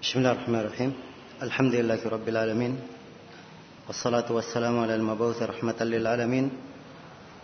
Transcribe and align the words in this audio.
بسم 0.00 0.24
الله 0.24 0.32
الرحمن 0.32 0.60
الرحيم 0.64 0.92
الحمد 1.44 1.74
لله 1.76 2.00
رب 2.08 2.24
العالمين 2.24 2.72
والصلاة 3.84 4.32
والسلام 4.32 4.72
على 4.80 4.96
المبعوث 4.96 5.42
رحمة 5.44 5.76
للعالمين 5.76 6.46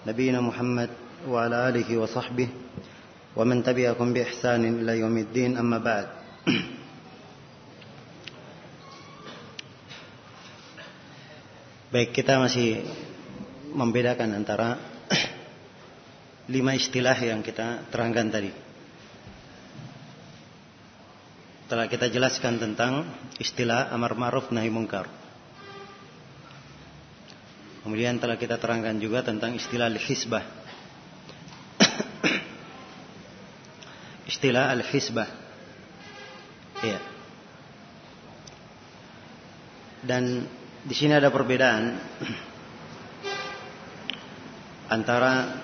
نبينا 0.08 0.40
محمد 0.40 0.90
وعلى 1.28 1.56
آله 1.68 1.88
وصحبه 2.00 2.48
ومن 3.36 3.60
تبعكم 3.60 4.06
بإحسان 4.12 4.64
إلى 4.80 4.92
يوم 5.04 5.16
الدين 5.18 5.60
أما 5.60 5.78
بعد 5.84 6.06
Baik, 11.92 12.16
kita 12.16 12.40
masih 12.40 12.88
membedakan 13.76 14.32
antara 14.32 14.80
lima 16.56 16.72
istilah 16.72 17.20
yang 17.20 17.44
kita 17.44 17.84
terangkan 17.92 18.32
tadi. 18.32 18.65
Telah 21.66 21.90
kita 21.90 22.06
jelaskan 22.06 22.62
tentang 22.62 23.10
istilah 23.42 23.90
amar 23.90 24.14
ma'ruf 24.14 24.54
nahi 24.54 24.70
mungkar. 24.70 25.10
Kemudian 27.82 28.22
telah 28.22 28.38
kita 28.38 28.58
terangkan 28.58 28.98
juga 29.02 29.26
tentang 29.26 29.58
istilah 29.58 29.90
al-hisbah. 29.90 30.46
istilah 34.30 34.70
al-hisbah. 34.74 35.26
Iya. 36.82 36.98
Dan 40.06 40.46
di 40.86 40.94
sini 40.94 41.18
ada 41.18 41.34
perbedaan 41.34 41.94
antara 44.98 45.62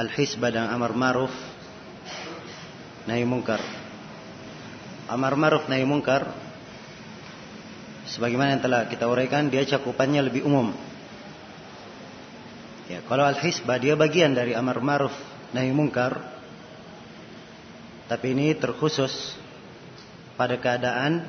al-hisbah 0.00 0.48
dan 0.48 0.72
amar 0.72 0.96
ma'ruf 0.96 1.32
nahi 3.08 3.24
mungkar. 3.28 3.60
Amar 5.04 5.36
ma'ruf 5.36 5.68
nahi 5.68 5.84
mungkar 5.84 6.32
sebagaimana 8.08 8.56
yang 8.56 8.62
telah 8.64 8.88
kita 8.88 9.04
uraikan 9.04 9.52
dia 9.52 9.64
cakupannya 9.68 10.24
lebih 10.24 10.48
umum. 10.48 10.72
Ya, 12.88 13.00
kalau 13.08 13.24
al-hisbah 13.24 13.80
dia 13.80 13.96
bagian 13.96 14.36
dari 14.36 14.52
amar 14.52 14.80
ma'ruf 14.80 15.12
nahi 15.56 15.72
mungkar 15.72 16.20
tapi 18.04 18.36
ini 18.36 18.52
terkhusus 18.56 19.36
pada 20.36 20.60
keadaan 20.60 21.24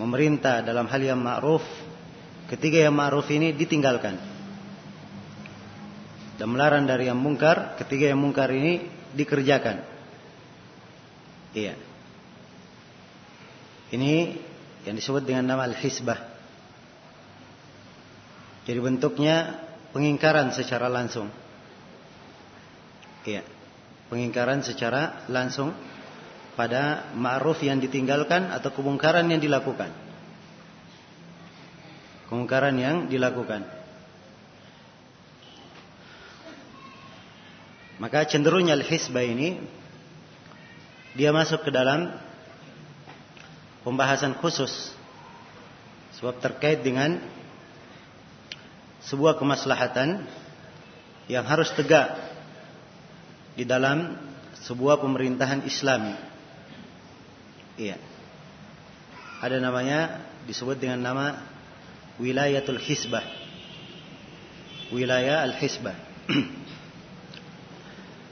memerintah 0.00 0.64
dalam 0.64 0.88
hal 0.88 1.02
yang 1.02 1.20
ma'ruf 1.20 1.60
ketika 2.48 2.88
yang 2.88 2.96
ma'ruf 2.96 3.28
ini 3.28 3.52
ditinggalkan 3.52 4.16
dan 6.38 6.46
melarang 6.48 6.86
dari 6.88 7.10
yang 7.10 7.18
mungkar 7.18 7.76
ketika 7.76 8.08
yang 8.08 8.22
mungkar 8.22 8.48
ini 8.54 8.88
dikerjakan 9.12 9.97
iya 11.54 11.74
ini 13.94 14.36
yang 14.84 14.96
disebut 14.96 15.24
dengan 15.24 15.48
nama 15.48 15.68
al-hisbah 15.68 16.18
jadi 18.68 18.78
bentuknya 18.80 19.56
pengingkaran 19.96 20.52
secara 20.52 20.92
langsung 20.92 21.32
iya 23.24 23.44
pengingkaran 24.08 24.64
secara 24.64 25.24
langsung 25.28 25.72
pada 26.58 27.14
ma'ruf 27.14 27.62
yang 27.62 27.78
ditinggalkan 27.78 28.50
atau 28.50 28.74
kemungkaran 28.74 29.30
yang 29.30 29.38
dilakukan. 29.38 29.94
Kemungkaran 32.26 32.74
yang 32.74 33.06
dilakukan. 33.06 33.62
Maka 38.02 38.26
cenderungnya 38.26 38.74
al-hisbah 38.74 39.22
ini 39.22 39.62
dia 41.18 41.34
masuk 41.34 41.66
ke 41.66 41.74
dalam 41.74 42.14
pembahasan 43.82 44.38
khusus 44.38 44.94
sebab 46.14 46.38
terkait 46.38 46.86
dengan 46.86 47.18
sebuah 49.02 49.34
kemaslahatan 49.34 50.22
yang 51.26 51.42
harus 51.42 51.74
tegak 51.74 52.14
di 53.58 53.66
dalam 53.66 54.14
sebuah 54.62 55.02
pemerintahan 55.02 55.66
Islami. 55.66 56.14
Iya. 57.74 57.98
Ada 59.42 59.58
namanya 59.58 60.22
disebut 60.46 60.78
dengan 60.78 61.02
nama 61.02 61.26
wilayatul 62.22 62.78
hisbah. 62.78 63.26
Wilayah 64.94 65.42
al-hisbah. 65.50 65.98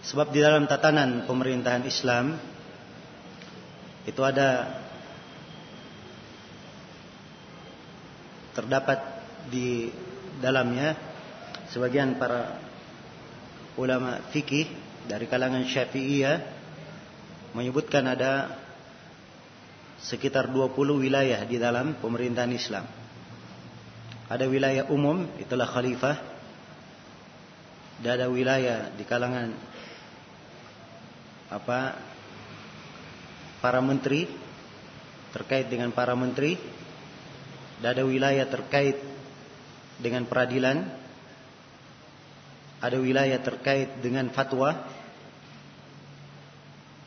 Sebab 0.08 0.30
di 0.30 0.38
dalam 0.38 0.70
tatanan 0.70 1.26
pemerintahan 1.26 1.82
Islam 1.82 2.55
itu 4.06 4.22
ada 4.22 4.80
terdapat 8.54 8.98
di 9.50 9.90
dalamnya 10.38 10.96
sebagian 11.68 12.14
para 12.16 12.62
ulama 13.76 14.22
fikih 14.32 14.70
dari 15.04 15.26
kalangan 15.26 15.66
Syafi'iyah 15.66 16.38
menyebutkan 17.52 18.06
ada 18.06 18.62
sekitar 20.00 20.48
20 20.52 20.76
wilayah 21.02 21.40
di 21.44 21.56
dalam 21.58 21.98
pemerintahan 21.98 22.52
Islam. 22.52 22.84
Ada 24.26 24.44
wilayah 24.50 24.90
umum, 24.90 25.26
itulah 25.38 25.66
khalifah. 25.66 26.18
Dan 27.96 28.20
ada 28.20 28.26
wilayah 28.28 28.92
di 28.92 29.04
kalangan 29.08 29.56
apa 31.48 31.96
para 33.66 33.82
menteri 33.82 34.30
terkait 35.34 35.66
dengan 35.66 35.90
para 35.90 36.14
menteri. 36.14 36.54
Dan 37.82 37.98
ada 37.98 38.06
wilayah 38.06 38.46
terkait 38.46 38.94
dengan 39.98 40.22
peradilan. 40.30 40.86
Ada 42.78 43.02
wilayah 43.02 43.42
terkait 43.42 43.98
dengan 43.98 44.30
fatwa. 44.30 44.86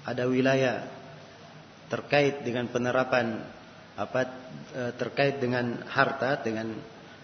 Ada 0.04 0.28
wilayah 0.28 0.84
terkait 1.88 2.44
dengan 2.44 2.68
penerapan 2.68 3.40
apa 3.96 4.22
e, 4.76 4.82
terkait 5.00 5.40
dengan 5.40 5.80
harta 5.88 6.44
dengan 6.44 6.76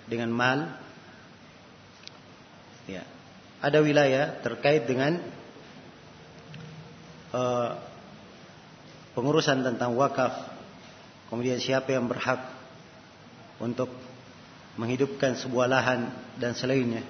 dengan 0.09 0.31
mal 0.31 0.59
ya 2.89 3.05
ada 3.61 3.79
wilayah 3.79 4.41
terkait 4.43 4.83
dengan 4.83 5.17
uh, 7.31 7.94
pengurusan 9.15 9.63
tentang 9.63 9.95
wakaf. 9.95 10.53
Kemudian 11.31 11.57
siapa 11.57 11.95
yang 11.95 12.05
berhak 12.05 12.43
untuk 13.57 13.89
menghidupkan 14.75 15.39
sebuah 15.39 15.65
lahan 15.71 16.11
dan 16.37 16.53
selainnya. 16.53 17.01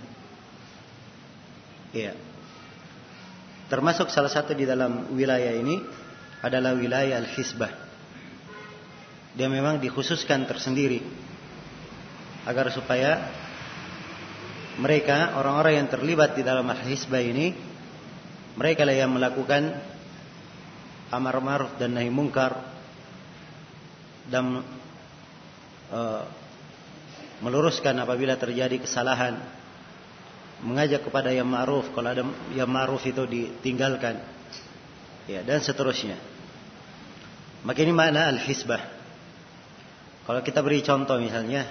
Ya 1.92 2.14
termasuk 3.66 4.14
salah 4.14 4.30
satu 4.30 4.54
di 4.54 4.66
dalam 4.66 5.10
wilayah 5.14 5.54
ini 5.58 5.82
adalah 6.46 6.78
wilayah 6.78 7.18
al-hisbah. 7.18 7.74
Dia 9.36 9.50
memang 9.50 9.82
dikhususkan 9.82 10.46
tersendiri 10.48 11.02
agar 12.46 12.70
supaya 12.70 13.26
mereka 14.78 15.34
orang-orang 15.36 15.82
yang 15.82 15.90
terlibat 15.90 16.38
di 16.38 16.44
dalam 16.46 16.68
al-hisbah 16.70 17.20
ini 17.20 17.52
mereka 18.56 18.86
lah 18.88 18.96
yang 18.96 19.12
melakukan 19.12 19.76
amar 21.14 21.38
ma'ruf 21.42 21.78
dan 21.78 21.94
nahi 21.94 22.10
mungkar 22.10 22.58
dan 24.30 24.66
uh, 25.94 26.24
meluruskan 27.46 27.94
apabila 28.02 28.40
terjadi 28.40 28.82
kesalahan 28.82 29.38
mengajak 30.66 31.04
kepada 31.06 31.30
yang 31.30 31.46
ma'ruf 31.46 31.92
kalau 31.94 32.10
ada 32.10 32.24
yang 32.56 32.70
ma'ruf 32.72 33.04
itu 33.06 33.28
ditinggalkan 33.28 34.18
ya 35.30 35.46
dan 35.46 35.62
seterusnya 35.62 36.36
maka 37.66 37.82
ini 37.82 37.98
makna 37.98 38.30
al-hisbah. 38.30 38.78
Kalau 40.30 40.42
kita 40.46 40.62
beri 40.62 40.86
contoh 40.86 41.18
misalnya 41.18 41.66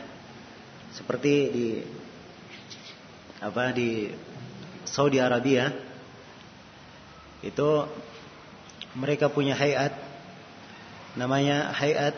seperti 0.91 1.33
di 1.55 1.67
apa 3.39 3.71
di 3.71 4.11
Saudi 4.83 5.23
Arabia 5.23 5.71
itu 7.47 7.71
mereka 8.95 9.27
punya 9.27 9.59
hayat 9.59 9.95
namanya 11.19 11.75
hayat 11.75 12.15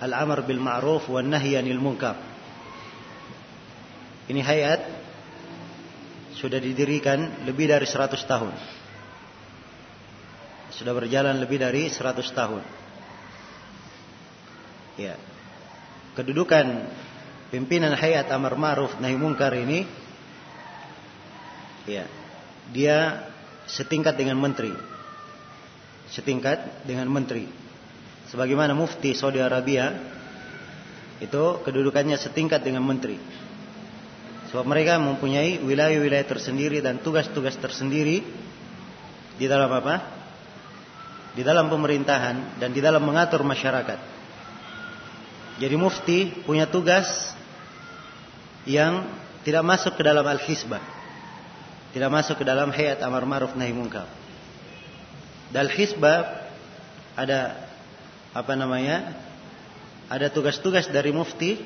al-amr 0.00 0.44
bil 0.48 0.60
ma'ruf 0.60 1.08
wan 1.12 1.28
nahy 1.28 1.56
anil 1.60 1.80
munkar. 1.80 2.16
Ini 4.28 4.40
hayat 4.40 4.80
sudah 6.40 6.56
didirikan 6.56 7.44
lebih 7.44 7.68
dari 7.68 7.84
100 7.84 8.16
tahun. 8.24 8.54
Sudah 10.72 10.96
berjalan 10.96 11.36
lebih 11.36 11.60
dari 11.60 11.92
100 11.92 12.24
tahun. 12.32 12.62
Ya. 14.96 15.20
Kedudukan 16.16 16.88
pimpinan 17.52 17.92
hayat 17.92 18.30
amar 18.32 18.56
ma'ruf 18.56 18.96
nahi 19.02 19.18
mungkar 19.20 19.52
ini 19.52 19.84
ya, 21.84 22.06
dia 22.72 23.28
setingkat 23.68 24.16
dengan 24.16 24.40
menteri. 24.40 24.89
Setingkat 26.10 26.84
dengan 26.86 27.06
menteri. 27.10 27.46
Sebagaimana 28.30 28.74
mufti 28.74 29.14
Saudi 29.14 29.42
Arabia 29.42 29.90
itu 31.18 31.42
kedudukannya 31.66 32.14
setingkat 32.18 32.62
dengan 32.62 32.86
menteri. 32.86 33.18
Sebab 34.50 34.66
mereka 34.66 34.98
mempunyai 34.98 35.62
wilayah-wilayah 35.62 36.26
tersendiri 36.26 36.82
dan 36.82 36.98
tugas-tugas 36.98 37.54
tersendiri 37.58 38.22
di 39.38 39.46
dalam 39.46 39.70
apa? 39.70 40.18
Di 41.38 41.46
dalam 41.46 41.70
pemerintahan 41.70 42.58
dan 42.58 42.74
di 42.74 42.82
dalam 42.82 43.06
mengatur 43.06 43.46
masyarakat. 43.46 43.98
Jadi 45.62 45.74
mufti 45.78 46.34
punya 46.42 46.66
tugas 46.66 47.06
yang 48.66 49.06
tidak 49.46 49.62
masuk 49.62 49.94
ke 49.94 50.02
dalam 50.02 50.26
al-hisbah. 50.26 50.82
Tidak 51.94 52.10
masuk 52.10 52.42
ke 52.42 52.44
dalam 52.46 52.74
hayat 52.74 52.98
amar 53.02 53.22
ma'ruf 53.26 53.54
nahi 53.54 53.70
munkar. 53.74 54.19
Dal 55.50 55.70
hisbah 55.74 56.46
ada 57.18 57.58
apa 58.30 58.52
namanya? 58.54 59.18
Ada 60.10 60.30
tugas-tugas 60.30 60.90
dari 60.90 61.14
mufti 61.14 61.58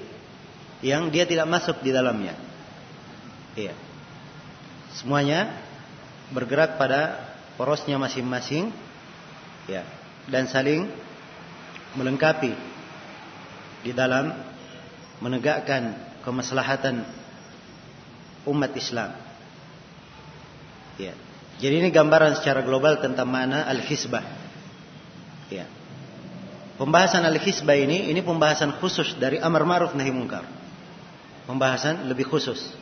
yang 0.84 1.08
dia 1.08 1.24
tidak 1.24 1.48
masuk 1.48 1.80
di 1.80 1.92
dalamnya. 1.92 2.36
Iya. 3.56 3.72
Semuanya 5.00 5.48
bergerak 6.28 6.76
pada 6.76 7.32
porosnya 7.56 7.96
masing-masing 7.96 8.68
ya 9.64 9.84
dan 10.28 10.48
saling 10.48 10.88
melengkapi 11.96 12.52
di 13.84 13.92
dalam 13.92 14.32
menegakkan 15.20 15.96
kemaslahatan 16.24 17.04
umat 18.48 18.72
Islam. 18.76 19.12
Ya. 21.00 21.14
Jadi 21.62 21.74
ini 21.80 21.88
gambaran 21.94 22.38
secara 22.38 22.66
global 22.66 22.98
tentang 22.98 23.30
mana 23.30 23.66
al-hisbah. 23.70 24.24
Ya. 25.52 25.70
Pembahasan 26.74 27.22
al-hisbah 27.22 27.78
ini 27.78 28.10
ini 28.10 28.18
pembahasan 28.18 28.82
khusus 28.82 29.14
dari 29.14 29.38
amar 29.38 29.62
ma'ruf 29.62 29.94
nahi 29.94 30.10
munkar. 30.10 30.42
Pembahasan 31.46 32.10
lebih 32.10 32.26
khusus. 32.26 32.74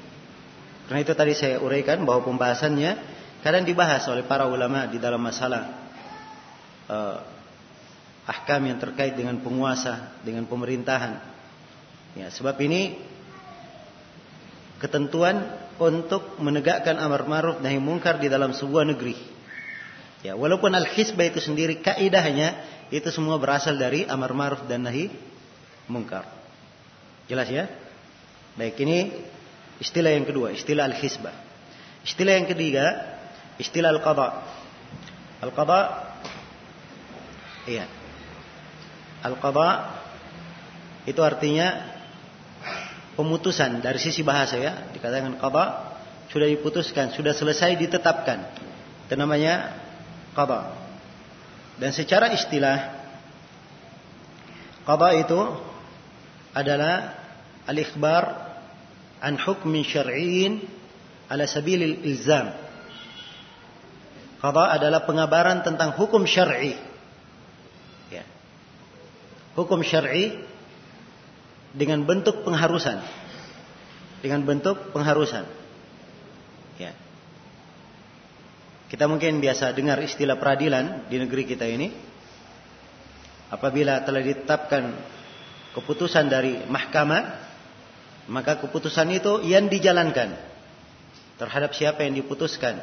Karena 0.89 1.05
itu 1.05 1.13
tadi 1.13 1.37
saya 1.37 1.61
uraikan 1.61 2.01
bahwa 2.09 2.25
pembahasannya 2.25 2.97
kadang 3.45 3.69
dibahas 3.69 4.07
oleh 4.09 4.25
para 4.25 4.49
ulama 4.49 4.89
di 4.89 4.97
dalam 4.97 5.21
masalah 5.21 5.63
uh, 6.89 7.17
ahkam 8.27 8.63
yang 8.71 8.79
terkait 8.79 9.19
dengan 9.19 9.39
penguasa, 9.43 10.15
dengan 10.23 10.47
pemerintahan. 10.47 11.19
Ya, 12.13 12.29
sebab 12.31 12.55
ini 12.63 12.97
ketentuan 14.79 15.43
untuk 15.90 16.38
menegakkan 16.38 16.94
amar 17.00 17.26
ma'ruf 17.26 17.58
nahi 17.58 17.82
munkar 17.82 18.23
di 18.23 18.31
dalam 18.31 18.55
sebuah 18.55 18.87
negeri. 18.87 19.19
Ya, 20.23 20.38
walaupun 20.38 20.70
al-hisbah 20.70 21.26
itu 21.26 21.43
sendiri 21.43 21.82
kaidahnya 21.82 22.55
itu 22.94 23.11
semua 23.11 23.40
berasal 23.43 23.75
dari 23.75 24.06
amar 24.06 24.31
ma'ruf 24.31 24.69
dan 24.70 24.87
nahi 24.87 25.11
munkar. 25.90 26.29
Jelas 27.26 27.50
ya? 27.50 27.67
Baik, 28.55 28.79
ini 28.84 29.11
istilah 29.82 30.14
yang 30.14 30.29
kedua, 30.29 30.55
istilah 30.55 30.87
al-hisbah. 30.87 31.34
Istilah 32.06 32.38
yang 32.38 32.46
ketiga, 32.46 33.19
istilah 33.58 33.90
al-qada. 33.90 34.44
Al-qada 35.43 35.81
iya. 37.67 37.87
Al-qada 39.23 39.99
itu 41.06 41.19
artinya 41.23 41.92
pemutusan 43.14 43.85
dari 43.85 43.99
sisi 44.00 44.25
bahasa 44.25 44.56
ya. 44.56 44.93
Dikatakan 44.93 45.37
qada 45.37 45.64
sudah 46.32 46.49
diputuskan 46.49 47.12
sudah 47.12 47.37
selesai 47.37 47.76
ditetapkan. 47.76 48.38
Itu 49.09 49.14
namanya 49.20 49.76
qada 50.32 50.82
dan 51.82 51.91
secara 51.91 52.31
istilah 52.31 52.79
qada 54.87 55.09
itu 55.19 55.41
adalah 56.53 57.17
al-ikhbar 57.64 58.23
an 59.19 59.35
hukmin 59.41 59.82
syar'iyyin 59.82 60.62
ala 61.26 61.49
sabilil 61.49 62.06
ilzam. 62.06 62.53
Qada 64.43 64.75
adalah 64.75 65.06
pengabaran 65.06 65.62
tentang 65.62 65.94
hukum 65.94 66.26
syar'i. 66.26 66.75
Ya. 68.11 68.26
Hukum 69.55 69.81
syar'i 69.87 70.35
dengan 71.73 72.05
bentuk 72.05 72.45
pengharusan. 72.45 73.01
Dengan 74.21 74.45
bentuk 74.47 74.93
pengharusan. 74.95 75.45
Ya. 76.79 76.93
Kita 78.87 79.09
mungkin 79.09 79.41
biasa 79.41 79.73
dengar 79.73 79.99
istilah 80.05 80.37
peradilan 80.37 81.09
di 81.09 81.17
negeri 81.19 81.49
kita 81.49 81.67
ini. 81.67 81.91
Apabila 83.53 84.01
telah 84.05 84.25
ditetapkan 84.25 84.97
keputusan 85.77 86.29
dari 86.29 86.65
mahkamah, 86.69 87.53
maka 88.33 88.57
keputusan 88.61 89.13
itu 89.13 89.45
yang 89.45 89.69
dijalankan 89.69 90.33
terhadap 91.37 91.75
siapa 91.77 92.07
yang 92.07 92.17
diputuskan 92.17 92.81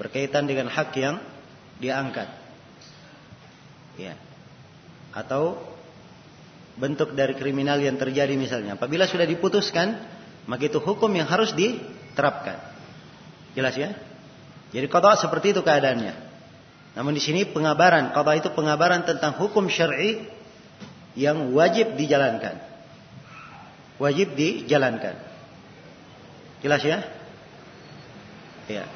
berkaitan 0.00 0.48
dengan 0.48 0.72
hak 0.72 0.96
yang 0.96 1.20
diangkat. 1.78 2.26
Ya. 4.00 4.16
Atau 5.12 5.60
bentuk 6.80 7.12
dari 7.12 7.36
kriminal 7.36 7.76
yang 7.78 8.00
terjadi 8.00 8.32
misalnya. 8.34 8.80
Apabila 8.80 9.04
sudah 9.04 9.28
diputuskan, 9.28 10.00
maka 10.48 10.66
itu 10.66 10.80
hukum 10.80 11.12
yang 11.12 11.28
harus 11.28 11.52
diterapkan. 11.52 12.56
Jelas 13.52 13.76
ya? 13.76 13.92
Jadi 14.72 14.86
qada 14.88 15.20
seperti 15.20 15.52
itu 15.52 15.60
keadaannya. 15.60 16.14
Namun 16.96 17.12
di 17.12 17.22
sini 17.22 17.44
pengabaran, 17.44 18.16
qada 18.16 18.32
itu 18.40 18.48
pengabaran 18.56 19.04
tentang 19.04 19.36
hukum 19.36 19.68
syar'i 19.68 20.24
yang 21.14 21.52
wajib 21.52 22.00
dijalankan. 22.00 22.56
Wajib 24.00 24.32
dijalankan. 24.32 25.20
Jelas 26.64 26.80
ya? 26.80 27.04
Ya. 28.66 28.88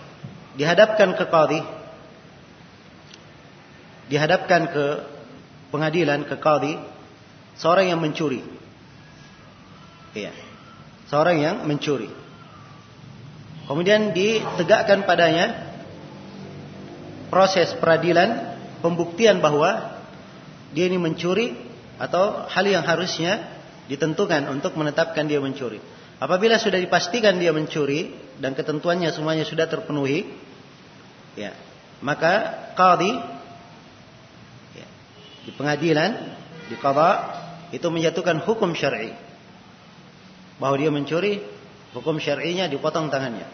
Dihadapkan 0.57 1.13
ke 1.19 1.25
qadhi 1.29 1.61
dihadapkan 4.09 4.69
ke 4.69 4.85
pengadilan 5.73 6.29
ke 6.29 6.37
qadhi 6.37 6.77
Seorang 7.59 7.91
yang 7.91 8.01
mencuri. 8.03 8.43
Iya. 10.15 10.33
Seorang 11.11 11.37
yang 11.39 11.57
mencuri. 11.67 12.11
Kemudian 13.65 14.13
ditegakkan 14.13 15.09
padanya 15.09 15.73
proses 17.33 17.73
peradilan 17.81 18.55
pembuktian 18.85 19.41
bahwa 19.41 19.97
dia 20.77 20.87
ini 20.87 21.01
mencuri 21.01 21.57
atau 21.97 22.45
hal 22.51 22.65
yang 22.67 22.85
harusnya 22.85 23.49
ditentukan 23.89 24.51
untuk 24.53 24.77
menetapkan 24.77 25.25
dia 25.25 25.41
mencuri. 25.41 25.81
Apabila 26.21 26.61
sudah 26.61 26.79
dipastikan 26.79 27.37
dia 27.41 27.51
mencuri 27.51 28.13
dan 28.39 28.55
ketentuannya 28.55 29.11
semuanya 29.11 29.43
sudah 29.43 29.67
terpenuhi, 29.67 30.29
ya, 31.35 31.53
maka 32.01 32.55
qadhi 32.79 33.13
ya, 34.79 34.87
di 35.49 35.51
pengadilan 35.53 36.11
di 36.71 36.77
qadha 36.79 37.44
itu 37.75 37.87
menjatuhkan 37.91 38.39
hukum 38.47 38.71
syar'i. 38.79 39.11
Bahwa 40.63 40.79
dia 40.79 40.95
mencuri, 40.95 41.43
hukum 41.91 42.23
syar'inya 42.23 42.71
dipotong 42.71 43.11
tangannya. 43.11 43.51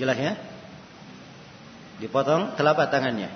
Jelas 0.00 0.16
ya? 0.16 0.32
Dipotong 2.00 2.56
telapak 2.56 2.88
tangannya. 2.88 3.28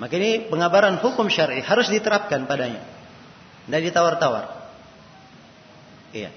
Maka 0.00 0.16
ini 0.16 0.48
pengabaran 0.48 0.96
hukum 1.04 1.28
syar'i 1.28 1.60
harus 1.60 1.92
diterapkan 1.92 2.48
padanya. 2.48 2.80
Dan 3.68 3.84
ditawar-tawar. 3.84 4.72
Iya. 6.16 6.32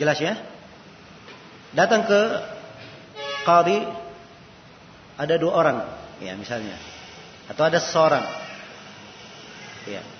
Jelas 0.00 0.16
ya? 0.16 0.40
Datang 1.76 2.08
ke 2.08 2.20
qadhi 3.44 3.84
ada 5.20 5.34
dua 5.36 5.52
orang, 5.52 5.78
ya 6.24 6.32
misalnya. 6.40 6.80
Atau 7.52 7.68
ada 7.68 7.76
seorang. 7.76 8.24
Iya 9.84 10.17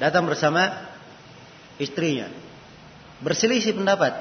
datang 0.00 0.24
bersama 0.24 0.88
istrinya. 1.76 2.32
Berselisih 3.20 3.76
pendapat. 3.76 4.16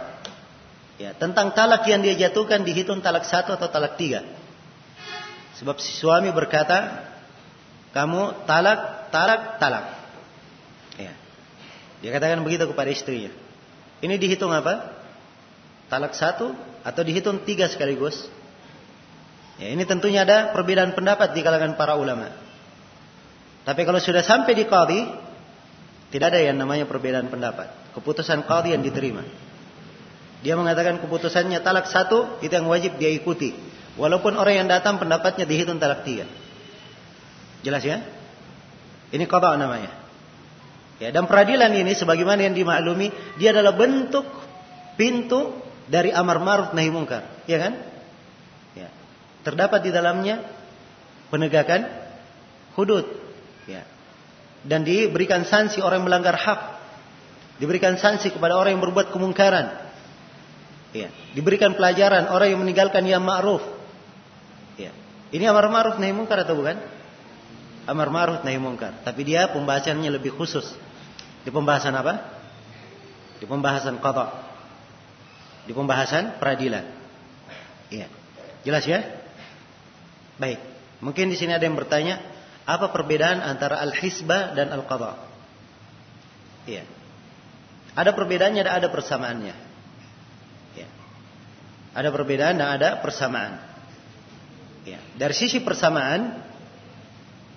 Ya, 1.00 1.16
tentang 1.16 1.56
talak 1.56 1.88
yang 1.88 2.04
dia 2.04 2.28
jatuhkan 2.28 2.68
dihitung 2.68 3.00
talak 3.00 3.24
satu 3.24 3.56
atau 3.56 3.72
talak 3.72 3.96
tiga. 3.96 4.28
Sebab 5.56 5.80
si 5.80 5.96
suami 5.96 6.28
berkata, 6.36 7.08
kamu 7.96 8.44
talak, 8.44 9.08
talak, 9.08 9.64
talak. 9.64 9.86
Ya. 11.00 11.16
Dia 12.04 12.10
katakan 12.12 12.44
begitu 12.44 12.68
kepada 12.68 12.92
istrinya. 12.92 13.32
Ini 14.04 14.20
dihitung 14.20 14.52
apa? 14.52 14.92
Talak 15.88 16.12
satu 16.20 16.52
atau 16.84 17.02
dihitung 17.08 17.48
tiga 17.48 17.72
sekaligus? 17.72 18.28
Ya, 19.56 19.72
ini 19.72 19.88
tentunya 19.88 20.28
ada 20.28 20.52
perbedaan 20.52 20.92
pendapat 20.92 21.32
di 21.32 21.44
kalangan 21.44 21.80
para 21.80 21.96
ulama. 21.96 22.32
Tapi 23.64 23.88
kalau 23.88 24.00
sudah 24.00 24.24
sampai 24.24 24.56
di 24.56 24.68
qadhi, 24.68 25.08
tidak 26.10 26.34
ada 26.34 26.40
yang 26.42 26.58
namanya 26.58 26.90
perbedaan 26.90 27.30
pendapat. 27.30 27.70
Keputusan 27.94 28.46
qadhi 28.50 28.74
yang 28.74 28.82
diterima. 28.82 29.22
Dia 30.42 30.58
mengatakan 30.58 30.98
keputusannya 31.04 31.62
talak 31.62 31.86
satu, 31.86 32.42
itu 32.42 32.50
yang 32.50 32.66
wajib 32.66 32.98
dia 32.98 33.14
ikuti. 33.14 33.54
Walaupun 34.00 34.40
orang 34.40 34.66
yang 34.66 34.68
datang 34.72 34.98
pendapatnya 34.98 35.46
dihitung 35.46 35.78
talak 35.78 36.08
tiga. 36.08 36.26
Jelas 37.62 37.84
ya? 37.84 38.02
Ini 39.12 39.26
qada 39.30 39.60
namanya. 39.60 39.92
Ya, 41.00 41.16
dan 41.16 41.28
peradilan 41.28 41.72
ini 41.76 41.96
sebagaimana 41.96 42.44
yang 42.44 42.56
dimaklumi, 42.56 43.12
dia 43.40 43.56
adalah 43.56 43.76
bentuk 43.76 44.28
pintu 45.00 45.56
dari 45.88 46.12
amar 46.12 46.44
ma'ruf 46.44 46.76
nahi 46.76 46.92
mungkar, 46.92 47.24
ya 47.48 47.56
kan? 47.56 47.74
Ya. 48.76 48.92
Terdapat 49.48 49.88
di 49.88 49.96
dalamnya 49.96 50.44
penegakan 51.32 51.88
hudud, 52.76 53.08
ya. 53.68 53.88
Dan 54.66 54.84
diberikan 54.84 55.48
sanksi 55.48 55.80
orang 55.80 56.04
yang 56.04 56.08
melanggar 56.08 56.36
hak. 56.36 56.60
Diberikan 57.60 58.00
sanksi 58.00 58.32
kepada 58.32 58.56
orang 58.56 58.76
yang 58.80 58.84
berbuat 58.84 59.12
kemungkaran. 59.12 59.90
Ya. 60.96 61.14
Diberikan 61.36 61.78
pelajaran 61.78 62.32
orang 62.32 62.56
yang 62.56 62.60
meninggalkan 62.64 63.06
yang 63.06 63.22
ma'ruf. 63.22 63.62
Ya. 64.80 64.96
Ini 65.30 65.52
amar 65.52 65.70
ma'ruf 65.70 66.02
nahi 66.02 66.16
mungkar 66.16 66.42
atau 66.42 66.58
bukan? 66.58 66.80
Amar 67.86 68.10
ma'ruf 68.10 68.42
nahi 68.42 68.58
mungkar. 68.58 69.06
Tapi 69.06 69.22
dia 69.28 69.52
pembahasannya 69.54 70.10
lebih 70.10 70.34
khusus. 70.34 70.66
Di 71.46 71.52
pembahasan 71.54 71.94
apa? 71.94 72.42
Di 73.38 73.46
pembahasan 73.46 74.02
qada. 74.02 74.34
Di 75.68 75.72
pembahasan 75.76 76.42
peradilan. 76.42 76.86
Iya. 77.94 78.08
Jelas 78.66 78.84
ya? 78.90 79.00
Baik. 80.40 80.60
Mungkin 81.00 81.32
di 81.32 81.38
sini 81.40 81.56
ada 81.56 81.64
yang 81.64 81.78
bertanya, 81.80 82.20
apa 82.70 82.94
perbedaan 82.94 83.42
antara 83.42 83.82
al-hisbah 83.82 84.54
dan 84.54 84.70
al-qada? 84.70 85.18
Iya. 86.70 86.86
Ada 87.98 88.14
perbedaannya 88.14 88.62
dan 88.62 88.74
ada 88.78 88.88
persamaannya. 88.94 89.56
Iya. 90.78 90.88
Ada 91.98 92.10
perbedaan 92.14 92.62
dan 92.62 92.70
ada 92.78 92.90
persamaan. 93.02 93.58
Iya. 94.86 95.02
Dari 95.18 95.34
sisi 95.34 95.66
persamaan, 95.66 96.46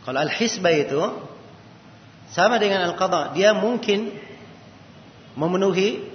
kalau 0.09 0.25
al-hisbah 0.25 0.73
itu 0.73 1.02
sama 2.33 2.57
dengan 2.57 2.88
al-qada, 2.88 3.37
dia 3.37 3.52
mungkin 3.52 4.16
memenuhi 5.37 6.09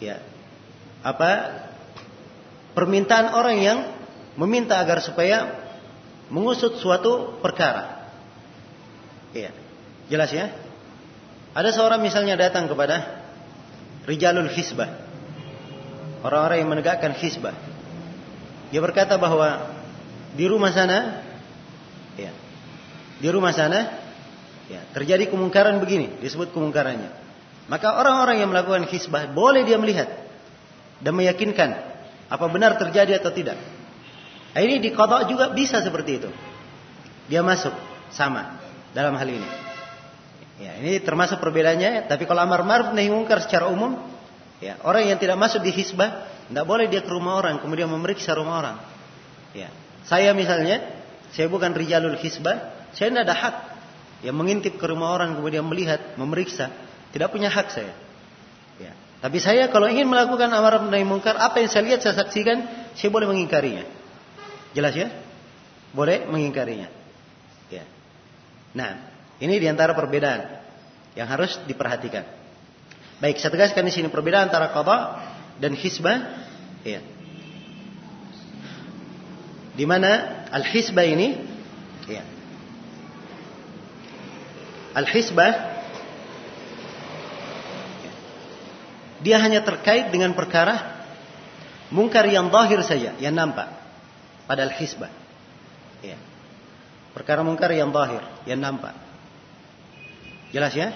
ya 0.00 0.24
apa 1.04 1.60
permintaan 2.72 3.36
orang 3.36 3.56
yang 3.60 3.78
meminta 4.40 4.80
agar 4.80 5.04
supaya 5.04 5.68
mengusut 6.30 6.78
suatu 6.78 7.38
perkara. 7.42 8.08
Iya. 9.34 9.50
Jelas 10.10 10.30
ya? 10.30 10.50
Ada 11.54 11.74
seorang 11.74 12.02
misalnya 12.02 12.38
datang 12.38 12.70
kepada 12.70 13.22
rijalul 14.06 14.50
hisbah. 14.50 14.90
Orang-orang 16.22 16.62
yang 16.62 16.70
menegakkan 16.70 17.14
hisbah. 17.18 17.54
Dia 18.70 18.80
berkata 18.82 19.18
bahwa 19.18 19.74
di 20.34 20.46
rumah 20.46 20.70
sana 20.70 21.26
ya. 22.14 22.30
Di 23.20 23.28
rumah 23.28 23.50
sana 23.50 24.00
Ya, 24.70 24.86
terjadi 24.94 25.26
kemungkaran 25.26 25.82
begini, 25.82 26.22
disebut 26.22 26.54
kemungkarannya. 26.54 27.10
Maka 27.66 27.98
orang-orang 27.98 28.38
yang 28.38 28.54
melakukan 28.54 28.86
hisbah 28.86 29.26
boleh 29.26 29.66
dia 29.66 29.74
melihat 29.74 30.06
dan 31.02 31.10
meyakinkan 31.18 31.74
apa 32.30 32.46
benar 32.46 32.78
terjadi 32.78 33.18
atau 33.18 33.34
tidak. 33.34 33.58
Nah, 34.50 34.60
ini 34.60 34.82
di 34.82 34.90
kodok 34.90 35.30
juga 35.30 35.54
bisa 35.54 35.78
seperti 35.78 36.10
itu. 36.18 36.30
Dia 37.30 37.46
masuk 37.46 37.70
sama 38.10 38.58
dalam 38.90 39.14
hal 39.14 39.28
ini. 39.30 39.48
Ya, 40.60 40.76
ini 40.76 40.98
termasuk 41.00 41.38
perbedaannya. 41.38 42.10
Tapi 42.10 42.26
kalau 42.26 42.44
amar 42.44 42.66
ma'ruf 42.66 42.92
nahi 42.92 43.08
mungkar 43.08 43.40
secara 43.40 43.70
umum, 43.70 43.96
ya 44.58 44.76
orang 44.84 45.08
yang 45.08 45.18
tidak 45.22 45.38
masuk 45.38 45.62
di 45.62 45.72
hisbah, 45.72 46.26
tidak 46.50 46.64
boleh 46.66 46.90
dia 46.90 47.00
ke 47.00 47.08
rumah 47.08 47.38
orang 47.38 47.62
kemudian 47.62 47.88
memeriksa 47.88 48.34
rumah 48.34 48.60
orang. 48.60 48.76
Ya, 49.54 49.70
saya 50.04 50.34
misalnya, 50.34 50.82
saya 51.32 51.46
bukan 51.46 51.72
rijalul 51.72 52.18
hisbah, 52.18 52.90
saya 52.92 53.14
tidak 53.14 53.24
ada 53.30 53.36
hak 53.38 53.56
yang 54.26 54.36
mengintip 54.36 54.76
ke 54.76 54.84
rumah 54.84 55.16
orang 55.16 55.38
kemudian 55.38 55.64
melihat, 55.64 56.18
memeriksa, 56.20 56.68
tidak 57.14 57.32
punya 57.32 57.48
hak 57.48 57.72
saya. 57.72 57.94
Ya. 58.76 58.92
Tapi 59.20 59.38
saya 59.40 59.68
kalau 59.72 59.88
ingin 59.88 60.08
melakukan 60.08 60.50
amar 60.52 60.82
nahi 60.90 61.06
mungkar, 61.08 61.38
apa 61.40 61.62
yang 61.62 61.70
saya 61.72 61.82
lihat 61.88 62.00
saya 62.04 62.20
saksikan, 62.20 62.90
saya 62.98 63.08
boleh 63.08 63.30
mengingkarinya. 63.30 63.99
Jelas 64.70 64.94
ya? 64.94 65.08
Boleh 65.90 66.26
mengingkarinya. 66.26 66.86
Ya. 67.70 67.84
Nah, 68.74 69.10
ini 69.42 69.58
di 69.58 69.66
antara 69.66 69.94
perbedaan 69.94 70.62
yang 71.18 71.26
harus 71.26 71.58
diperhatikan. 71.66 72.22
Baik, 73.18 73.42
saya 73.42 73.52
tegaskan 73.52 73.84
di 73.84 73.92
sini 73.92 74.08
perbedaan 74.08 74.48
antara 74.48 74.70
qada 74.70 74.96
dan 75.58 75.74
hisbah. 75.74 76.46
Ya. 76.86 77.02
Di 79.74 79.84
mana 79.88 80.44
al-hisbah 80.50 81.06
ini 81.06 81.40
ya, 82.04 82.24
Al-hisbah 84.90 85.70
dia 89.20 89.36
hanya 89.38 89.60
terkait 89.60 90.08
dengan 90.10 90.32
perkara 90.32 91.04
mungkar 91.92 92.24
yang 92.26 92.48
zahir 92.48 92.80
saja, 92.82 93.10
yang 93.20 93.36
nampak 93.36 93.79
pada 94.50 94.66
al-hisbah. 94.66 95.14
Ya. 96.02 96.18
Perkara 97.14 97.46
mungkar 97.46 97.70
yang 97.70 97.94
zahir, 97.94 98.26
yang 98.50 98.58
nampak. 98.58 98.98
Jelas 100.50 100.74
ya? 100.74 100.90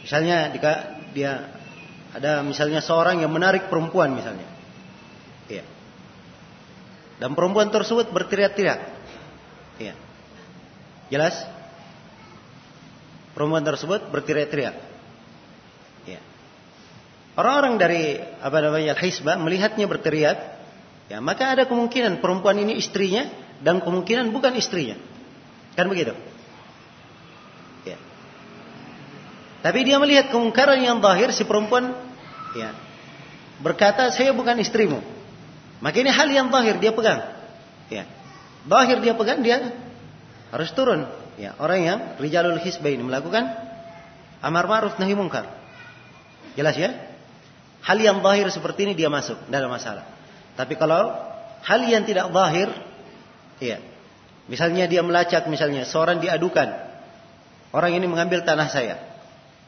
Misalnya 0.00 0.48
jika 0.48 0.72
dia 1.12 1.52
ada 2.16 2.40
misalnya 2.40 2.80
seorang 2.80 3.20
yang 3.20 3.28
menarik 3.28 3.68
perempuan 3.68 4.16
misalnya. 4.16 4.48
Ya. 5.52 5.68
Dan 7.20 7.36
perempuan 7.36 7.68
tersebut 7.68 8.08
berteriak-teriak. 8.08 8.80
Ya. 9.76 9.92
Jelas? 11.12 11.36
perempuan 13.40 13.64
tersebut 13.64 14.12
berteriak-teriak. 14.12 14.76
Ya. 16.04 16.20
Orang-orang 17.40 17.80
dari 17.80 18.20
apa 18.20 18.58
namanya 18.60 18.92
al-hisbah 18.92 19.40
melihatnya 19.40 19.88
berteriak, 19.88 20.59
ya 21.10 21.18
maka 21.18 21.58
ada 21.58 21.66
kemungkinan 21.66 22.22
perempuan 22.22 22.56
ini 22.62 22.78
istrinya 22.78 23.26
dan 23.60 23.82
kemungkinan 23.82 24.30
bukan 24.30 24.54
istrinya. 24.54 24.96
Kan 25.74 25.90
begitu? 25.90 26.14
Ya. 27.84 27.98
Tapi 29.60 29.78
dia 29.82 29.98
melihat 29.98 30.30
kemungkaran 30.30 30.78
yang 30.80 31.02
zahir 31.02 31.34
si 31.34 31.42
perempuan 31.42 31.92
ya 32.54 32.72
berkata 33.60 34.14
saya 34.14 34.30
bukan 34.30 34.62
istrimu. 34.62 35.02
Maka 35.82 35.96
ini 35.98 36.14
hal 36.14 36.30
yang 36.30 36.48
zahir 36.48 36.78
dia 36.78 36.94
pegang. 36.94 37.20
Ya. 37.90 38.06
Zahir 38.64 39.02
dia 39.02 39.12
pegang 39.18 39.42
dia 39.42 39.74
harus 40.54 40.70
turun 40.72 41.08
Ya, 41.40 41.56
orang 41.56 41.80
yang 41.80 41.98
rijalul 42.20 42.60
hisbah 42.60 42.92
ini 42.92 43.00
melakukan 43.00 43.48
amar 44.44 44.68
ma'ruf 44.68 45.00
nahi 45.00 45.16
mungkar. 45.16 45.48
Jelas 46.52 46.76
ya? 46.76 46.92
Hal 47.80 47.96
yang 47.96 48.20
zahir 48.20 48.44
seperti 48.52 48.84
ini 48.84 48.92
dia 48.92 49.08
masuk, 49.08 49.40
ada 49.48 49.64
masalah. 49.64 50.04
Tapi 50.54 50.74
kalau 50.74 51.14
hal 51.62 51.80
yang 51.86 52.06
tidak 52.06 52.30
zahir, 52.30 52.68
ya. 53.62 53.78
Misalnya 54.50 54.90
dia 54.90 55.02
melacak 55.06 55.46
misalnya 55.46 55.86
seorang 55.86 56.18
diadukan. 56.18 56.90
Orang 57.70 57.94
ini 57.94 58.06
mengambil 58.10 58.42
tanah 58.42 58.66
saya. 58.66 58.98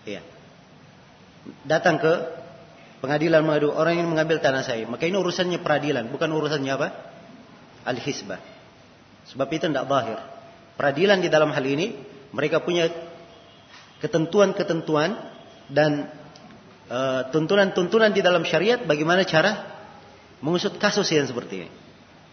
Ya. 0.03 0.27
Datang 1.63 2.03
ke 2.03 2.13
pengadilan 2.99 3.47
mengadu 3.47 3.71
orang 3.71 3.95
ini 3.95 4.07
mengambil 4.11 4.43
tanah 4.43 4.67
saya. 4.67 4.83
Maka 4.91 5.07
ini 5.07 5.15
urusannya 5.15 5.63
peradilan, 5.63 6.11
bukan 6.11 6.35
urusannya 6.35 6.73
apa? 6.75 6.89
Al-hisbah. 7.87 8.43
Sebab 9.31 9.47
itu 9.55 9.71
tidak 9.71 9.87
zahir 9.87 10.19
peradilan 10.77 11.21
di 11.21 11.29
dalam 11.31 11.53
hal 11.53 11.65
ini 11.65 11.95
mereka 12.33 12.65
punya 12.65 12.89
ketentuan-ketentuan 14.01 15.15
dan 15.71 16.11
e, 16.89 16.99
tuntunan-tuntunan 17.31 18.11
di 18.11 18.19
dalam 18.25 18.43
syariat 18.43 18.83
bagaimana 18.83 19.23
cara 19.23 19.72
mengusut 20.43 20.77
kasus 20.77 21.09
yang 21.15 21.25
seperti 21.25 21.65
ini. 21.65 21.71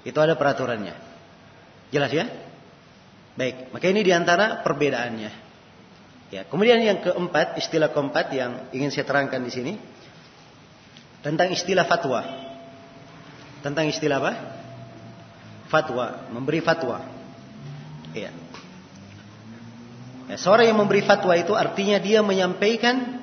Itu 0.03 0.17
ada 0.19 0.33
peraturannya. 0.35 0.97
Jelas 1.93 2.11
ya? 2.11 2.25
Baik, 3.37 3.71
maka 3.71 3.85
ini 3.87 4.01
di 4.03 4.11
antara 4.11 4.65
perbedaannya. 4.65 5.31
Ya, 6.29 6.45
kemudian 6.45 6.77
yang 6.83 7.01
keempat, 7.01 7.57
istilah 7.57 7.89
keempat 7.89 8.29
yang 8.35 8.69
ingin 8.69 8.93
saya 8.93 9.07
terangkan 9.07 9.41
di 9.41 9.51
sini 9.53 9.73
tentang 11.25 11.49
istilah 11.49 11.85
fatwa. 11.89 12.21
Tentang 13.65 13.89
istilah 13.89 14.17
apa? 14.21 14.33
Fatwa, 15.69 16.29
memberi 16.29 16.61
fatwa. 16.61 17.01
Ya. 18.13 18.29
ya. 20.29 20.35
Seorang 20.37 20.69
yang 20.69 20.77
memberi 20.77 21.01
fatwa 21.01 21.33
itu 21.33 21.57
artinya 21.57 21.97
dia 21.97 22.21
menyampaikan 22.21 23.19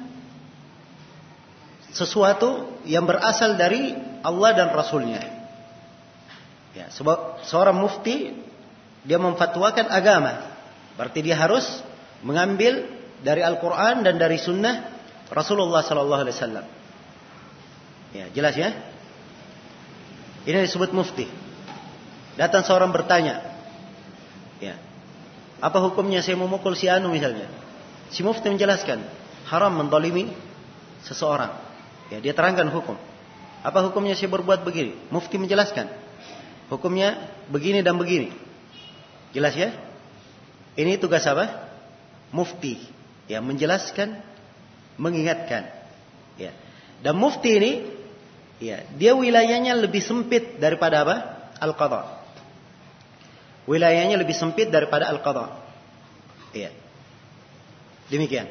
sesuatu 1.95 2.77
yang 2.85 3.09
berasal 3.09 3.57
dari 3.57 3.97
Allah 4.27 4.51
dan 4.59 4.69
Rasulnya. 4.75 5.23
Ya, 6.75 6.91
sebab 6.91 7.47
seorang 7.47 7.79
mufti 7.79 8.35
dia 9.07 9.23
memfatwakan 9.23 9.87
agama, 9.87 10.43
berarti 10.99 11.23
dia 11.23 11.39
harus 11.39 11.65
mengambil 12.27 12.85
dari 13.23 13.41
Al-Quran 13.41 14.03
dan 14.03 14.19
dari 14.19 14.37
Sunnah 14.37 14.93
Rasulullah 15.31 15.87
Sallallahu 15.87 16.23
Alaihi 16.27 16.37
Wasallam. 16.37 16.67
Ya, 18.13 18.27
jelas 18.35 18.55
ya. 18.59 18.75
Ini 20.47 20.63
disebut 20.67 20.91
mufti. 20.95 21.27
Datang 22.37 22.63
seorang 22.63 22.93
bertanya, 22.93 23.57
Ya. 24.61 24.81
Apa 25.61 25.81
hukumnya 25.85 26.21
saya 26.25 26.37
memukul 26.37 26.77
si 26.77 26.89
Anu 26.89 27.13
misalnya? 27.13 27.49
Si 28.13 28.25
mufti 28.25 28.49
menjelaskan, 28.49 29.05
haram 29.49 29.73
mendolimi 29.73 30.33
seseorang. 31.05 31.53
Ya, 32.13 32.21
dia 32.21 32.33
terangkan 32.37 32.69
hukum. 32.73 32.97
Apa 33.67 33.83
hukumnya 33.83 34.15
saya 34.15 34.31
berbuat 34.31 34.63
begini? 34.63 34.95
Mufti 35.11 35.43
menjelaskan. 35.43 35.91
Hukumnya 36.71 37.19
begini 37.51 37.83
dan 37.83 37.99
begini. 37.99 38.31
Jelas 39.35 39.59
ya? 39.59 39.75
Ini 40.79 41.03
tugas 41.03 41.27
apa? 41.27 41.67
Mufti. 42.31 42.79
Ya, 43.27 43.43
menjelaskan, 43.43 44.23
mengingatkan. 44.95 45.67
Ya. 46.39 46.55
Dan 47.03 47.19
mufti 47.19 47.59
ini 47.59 47.73
ya, 48.63 48.87
dia 48.95 49.19
wilayahnya 49.19 49.75
lebih 49.75 49.99
sempit 49.99 50.63
daripada 50.63 51.03
apa? 51.03 51.17
Al-qadha. 51.59 52.23
Wilayahnya 53.67 54.15
lebih 54.15 54.39
sempit 54.39 54.71
daripada 54.71 55.11
al-qadha. 55.11 55.59
Iya. 56.55 56.71
Demikian. 58.15 58.47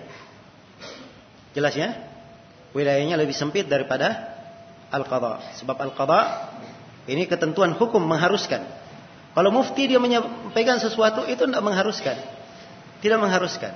Jelas 1.55 1.71
ya? 1.71 2.03
Wilayahnya 2.75 3.15
lebih 3.15 3.31
sempit 3.31 3.71
daripada 3.71 4.34
al-qadha. 4.95 5.43
Sebab 5.59 5.75
al-qadha 5.75 6.51
ini 7.11 7.27
ketentuan 7.27 7.75
hukum 7.75 8.01
mengharuskan. 8.01 8.63
Kalau 9.35 9.51
mufti 9.51 9.91
dia 9.91 9.99
menyampaikan 9.99 10.79
sesuatu 10.79 11.27
itu 11.27 11.43
tidak 11.43 11.59
mengharuskan. 11.59 12.15
Tidak 13.03 13.19
mengharuskan. 13.19 13.75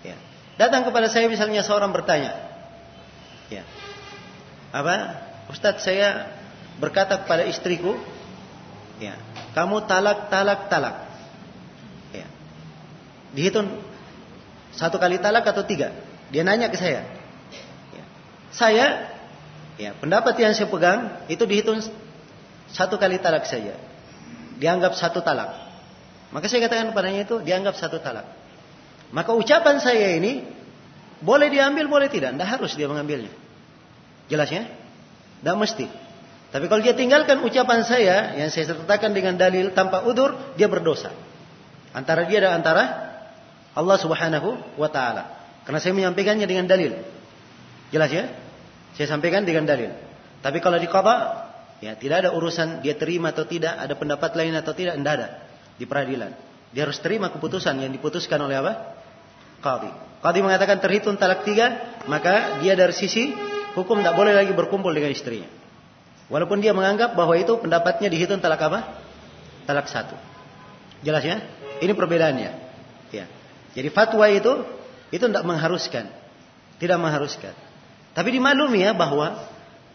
Ya. 0.00 0.16
Datang 0.56 0.88
kepada 0.88 1.12
saya 1.12 1.28
misalnya 1.28 1.60
seorang 1.60 1.92
bertanya. 1.92 2.32
Ya. 3.52 3.62
Apa? 4.72 5.20
Ustadz 5.52 5.84
saya 5.84 6.32
berkata 6.80 7.20
kepada 7.20 7.44
istriku, 7.44 7.94
ya, 8.98 9.20
kamu 9.52 9.84
talak, 9.84 10.32
talak, 10.32 10.72
talak. 10.72 10.96
Ya. 12.10 12.26
Dihitung 13.36 13.68
satu 14.74 14.98
kali 14.98 15.20
talak 15.22 15.46
atau 15.46 15.62
tiga. 15.62 15.94
Dia 16.34 16.42
nanya 16.42 16.72
ke 16.72 16.80
saya. 16.80 17.06
Ya. 17.94 18.04
Saya, 18.50 18.86
ya 19.80 19.96
pendapat 19.98 20.38
yang 20.38 20.52
saya 20.54 20.70
pegang 20.70 21.26
itu 21.26 21.42
dihitung 21.44 21.82
satu 22.70 22.98
kali 22.98 23.22
talak 23.22 23.46
saja. 23.46 23.76
Dianggap 24.58 24.94
satu 24.94 25.20
talak. 25.20 25.50
Maka 26.34 26.50
saya 26.50 26.66
katakan 26.66 26.90
kepadanya 26.90 27.26
itu 27.26 27.38
dianggap 27.42 27.78
satu 27.78 28.02
talak. 28.02 28.26
Maka 29.14 29.30
ucapan 29.34 29.78
saya 29.78 30.18
ini 30.18 30.42
boleh 31.22 31.46
diambil, 31.50 31.86
boleh 31.86 32.08
tidak. 32.10 32.34
Tidak 32.34 32.48
harus 32.48 32.74
dia 32.74 32.90
mengambilnya. 32.90 33.30
Jelas 34.26 34.50
ya? 34.50 34.66
Tidak 35.42 35.54
mesti. 35.54 35.86
Tapi 36.50 36.70
kalau 36.70 36.82
dia 36.82 36.94
tinggalkan 36.94 37.42
ucapan 37.42 37.82
saya 37.82 38.38
yang 38.38 38.50
saya 38.50 38.74
sertakan 38.74 39.10
dengan 39.10 39.34
dalil 39.34 39.74
tanpa 39.74 40.06
udur, 40.06 40.54
dia 40.58 40.70
berdosa. 40.70 41.10
Antara 41.94 42.26
dia 42.26 42.42
dan 42.42 42.62
antara 42.62 42.82
Allah 43.74 43.98
Subhanahu 43.98 44.78
wa 44.78 44.88
taala. 44.90 45.34
Karena 45.66 45.78
saya 45.82 45.94
menyampaikannya 45.94 46.46
dengan 46.46 46.66
dalil. 46.66 46.98
Jelas 47.94 48.10
ya? 48.10 48.30
Saya 48.94 49.06
sampaikan 49.10 49.42
dengan 49.42 49.66
dalil. 49.66 49.90
Tapi 50.38 50.58
kalau 50.62 50.78
di 50.78 50.86
qada, 50.86 51.50
ya 51.82 51.98
tidak 51.98 52.26
ada 52.26 52.30
urusan 52.34 52.84
dia 52.84 52.94
terima 52.94 53.34
atau 53.34 53.42
tidak, 53.48 53.74
ada 53.74 53.94
pendapat 53.98 54.30
lain 54.38 54.54
atau 54.54 54.72
tidak, 54.76 54.94
tidak 55.00 55.12
ada 55.18 55.28
di 55.74 55.84
peradilan. 55.84 56.30
Dia 56.70 56.86
harus 56.86 56.98
terima 57.02 57.30
keputusan 57.30 57.78
yang 57.82 57.90
diputuskan 57.90 58.38
oleh 58.42 58.58
apa? 58.58 58.72
Qadi. 59.62 59.90
Qadi 60.22 60.38
mengatakan 60.42 60.78
terhitung 60.82 61.18
talak 61.18 61.46
tiga, 61.46 61.98
maka 62.10 62.58
dia 62.62 62.74
dari 62.74 62.94
sisi 62.94 63.30
hukum 63.74 64.02
tidak 64.02 64.14
boleh 64.14 64.34
lagi 64.34 64.50
berkumpul 64.54 64.90
dengan 64.90 65.10
istrinya. 65.10 65.50
Walaupun 66.30 66.62
dia 66.62 66.72
menganggap 66.72 67.14
bahwa 67.14 67.36
itu 67.36 67.58
pendapatnya 67.60 68.08
dihitung 68.08 68.40
talak 68.40 68.62
apa? 68.64 68.80
Talak 69.68 69.86
satu. 69.90 70.16
Jelas 71.04 71.22
ya? 71.22 71.42
Ini 71.82 71.92
perbedaannya. 71.92 72.50
Ya. 73.12 73.26
Jadi 73.74 73.88
fatwa 73.90 74.26
itu 74.30 74.64
itu 75.14 75.24
tidak 75.24 75.44
mengharuskan, 75.46 76.10
tidak 76.80 76.98
mengharuskan. 76.98 77.54
Tapi 78.14 78.28
dimaklumi 78.30 78.86
ya 78.86 78.94
bahwa 78.94 79.42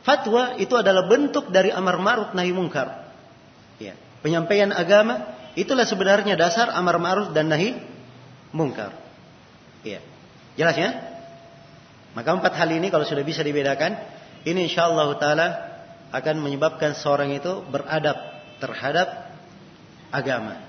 fatwa 0.03 0.59
itu 0.59 0.75
adalah 0.75 1.07
bentuk 1.07 1.49
dari 1.49 1.71
amar 1.71 1.95
ma'ruf 1.97 2.35
nahi 2.35 2.51
mungkar. 2.51 3.09
Ya. 3.79 3.95
Penyampaian 4.19 4.75
agama 4.75 5.23
itulah 5.55 5.87
sebenarnya 5.87 6.35
dasar 6.35 6.69
amar 6.75 6.99
ma'ruf 6.99 7.31
dan 7.31 7.47
nahi 7.47 7.79
mungkar. 8.51 8.91
Ya. 9.87 10.03
Jelas 10.59 10.75
ya? 10.75 10.89
Maka 12.11 12.35
empat 12.35 12.53
hal 12.59 12.69
ini 12.75 12.91
kalau 12.91 13.07
sudah 13.07 13.23
bisa 13.23 13.39
dibedakan, 13.39 13.95
ini 14.43 14.67
insyaallah 14.67 15.07
taala 15.15 15.47
akan 16.11 16.35
menyebabkan 16.43 16.97
seorang 16.97 17.31
itu 17.31 17.63
beradab 17.71 18.17
terhadap 18.59 19.31
agama. 20.11 20.59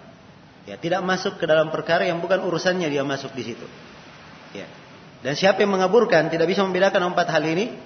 Ya, 0.69 0.77
tidak 0.77 1.03
masuk 1.03 1.41
ke 1.41 1.49
dalam 1.49 1.73
perkara 1.73 2.07
yang 2.07 2.23
bukan 2.23 2.45
urusannya 2.45 2.87
dia 2.87 3.03
masuk 3.03 3.35
di 3.35 3.43
situ. 3.43 3.67
Ya. 4.55 4.69
Dan 5.21 5.37
siapa 5.37 5.61
yang 5.61 5.77
mengaburkan 5.77 6.33
tidak 6.33 6.49
bisa 6.49 6.65
membedakan 6.65 7.13
empat 7.13 7.29
hal 7.29 7.45
ini, 7.45 7.77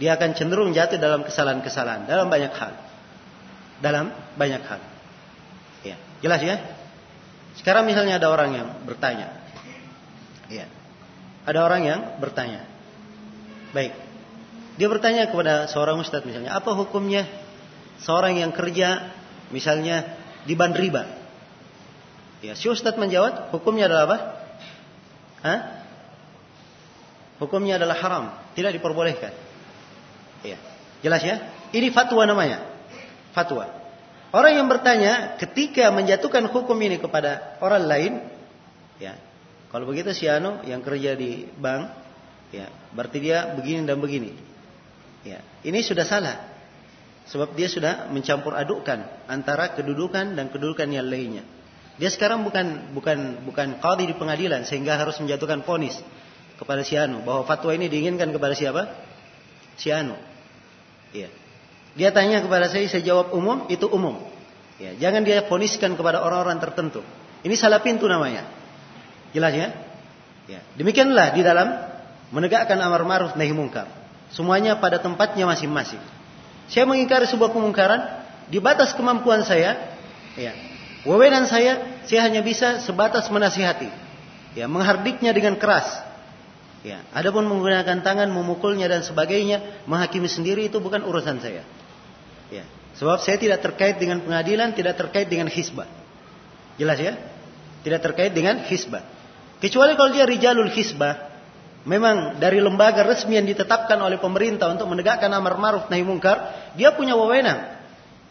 dia 0.00 0.16
akan 0.16 0.32
cenderung 0.32 0.72
jatuh 0.72 0.96
dalam 0.96 1.26
kesalahan-kesalahan 1.26 2.08
dalam 2.08 2.32
banyak 2.32 2.52
hal. 2.54 2.72
Dalam 3.78 4.10
banyak 4.34 4.62
hal. 4.64 4.80
Ya, 5.84 5.96
jelas 6.24 6.40
ya? 6.42 6.56
Sekarang 7.60 7.84
misalnya 7.84 8.16
ada 8.16 8.30
orang 8.32 8.50
yang 8.54 8.68
bertanya. 8.88 9.34
Ya. 10.48 10.66
Ada 11.44 11.60
orang 11.60 11.82
yang 11.84 12.00
bertanya. 12.22 12.64
Baik, 13.76 13.92
dia 14.80 14.88
bertanya 14.88 15.28
kepada 15.28 15.68
seorang 15.68 16.00
ustadz 16.00 16.24
misalnya, 16.24 16.56
apa 16.56 16.72
hukumnya 16.72 17.28
seorang 18.00 18.40
yang 18.40 18.54
kerja 18.54 19.12
misalnya 19.52 20.16
di 20.48 20.56
ban 20.56 20.72
riba? 20.72 21.04
Ya, 22.40 22.54
si 22.54 22.70
ustadz 22.70 22.96
menjawab, 22.96 23.52
hukumnya 23.52 23.90
adalah 23.90 24.04
apa? 24.08 24.18
Hah? 25.42 25.77
Hukumnya 27.38 27.78
adalah 27.78 27.96
haram, 28.02 28.24
tidak 28.58 28.74
diperbolehkan. 28.74 29.30
Ya, 30.42 30.58
jelas 31.02 31.22
ya? 31.22 31.36
Ini 31.70 31.94
fatwa 31.94 32.26
namanya. 32.26 32.66
Fatwa. 33.30 33.70
Orang 34.34 34.58
yang 34.58 34.66
bertanya 34.66 35.38
ketika 35.40 35.88
menjatuhkan 35.94 36.50
hukum 36.50 36.76
ini 36.82 36.98
kepada 36.98 37.56
orang 37.62 37.84
lain, 37.86 38.12
ya, 38.98 39.16
kalau 39.70 39.88
begitu 39.88 40.10
si 40.12 40.26
Anu 40.26 40.66
yang 40.66 40.82
kerja 40.82 41.14
di 41.14 41.46
bank, 41.56 41.94
ya, 42.50 42.68
berarti 42.92 43.18
dia 43.22 43.54
begini 43.54 43.86
dan 43.86 44.02
begini. 44.02 44.34
Ya, 45.22 45.40
ini 45.62 45.80
sudah 45.80 46.04
salah. 46.04 46.36
Sebab 47.28 47.54
dia 47.54 47.68
sudah 47.68 48.08
mencampur 48.08 48.56
adukkan 48.56 49.28
antara 49.28 49.76
kedudukan 49.76 50.32
dan 50.34 50.48
kedudukan 50.48 50.88
yang 50.88 51.04
lainnya. 51.04 51.44
Dia 52.00 52.08
sekarang 52.08 52.40
bukan 52.46 52.94
bukan 52.96 53.44
bukan 53.44 53.68
qadhi 53.82 54.08
di 54.08 54.14
pengadilan 54.16 54.64
sehingga 54.64 54.96
harus 54.96 55.20
menjatuhkan 55.20 55.66
ponis 55.66 55.98
kepada 56.58 56.82
si 56.82 56.98
Anu 56.98 57.22
bahwa 57.22 57.46
fatwa 57.46 57.70
ini 57.70 57.86
diinginkan 57.86 58.34
kepada 58.34 58.52
siapa? 58.52 58.90
Si 59.78 59.94
Anu. 59.94 60.18
Ya. 61.14 61.30
Dia 61.94 62.10
tanya 62.10 62.42
kepada 62.42 62.68
saya, 62.68 62.84
saya 62.90 63.02
jawab 63.02 63.32
umum, 63.32 63.70
itu 63.70 63.86
umum. 63.88 64.18
Ya, 64.78 64.94
jangan 64.94 65.26
dia 65.26 65.42
poniskan 65.46 65.98
kepada 65.98 66.22
orang-orang 66.22 66.62
tertentu. 66.62 67.02
Ini 67.42 67.54
salah 67.58 67.82
pintu 67.82 68.06
namanya. 68.06 68.46
Jelas 69.34 69.54
ya? 69.54 69.68
Ya. 70.46 70.60
Demikianlah 70.78 71.34
di 71.34 71.42
dalam 71.42 71.68
menegakkan 72.30 72.78
amar 72.78 73.02
ma'ruf 73.02 73.34
nahi 73.34 73.50
mungkar. 73.50 73.90
Semuanya 74.30 74.78
pada 74.78 75.00
tempatnya 75.00 75.48
masing-masing. 75.48 76.00
Saya 76.68 76.84
mengingkari 76.84 77.24
sebuah 77.24 77.50
kemungkaran 77.50 78.00
di 78.52 78.60
batas 78.60 78.92
kemampuan 78.92 79.42
saya, 79.42 79.96
ya. 80.36 80.52
Wewenang 81.08 81.48
saya, 81.48 82.02
saya 82.04 82.26
hanya 82.28 82.44
bisa 82.44 82.84
sebatas 82.84 83.30
menasihati. 83.32 83.88
Ya, 84.52 84.66
menghardiknya 84.66 85.32
dengan 85.32 85.56
keras. 85.56 85.86
Ya, 86.88 87.04
adapun 87.12 87.44
menggunakan 87.44 88.00
tangan, 88.00 88.32
memukulnya 88.32 88.88
dan 88.88 89.04
sebagainya, 89.04 89.84
menghakimi 89.84 90.24
sendiri 90.24 90.72
itu 90.72 90.80
bukan 90.80 91.04
urusan 91.04 91.36
saya. 91.36 91.60
Ya, 92.48 92.64
sebab 92.96 93.20
saya 93.20 93.36
tidak 93.36 93.60
terkait 93.60 94.00
dengan 94.00 94.24
pengadilan, 94.24 94.72
tidak 94.72 94.96
terkait 94.96 95.28
dengan 95.28 95.52
hisbah. 95.52 95.84
Jelas 96.80 96.96
ya? 96.96 97.20
Tidak 97.84 98.00
terkait 98.00 98.32
dengan 98.32 98.64
hisbah. 98.64 99.04
Kecuali 99.60 100.00
kalau 100.00 100.16
dia 100.16 100.24
rijalul 100.24 100.72
hisbah, 100.72 101.28
memang 101.84 102.40
dari 102.40 102.56
lembaga 102.56 103.04
resmi 103.04 103.36
yang 103.36 103.44
ditetapkan 103.44 104.00
oleh 104.00 104.16
pemerintah 104.16 104.72
untuk 104.72 104.88
menegakkan 104.88 105.28
amar 105.28 105.60
ma'ruf 105.60 105.92
nahi 105.92 106.00
mungkar, 106.00 106.72
dia 106.72 106.96
punya 106.96 107.12
wewenang. 107.20 107.68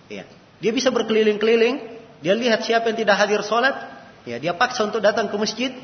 Ya. 0.10 0.26
Dia 0.58 0.74
bisa 0.74 0.89
berkeliling-keliling, 0.89 1.76
dia 2.26 2.34
lihat 2.34 2.65
siapa 2.65 2.89
yang 2.89 2.98
tidak 2.98 3.22
hadir 3.22 3.46
sholat, 3.46 3.78
ya 4.26 4.41
dia 4.41 4.58
paksa 4.58 4.89
untuk 4.89 5.06
datang 5.06 5.30
ke 5.30 5.38
masjid. 5.38 5.78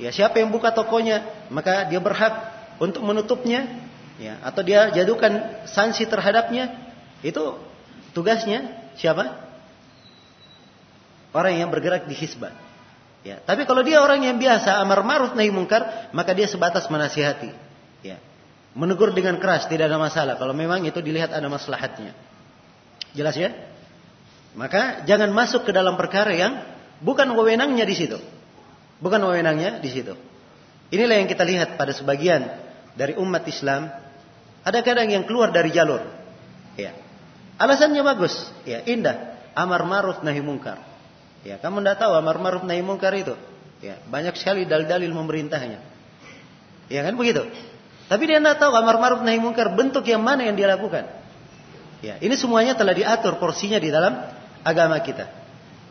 Ya, 0.00 0.10
siapa 0.16 0.40
yang 0.40 0.48
buka 0.48 0.72
tokonya, 0.72 1.28
maka 1.52 1.84
dia 1.84 2.00
berhak 2.00 2.32
untuk 2.80 3.04
menutupnya, 3.04 3.68
ya, 4.16 4.40
atau 4.40 4.64
dia 4.64 4.88
jadukan 4.96 5.60
sanksi 5.68 6.08
terhadapnya. 6.08 6.72
Itu 7.20 7.60
tugasnya 8.16 8.88
siapa? 8.96 9.36
Orang 11.36 11.52
yang 11.52 11.68
bergerak 11.68 12.08
di 12.08 12.16
hisbah. 12.16 12.56
Ya, 13.20 13.44
tapi 13.44 13.68
kalau 13.68 13.84
dia 13.84 14.00
orang 14.00 14.24
yang 14.24 14.40
biasa 14.40 14.80
amar 14.80 15.04
ma'ruf 15.04 15.36
nahi 15.36 15.52
mungkar, 15.52 16.08
maka 16.16 16.32
dia 16.32 16.48
sebatas 16.48 16.88
menasihati. 16.88 17.52
Ya. 18.00 18.16
Menegur 18.72 19.12
dengan 19.12 19.36
keras 19.36 19.68
tidak 19.68 19.92
ada 19.92 20.00
masalah 20.00 20.40
kalau 20.40 20.56
memang 20.56 20.80
itu 20.88 20.96
dilihat 21.04 21.28
ada 21.28 21.44
maslahatnya. 21.52 22.16
Jelas 23.12 23.36
ya? 23.36 23.52
Maka 24.56 25.04
jangan 25.04 25.28
masuk 25.36 25.68
ke 25.68 25.76
dalam 25.76 26.00
perkara 26.00 26.32
yang 26.32 26.64
bukan 27.04 27.28
wewenangnya 27.36 27.84
di 27.84 27.92
situ. 27.92 28.39
Bukan 29.00 29.20
wewenangnya 29.24 29.80
di 29.80 29.88
situ. 29.88 30.12
Inilah 30.92 31.24
yang 31.24 31.28
kita 31.28 31.44
lihat 31.48 31.80
pada 31.80 31.96
sebagian 31.96 32.44
dari 32.94 33.16
umat 33.16 33.44
Islam. 33.48 33.88
Ada 34.60 34.84
kadang 34.84 35.08
yang 35.08 35.24
keluar 35.24 35.48
dari 35.48 35.72
jalur. 35.72 36.04
Ya. 36.76 36.92
Alasannya 37.56 38.04
bagus, 38.04 38.36
ya 38.68 38.84
indah. 38.84 39.40
Amar 39.56 39.82
ma'ruf 39.88 40.20
nahi 40.20 40.44
mungkar. 40.44 40.80
Ya, 41.40 41.56
kamu 41.56 41.80
tidak 41.80 41.96
tahu 42.04 42.12
amar 42.12 42.36
ma'ruf 42.36 42.64
nahi 42.68 42.84
mungkar 42.84 43.16
itu. 43.16 43.34
Ya, 43.80 43.96
banyak 44.08 44.36
sekali 44.36 44.68
dalil-dalil 44.68 45.08
memerintahnya. 45.08 45.80
Ya 46.92 47.00
kan 47.00 47.16
begitu? 47.16 47.48
Tapi 48.10 48.22
dia 48.28 48.36
tidak 48.42 48.60
tahu 48.60 48.72
amar 48.76 49.00
ma'ruf 49.00 49.24
nahi 49.24 49.40
mungkar 49.40 49.72
bentuk 49.72 50.04
yang 50.04 50.20
mana 50.20 50.44
yang 50.44 50.56
dia 50.56 50.68
lakukan. 50.68 51.08
Ya, 52.00 52.16
ini 52.20 52.36
semuanya 52.36 52.76
telah 52.76 52.92
diatur 52.92 53.36
porsinya 53.40 53.80
di 53.80 53.88
dalam 53.88 54.12
agama 54.64 55.00
kita. 55.00 55.28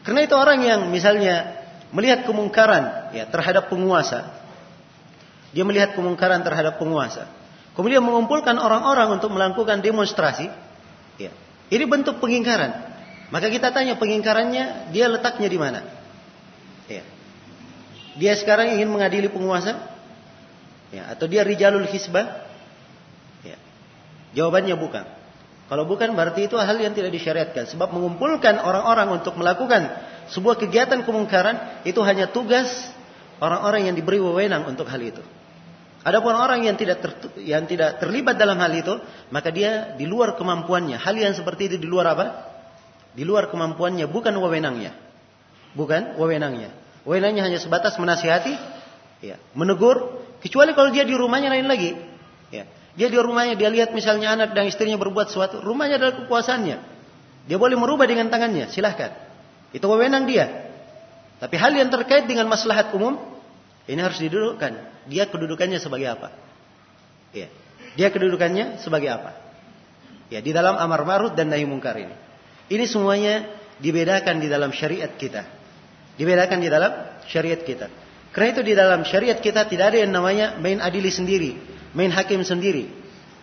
Karena 0.06 0.26
itu 0.26 0.34
orang 0.38 0.60
yang 0.62 0.82
misalnya 0.90 1.59
melihat 1.90 2.26
kemungkaran 2.26 3.14
ya 3.16 3.26
terhadap 3.30 3.70
penguasa, 3.70 4.40
dia 5.50 5.66
melihat 5.66 5.98
kemungkaran 5.98 6.46
terhadap 6.46 6.78
penguasa. 6.78 7.26
Kemudian 7.74 8.04
mengumpulkan 8.04 8.60
orang-orang 8.60 9.18
untuk 9.18 9.32
melakukan 9.34 9.80
demonstrasi. 9.80 10.52
Ya. 11.16 11.32
Ini 11.72 11.86
bentuk 11.88 12.20
pengingkaran. 12.20 12.76
Maka 13.30 13.48
kita 13.48 13.70
tanya 13.70 13.96
pengingkarannya, 13.96 14.92
dia 14.92 15.06
letaknya 15.08 15.48
di 15.48 15.60
mana? 15.62 15.80
Ya. 16.90 17.06
Dia 18.20 18.34
sekarang 18.36 18.76
ingin 18.76 18.90
mengadili 18.90 19.32
penguasa? 19.32 19.80
Ya. 20.92 21.08
Atau 21.14 21.32
dia 21.32 21.46
rijalul 21.46 21.88
hisbah? 21.88 22.46
Ya. 23.46 23.58
Jawabannya 24.36 24.76
bukan. 24.76 25.06
Kalau 25.70 25.86
bukan 25.86 26.18
berarti 26.18 26.50
itu 26.50 26.58
hal 26.58 26.78
yang 26.82 26.98
tidak 26.98 27.14
disyariatkan. 27.14 27.70
Sebab 27.70 27.94
mengumpulkan 27.94 28.58
orang-orang 28.60 29.22
untuk 29.22 29.38
melakukan 29.38 29.88
sebuah 30.30 30.62
kegiatan 30.62 31.02
kemungkaran 31.02 31.86
itu 31.86 32.00
hanya 32.06 32.30
tugas 32.30 32.70
orang-orang 33.42 33.90
yang 33.90 33.96
diberi 33.98 34.22
wewenang 34.22 34.68
untuk 34.70 34.86
hal 34.86 35.02
itu. 35.02 35.24
Adapun 36.00 36.32
orang 36.32 36.64
yang 36.64 36.80
tidak 36.80 37.04
ter, 37.04 37.12
yang 37.44 37.68
tidak 37.68 38.00
terlibat 38.00 38.40
dalam 38.40 38.56
hal 38.56 38.72
itu, 38.72 39.04
maka 39.36 39.52
dia 39.52 40.00
di 40.00 40.08
luar 40.08 40.40
kemampuannya. 40.40 40.96
Hal 40.96 41.12
yang 41.20 41.36
seperti 41.36 41.76
itu 41.76 41.76
di 41.76 41.88
luar 41.92 42.16
apa? 42.16 42.26
Di 43.12 43.28
luar 43.28 43.52
kemampuannya, 43.52 44.08
bukan 44.08 44.32
wewenangnya. 44.40 44.96
Bukan 45.76 46.16
wewenangnya. 46.16 46.72
Wewenangnya 47.04 47.44
hanya 47.44 47.60
sebatas 47.60 48.00
menasihati, 48.00 48.56
ya, 49.20 49.36
menegur, 49.52 50.24
kecuali 50.40 50.72
kalau 50.72 50.88
dia 50.96 51.04
di 51.04 51.20
rumahnya 51.20 51.52
lain 51.52 51.68
lagi. 51.68 51.92
Ya. 52.48 52.64
Dia 52.96 53.08
di 53.12 53.20
rumahnya, 53.20 53.60
dia 53.60 53.68
lihat 53.68 53.92
misalnya 53.92 54.40
anak 54.40 54.56
dan 54.56 54.72
istrinya 54.72 54.96
berbuat 54.96 55.28
sesuatu, 55.28 55.60
rumahnya 55.60 56.00
adalah 56.00 56.16
kekuasaannya. 56.24 56.78
Dia 57.52 57.58
boleh 57.60 57.76
merubah 57.76 58.08
dengan 58.08 58.32
tangannya, 58.32 58.72
silahkan. 58.72 59.29
Itu 59.76 59.86
wewenang 59.90 60.26
dia. 60.26 60.70
Tapi 61.40 61.56
hal 61.56 61.72
yang 61.72 61.88
terkait 61.88 62.28
dengan 62.28 62.50
maslahat 62.52 62.92
umum, 62.92 63.16
ini 63.88 64.00
harus 64.02 64.20
didudukkan 64.20 64.90
dia 65.10 65.26
kedudukannya 65.26 65.82
sebagai 65.82 66.08
apa? 66.14 66.30
Ya. 67.34 67.50
Dia 67.98 68.14
kedudukannya 68.14 68.80
sebagai 68.86 69.10
apa? 69.10 69.34
Ya, 70.30 70.46
di 70.46 70.54
dalam 70.54 70.78
amar 70.78 71.02
ma'ruf 71.02 71.34
dan 71.34 71.50
nahi 71.50 71.66
mungkar 71.66 71.98
ini. 71.98 72.14
Ini 72.70 72.86
semuanya 72.86 73.50
dibedakan 73.82 74.38
di 74.38 74.46
dalam 74.46 74.70
syariat 74.70 75.10
kita. 75.18 75.42
Dibedakan 76.22 76.62
di 76.62 76.70
dalam 76.70 76.92
syariat 77.26 77.58
kita. 77.58 77.90
Karena 78.30 78.48
itu 78.54 78.62
di 78.62 78.74
dalam 78.78 79.02
syariat 79.02 79.42
kita 79.42 79.66
tidak 79.66 79.96
ada 79.96 80.06
yang 80.06 80.14
namanya 80.14 80.62
main 80.62 80.78
adili 80.78 81.10
sendiri, 81.10 81.58
main 81.98 82.14
hakim 82.14 82.46
sendiri. 82.46 82.86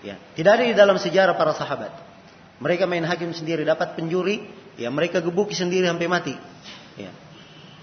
Ya, 0.07 0.15
tidak 0.39 0.62
ada 0.62 0.65
di 0.71 0.77
dalam 0.79 0.95
sejarah 0.95 1.35
para 1.35 1.51
sahabat. 1.59 1.91
Mereka 2.62 2.87
main 2.87 3.03
hakim 3.03 3.35
sendiri, 3.35 3.67
dapat 3.67 3.99
penjuri, 3.99 4.47
ya 4.77 4.89
mereka 4.93 5.25
gebuki 5.25 5.57
sendiri 5.57 5.89
sampai 5.89 6.09
mati. 6.09 6.35
Ya. 6.97 7.11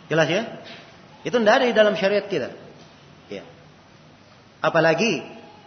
Jelas 0.08 0.28
ya? 0.30 0.42
Itu 1.26 1.38
tidak 1.38 1.54
ada 1.62 1.66
di 1.70 1.76
dalam 1.76 1.94
syariat 1.98 2.26
kita. 2.30 2.64
Apalagi 4.64 5.20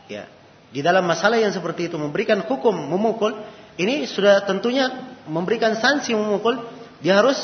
ya 0.08 0.24
di 0.72 0.80
dalam 0.80 1.04
masalah 1.04 1.36
yang 1.36 1.52
seperti 1.52 1.92
itu 1.92 2.00
memberikan 2.00 2.40
hukum 2.40 2.72
memukul 2.72 3.36
ini 3.76 4.08
sudah 4.08 4.48
tentunya 4.48 4.88
memberikan 5.28 5.76
sanksi 5.76 6.16
memukul 6.16 6.64
dia 7.04 7.20
harus 7.20 7.36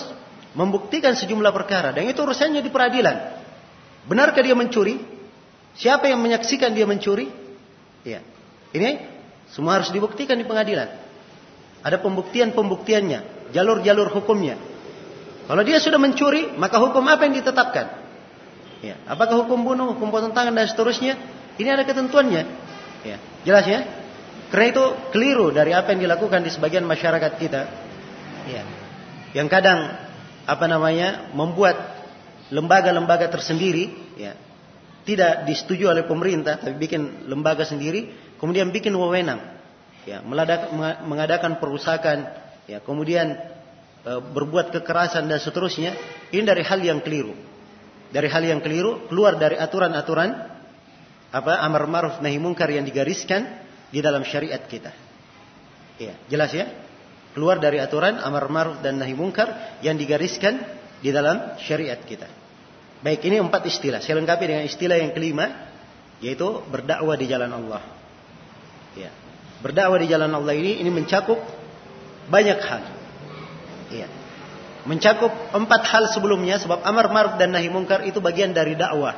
membuktikan 0.57 1.13
sejumlah 1.13 1.53
perkara 1.53 1.93
dan 1.93 2.09
itu 2.09 2.25
urusannya 2.25 2.65
di 2.65 2.73
peradilan. 2.73 3.45
Benarkah 4.09 4.41
dia 4.41 4.57
mencuri? 4.57 4.97
Siapa 5.77 6.09
yang 6.09 6.25
menyaksikan 6.25 6.73
dia 6.73 6.89
mencuri? 6.89 7.29
Ya. 8.01 8.25
Ini 8.73 9.05
semua 9.53 9.77
harus 9.77 9.93
dibuktikan 9.93 10.41
di 10.41 10.49
pengadilan. 10.49 10.89
Ada 11.85 12.01
pembuktian-pembuktiannya, 12.01 13.21
jalur-jalur 13.53 14.09
hukumnya. 14.11 14.57
Kalau 15.47 15.63
dia 15.63 15.79
sudah 15.79 16.01
mencuri, 16.01 16.57
maka 16.57 16.81
hukum 16.81 17.05
apa 17.07 17.29
yang 17.29 17.37
ditetapkan? 17.37 17.87
Ya, 18.83 18.99
apakah 19.07 19.47
hukum 19.47 19.63
bunuh, 19.63 19.95
hukum 19.95 20.11
potong 20.11 20.35
tangan 20.35 20.57
dan 20.57 20.67
seterusnya? 20.67 21.15
Ini 21.61 21.69
ada 21.71 21.85
ketentuannya. 21.87 22.43
Ya, 23.07 23.17
jelas 23.47 23.65
ya? 23.69 23.81
Karena 24.51 24.67
itu 24.73 24.85
keliru 25.15 25.55
dari 25.55 25.73
apa 25.73 25.95
yang 25.95 26.03
dilakukan 26.05 26.43
di 26.43 26.51
sebagian 26.51 26.85
masyarakat 26.85 27.33
kita. 27.39 27.63
Ya. 28.51 28.63
Yang 29.33 29.49
kadang 29.49 29.79
apa 30.45 30.67
namanya 30.67 31.31
membuat 31.33 31.79
lembaga-lembaga 32.53 33.33
tersendiri, 33.33 33.89
ya, 34.19 34.37
tidak 35.09 35.49
disetujui 35.49 35.89
oleh 35.89 36.05
pemerintah, 36.05 36.61
tapi 36.61 36.77
bikin 36.77 37.27
lembaga 37.31 37.65
sendiri, 37.65 38.13
kemudian 38.37 38.69
bikin 38.75 38.93
wewenang, 38.93 39.41
ya, 40.05 40.21
mengadakan 41.07 41.57
perusakan, 41.63 42.29
ya, 42.67 42.79
kemudian 42.83 43.35
e, 44.03 44.13
berbuat 44.21 44.75
kekerasan 44.75 45.27
dan 45.27 45.39
seterusnya. 45.39 45.95
Ini 46.33 46.43
dari 46.43 46.63
hal 46.65 46.81
yang 46.81 47.01
keliru, 47.05 47.35
dari 48.09 48.29
hal 48.29 48.43
yang 48.45 48.61
keliru, 48.65 49.09
keluar 49.09 49.37
dari 49.37 49.59
aturan-aturan 49.59 50.31
apa 51.33 51.53
amar 51.65 51.89
ma'ruf 51.89 52.21
nahi 52.21 52.37
mungkar 52.37 52.69
yang 52.69 52.85
digariskan 52.85 53.49
di 53.89 54.01
dalam 54.05 54.25
syariat 54.25 54.61
kita. 54.65 54.93
Ya, 56.01 56.17
jelas 56.29 56.53
ya? 56.53 56.69
Keluar 57.33 57.57
dari 57.57 57.81
aturan 57.81 58.21
amar 58.21 58.49
ma'ruf 58.53 58.85
dan 58.85 59.01
nahi 59.01 59.17
mungkar 59.17 59.81
yang 59.81 59.97
digariskan 59.97 60.61
di 61.01 61.09
dalam 61.09 61.57
syariat 61.61 61.99
kita. 62.01 62.29
Baik, 63.03 63.27
ini 63.27 63.43
empat 63.43 63.67
istilah. 63.67 63.99
Saya 63.99 64.21
lengkapi 64.23 64.45
dengan 64.47 64.63
istilah 64.63 64.95
yang 64.95 65.11
kelima 65.11 65.73
yaitu 66.23 66.47
berdakwah 66.71 67.19
di 67.19 67.27
jalan 67.27 67.51
Allah. 67.51 67.83
Ya. 68.95 69.11
Berdakwah 69.59 69.99
di 69.99 70.07
jalan 70.07 70.31
Allah 70.31 70.55
ini 70.55 70.79
ini 70.79 70.91
mencakup 70.95 71.43
banyak 72.31 72.59
hal. 72.59 72.83
Ya. 73.91 74.09
Mencakup 74.83 75.31
empat 75.55 75.83
hal 75.87 76.11
sebelumnya 76.11 76.59
sebab 76.59 76.83
amar 76.83 77.07
ma'ruf 77.15 77.39
dan 77.39 77.55
nahi 77.55 77.71
mungkar 77.71 78.03
itu 78.03 78.19
bagian 78.19 78.51
dari 78.51 78.75
dakwah. 78.75 79.15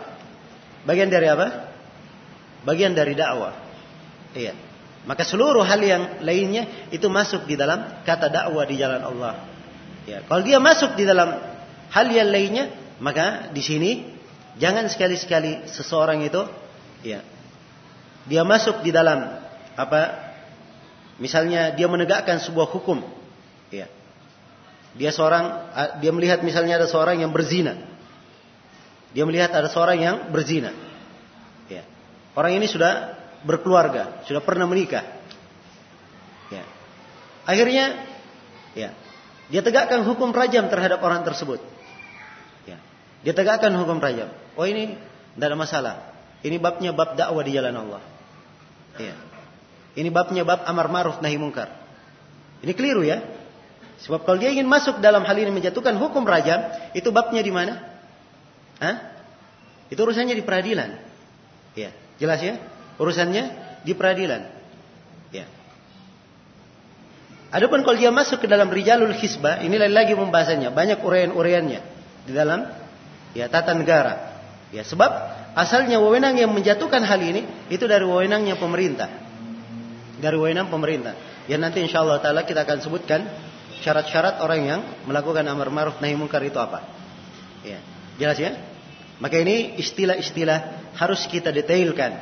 Bagian 0.84 1.08
dari 1.08 1.28
apa? 1.28 1.74
bagian 2.64 2.96
dari 2.96 3.12
dakwah. 3.12 3.52
Iya. 4.32 4.56
Maka 5.04 5.20
seluruh 5.20 5.60
hal 5.60 5.84
yang 5.84 6.24
lainnya 6.24 6.88
itu 6.88 7.12
masuk 7.12 7.44
di 7.44 7.60
dalam 7.60 8.02
kata 8.08 8.32
dakwah 8.32 8.64
di 8.64 8.80
jalan 8.80 9.04
Allah. 9.04 9.44
Ya, 10.08 10.24
kalau 10.24 10.40
dia 10.40 10.56
masuk 10.60 10.96
di 10.96 11.04
dalam 11.04 11.36
hal 11.92 12.06
yang 12.08 12.32
lainnya, 12.32 12.72
maka 13.04 13.52
di 13.52 13.60
sini 13.60 13.90
jangan 14.56 14.88
sekali-sekali 14.88 15.68
seseorang 15.68 16.24
itu 16.24 16.40
ya 17.04 17.20
dia 18.24 18.42
masuk 18.46 18.80
di 18.80 18.94
dalam 18.94 19.44
apa 19.76 20.00
misalnya 21.18 21.74
dia 21.74 21.86
menegakkan 21.86 22.42
sebuah 22.42 22.70
hukum 22.70 23.02
ya 23.70 23.86
dia 24.94 25.10
seorang 25.10 25.44
dia 25.98 26.10
melihat 26.14 26.42
misalnya 26.46 26.78
ada 26.82 26.88
seorang 26.90 27.22
yang 27.22 27.30
berzina 27.34 27.74
dia 29.14 29.22
melihat 29.26 29.54
ada 29.54 29.70
seorang 29.70 29.98
yang 29.98 30.16
berzina 30.34 30.74
Orang 32.34 32.58
ini 32.58 32.66
sudah 32.66 33.14
berkeluarga, 33.46 34.26
sudah 34.26 34.42
pernah 34.42 34.66
menikah. 34.66 35.06
Ya. 36.50 36.66
Akhirnya, 37.46 38.02
ya, 38.74 38.90
dia 39.54 39.62
tegakkan 39.62 40.02
hukum 40.02 40.34
rajam 40.34 40.66
terhadap 40.66 40.98
orang 40.98 41.22
tersebut. 41.22 41.62
Ya. 42.66 42.82
Dia 43.22 43.34
tegakkan 43.38 43.70
hukum 43.78 44.02
rajam. 44.02 44.34
Oh 44.58 44.66
ini 44.66 44.98
tidak 45.38 45.46
ada 45.46 45.58
masalah. 45.58 45.94
Ini 46.42 46.58
babnya 46.58 46.90
bab 46.90 47.14
dakwah 47.14 47.42
di 47.46 47.54
jalan 47.54 47.74
Allah. 47.86 48.02
Ya. 48.98 49.14
Ini 49.94 50.10
babnya 50.10 50.42
bab 50.42 50.66
amar 50.66 50.90
ma'ruf 50.90 51.22
nahi 51.22 51.38
mungkar. 51.38 51.70
Ini 52.62 52.72
keliru 52.74 53.06
ya. 53.06 53.22
Sebab 54.02 54.26
kalau 54.26 54.42
dia 54.42 54.50
ingin 54.50 54.66
masuk 54.66 54.98
dalam 54.98 55.22
hal 55.22 55.36
ini 55.38 55.54
menjatuhkan 55.54 55.94
hukum 55.96 56.26
rajam, 56.26 56.66
itu 56.92 57.08
babnya 57.14 57.40
di 57.40 57.52
mana? 57.54 57.78
Hah? 58.82 58.96
Itu 59.88 60.02
urusannya 60.02 60.34
di 60.34 60.42
peradilan. 60.42 60.90
Ya. 61.78 61.94
Jelas 62.18 62.42
ya? 62.42 62.58
Urusannya 62.98 63.54
di 63.86 63.92
peradilan. 63.94 64.50
Ya. 65.30 65.46
Adapun 67.54 67.86
kalau 67.86 67.94
dia 67.94 68.10
masuk 68.10 68.42
ke 68.42 68.50
dalam 68.50 68.66
rijalul 68.66 69.14
hisbah, 69.14 69.62
ini 69.62 69.78
lagi 69.78 70.18
pembahasannya, 70.18 70.74
banyak 70.74 70.98
uraian-uraiannya 70.98 71.80
di 72.26 72.32
dalam 72.34 72.66
ya 73.30 73.46
tata 73.46 73.78
negara. 73.78 74.34
Ya, 74.74 74.82
sebab 74.82 75.06
asalnya 75.54 76.02
wewenang 76.02 76.34
yang 76.34 76.50
menjatuhkan 76.50 77.06
hal 77.06 77.22
ini 77.22 77.46
itu 77.70 77.86
dari 77.86 78.02
wewenangnya 78.02 78.58
pemerintah. 78.58 79.23
Dari 80.20 80.36
wewenang 80.38 80.70
pemerintah. 80.70 81.14
Ya 81.50 81.58
nanti 81.58 81.82
insya 81.82 82.00
Allah 82.00 82.22
taala 82.22 82.46
kita 82.46 82.62
akan 82.64 82.78
sebutkan 82.80 83.26
syarat-syarat 83.84 84.40
orang 84.40 84.60
yang 84.64 84.80
melakukan 85.04 85.44
amar 85.44 85.68
ma'ruf 85.68 86.00
nahi 86.00 86.16
munkar 86.16 86.40
itu 86.40 86.56
apa. 86.56 86.86
Ya, 87.60 87.80
jelas 88.16 88.38
ya? 88.40 88.56
Maka 89.20 89.40
ini 89.40 89.76
istilah-istilah 89.76 90.92
harus 90.96 91.26
kita 91.28 91.52
detailkan 91.52 92.16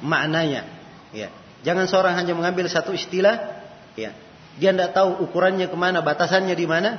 maknanya. 0.00 0.64
Ya. 1.12 1.28
Jangan 1.64 1.88
seorang 1.88 2.14
hanya 2.16 2.36
mengambil 2.36 2.68
satu 2.68 2.92
istilah, 2.92 3.64
ya. 3.96 4.12
Dia 4.60 4.70
tidak 4.70 4.94
tahu 4.94 5.24
ukurannya 5.24 5.66
ke 5.66 5.76
mana, 5.76 6.04
batasannya 6.04 6.54
di 6.54 6.66
mana. 6.68 6.90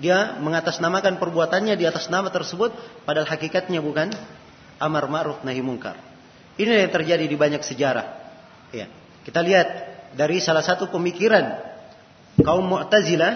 Dia 0.00 0.40
mengatasnamakan 0.40 1.20
perbuatannya 1.20 1.76
di 1.76 1.84
atas 1.84 2.08
nama 2.08 2.32
tersebut, 2.32 2.72
padahal 3.04 3.28
hakikatnya 3.28 3.80
bukan 3.84 4.12
amar 4.80 5.04
ma'ruf 5.08 5.44
nahi 5.44 5.60
mungkar. 5.60 5.96
Ini 6.56 6.88
yang 6.88 6.92
terjadi 6.92 7.24
di 7.24 7.36
banyak 7.36 7.64
sejarah. 7.64 8.06
Ya. 8.72 8.88
Kita 9.22 9.40
lihat 9.40 9.68
dari 10.18 10.42
salah 10.42 10.62
satu 10.62 10.90
pemikiran 10.90 11.72
kaum 12.40 12.64
Mu'tazilah, 12.66 13.32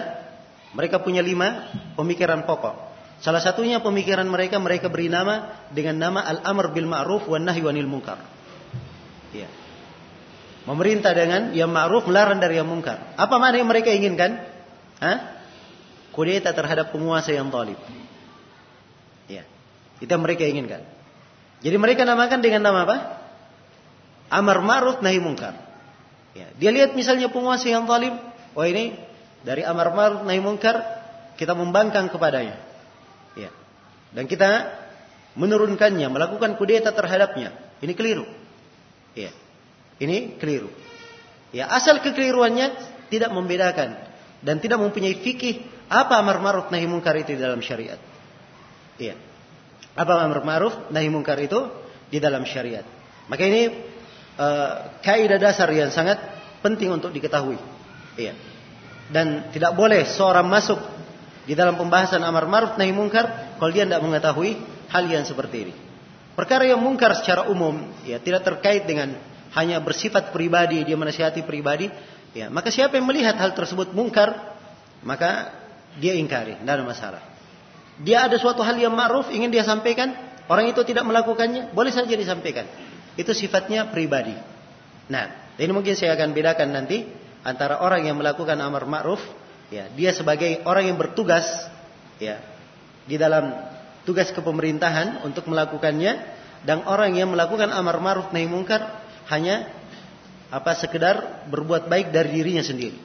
mereka 0.75 0.99
punya 1.01 1.23
lima 1.23 1.69
pemikiran 1.95 2.43
pokok. 2.43 2.87
Salah 3.17 3.41
satunya 3.41 3.81
pemikiran 3.81 4.29
mereka 4.29 4.61
mereka 4.61 4.93
beri 4.93 5.09
nama 5.09 5.65
dengan 5.73 5.97
nama 5.97 6.21
al-amr 6.21 6.69
bil 6.69 6.85
ma'ruf 6.85 7.25
wan 7.25 7.49
nahi 7.49 7.65
wanil 7.65 7.89
munkar. 7.89 8.21
Ya. 9.33 9.49
Memerintah 10.69 11.15
dengan 11.17 11.55
yang 11.55 11.73
ma'ruf 11.73 12.05
melarang 12.05 12.37
dari 12.37 12.59
yang 12.61 12.69
mungkar. 12.69 13.17
Apa 13.17 13.41
mana 13.41 13.57
yang 13.57 13.65
mereka 13.65 13.89
inginkan? 13.89 14.37
Hah? 15.01 15.39
Kudeta 16.13 16.53
terhadap 16.53 16.93
penguasa 16.93 17.33
yang 17.33 17.49
zalim. 17.49 17.79
Ya. 19.25 19.47
Itu 19.97 20.11
yang 20.11 20.21
mereka 20.21 20.45
inginkan. 20.45 20.85
Jadi 21.65 21.77
mereka 21.81 22.05
namakan 22.05 22.39
dengan 22.43 22.61
nama 22.69 22.85
apa? 22.85 22.97
Amar 24.29 24.61
ma'ruf 24.61 25.01
nahi 25.01 25.17
mungkar. 25.17 25.66
Ya. 26.37 26.47
Dia 26.53 26.69
lihat 26.69 26.93
misalnya 26.93 27.33
penguasa 27.33 27.65
yang 27.65 27.89
zalim, 27.89 28.13
oh 28.53 28.65
ini 28.65 28.93
dari 29.41 29.65
amar 29.65 29.89
ma'ruf 29.89 30.21
nahi 30.21 30.37
mungkar 30.37 30.77
kita 31.33 31.57
membangkang 31.57 32.13
kepadanya. 32.13 32.61
Ya. 33.33 33.49
Dan 34.13 34.29
kita 34.29 34.69
menurunkannya, 35.33 36.05
melakukan 36.13 36.57
kudeta 36.61 36.93
terhadapnya. 36.93 37.53
Ini 37.81 37.93
keliru. 37.97 38.25
Ya. 39.17 39.33
Ini 39.97 40.37
keliru. 40.37 40.69
Ya, 41.49 41.65
asal 41.73 42.05
kekeliruannya 42.05 42.75
tidak 43.09 43.33
membedakan 43.33 43.97
dan 44.43 44.61
tidak 44.61 44.77
mempunyai 44.77 45.17
fikih 45.17 45.63
apa 45.87 46.19
amar 46.19 46.37
ma'ruf 46.43 46.69
nahi 46.69 46.85
mungkar 46.85 47.17
itu 47.17 47.33
di 47.33 47.41
dalam 47.41 47.63
syariat. 47.63 47.97
Iya. 49.01 49.15
Apa 49.97 50.21
amar 50.21 50.45
ma'ruf 50.45 50.93
nahi 50.93 51.09
mungkar 51.09 51.39
itu 51.41 51.57
di 52.13 52.21
dalam 52.21 52.45
syariat. 52.45 52.85
Maka 53.31 53.43
ini 53.47 53.71
uh, 54.37 55.01
kaidah 55.01 55.41
dasar 55.41 55.67
yang 55.73 55.89
sangat 55.89 56.21
penting 56.61 56.93
untuk 56.93 57.11
diketahui. 57.11 57.57
Iya. 58.17 58.33
Dan 59.11 59.51
tidak 59.53 59.73
boleh 59.77 60.03
seorang 60.05 60.45
masuk 60.47 60.79
di 61.47 61.55
dalam 61.55 61.79
pembahasan 61.79 62.19
amar 62.21 62.43
ma'ruf 62.45 62.75
nahi 62.75 62.91
mungkar 62.91 63.55
kalau 63.55 63.71
dia 63.71 63.87
tidak 63.87 64.03
mengetahui 64.03 64.59
hal 64.91 65.03
yang 65.07 65.23
seperti 65.23 65.57
ini. 65.69 65.73
Perkara 66.35 66.67
yang 66.67 66.83
mungkar 66.83 67.17
secara 67.17 67.49
umum 67.49 67.87
ya 68.05 68.21
tidak 68.21 68.45
terkait 68.45 68.85
dengan 68.85 69.15
hanya 69.55 69.81
bersifat 69.81 70.35
pribadi 70.35 70.83
dia 70.85 70.93
menasihati 70.99 71.41
pribadi 71.41 71.89
ya 72.35 72.51
maka 72.51 72.69
siapa 72.69 72.99
yang 72.99 73.07
melihat 73.09 73.39
hal 73.39 73.55
tersebut 73.57 73.95
mungkar 73.95 74.53
maka 75.01 75.55
dia 75.97 76.13
ingkari 76.13 76.59
tidak 76.59 76.73
ada 76.77 76.85
masalah. 76.85 77.21
Dia 77.97 78.29
ada 78.29 78.37
suatu 78.37 78.61
hal 78.61 78.77
yang 78.77 78.93
ma'ruf 78.93 79.33
ingin 79.33 79.49
dia 79.49 79.65
sampaikan 79.65 80.13
orang 80.45 80.69
itu 80.69 80.83
tidak 80.85 81.07
melakukannya 81.07 81.73
boleh 81.73 81.89
saja 81.89 82.11
disampaikan. 82.13 82.67
Itu 83.17 83.33
sifatnya 83.33 83.89
pribadi. 83.89 84.37
Nah, 85.09 85.57
ini 85.57 85.71
mungkin 85.73 85.97
saya 85.97 86.13
akan 86.13 86.37
bedakan 86.37 86.69
nanti 86.71 87.03
antara 87.41 87.81
orang 87.81 88.05
yang 88.05 88.15
melakukan 88.21 88.55
amar 88.61 88.85
ma'ruf 88.85 89.19
Ya, 89.67 89.91
dia 89.91 90.15
sebagai 90.15 90.63
orang 90.63 90.87
yang 90.87 90.95
bertugas 90.97 91.43
ya 92.23 92.39
di 93.03 93.19
dalam 93.19 93.51
tugas 94.07 94.31
kepemerintahan 94.31 95.27
untuk 95.27 95.51
melakukannya 95.51 96.23
dan 96.63 96.87
orang 96.87 97.19
yang 97.19 97.27
melakukan 97.35 97.67
amar 97.75 97.99
ma'ruf 97.99 98.31
nahi 98.31 98.47
mungkar 98.47 99.03
hanya 99.27 99.67
apa 100.47 100.71
sekedar 100.79 101.43
berbuat 101.51 101.91
baik 101.91 102.15
dari 102.15 102.39
dirinya 102.39 102.63
sendiri. 102.63 102.95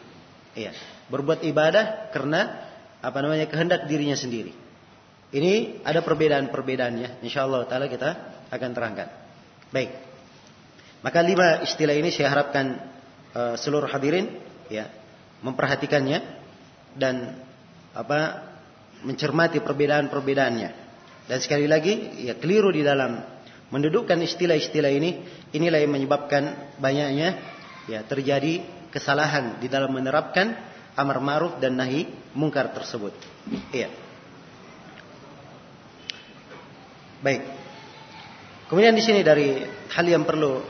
Ya, 0.55 0.71
berbuat 1.11 1.43
ibadah 1.43 2.15
karena 2.15 2.71
apa 3.03 3.19
namanya 3.19 3.51
kehendak 3.51 3.91
dirinya 3.91 4.15
sendiri. 4.15 4.55
Ini 5.35 5.83
ada 5.83 5.99
perbedaan-perbedaannya. 6.07 7.27
Insyaallah 7.27 7.67
taala 7.67 7.91
kita 7.91 8.39
akan 8.55 8.71
terangkan. 8.71 9.09
Baik. 9.73 9.91
Maka 11.03 11.19
lima 11.25 11.65
istilah 11.67 11.97
ini 11.97 12.13
saya 12.15 12.31
harapkan 12.31 12.79
uh, 13.35 13.57
seluruh 13.59 13.89
hadirin 13.91 14.31
ya 14.71 14.87
memperhatikannya 15.43 16.23
dan 16.95 17.43
apa 17.97 18.53
mencermati 19.03 19.59
perbedaan-perbedaannya. 19.65 20.71
Dan 21.27 21.39
sekali 21.41 21.67
lagi 21.67 22.23
ya 22.29 22.39
keliru 22.39 22.71
di 22.71 22.87
dalam 22.87 23.19
mendudukkan 23.73 24.21
istilah-istilah 24.21 24.93
ini 24.93 25.11
inilah 25.57 25.81
yang 25.81 25.93
menyebabkan 25.97 26.77
banyaknya 26.79 27.41
ya 27.89 28.05
terjadi 28.07 28.63
kesalahan 28.93 29.59
di 29.59 29.67
dalam 29.67 29.91
menerapkan 29.91 30.53
amar 30.93 31.19
ma'ruf 31.19 31.57
dan 31.59 31.81
nahi 31.81 32.05
mungkar 32.37 32.71
tersebut. 32.77 33.17
Iya. 33.73 33.89
Baik. 37.25 37.62
Kemudian 38.73 38.97
di 38.97 39.05
sini 39.05 39.21
dari 39.21 39.61
hal 39.93 40.07
yang 40.09 40.25
perlu 40.25 40.65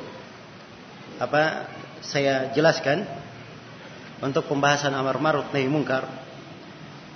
apa 1.22 1.70
saya 2.02 2.50
jelaskan 2.50 3.06
untuk 4.18 4.50
pembahasan 4.50 4.90
amar 4.90 5.22
ma'ruf 5.22 5.54
nahi 5.54 5.70
mungkar. 5.70 6.10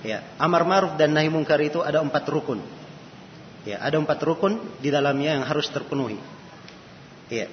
Ya, 0.07 0.22
amar 0.38 0.62
ma'ruf 0.62 0.94
dan 0.94 1.11
nahi 1.11 1.27
mungkar 1.27 1.59
itu 1.59 1.83
ada 1.83 1.99
empat 1.99 2.22
rukun. 2.31 2.62
Ya, 3.66 3.83
ada 3.83 3.99
empat 3.99 4.22
rukun 4.22 4.62
di 4.79 4.94
dalamnya 4.94 5.35
yang 5.35 5.42
harus 5.42 5.66
terpenuhi. 5.75 6.22
Ya. 7.35 7.51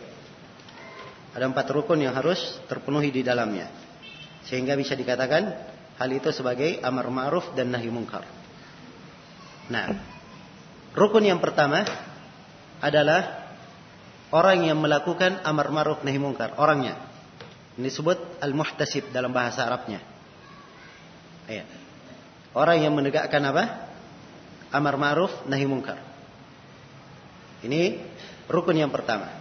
Ada 1.33 1.49
empat 1.49 1.73
rukun 1.73 2.05
yang 2.05 2.13
harus 2.13 2.37
terpenuhi 2.69 3.09
di 3.09 3.25
dalamnya. 3.25 3.65
Sehingga 4.45 4.77
bisa 4.77 4.93
dikatakan 4.93 5.57
hal 5.97 6.09
itu 6.13 6.29
sebagai 6.29 6.77
amar 6.85 7.09
ma'ruf 7.09 7.57
dan 7.57 7.73
nahi 7.73 7.89
mungkar. 7.89 8.29
Nah, 9.73 9.89
rukun 10.93 11.25
yang 11.25 11.41
pertama 11.41 11.81
adalah 12.83 13.47
orang 14.35 14.67
yang 14.67 14.83
melakukan 14.83 15.39
amar 15.47 15.71
ma'ruf 15.71 16.03
nahi 16.03 16.19
mungkar, 16.19 16.59
orangnya. 16.59 16.99
Ini 17.79 17.87
disebut 17.87 18.43
al-muhtasib 18.43 19.15
dalam 19.15 19.31
bahasa 19.31 19.63
Arabnya. 19.63 20.03
Ya. 21.47 21.63
Orang 22.53 22.83
yang 22.83 22.93
menegakkan 22.93 23.41
apa? 23.47 23.89
Amar 24.69 24.99
ma'ruf 24.99 25.31
nahi 25.47 25.63
mungkar. 25.63 25.97
Ini 27.63 28.03
rukun 28.51 28.75
yang 28.75 28.91
pertama. 28.91 29.31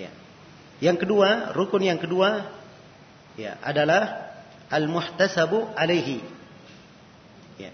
Ya. 0.00 0.10
Yang 0.80 1.06
kedua, 1.06 1.52
rukun 1.52 1.84
yang 1.84 2.00
kedua 2.00 2.48
ya 3.36 3.60
adalah 3.60 4.34
al-muhtasabu 4.72 5.76
alaihi. 5.76 6.24
Ya. 7.60 7.70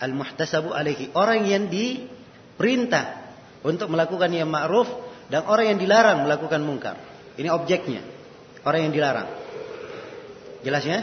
Al-muhtasabu 0.00 0.72
alaihi. 0.72 1.12
Orang 1.12 1.44
yang 1.44 1.68
diperintah 2.60 3.32
untuk 3.64 3.88
melakukan 3.88 4.28
yang 4.28 4.52
ma'ruf 4.52 4.84
dan 5.32 5.48
orang 5.48 5.72
yang 5.72 5.78
dilarang 5.80 6.28
melakukan 6.28 6.60
mungkar. 6.60 7.00
Ini 7.40 7.48
objeknya. 7.48 8.04
Orang 8.60 8.84
yang 8.84 8.92
dilarang. 8.92 9.32
Jelas 10.60 10.84
ya? 10.84 11.00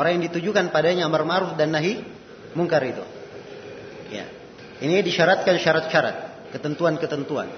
Orang 0.00 0.16
yang 0.16 0.32
ditujukan 0.32 0.72
padanya 0.72 1.04
amar 1.04 1.28
ma'ruf 1.28 1.52
dan 1.60 1.76
nahi 1.76 2.00
mungkar 2.56 2.80
itu. 2.88 3.04
Ya. 4.08 4.24
Ini 4.80 5.04
disyaratkan 5.04 5.60
syarat-syarat, 5.60 6.48
ketentuan-ketentuan. 6.56 7.52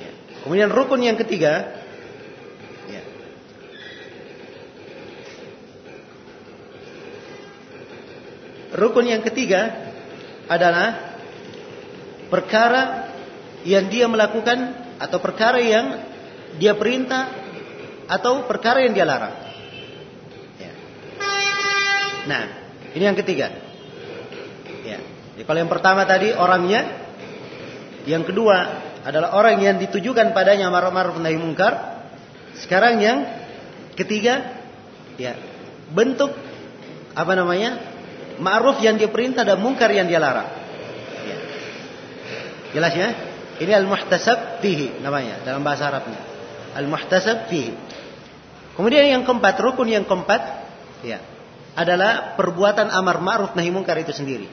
Ya. 0.00 0.12
Kemudian 0.40 0.72
rukun 0.72 1.04
yang 1.04 1.20
ketiga, 1.20 1.84
ya. 2.88 3.02
Rukun 8.72 9.04
yang 9.04 9.20
ketiga 9.20 9.92
adalah 10.48 11.09
perkara 12.30 13.12
yang 13.66 13.92
dia 13.92 14.08
melakukan 14.08 14.58
atau 14.96 15.18
perkara 15.20 15.60
yang 15.60 16.00
dia 16.56 16.72
perintah 16.78 17.28
atau 18.08 18.46
perkara 18.48 18.82
yang 18.86 18.94
dia 18.96 19.06
larang. 19.06 19.34
Ya. 20.58 20.72
Nah, 22.26 22.42
ini 22.96 23.04
yang 23.04 23.18
ketiga. 23.18 23.54
Ya. 24.82 24.98
Jadi 25.36 25.44
kalau 25.46 25.58
yang 25.60 25.70
pertama 25.70 26.02
tadi 26.08 26.34
orangnya, 26.34 26.86
yang 28.08 28.24
kedua 28.26 28.56
adalah 29.04 29.36
orang 29.36 29.60
yang 29.60 29.76
ditujukan 29.78 30.32
padanya 30.34 30.68
amar 30.68 30.90
ma'ruf 30.90 31.16
nahi 31.20 31.38
mungkar. 31.38 32.02
Sekarang 32.60 32.98
yang 33.00 33.24
ketiga, 33.94 34.58
ya 35.16 35.38
bentuk 35.90 36.34
apa 37.14 37.32
namanya 37.34 37.78
ma'ruf 38.42 38.82
yang 38.84 38.98
dia 39.00 39.08
perintah 39.08 39.46
dan 39.46 39.60
mungkar 39.62 39.88
yang 39.94 40.10
dia 40.10 40.18
larang. 40.18 40.59
Jelas 42.70 42.92
ya? 42.94 43.08
Ini 43.60 43.72
al-muhtasab 43.76 44.64
fihi 44.64 45.04
namanya 45.04 45.44
dalam 45.44 45.60
bahasa 45.60 45.92
Arabnya 45.92 46.30
al-muhtasab 46.74 47.50
fihi. 47.50 47.74
Kemudian 48.78 49.10
yang 49.10 49.22
keempat, 49.26 49.58
rukun 49.60 49.90
yang 49.90 50.06
keempat 50.06 50.40
ya, 51.02 51.18
adalah 51.74 52.38
perbuatan 52.38 52.88
amar 52.88 53.20
ma'ruf 53.20 53.52
nahi 53.58 53.70
mungkar 53.72 53.98
itu 54.00 54.14
sendiri. 54.14 54.48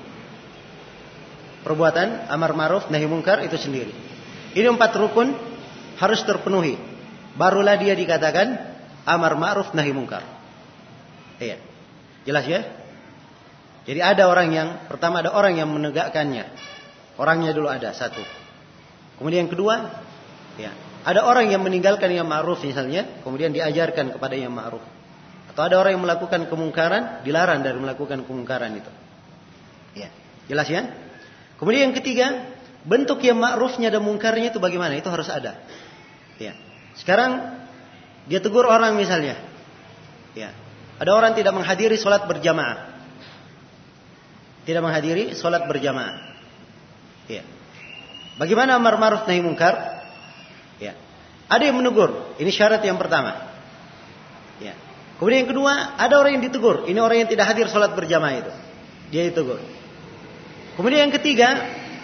perbuatan 1.57 2.31
amar 2.31 2.55
ma'ruf 2.55 2.87
nahi 2.87 3.03
mungkar 3.03 3.43
itu 3.43 3.59
sendiri. 3.59 3.91
Ini 4.55 4.71
empat 4.71 4.95
rukun 4.95 5.35
harus 5.99 6.23
terpenuhi. 6.23 6.79
Barulah 7.35 7.75
dia 7.75 7.91
dikatakan 7.91 8.55
amar 9.03 9.35
ma'ruf 9.35 9.75
nahi 9.75 9.91
mungkar. 9.91 10.23
Iya. 11.43 11.59
Jelas 12.23 12.47
ya? 12.47 12.63
Jadi 13.83 13.99
ada 13.99 14.31
orang 14.31 14.47
yang 14.51 14.67
pertama 14.87 15.19
ada 15.19 15.35
orang 15.35 15.59
yang 15.59 15.67
menegakkannya. 15.67 16.47
Orangnya 17.17 17.51
dulu 17.53 17.65
ada 17.67 17.93
satu. 17.97 18.21
Kemudian 19.17 19.49
yang 19.49 19.51
kedua, 19.51 19.75
ya, 20.61 20.71
ada 21.01 21.25
orang 21.25 21.49
yang 21.49 21.65
meninggalkan 21.65 22.13
yang 22.13 22.29
ma'ruf 22.29 22.61
misalnya, 22.61 23.21
kemudian 23.25 23.49
diajarkan 23.49 24.13
kepada 24.13 24.37
yang 24.37 24.53
ma'ruf. 24.53 24.85
Atau 25.49 25.65
ada 25.65 25.81
orang 25.81 25.97
yang 25.97 26.03
melakukan 26.05 26.45
kemungkaran, 26.45 27.25
dilarang 27.25 27.65
dari 27.65 27.81
melakukan 27.81 28.21
kemungkaran 28.29 28.77
itu. 28.77 28.91
Ya, 29.97 30.13
jelas 30.45 30.69
ya? 30.69 30.93
Kemudian 31.57 31.89
yang 31.89 31.95
ketiga, 31.97 32.53
bentuk 32.85 33.25
yang 33.25 33.41
ma'rufnya 33.41 33.89
dan 33.89 34.05
mungkarnya 34.05 34.53
itu 34.53 34.61
bagaimana? 34.61 34.93
Itu 34.93 35.09
harus 35.09 35.25
ada. 35.33 35.57
Ya. 36.37 36.53
Sekarang 36.93 37.57
dia 38.29 38.37
tegur 38.37 38.69
orang 38.69 38.93
misalnya. 38.93 39.41
Ya. 40.37 40.53
Ada 41.01 41.11
orang 41.13 41.33
tidak 41.33 41.57
menghadiri 41.57 41.97
sholat 41.97 42.29
berjamaah. 42.29 42.93
Tidak 44.69 44.81
menghadiri 44.85 45.33
sholat 45.33 45.65
berjamaah. 45.65 46.36
Ya. 47.27 47.43
Bagaimana 48.39 48.79
amar 48.79 48.95
ma'ruf 48.95 49.27
nahi 49.27 49.43
mungkar? 49.43 49.75
Ya. 50.79 50.95
Ada 51.51 51.71
yang 51.71 51.79
menegur. 51.79 52.35
Ini 52.39 52.51
syarat 52.51 52.83
yang 52.83 52.95
pertama. 52.95 53.35
Ya. 54.63 54.73
Kemudian 55.19 55.45
yang 55.45 55.51
kedua, 55.51 55.73
ada 55.99 56.15
orang 56.19 56.39
yang 56.39 56.43
ditegur. 56.47 56.87
Ini 56.87 56.99
orang 57.01 57.25
yang 57.25 57.29
tidak 57.29 57.45
hadir 57.51 57.67
sholat 57.67 57.93
berjamaah 57.97 58.35
itu. 58.37 58.51
Dia 59.11 59.27
ditegur. 59.27 59.59
Kemudian 60.77 61.09
yang 61.09 61.13
ketiga, 61.15 61.49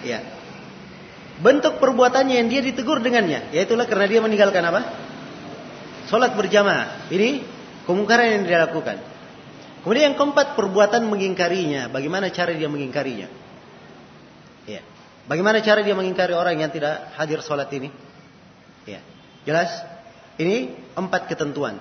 ya. 0.02 0.20
Bentuk 1.44 1.82
perbuatannya 1.82 2.36
yang 2.40 2.48
dia 2.50 2.62
ditegur 2.62 3.02
dengannya, 3.02 3.52
yaitulah 3.58 3.90
karena 3.90 4.06
dia 4.06 4.22
meninggalkan 4.22 4.64
apa? 4.70 4.82
Sholat 6.08 6.38
berjamaah. 6.38 7.10
Ini 7.10 7.42
kemungkaran 7.90 8.38
yang 8.38 8.44
dia 8.46 8.64
lakukan. 8.64 9.02
Kemudian 9.84 10.14
yang 10.14 10.18
keempat 10.18 10.56
perbuatan 10.56 11.04
mengingkarinya. 11.10 11.92
Bagaimana 11.92 12.32
cara 12.32 12.56
dia 12.56 12.72
mengingkarinya? 12.72 13.43
Ya. 15.24 15.30
Bagaimana 15.32 15.64
cara 15.64 15.80
dia 15.80 15.96
mengingkari 15.96 16.36
orang 16.36 16.60
yang 16.60 16.72
tidak 16.72 17.16
hadir 17.16 17.40
sholat 17.40 17.72
ini? 17.72 17.90
Ya. 18.84 19.00
Jelas? 19.48 19.72
Ini 20.36 20.74
empat 20.98 21.30
ketentuan 21.30 21.80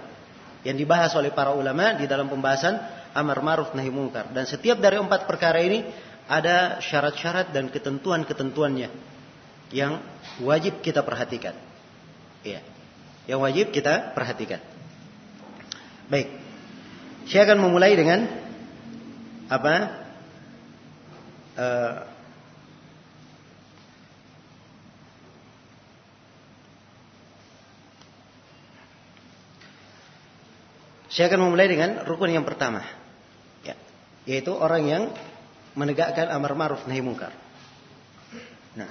yang 0.63 0.77
dibahas 0.79 1.11
oleh 1.19 1.35
para 1.35 1.51
ulama 1.51 1.99
di 1.99 2.07
dalam 2.07 2.31
pembahasan 2.31 2.79
amar 3.17 3.43
ma'ruf 3.43 3.75
nahi 3.75 3.91
mungkar. 3.91 4.31
Dan 4.31 4.47
setiap 4.47 4.79
dari 4.79 5.01
empat 5.01 5.27
perkara 5.27 5.59
ini 5.59 5.83
ada 6.29 6.79
syarat-syarat 6.79 7.51
dan 7.51 7.67
ketentuan-ketentuannya 7.73 8.89
yang 9.73 9.99
wajib 10.45 10.85
kita 10.85 11.03
perhatikan. 11.03 11.57
Iya. 12.47 12.63
Yang 13.27 13.41
wajib 13.43 13.67
kita 13.75 14.15
perhatikan. 14.15 14.61
Baik. 16.07 16.29
Saya 17.27 17.49
akan 17.49 17.59
memulai 17.63 17.95
dengan 17.95 18.27
apa? 19.49 19.75
Uh, 21.53 22.12
saya 31.13 31.29
akan 31.29 31.45
memulai 31.45 31.69
dengan 31.69 32.09
rukun 32.09 32.33
yang 32.33 32.49
pertama. 32.49 32.81
Ya, 33.61 33.77
yaitu 34.25 34.57
orang 34.57 34.83
yang 34.89 35.03
menegakkan 35.77 36.33
amar 36.33 36.57
ma'ruf 36.57 36.89
nahi 36.89 37.05
mungkar. 37.05 37.37
Nah, 38.73 38.89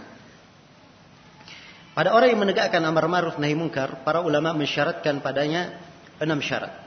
pada 1.97 2.13
orang 2.13 2.29
yang 2.29 2.41
menegakkan 2.45 2.85
amar 2.85 3.09
ma'ruf 3.09 3.41
nahi 3.41 3.57
mungkar, 3.57 4.05
para 4.05 4.21
ulama 4.21 4.53
mensyaratkan 4.53 5.17
padanya 5.25 5.81
enam 6.21 6.37
syarat. 6.45 6.77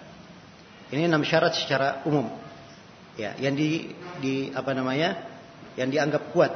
Ini 0.95 1.11
enam 1.11 1.27
syarat 1.27 1.59
secara 1.59 2.07
umum. 2.07 2.31
Ya, 3.19 3.35
yang 3.43 3.59
di, 3.59 3.91
di 4.23 4.55
apa 4.55 4.71
namanya? 4.71 5.19
Yang 5.75 5.99
dianggap 5.99 6.23
kuat. 6.31 6.55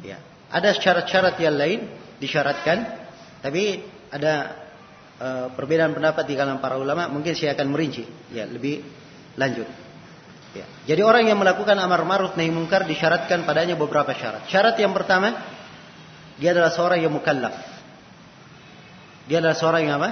Ya. 0.00 0.16
Ada 0.48 0.72
syarat-syarat 0.80 1.36
yang 1.36 1.56
lain 1.60 1.84
disyaratkan, 2.16 2.88
tapi 3.44 3.84
ada 4.08 4.63
uh, 5.20 5.52
perbedaan 5.54 5.94
pendapat 5.94 6.24
di 6.26 6.34
kalangan 6.34 6.62
para 6.62 6.78
ulama. 6.80 7.10
Mungkin 7.10 7.34
saya 7.34 7.54
akan 7.54 7.70
merinci, 7.70 8.06
ya 8.32 8.46
lebih 8.46 8.82
lanjut. 9.34 9.68
Ya. 10.54 10.66
Jadi 10.94 11.02
orang 11.02 11.26
yang 11.26 11.38
melakukan 11.42 11.74
amar 11.74 12.06
ma'ruf 12.06 12.38
nahi 12.38 12.46
mungkar 12.54 12.86
disyaratkan 12.86 13.42
padanya 13.42 13.74
beberapa 13.74 14.14
syarat. 14.14 14.46
Syarat 14.46 14.78
yang 14.78 14.94
pertama, 14.94 15.34
dia 16.38 16.54
adalah 16.54 16.70
seorang 16.70 17.02
yang 17.02 17.10
mukallaf. 17.10 17.58
Dia 19.26 19.42
adalah 19.42 19.58
seorang 19.58 19.82
yang 19.82 19.98
apa? 19.98 20.10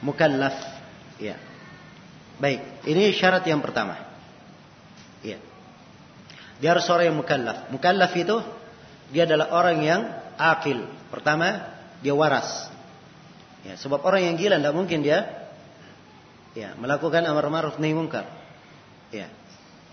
Mukallaf. 0.00 0.56
Ya. 1.20 1.36
Baik, 2.40 2.64
ini 2.88 3.12
syarat 3.12 3.44
yang 3.44 3.60
pertama. 3.60 4.00
Ya. 5.20 5.36
Dia 6.64 6.72
harus 6.72 6.88
seorang 6.88 7.12
yang 7.12 7.18
mukallaf. 7.20 7.68
Mukallaf 7.68 8.16
itu 8.16 8.40
dia 9.12 9.28
adalah 9.28 9.52
orang 9.52 9.78
yang 9.84 10.00
akil. 10.40 10.88
Pertama, 11.12 11.68
dia 12.00 12.16
waras. 12.16 12.71
Ya, 13.62 13.78
sebab 13.78 14.02
orang 14.02 14.26
yang 14.26 14.34
gila 14.34 14.58
tidak 14.58 14.74
mungkin 14.74 15.06
dia 15.06 15.48
ya, 16.52 16.74
melakukan 16.74 17.22
amar 17.22 17.46
ma'ruf 17.46 17.78
nahi 17.78 17.94
mungkar. 17.94 18.26
Ya. 19.14 19.30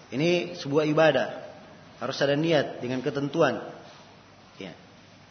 Ini 0.09 0.57
sebuah 0.57 0.89
ibadah. 0.89 1.49
Harus 2.01 2.17
ada 2.23 2.33
niat 2.33 2.81
dengan 2.81 3.03
ketentuan. 3.05 3.61
Ya. 4.57 4.73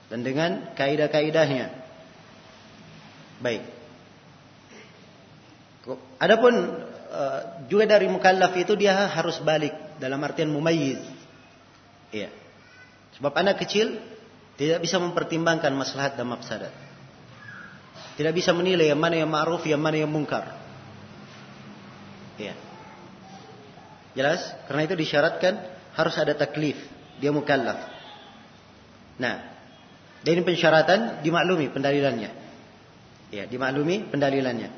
Dan 0.07 0.23
dengan 0.23 0.77
kaidah-kaidahnya. 0.79 1.73
Baik. 3.43 3.63
Adapun 6.21 6.55
uh, 7.11 7.41
juga 7.67 7.89
dari 7.89 8.07
mukallaf 8.07 8.53
itu 8.55 8.77
dia 8.77 9.09
harus 9.09 9.41
balik 9.43 9.73
dalam 9.99 10.21
artian 10.23 10.53
mumayyiz. 10.53 11.03
Ya. 12.15 12.31
Sebab 13.19 13.35
anak 13.35 13.67
kecil 13.67 13.99
tidak 14.55 14.79
bisa 14.85 15.03
mempertimbangkan 15.03 15.75
maslahat 15.75 16.15
dan 16.15 16.29
mafsadat. 16.31 16.88
Tidak 18.19 18.35
bisa 18.35 18.51
menilai 18.51 18.91
yang 18.91 18.99
mana 18.99 19.15
yang 19.15 19.31
ma'ruf, 19.31 19.63
yang 19.63 19.79
mana 19.79 20.03
yang 20.03 20.11
mungkar. 20.11 20.59
Ya. 22.35 22.59
Jelas? 24.19 24.43
Karena 24.67 24.91
itu 24.91 24.99
disyaratkan 24.99 25.55
harus 25.95 26.19
ada 26.19 26.35
taklif. 26.35 26.75
Dia 27.23 27.31
mukallaf. 27.31 27.79
Nah, 29.23 29.55
dan 30.27 30.31
ini 30.35 30.43
pensyaratan 30.43 31.23
dimaklumi 31.23 31.71
pendalilannya. 31.71 32.31
Ya, 33.31 33.47
dimaklumi 33.47 34.11
pendalilannya. 34.11 34.71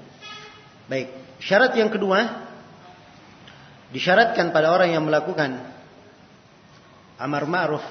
Baik, 0.92 1.08
syarat 1.40 1.72
yang 1.80 1.88
kedua 1.88 2.44
disyaratkan 3.88 4.52
pada 4.52 4.68
orang 4.68 4.92
yang 4.92 5.08
melakukan 5.08 5.64
amar 7.16 7.48
ma'ruf 7.48 7.84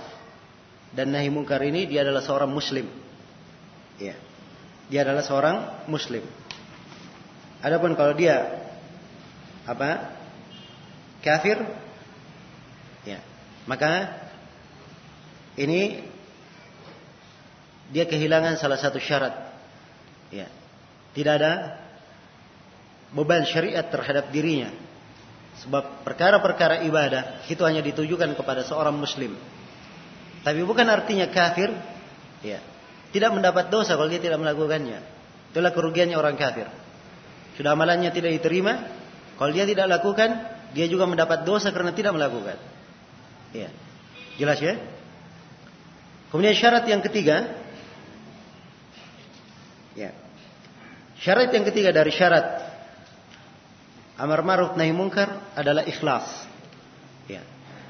dan 0.94 1.10
nahi 1.10 1.34
mungkar 1.34 1.62
ini 1.66 1.90
dia 1.90 2.06
adalah 2.06 2.22
seorang 2.22 2.54
muslim. 2.54 2.86
Ya. 3.98 4.29
Dia 4.90 5.06
adalah 5.06 5.22
seorang 5.22 5.58
muslim. 5.86 6.26
Adapun 7.62 7.94
kalau 7.94 8.18
dia 8.18 8.66
apa? 9.70 10.20
kafir 11.20 11.60
ya 13.04 13.20
maka 13.68 14.08
ini 15.60 16.00
dia 17.92 18.08
kehilangan 18.08 18.56
salah 18.56 18.80
satu 18.80 18.98
syarat 19.02 19.36
ya 20.32 20.48
tidak 21.12 21.34
ada 21.44 21.54
beban 23.12 23.44
syariat 23.44 23.84
terhadap 23.84 24.32
dirinya 24.32 24.72
sebab 25.60 26.08
perkara-perkara 26.08 26.88
ibadah 26.88 27.44
itu 27.52 27.60
hanya 27.68 27.84
ditujukan 27.84 28.32
kepada 28.40 28.64
seorang 28.64 28.96
muslim 28.96 29.36
tapi 30.46 30.64
bukan 30.64 30.88
artinya 30.88 31.28
kafir 31.28 31.74
ya 32.40 32.64
tidak 33.10 33.34
mendapat 33.34 33.74
dosa 33.74 33.98
kalau 33.98 34.10
dia 34.10 34.22
tidak 34.22 34.42
melakukannya 34.42 35.00
itulah 35.50 35.72
kerugiannya 35.74 36.18
orang 36.18 36.38
kafir 36.38 36.70
sudah 37.58 37.74
amalannya 37.74 38.14
tidak 38.14 38.36
diterima 38.40 38.88
kalau 39.40 39.56
dia 39.56 39.64
tidak 39.64 39.88
lakukan 39.88 40.60
dia 40.74 40.86
juga 40.86 41.10
mendapat 41.10 41.48
dosa 41.48 41.74
karena 41.74 41.96
tidak 41.96 42.14
melakukan. 42.14 42.58
Ya. 43.56 43.70
Jelas 44.38 44.62
ya? 44.62 44.78
Kemudian 46.30 46.54
syarat 46.54 46.86
yang 46.86 47.02
ketiga 47.02 47.58
ya. 49.98 50.14
Syarat 51.20 51.50
yang 51.52 51.66
ketiga 51.66 51.90
dari 51.90 52.14
syarat 52.14 52.68
amar 54.20 54.46
ma'ruf 54.46 54.78
nahi 54.78 54.94
munkar 54.94 55.42
adalah 55.58 55.84
ikhlas. 55.90 56.28
Ya. 57.26 57.42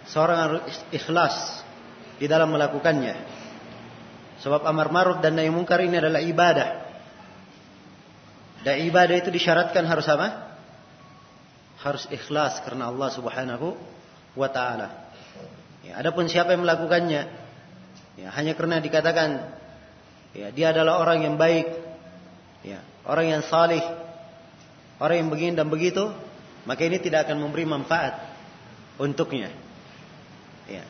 Seorang 0.07 0.37
harus 0.39 0.61
ikhlas 0.95 1.65
di 2.17 2.25
dalam 2.25 2.49
melakukannya. 2.49 3.38
Sebab 4.39 4.63
amar 4.63 4.87
ma'ruf 4.91 5.19
dan 5.19 5.35
nahi 5.35 5.51
munkar 5.51 5.83
ini 5.83 5.99
adalah 5.99 6.23
ibadah. 6.23 6.69
Dan 8.63 8.83
ibadah 8.87 9.15
itu 9.19 9.31
disyaratkan 9.31 9.83
harus 9.87 10.07
apa? 10.07 10.49
harus 11.79 12.03
ikhlas 12.11 12.59
karena 12.67 12.91
Allah 12.91 13.09
Subhanahu 13.11 13.75
wa 14.35 14.49
taala. 14.51 15.11
Ya, 15.83 15.95
adapun 15.95 16.27
siapa 16.27 16.51
yang 16.51 16.67
melakukannya, 16.67 17.23
ya, 18.19 18.27
hanya 18.35 18.53
karena 18.59 18.83
dikatakan 18.83 19.47
ya, 20.35 20.51
dia 20.51 20.75
adalah 20.75 20.99
orang 20.99 21.23
yang 21.23 21.35
baik, 21.39 21.71
ya, 22.67 22.83
orang 23.07 23.31
yang 23.31 23.41
salih, 23.47 23.81
orang 24.99 25.23
yang 25.23 25.29
begini 25.31 25.55
dan 25.55 25.71
begitu, 25.71 26.11
maka 26.67 26.83
ini 26.83 26.99
tidak 26.99 27.31
akan 27.31 27.47
memberi 27.47 27.63
manfaat 27.63 28.27
untuknya. 28.99 29.55
Ya. 30.67 30.83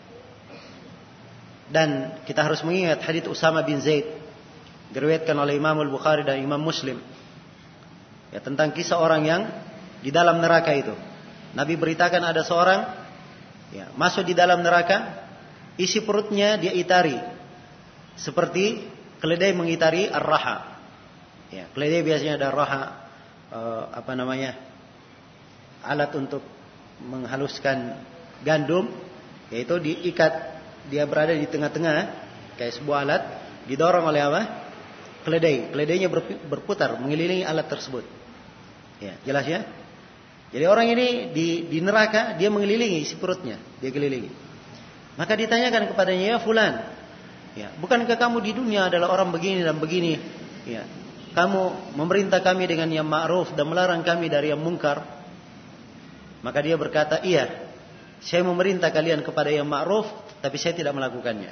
Dan 1.69 2.17
kita 2.25 2.41
harus 2.41 2.65
mengingat 2.65 3.05
hadits 3.05 3.29
Usama 3.29 3.61
bin 3.61 3.77
Zaid 3.77 4.05
diriwayatkan 4.89 5.37
oleh 5.37 5.57
Imam 5.57 5.77
Al-Bukhari 5.77 6.25
dan 6.25 6.41
Imam 6.41 6.57
Muslim. 6.57 6.97
Ya 8.33 8.41
tentang 8.41 8.73
kisah 8.73 8.97
orang 8.97 9.21
yang 9.25 9.41
di 10.01 10.09
dalam 10.09 10.41
neraka 10.41 10.73
itu. 10.73 10.93
Nabi 11.53 11.77
beritakan 11.77 12.21
ada 12.25 12.41
seorang 12.45 12.85
ya, 13.73 13.89
masuk 13.97 14.25
di 14.25 14.33
dalam 14.37 14.61
neraka, 14.61 15.25
isi 15.77 16.01
perutnya 16.01 16.57
dia 16.57 16.73
itari 16.73 17.17
seperti 18.17 18.85
keledai 19.21 19.53
mengitari 19.53 20.09
ar-raha. 20.09 20.77
Ya, 21.49 21.65
keledai 21.73 22.05
biasanya 22.05 22.37
ada 22.37 22.49
raha 22.53 22.81
uh, 23.49 23.83
apa 23.93 24.13
namanya? 24.13 24.69
alat 25.79 26.11
untuk 26.11 26.43
menghaluskan 26.99 27.95
gandum 28.43 28.91
yaitu 29.47 29.79
diikat 29.79 30.58
dia 30.87 31.03
berada 31.03 31.35
di 31.35 31.43
tengah-tengah 31.43 31.97
kayak 32.55 32.73
sebuah 32.79 33.03
alat 33.03 33.23
didorong 33.67 34.07
oleh 34.07 34.21
apa? 34.23 34.41
keledai. 35.23 35.69
Keledainya 35.75 36.07
berputar 36.47 36.95
mengelilingi 36.97 37.43
alat 37.43 37.67
tersebut. 37.67 38.07
Ya, 38.99 39.15
jelas 39.23 39.45
ya? 39.47 39.63
Jadi 40.49 40.65
orang 40.65 40.89
ini 40.89 41.29
di, 41.29 41.69
di 41.69 41.79
neraka 41.79 42.33
dia 42.35 42.49
mengelilingi 42.49 43.05
isi 43.05 43.15
perutnya, 43.21 43.61
dia 43.77 43.93
kelilingi. 43.93 44.31
Maka 45.13 45.37
ditanyakan 45.37 45.93
kepadanya, 45.93 46.25
ya 46.25 46.37
fulan, 46.41 46.73
ya, 47.53 47.69
bukankah 47.77 48.17
kamu 48.17 48.41
di 48.41 48.51
dunia 48.55 48.89
adalah 48.89 49.13
orang 49.13 49.29
begini 49.29 49.61
dan 49.61 49.77
begini? 49.77 50.17
Ya, 50.65 50.87
kamu 51.37 51.93
memerintah 51.93 52.41
kami 52.41 52.65
dengan 52.65 52.89
yang 52.89 53.05
ma'ruf 53.05 53.53
dan 53.53 53.69
melarang 53.69 54.01
kami 54.01 54.31
dari 54.31 54.49
yang 54.49 54.63
mungkar. 54.63 55.05
Maka 56.41 56.59
dia 56.63 56.79
berkata, 56.79 57.21
iya, 57.21 57.69
saya 58.23 58.41
memerintah 58.41 58.89
kalian 58.89 59.21
kepada 59.21 59.53
yang 59.53 59.69
ma'ruf, 59.69 60.07
tapi 60.39 60.57
saya 60.59 60.75
tidak 60.75 60.95
melakukannya. 60.95 61.51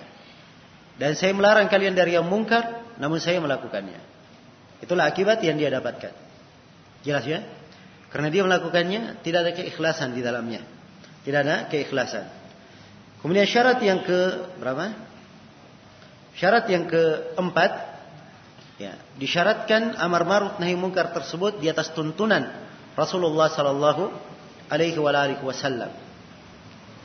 Dan 0.97 1.13
saya 1.13 1.31
melarang 1.31 1.69
kalian 1.69 1.93
dari 1.93 2.17
yang 2.17 2.25
mungkar, 2.25 2.97
namun 2.97 3.21
saya 3.21 3.37
melakukannya. 3.37 4.01
Itulah 4.81 5.09
akibat 5.09 5.41
yang 5.45 5.57
dia 5.57 5.69
dapatkan. 5.69 6.13
Jelas 7.05 7.25
ya? 7.25 7.45
Karena 8.09 8.33
dia 8.33 8.41
melakukannya 8.45 9.21
tidak 9.21 9.39
ada 9.45 9.51
keikhlasan 9.53 10.17
di 10.17 10.21
dalamnya. 10.25 10.65
Tidak 11.21 11.39
ada 11.39 11.69
keikhlasan. 11.69 12.25
Kemudian 13.21 13.45
syarat 13.49 13.81
yang 13.83 14.05
ke 14.05 14.19
berapa? 14.61 14.93
Syarat 16.37 16.69
yang 16.69 16.85
keempat 16.85 17.71
ya, 18.77 18.93
disyaratkan 19.17 19.97
amar 19.97 20.21
ma'ruf 20.21 20.61
nahi 20.61 20.77
munkar 20.77 21.09
tersebut 21.09 21.57
di 21.57 21.65
atas 21.65 21.89
tuntunan 21.97 22.45
Rasulullah 22.93 23.49
sallallahu 23.49 24.13
alaihi 24.69 24.97
wasallam. 25.41 25.89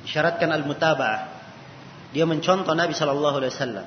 Disyaratkan 0.05 0.53
al-mutaba'ah. 0.53 1.32
Dia 2.12 2.28
mencontoh 2.28 2.76
Nabi 2.76 2.92
sallallahu 2.92 3.36
alaihi 3.40 3.52
wasallam. 3.52 3.86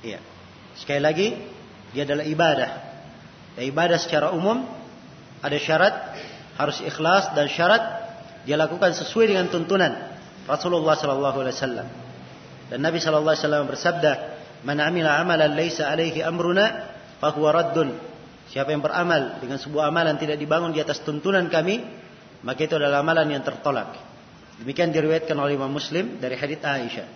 Iya. 0.00 0.20
Sekali 0.76 1.00
lagi, 1.04 1.28
dia 1.92 2.08
adalah 2.08 2.24
ibadah. 2.24 2.70
Dan 3.56 3.62
ibadah 3.68 3.98
secara 4.00 4.32
umum 4.32 4.64
ada 5.44 5.56
syarat 5.60 5.94
harus 6.56 6.80
ikhlas 6.80 7.32
dan 7.36 7.48
syarat 7.48 7.82
dia 8.48 8.56
lakukan 8.56 8.96
sesuai 8.96 9.36
dengan 9.36 9.52
tuntunan 9.52 9.92
Rasulullah 10.48 10.96
sallallahu 10.96 11.36
alaihi 11.44 11.56
wasallam. 11.56 11.88
Dan 12.72 12.78
Nabi 12.80 13.02
sallallahu 13.02 13.36
alaihi 13.36 13.44
wasallam 13.44 13.64
bersabda, 13.68 14.12
"Man 14.64 14.80
'amila 14.80 15.20
'amalan 15.20 15.52
laisa 15.52 15.92
'alaihi 15.92 16.24
amruna 16.24 16.96
fahuwa 17.20 17.50
raddun." 17.52 17.92
Siapa 18.50 18.74
yang 18.74 18.82
beramal 18.82 19.38
dengan 19.38 19.62
sebuah 19.62 19.92
amalan 19.92 20.18
tidak 20.18 20.40
dibangun 20.40 20.74
di 20.74 20.82
atas 20.82 21.04
tuntunan 21.06 21.46
kami, 21.46 21.84
maka 22.42 22.60
itu 22.66 22.74
adalah 22.74 23.04
amalan 23.04 23.30
yang 23.30 23.44
tertolak. 23.46 24.09
Demikian 24.60 24.92
diriwayatkan 24.92 25.36
oleh 25.40 25.56
Imam 25.56 25.72
Muslim 25.72 26.20
dari 26.20 26.36
hadits 26.36 26.60
Aisyah. 26.60 27.08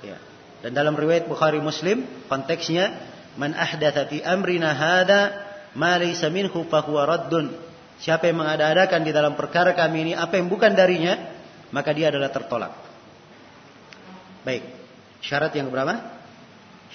Ya. 0.00 0.16
Dan 0.64 0.72
dalam 0.72 0.96
riwayat 0.96 1.28
Bukhari 1.28 1.60
Muslim 1.60 2.04
konteksnya 2.32 2.96
man 3.36 3.52
ahdatha 3.52 4.08
fi 4.08 4.24
amrina 4.24 4.72
hada 4.72 5.36
ma 5.76 6.00
laysa 6.00 6.32
minhu 6.32 6.64
fahuwa 6.64 7.04
raddun. 7.04 7.52
Siapa 8.00 8.32
yang 8.32 8.40
mengada-adakan 8.40 9.04
di 9.04 9.12
dalam 9.12 9.36
perkara 9.36 9.76
kami 9.76 10.08
ini 10.08 10.12
apa 10.16 10.40
yang 10.40 10.48
bukan 10.48 10.72
darinya, 10.72 11.20
maka 11.68 11.92
dia 11.92 12.08
adalah 12.08 12.32
tertolak. 12.32 12.72
Baik. 14.40 14.64
Syarat 15.20 15.52
yang 15.52 15.68
berapa? 15.68 16.00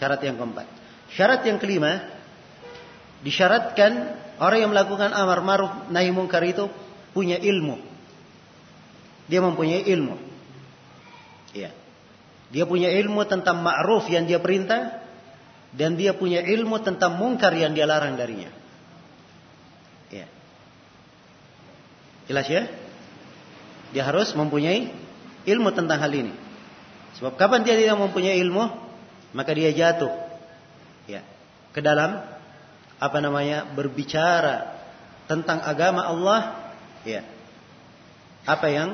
Syarat 0.02 0.26
yang 0.26 0.42
keempat. 0.42 0.66
Syarat 1.14 1.46
yang 1.46 1.62
kelima, 1.62 2.02
disyaratkan 3.22 4.18
orang 4.42 4.66
yang 4.66 4.72
melakukan 4.74 5.14
amar 5.14 5.46
ma'ruf 5.46 5.94
nahi 5.94 6.10
mungkar 6.10 6.42
itu 6.42 6.66
punya 7.14 7.38
ilmu. 7.38 7.95
Dia 9.26 9.40
mempunyai 9.42 9.86
ilmu. 9.90 10.16
Iya. 11.56 11.72
Dia 12.54 12.64
punya 12.70 12.94
ilmu 12.94 13.26
tentang 13.26 13.66
ma'ruf 13.66 14.06
yang 14.12 14.30
dia 14.30 14.38
perintah 14.38 15.02
dan 15.74 15.98
dia 15.98 16.14
punya 16.16 16.46
ilmu 16.46 16.80
tentang 16.86 17.18
mungkar 17.18 17.52
yang 17.58 17.74
dia 17.74 17.90
larang 17.90 18.16
darinya. 18.16 18.54
Ya. 20.14 20.30
Jelas 22.30 22.48
ya? 22.48 22.70
Dia 23.92 24.04
harus 24.06 24.32
mempunyai 24.38 24.94
ilmu 25.46 25.70
tentang 25.74 25.98
hal 26.00 26.14
ini. 26.14 26.34
Sebab 27.18 27.40
kapan 27.40 27.64
dia 27.64 27.80
tidak 27.80 27.98
mempunyai 27.98 28.38
ilmu, 28.44 28.68
maka 29.36 29.52
dia 29.52 29.72
jatuh 29.76 30.12
ya 31.12 31.22
ke 31.76 31.84
dalam 31.84 32.24
apa 32.98 33.18
namanya 33.20 33.68
berbicara 33.76 34.80
tentang 35.28 35.60
agama 35.60 36.08
Allah 36.08 36.72
ya 37.04 37.22
apa 38.48 38.68
yang 38.72 38.90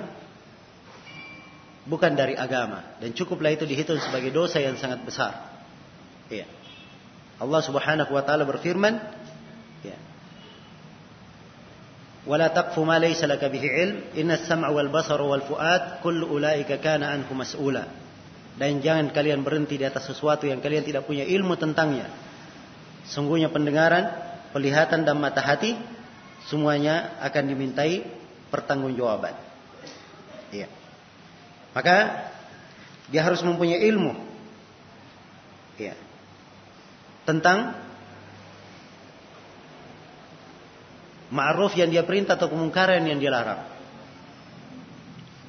bukan 1.87 2.13
dari 2.19 2.35
agama 2.35 2.99
dan 2.99 3.15
cukuplah 3.15 3.55
itu 3.55 3.63
dihitung 3.63 4.03
sebagai 4.03 4.35
dosa 4.35 4.59
yang 4.59 4.75
sangat 4.77 5.03
besar 5.07 5.33
ya 6.31 6.47
Allah 7.37 7.61
Subhanahu 7.63 8.11
wa 8.11 8.23
taala 8.25 8.45
berfirman 8.45 9.27
ولا 12.27 12.51
تقف 12.51 12.75
ما 12.83 12.99
ليس 12.99 13.23
لك 13.25 13.39
به 13.39 13.65
علم 13.71 13.97
إن 14.19 14.31
السمع 14.35 14.69
والبصر 14.69 15.21
والفؤاد 15.23 15.83
كل 16.03 16.21
أولئك 16.23 16.71
كان 16.83 17.03
عنه 17.07 17.31
مسؤولا 17.31 17.85
dan 18.57 18.81
jangan 18.81 19.13
kalian 19.13 19.45
berhenti 19.45 19.77
di 19.77 19.85
atas 19.85 20.09
sesuatu 20.09 20.49
yang 20.49 20.65
kalian 20.65 20.81
tidak 20.81 21.05
punya 21.05 21.23
ilmu 21.29 21.61
tentangnya 21.61 22.09
sungguhnya 23.05 23.53
pendengaran 23.53 24.09
penglihatan 24.51 25.05
dan 25.05 25.17
mata 25.21 25.45
hati 25.45 25.77
semuanya 26.49 27.21
akan 27.21 27.53
dimintai 27.53 28.01
pertanggungjawaban 28.49 29.37
iya 30.57 30.73
maka 31.72 32.28
dia 33.12 33.22
harus 33.24 33.44
mempunyai 33.44 33.84
ilmu 33.88 34.14
iya 35.80 35.96
tentang 37.28 37.78
ma'ruf 41.32 41.74
yang 41.80 41.90
dia 41.90 42.04
perintah 42.04 42.36
atau 42.36 42.52
kemungkaran 42.52 43.08
yang 43.08 43.18
dia 43.18 43.32
larang. 43.32 43.64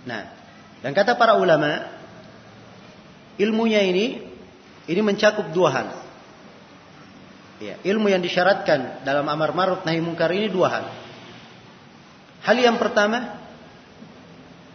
Nah, 0.07 0.23
dan 0.81 0.95
kata 0.95 1.19
para 1.19 1.37
ulama, 1.37 1.91
ilmunya 3.37 3.83
ini 3.83 4.23
ini 4.87 5.01
mencakup 5.03 5.51
dua 5.51 5.69
hal. 5.75 5.89
Ya, 7.63 7.79
ilmu 7.87 8.11
yang 8.11 8.23
disyaratkan 8.23 9.07
dalam 9.07 9.27
amar 9.27 9.55
ma'ruf 9.55 9.87
nahi 9.87 10.03
mungkar 10.03 10.31
ini 10.35 10.51
dua 10.51 10.69
hal. 10.71 10.85
Hal 12.43 12.59
yang 12.59 12.75
pertama, 12.75 13.39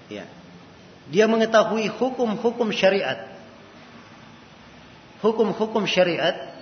ya, 0.07 0.23
dia 1.07 1.25
mengetahui 1.25 1.87
hukum-hukum 1.87 2.71
syariat. 2.75 3.31
Hukum-hukum 5.23 5.87
syariat 5.89 6.57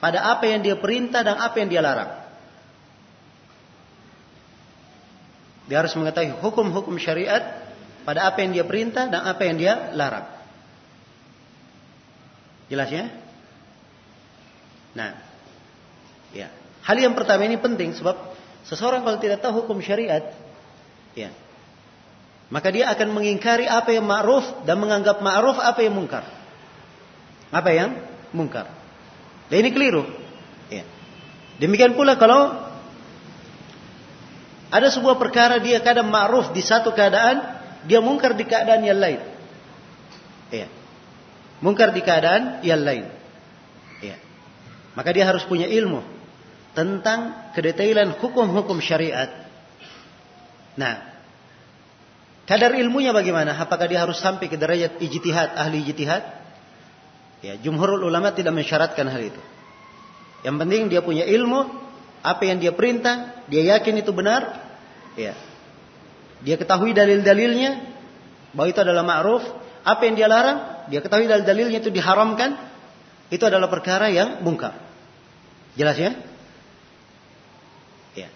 pada 0.00 0.32
apa 0.32 0.48
yang 0.48 0.64
dia 0.64 0.80
perintah 0.80 1.20
dan 1.20 1.36
apa 1.36 1.60
yang 1.60 1.68
dia 1.68 1.84
larang. 1.84 2.24
Dia 5.68 5.84
harus 5.84 5.94
mengetahui 5.94 6.40
hukum-hukum 6.40 6.96
syariat 6.98 7.68
pada 8.02 8.26
apa 8.26 8.42
yang 8.42 8.56
dia 8.56 8.64
perintah 8.64 9.06
dan 9.06 9.22
apa 9.22 9.42
yang 9.44 9.60
dia 9.60 9.92
larang. 9.94 10.26
Jelas 12.72 12.88
ya? 12.90 13.06
Nah, 14.96 15.14
ya. 16.34 16.48
Hal 16.82 16.96
yang 16.98 17.14
pertama 17.14 17.44
ini 17.44 17.60
penting 17.60 17.94
sebab 17.94 18.16
seseorang 18.66 19.04
kalau 19.04 19.20
tidak 19.20 19.44
tahu 19.44 19.62
hukum 19.62 19.78
syariat, 19.84 20.32
ya, 21.14 21.30
maka 22.50 22.68
dia 22.74 22.90
akan 22.90 23.14
mengingkari 23.14 23.70
apa 23.70 23.94
yang 23.94 24.04
ma'ruf 24.04 24.66
dan 24.66 24.76
menganggap 24.82 25.22
ma'ruf 25.22 25.56
apa 25.62 25.80
yang 25.86 25.94
mungkar. 25.94 26.26
Apa 27.54 27.70
yang 27.70 27.90
mungkar. 28.34 28.66
Dan 29.46 29.66
ini 29.66 29.70
keliru. 29.70 30.06
Ya. 30.70 30.86
Demikian 31.62 31.94
pula 31.94 32.18
kalau 32.18 32.70
Ada 34.70 34.86
sebuah 34.94 35.18
perkara 35.18 35.58
dia 35.58 35.82
kadang 35.82 36.14
ma'ruf 36.14 36.54
di 36.54 36.62
satu 36.62 36.94
keadaan, 36.94 37.42
dia 37.90 37.98
mungkar 37.98 38.38
di 38.38 38.46
keadaan 38.46 38.86
yang 38.86 39.02
lain. 39.02 39.18
Iya. 40.54 40.70
Mungkar 41.58 41.90
di 41.90 41.98
keadaan 41.98 42.62
yang 42.62 42.78
lain. 42.78 43.10
Iya. 43.98 44.14
Maka 44.94 45.10
dia 45.10 45.26
harus 45.26 45.42
punya 45.42 45.66
ilmu 45.66 46.06
tentang 46.78 47.50
kedetailan 47.50 48.14
hukum-hukum 48.22 48.78
syariat. 48.78 49.49
Nah, 50.78 51.02
kadar 52.46 52.74
ilmunya 52.78 53.10
bagaimana? 53.10 53.58
Apakah 53.58 53.90
dia 53.90 54.02
harus 54.02 54.18
sampai 54.18 54.46
ke 54.46 54.54
derajat 54.54 54.98
ijtihad, 55.02 55.58
ahli 55.58 55.82
ijtihad? 55.86 56.22
Ya, 57.40 57.56
jumhurul 57.56 58.04
ulama 58.04 58.36
tidak 58.36 58.52
mensyaratkan 58.52 59.08
hal 59.08 59.22
itu. 59.32 59.40
Yang 60.44 60.56
penting 60.60 60.82
dia 60.92 61.00
punya 61.00 61.24
ilmu 61.24 61.68
apa 62.20 62.42
yang 62.44 62.60
dia 62.60 62.72
perintah, 62.76 63.44
dia 63.48 63.76
yakin 63.76 64.04
itu 64.04 64.12
benar, 64.12 64.60
ya. 65.16 65.32
Dia 66.44 66.56
ketahui 66.60 66.92
dalil-dalilnya 66.92 67.80
bahwa 68.52 68.68
itu 68.68 68.80
adalah 68.80 69.04
ma'ruf, 69.04 69.44
apa 69.84 70.02
yang 70.04 70.14
dia 70.16 70.28
larang, 70.28 70.88
dia 70.92 71.00
ketahui 71.00 71.28
dalil-dalilnya 71.28 71.80
itu 71.80 71.88
diharamkan, 71.88 72.60
itu 73.32 73.40
adalah 73.44 73.72
perkara 73.72 74.12
yang 74.12 74.44
mungkar. 74.44 74.76
Jelas 75.80 75.96
ya? 75.96 76.12
Ya. 78.12 78.28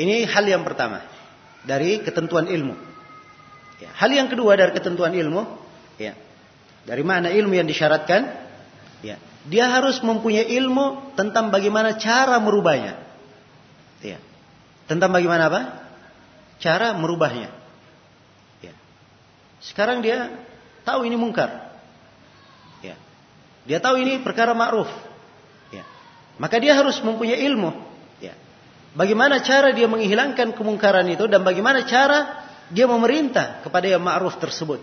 Ini 0.00 0.24
hal 0.28 0.48
yang 0.48 0.64
pertama 0.64 1.04
dari 1.62 2.02
ketentuan 2.02 2.50
ilmu. 2.50 2.74
Ya. 3.82 3.90
Hal 3.98 4.10
yang 4.14 4.30
kedua 4.30 4.54
dari 4.54 4.74
ketentuan 4.74 5.14
ilmu, 5.14 5.42
ya. 5.98 6.14
Dari 6.82 7.02
mana 7.06 7.30
ilmu 7.30 7.54
yang 7.54 7.66
disyaratkan? 7.66 8.26
Ya. 9.02 9.18
Dia 9.46 9.70
harus 9.70 9.98
mempunyai 10.02 10.46
ilmu 10.58 11.14
tentang 11.18 11.50
bagaimana 11.50 11.98
cara 11.98 12.38
merubahnya. 12.38 12.98
Ya. 14.02 14.18
Tentang 14.86 15.10
bagaimana 15.14 15.50
apa? 15.50 15.60
Cara 16.58 16.94
merubahnya. 16.94 17.50
Ya. 18.62 18.74
Sekarang 19.62 20.02
dia 20.02 20.30
tahu 20.86 21.06
ini 21.06 21.14
mungkar. 21.18 21.74
Ya. 22.82 22.98
Dia 23.66 23.78
tahu 23.78 24.02
ini 24.02 24.22
perkara 24.22 24.54
ma'ruf. 24.54 24.90
Ya. 25.74 25.86
Maka 26.38 26.58
dia 26.58 26.74
harus 26.74 26.98
mempunyai 27.02 27.42
ilmu. 27.46 27.91
Bagaimana 28.92 29.40
cara 29.40 29.72
dia 29.72 29.88
menghilangkan 29.88 30.52
kemungkaran 30.52 31.08
itu 31.08 31.24
dan 31.24 31.40
bagaimana 31.40 31.88
cara 31.88 32.44
dia 32.68 32.84
memerintah 32.84 33.64
kepada 33.64 33.88
yang 33.88 34.04
ma'ruf 34.04 34.36
tersebut. 34.36 34.80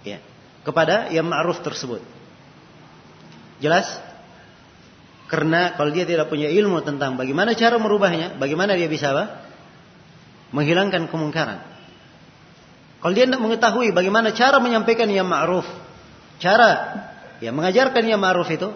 Ya. 0.00 0.24
Kepada 0.64 1.12
yang 1.12 1.28
ma'ruf 1.28 1.60
tersebut. 1.60 2.00
Jelas? 3.60 3.84
Karena 5.28 5.76
kalau 5.76 5.92
dia 5.92 6.08
tidak 6.08 6.32
punya 6.32 6.48
ilmu 6.48 6.80
tentang 6.80 7.20
bagaimana 7.20 7.52
cara 7.52 7.76
merubahnya, 7.76 8.40
bagaimana 8.40 8.72
dia 8.80 8.88
bisa 8.88 9.12
apa? 9.12 9.44
Menghilangkan 10.56 11.12
kemungkaran. 11.12 11.60
Kalau 13.04 13.12
dia 13.12 13.28
tidak 13.28 13.44
mengetahui 13.44 13.92
bagaimana 13.92 14.32
cara 14.32 14.56
menyampaikan 14.56 15.04
yang 15.12 15.28
ma'ruf, 15.28 15.68
cara 16.40 16.96
ya 17.44 17.52
mengajarkan 17.52 18.08
yang 18.08 18.24
ma'ruf 18.24 18.48
itu, 18.48 18.72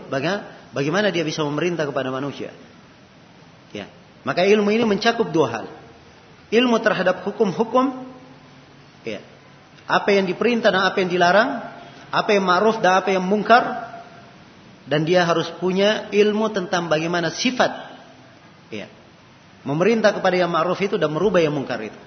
bagaimana 0.76 1.08
dia 1.08 1.24
bisa 1.24 1.40
memerintah 1.40 1.88
kepada 1.88 2.12
manusia. 2.12 2.52
Ya. 3.72 3.88
Maka 4.22 4.46
ilmu 4.46 4.70
ini 4.70 4.86
mencakup 4.86 5.30
dua 5.34 5.48
hal. 5.50 5.66
Ilmu 6.52 6.76
terhadap 6.84 7.26
hukum-hukum, 7.26 8.06
ya. 9.02 9.20
Apa 9.88 10.14
yang 10.14 10.28
diperintah 10.28 10.70
dan 10.70 10.84
apa 10.86 11.02
yang 11.02 11.10
dilarang, 11.10 11.58
apa 12.12 12.30
yang 12.30 12.44
ma'ruf 12.44 12.78
dan 12.78 13.02
apa 13.02 13.10
yang 13.10 13.24
mungkar, 13.24 13.92
dan 14.86 15.02
dia 15.02 15.26
harus 15.26 15.50
punya 15.58 16.10
ilmu 16.12 16.50
tentang 16.54 16.90
bagaimana 16.90 17.30
sifat 17.30 17.70
ya 18.70 18.90
memerintah 19.62 20.10
kepada 20.10 20.34
yang 20.34 20.50
ma'ruf 20.50 20.78
itu 20.82 20.98
dan 20.98 21.10
merubah 21.14 21.38
yang 21.38 21.54
mungkar 21.54 21.78
itu. 21.82 21.98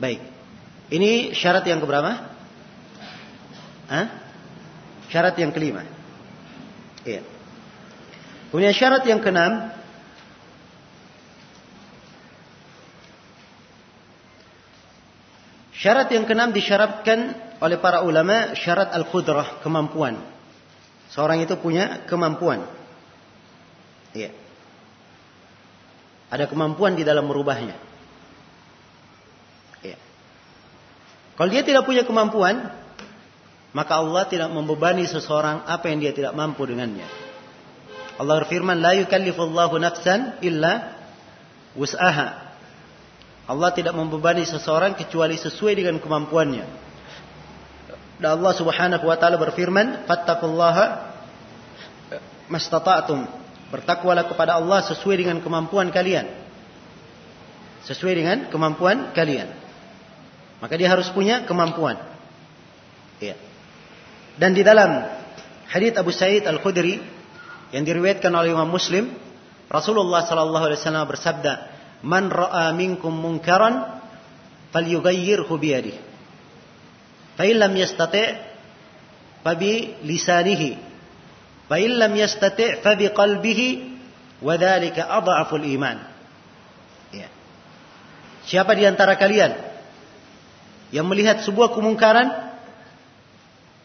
Baik. 0.00 0.20
Ini 0.92 1.36
syarat 1.36 1.64
yang 1.68 1.80
keberapa? 1.80 2.10
Hah? 3.88 4.06
Syarat 5.12 5.36
yang 5.36 5.52
kelima. 5.52 5.84
Iya. 7.04 7.20
Kemudian 8.48 8.72
syarat 8.72 9.04
yang 9.04 9.20
keenam 9.20 9.72
Syarat 15.82 16.14
yang 16.14 16.30
keenam 16.30 16.54
disyaratkan 16.54 17.34
oleh 17.58 17.74
para 17.82 18.06
ulama 18.06 18.54
syarat 18.54 18.94
al-qudrah, 18.94 19.58
kemampuan. 19.66 20.14
Seorang 21.10 21.42
itu 21.42 21.58
punya 21.58 22.06
kemampuan. 22.06 22.62
Iya. 24.14 24.30
Ada 26.30 26.46
kemampuan 26.46 26.94
di 26.94 27.02
dalam 27.02 27.26
merubahnya. 27.26 27.74
Iya. 29.82 29.98
Kalau 31.34 31.50
dia 31.50 31.66
tidak 31.66 31.82
punya 31.82 32.06
kemampuan, 32.06 32.62
maka 33.74 33.98
Allah 33.98 34.22
tidak 34.30 34.54
membebani 34.54 35.02
seseorang 35.10 35.66
apa 35.66 35.90
yang 35.90 35.98
dia 35.98 36.14
tidak 36.14 36.30
mampu 36.38 36.62
dengannya. 36.62 37.10
Allah 38.22 38.38
berfirman, 38.46 38.78
"La 38.78 38.94
yukallifullahu 39.02 39.82
nafsan 39.82 40.38
illa 40.46 40.94
wus'aha." 41.74 42.51
Allah 43.46 43.70
tidak 43.74 43.94
membebani 43.98 44.46
seseorang 44.46 44.94
kecuali 44.94 45.34
sesuai 45.34 45.74
dengan 45.74 45.98
kemampuannya. 45.98 46.64
Dan 48.22 48.38
Allah 48.38 48.54
Subhanahu 48.54 49.02
wa 49.02 49.16
taala 49.18 49.34
berfirman, 49.34 50.06
"Fattaqullaha 50.06 50.86
mastata'tum." 52.46 53.26
Bertakwalah 53.72 54.28
kepada 54.28 54.60
Allah 54.60 54.84
sesuai 54.84 55.16
dengan 55.24 55.40
kemampuan 55.40 55.88
kalian. 55.88 56.28
Sesuai 57.88 58.14
dengan 58.20 58.38
kemampuan 58.52 59.16
kalian. 59.16 59.48
Maka 60.60 60.76
dia 60.76 60.92
harus 60.92 61.08
punya 61.08 61.48
kemampuan. 61.48 61.96
Ya. 63.16 63.34
Dan 64.36 64.52
di 64.52 64.60
dalam 64.60 65.08
hadits 65.72 65.96
Abu 65.96 66.12
Sa'id 66.12 66.44
Al-Khudri 66.44 67.00
yang 67.72 67.82
diriwayatkan 67.88 68.28
oleh 68.28 68.52
Imam 68.52 68.68
Muslim, 68.68 69.08
Rasulullah 69.72 70.20
sallallahu 70.28 70.68
alaihi 70.68 70.78
wasallam 70.84 71.08
bersabda, 71.08 71.71
Man 72.02 72.30
ra'a 72.30 72.74
minkum 72.74 73.14
munkaran 73.14 74.02
falyughayyirhu 74.74 75.54
bi 75.58 75.68
yadihi. 75.70 76.00
Fa 77.38 77.46
in 77.46 77.56
lam 77.62 77.72
yastati' 77.78 78.28
fa 79.42 79.52
bi 79.54 79.96
lisanihi. 80.02 80.70
Fa 81.70 81.76
in 81.78 81.96
lam 81.96 82.12
yastati' 82.12 82.82
fa 82.82 82.98
bi 82.98 83.06
qalbihi 83.08 83.68
wa 84.42 84.58
dzalika 84.58 85.06
adhaful 85.06 85.62
iman. 85.62 86.02
Ya. 87.14 87.30
Siapa 88.50 88.74
di 88.74 88.84
antara 88.84 89.14
kalian 89.14 89.54
yang 90.92 91.06
melihat 91.06 91.40
sebuah 91.46 91.72
kemungkaran 91.72 92.52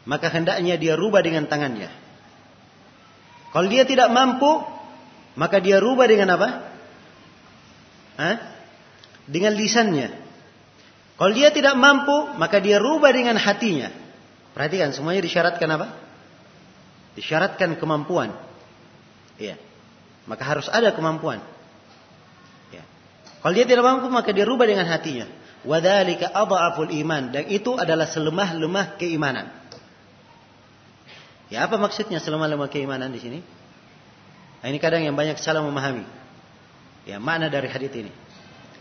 maka 0.07 0.31
hendaknya 0.31 0.79
dia 0.79 0.95
rubah 0.95 1.19
dengan 1.19 1.51
tangannya. 1.51 1.91
Kalau 3.51 3.67
dia 3.67 3.83
tidak 3.83 4.07
mampu, 4.07 4.63
maka 5.35 5.59
dia 5.59 5.83
rubah 5.83 6.07
dengan 6.07 6.39
apa? 6.39 6.76
Dengan 9.27 9.53
lisannya. 9.53 10.09
Kalau 11.17 11.33
dia 11.33 11.49
tidak 11.49 11.73
mampu, 11.77 12.37
maka 12.37 12.61
dia 12.61 12.77
rubah 12.77 13.09
dengan 13.09 13.37
hatinya. 13.37 13.89
Perhatikan, 14.53 14.93
semuanya 14.93 15.21
disyaratkan 15.21 15.69
apa? 15.69 15.87
Disyaratkan 17.17 17.77
kemampuan. 17.77 18.33
Iya. 19.37 19.57
Maka 20.29 20.43
harus 20.45 20.69
ada 20.69 20.93
kemampuan. 20.93 21.41
Ya. 22.73 22.85
Kalau 23.41 23.53
dia 23.53 23.65
tidak 23.65 23.85
mampu, 23.85 24.09
maka 24.09 24.29
dia 24.33 24.45
rubah 24.45 24.69
dengan 24.69 24.85
hatinya. 24.89 25.25
Wadhalika 25.65 26.29
adha'aful 26.29 26.93
iman. 27.05 27.33
Dan 27.33 27.49
itu 27.49 27.73
adalah 27.77 28.05
selemah-lemah 28.09 28.97
keimanan. 29.01 29.49
Ya 31.47 31.63
apa 31.65 31.79
maksudnya 31.79 32.19
selemah-lemah 32.19 32.67
keimanan 32.67 33.09
di 33.09 33.19
sini? 33.23 33.39
Nah, 34.61 34.67
ini 34.67 34.77
kadang 34.83 35.05
yang 35.05 35.15
banyak 35.15 35.39
salah 35.39 35.63
memahami. 35.63 36.16
Ya 37.07 37.23
makna 37.23 37.47
dari 37.47 37.71
hadis 37.71 37.89
ini. 37.95 38.11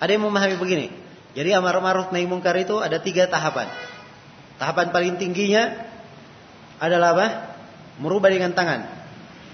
Ada 0.03 0.19
yang 0.19 0.27
memahami 0.27 0.59
begini. 0.59 0.91
Jadi 1.39 1.55
amar 1.55 1.79
ma'ruf 1.79 2.11
nahi 2.11 2.27
mungkar 2.27 2.59
itu 2.59 2.83
ada 2.83 2.99
tiga 2.99 3.31
tahapan. 3.31 3.71
Tahapan 4.59 4.91
paling 4.91 5.15
tingginya 5.15 5.87
adalah 6.83 7.15
apa? 7.15 7.27
Merubah 8.03 8.29
dengan 8.29 8.51
tangan. 8.53 8.83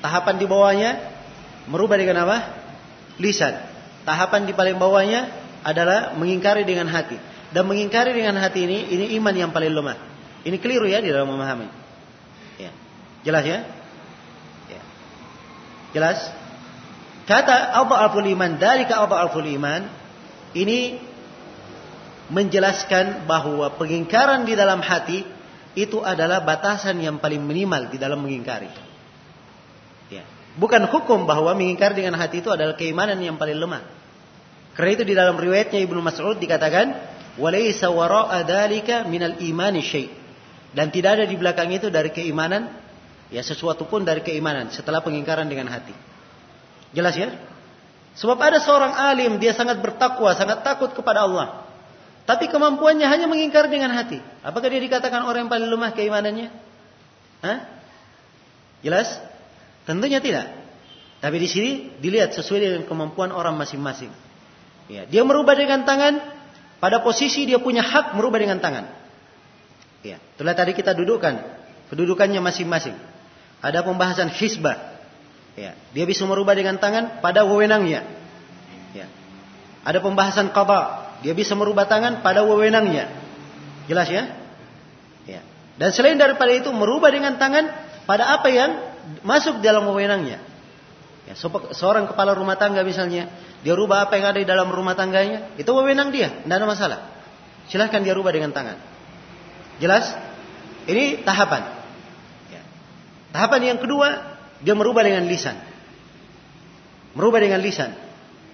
Tahapan 0.00 0.34
di 0.40 0.46
bawahnya 0.48 0.90
merubah 1.68 2.00
dengan 2.00 2.24
apa? 2.26 2.38
Lisan. 3.20 3.54
Tahapan 4.08 4.48
di 4.48 4.56
paling 4.56 4.80
bawahnya 4.80 5.30
adalah 5.62 6.16
mengingkari 6.18 6.66
dengan 6.66 6.88
hati. 6.90 7.20
Dan 7.52 7.68
mengingkari 7.68 8.16
dengan 8.16 8.40
hati 8.40 8.64
ini, 8.64 8.88
ini 8.88 9.04
iman 9.20 9.34
yang 9.36 9.50
paling 9.52 9.70
lemah. 9.70 9.94
Ini 10.42 10.56
keliru 10.58 10.88
ya 10.88 10.98
di 10.98 11.12
dalam 11.12 11.30
memahami. 11.30 11.68
Ya. 12.58 12.72
Jelas 13.22 13.44
ya? 13.46 13.58
ya. 14.72 14.82
Jelas? 15.94 16.18
Kata 17.22 17.74
Abu 17.78 18.18
iman 18.18 18.58
Abu 18.58 19.38
iman 19.46 19.82
ini 20.52 20.98
menjelaskan 22.32 23.28
bahwa 23.28 23.68
pengingkaran 23.76 24.48
di 24.48 24.56
dalam 24.56 24.80
hati 24.80 25.22
itu 25.72 26.04
adalah 26.04 26.44
batasan 26.44 27.00
yang 27.00 27.16
paling 27.20 27.40
minimal 27.40 27.88
di 27.88 27.96
dalam 27.96 28.20
mengingkari. 28.20 28.68
Ya. 30.12 30.24
Bukan 30.56 30.84
hukum 30.88 31.24
bahwa 31.24 31.56
mengingkari 31.56 32.04
dengan 32.04 32.20
hati 32.20 32.44
itu 32.44 32.52
adalah 32.52 32.76
keimanan 32.76 33.16
yang 33.20 33.40
paling 33.40 33.56
lemah. 33.56 33.84
Karena 34.76 34.90
itu 34.92 35.04
di 35.04 35.14
dalam 35.16 35.36
riwayatnya 35.36 35.80
Ibnu 35.84 36.00
Mas'ud 36.00 36.36
dikatakan, 36.40 36.92
"Walaysa 37.40 37.88
wara'a 37.92 38.44
dzalika 38.44 39.04
minal 39.08 39.40
imani 39.40 39.80
syai'." 39.80 40.08
Dan 40.72 40.88
tidak 40.88 41.20
ada 41.20 41.24
di 41.28 41.36
belakang 41.36 41.68
itu 41.72 41.92
dari 41.92 42.08
keimanan 42.08 42.72
ya 43.28 43.44
sesuatu 43.44 43.84
pun 43.84 44.04
dari 44.04 44.24
keimanan 44.24 44.72
setelah 44.72 45.04
pengingkaran 45.04 45.48
dengan 45.48 45.68
hati. 45.68 45.92
Jelas 46.92 47.16
ya? 47.16 47.32
Sebab 48.12 48.36
ada 48.36 48.60
seorang 48.60 48.92
alim 48.92 49.40
dia 49.40 49.56
sangat 49.56 49.80
bertakwa, 49.80 50.36
sangat 50.36 50.60
takut 50.60 50.92
kepada 50.92 51.24
Allah. 51.24 51.64
Tapi 52.28 52.46
kemampuannya 52.46 53.08
hanya 53.08 53.26
mengingkar 53.26 53.66
dengan 53.66 53.90
hati. 53.96 54.20
Apakah 54.44 54.68
dia 54.70 54.78
dikatakan 54.78 55.26
orang 55.26 55.48
yang 55.48 55.52
paling 55.52 55.66
lemah 55.66 55.90
keimanannya? 55.96 56.48
Hah? 57.42 57.58
Jelas? 58.84 59.18
Tentunya 59.88 60.22
tidak. 60.22 60.46
Tapi 61.18 61.36
di 61.38 61.48
sini 61.50 61.72
dilihat 61.98 62.34
sesuai 62.34 62.60
dengan 62.62 62.82
kemampuan 62.86 63.34
orang 63.34 63.58
masing-masing. 63.58 64.10
Ya, 64.90 65.06
dia 65.06 65.22
merubah 65.22 65.54
dengan 65.54 65.82
tangan 65.82 66.18
pada 66.82 66.98
posisi 67.02 67.46
dia 67.46 67.62
punya 67.62 67.82
hak 67.82 68.18
merubah 68.18 68.42
dengan 68.42 68.58
tangan. 68.58 68.90
Ya, 70.02 70.18
itulah 70.18 70.54
tadi 70.54 70.74
kita 70.74 70.98
dudukkan 70.98 71.38
kedudukannya 71.94 72.42
masing-masing. 72.42 72.98
Ada 73.62 73.86
pembahasan 73.86 74.34
hisbah. 74.34 74.91
Ya, 75.52 75.76
dia 75.92 76.04
bisa 76.08 76.24
merubah 76.24 76.56
dengan 76.56 76.80
tangan 76.80 77.20
pada 77.20 77.44
wewenangnya. 77.44 78.08
Ya. 78.96 79.06
Ada 79.84 80.00
pembahasan 80.00 80.48
qada, 80.48 81.12
dia 81.20 81.36
bisa 81.36 81.52
merubah 81.52 81.84
tangan 81.84 82.24
pada 82.24 82.40
wewenangnya. 82.48 83.12
Jelas 83.84 84.08
ya? 84.08 84.32
Ya. 85.28 85.44
Dan 85.76 85.92
selain 85.92 86.16
daripada 86.16 86.56
itu 86.56 86.72
merubah 86.72 87.12
dengan 87.12 87.36
tangan 87.36 87.68
pada 88.08 88.32
apa 88.32 88.48
yang 88.48 88.80
masuk 89.20 89.60
dalam 89.60 89.84
wewenangnya. 89.92 90.40
Ya, 91.28 91.38
seorang 91.76 92.10
kepala 92.10 92.34
rumah 92.34 92.58
tangga 92.58 92.82
misalnya, 92.82 93.30
dia 93.62 93.74
rubah 93.78 94.08
apa 94.08 94.18
yang 94.18 94.26
ada 94.32 94.38
di 94.42 94.48
dalam 94.48 94.72
rumah 94.72 94.98
tangganya, 94.98 95.54
itu 95.54 95.70
wewenang 95.70 96.10
dia, 96.10 96.32
tidak 96.42 96.56
ada 96.58 96.66
masalah. 96.66 96.98
Silahkan 97.70 98.02
dia 98.02 98.16
rubah 98.16 98.34
dengan 98.34 98.50
tangan. 98.50 98.80
Jelas? 99.78 100.16
Ini 100.88 101.22
tahapan. 101.22 101.62
Ya. 102.50 102.62
Tahapan 103.30 103.60
yang 103.74 103.78
kedua, 103.78 104.31
dia 104.62 104.74
merubah 104.78 105.02
dengan 105.02 105.26
lisan. 105.26 105.58
Merubah 107.18 107.42
dengan 107.42 107.60
lisan. 107.60 107.92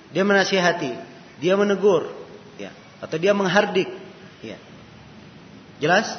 Dia 0.08 0.24
menasihati, 0.24 0.92
dia 1.38 1.54
menegur, 1.54 2.08
ya, 2.56 2.72
atau 3.04 3.16
dia 3.20 3.36
menghardik. 3.36 3.86
Ya. 4.40 4.56
Jelas? 5.84 6.16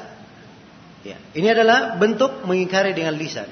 Ya. 1.01 1.17
Ini 1.33 1.57
adalah 1.57 1.97
bentuk 1.97 2.45
mengingkari 2.45 2.93
dengan 2.93 3.17
lisan. 3.17 3.49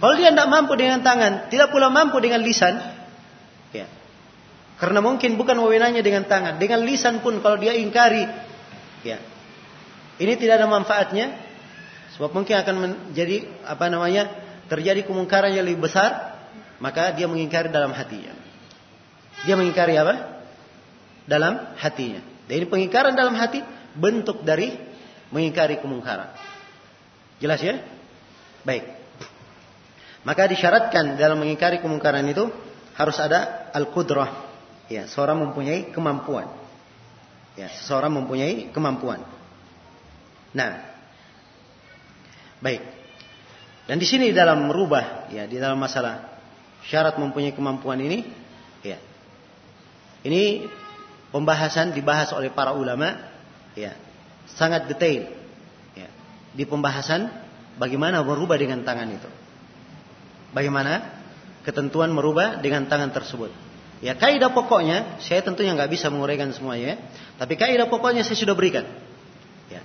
Kalau 0.00 0.16
dia 0.16 0.32
tidak 0.32 0.48
mampu 0.48 0.76
dengan 0.76 1.00
tangan, 1.00 1.48
tidak 1.48 1.72
pula 1.72 1.88
mampu 1.88 2.20
dengan 2.20 2.40
lisan, 2.40 2.80
ya. 3.72 3.88
Karena 4.80 5.04
mungkin 5.04 5.36
bukan 5.36 5.60
wewenangnya 5.60 6.00
dengan 6.00 6.24
tangan, 6.24 6.56
dengan 6.56 6.84
lisan 6.84 7.20
pun 7.20 7.40
kalau 7.44 7.60
dia 7.60 7.76
ingkari, 7.76 8.24
ya. 9.04 9.20
Ini 10.20 10.36
tidak 10.36 10.60
ada 10.60 10.68
manfaatnya, 10.68 11.32
sebab 12.16 12.32
mungkin 12.32 12.60
akan 12.60 12.74
menjadi 12.76 13.48
apa 13.64 13.88
namanya 13.88 14.28
terjadi 14.70 15.02
kemungkaran 15.02 15.50
yang 15.50 15.66
lebih 15.66 15.90
besar, 15.90 16.38
maka 16.78 17.10
dia 17.10 17.26
mengingkari 17.26 17.74
dalam 17.74 17.90
hatinya. 17.90 18.32
Dia 19.42 19.58
mengingkari 19.58 19.98
apa? 19.98 20.46
Dalam 21.26 21.74
hatinya. 21.74 22.22
Ini 22.46 22.66
pengingkaran 22.70 23.18
dalam 23.18 23.34
hati 23.34 23.62
bentuk 23.98 24.46
dari 24.46 24.78
mengingkari 25.34 25.82
kemungkaran. 25.82 26.30
Jelas 27.42 27.58
ya? 27.62 27.82
Baik. 28.62 28.86
Maka 30.22 30.46
disyaratkan 30.46 31.16
dalam 31.16 31.40
mengingkari 31.40 31.80
kemungkaran 31.80 32.26
itu 32.28 32.46
harus 32.94 33.16
ada 33.18 33.72
al-qudrah. 33.72 34.50
Ya, 34.90 35.06
seorang 35.06 35.38
mempunyai 35.38 35.94
kemampuan. 35.94 36.50
Ya, 37.56 37.70
seseorang 37.72 38.12
mempunyai 38.12 38.68
kemampuan. 38.74 39.22
Nah, 40.52 40.82
baik. 42.58 42.99
Dan 43.90 43.98
di 43.98 44.06
sini 44.06 44.30
dalam 44.30 44.70
merubah, 44.70 45.26
ya, 45.34 45.50
di 45.50 45.58
dalam 45.58 45.74
masalah 45.74 46.38
syarat 46.86 47.18
mempunyai 47.18 47.50
kemampuan 47.50 47.98
ini, 47.98 48.22
ya, 48.86 49.02
ini 50.22 50.70
pembahasan 51.34 51.90
dibahas 51.90 52.30
oleh 52.30 52.54
para 52.54 52.70
ulama, 52.70 53.18
ya, 53.74 53.98
sangat 54.54 54.86
detail, 54.86 55.34
ya, 55.98 56.06
di 56.54 56.62
pembahasan 56.70 57.34
bagaimana 57.82 58.22
merubah 58.22 58.54
dengan 58.54 58.86
tangan 58.86 59.10
itu. 59.10 59.26
Bagaimana 60.54 61.10
ketentuan 61.66 62.14
merubah 62.14 62.62
dengan 62.62 62.86
tangan 62.86 63.10
tersebut? 63.10 63.50
Ya 64.06 64.14
kaidah 64.14 64.54
pokoknya 64.54 65.18
saya 65.18 65.42
tentunya 65.42 65.74
nggak 65.74 65.90
bisa 65.90 66.14
menguraikan 66.14 66.54
semuanya, 66.54 66.94
tapi 67.42 67.58
kaidah 67.58 67.90
pokoknya 67.90 68.22
saya 68.22 68.38
sudah 68.38 68.54
berikan. 68.54 68.86
Ya. 69.66 69.82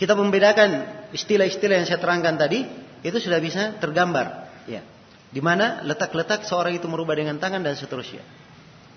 Kita 0.00 0.16
membedakan 0.16 1.04
istilah-istilah 1.12 1.84
yang 1.84 1.84
saya 1.84 2.00
terangkan 2.00 2.40
tadi 2.40 2.83
itu 3.04 3.20
sudah 3.20 3.36
bisa 3.38 3.76
tergambar. 3.76 4.48
Ya. 4.64 4.80
Di 5.28 5.44
mana 5.44 5.84
letak-letak 5.84 6.48
seorang 6.48 6.72
itu 6.74 6.88
merubah 6.88 7.12
dengan 7.14 7.36
tangan 7.36 7.60
dan 7.60 7.76
seterusnya. 7.76 8.24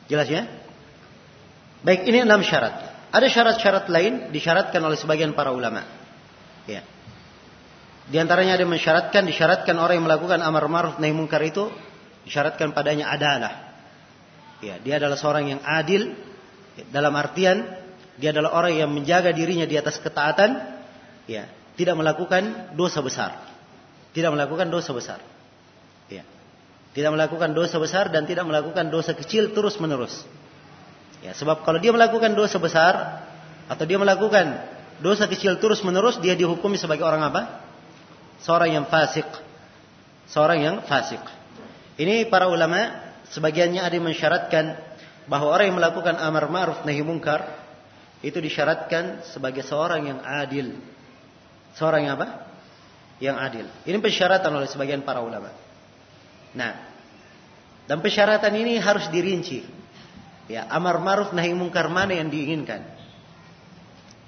Jelas 0.07 0.31
ya? 0.31 0.47
Baik, 1.83 2.07
ini 2.07 2.23
enam 2.23 2.39
syarat. 2.39 2.73
Ada 3.11 3.27
syarat-syarat 3.27 3.85
lain 3.91 4.31
disyaratkan 4.31 4.79
oleh 4.79 4.95
sebagian 4.95 5.35
para 5.35 5.51
ulama. 5.51 5.83
Ya. 6.63 6.87
Di 8.07 8.15
antaranya 8.15 8.55
ada 8.55 8.63
mensyaratkan, 8.63 9.27
disyaratkan 9.27 9.75
orang 9.75 9.99
yang 9.99 10.07
melakukan 10.07 10.39
amar 10.39 10.63
ma'ruf 10.71 10.95
nahi 10.95 11.11
munkar 11.11 11.43
itu 11.43 11.67
disyaratkan 12.23 12.71
padanya 12.71 13.11
adalah. 13.11 13.75
Ya, 14.63 14.79
dia 14.79 14.97
adalah 14.97 15.19
seorang 15.19 15.51
yang 15.51 15.61
adil 15.61 16.15
dalam 16.89 17.13
artian 17.13 17.67
dia 18.17 18.33
adalah 18.33 18.57
orang 18.57 18.73
yang 18.73 18.89
menjaga 18.89 19.29
dirinya 19.29 19.69
di 19.69 19.77
atas 19.77 20.01
ketaatan, 20.01 20.57
ya, 21.29 21.45
tidak 21.77 21.93
melakukan 21.93 22.73
dosa 22.73 22.99
besar. 23.05 23.56
Tidak 24.17 24.33
melakukan 24.33 24.73
dosa 24.73 24.97
besar. 24.97 25.21
Ya. 26.09 26.25
Tidak 26.97 27.13
melakukan 27.13 27.53
dosa 27.53 27.77
besar 27.77 28.09
dan 28.09 28.25
tidak 28.25 28.49
melakukan 28.49 28.89
dosa 28.89 29.13
kecil 29.13 29.53
terus-menerus. 29.53 30.25
Ya, 31.21 31.37
sebab 31.37 31.61
kalau 31.61 31.77
dia 31.77 31.93
melakukan 31.93 32.33
dosa 32.33 32.57
besar 32.57 33.21
atau 33.69 33.85
dia 33.85 34.01
melakukan 34.01 34.57
dosa 35.05 35.29
kecil 35.29 35.61
terus-menerus, 35.61 36.17
dia 36.17 36.33
dihukumi 36.33 36.81
sebagai 36.81 37.05
orang 37.05 37.21
apa? 37.29 37.41
seorang 38.41 38.73
yang 38.73 38.85
fasik. 38.89 39.25
Seorang 40.29 40.59
yang 40.61 40.75
fasik. 40.85 41.21
Ini 41.97 42.25
para 42.29 42.49
ulama 42.51 42.93
sebagiannya 43.33 43.81
ada 43.81 43.93
yang 43.93 44.05
mensyaratkan 44.05 44.77
bahwa 45.25 45.53
orang 45.53 45.71
yang 45.73 45.77
melakukan 45.77 46.15
amar 46.17 46.49
ma'ruf 46.49 46.85
nahi 46.85 47.01
munkar 47.01 47.45
itu 48.21 48.37
disyaratkan 48.41 49.21
sebagai 49.29 49.61
seorang 49.61 50.09
yang 50.09 50.19
adil. 50.21 50.77
Seorang 51.77 52.09
yang 52.09 52.17
apa? 52.17 52.46
Yang 53.17 53.37
adil. 53.41 53.65
Ini 53.89 53.97
persyaratan 53.97 54.51
oleh 54.53 54.69
sebagian 54.69 55.01
para 55.01 55.25
ulama. 55.25 55.49
Nah, 56.53 56.73
dan 57.89 57.97
persyaratan 58.01 58.53
ini 58.53 58.77
harus 58.77 59.09
dirinci. 59.09 59.65
Ya, 60.47 60.69
amar 60.71 61.01
ma'ruf 61.03 61.35
nahi 61.35 61.51
munkar 61.51 61.91
mana 61.91 62.15
yang 62.15 62.31
diinginkan? 62.31 62.87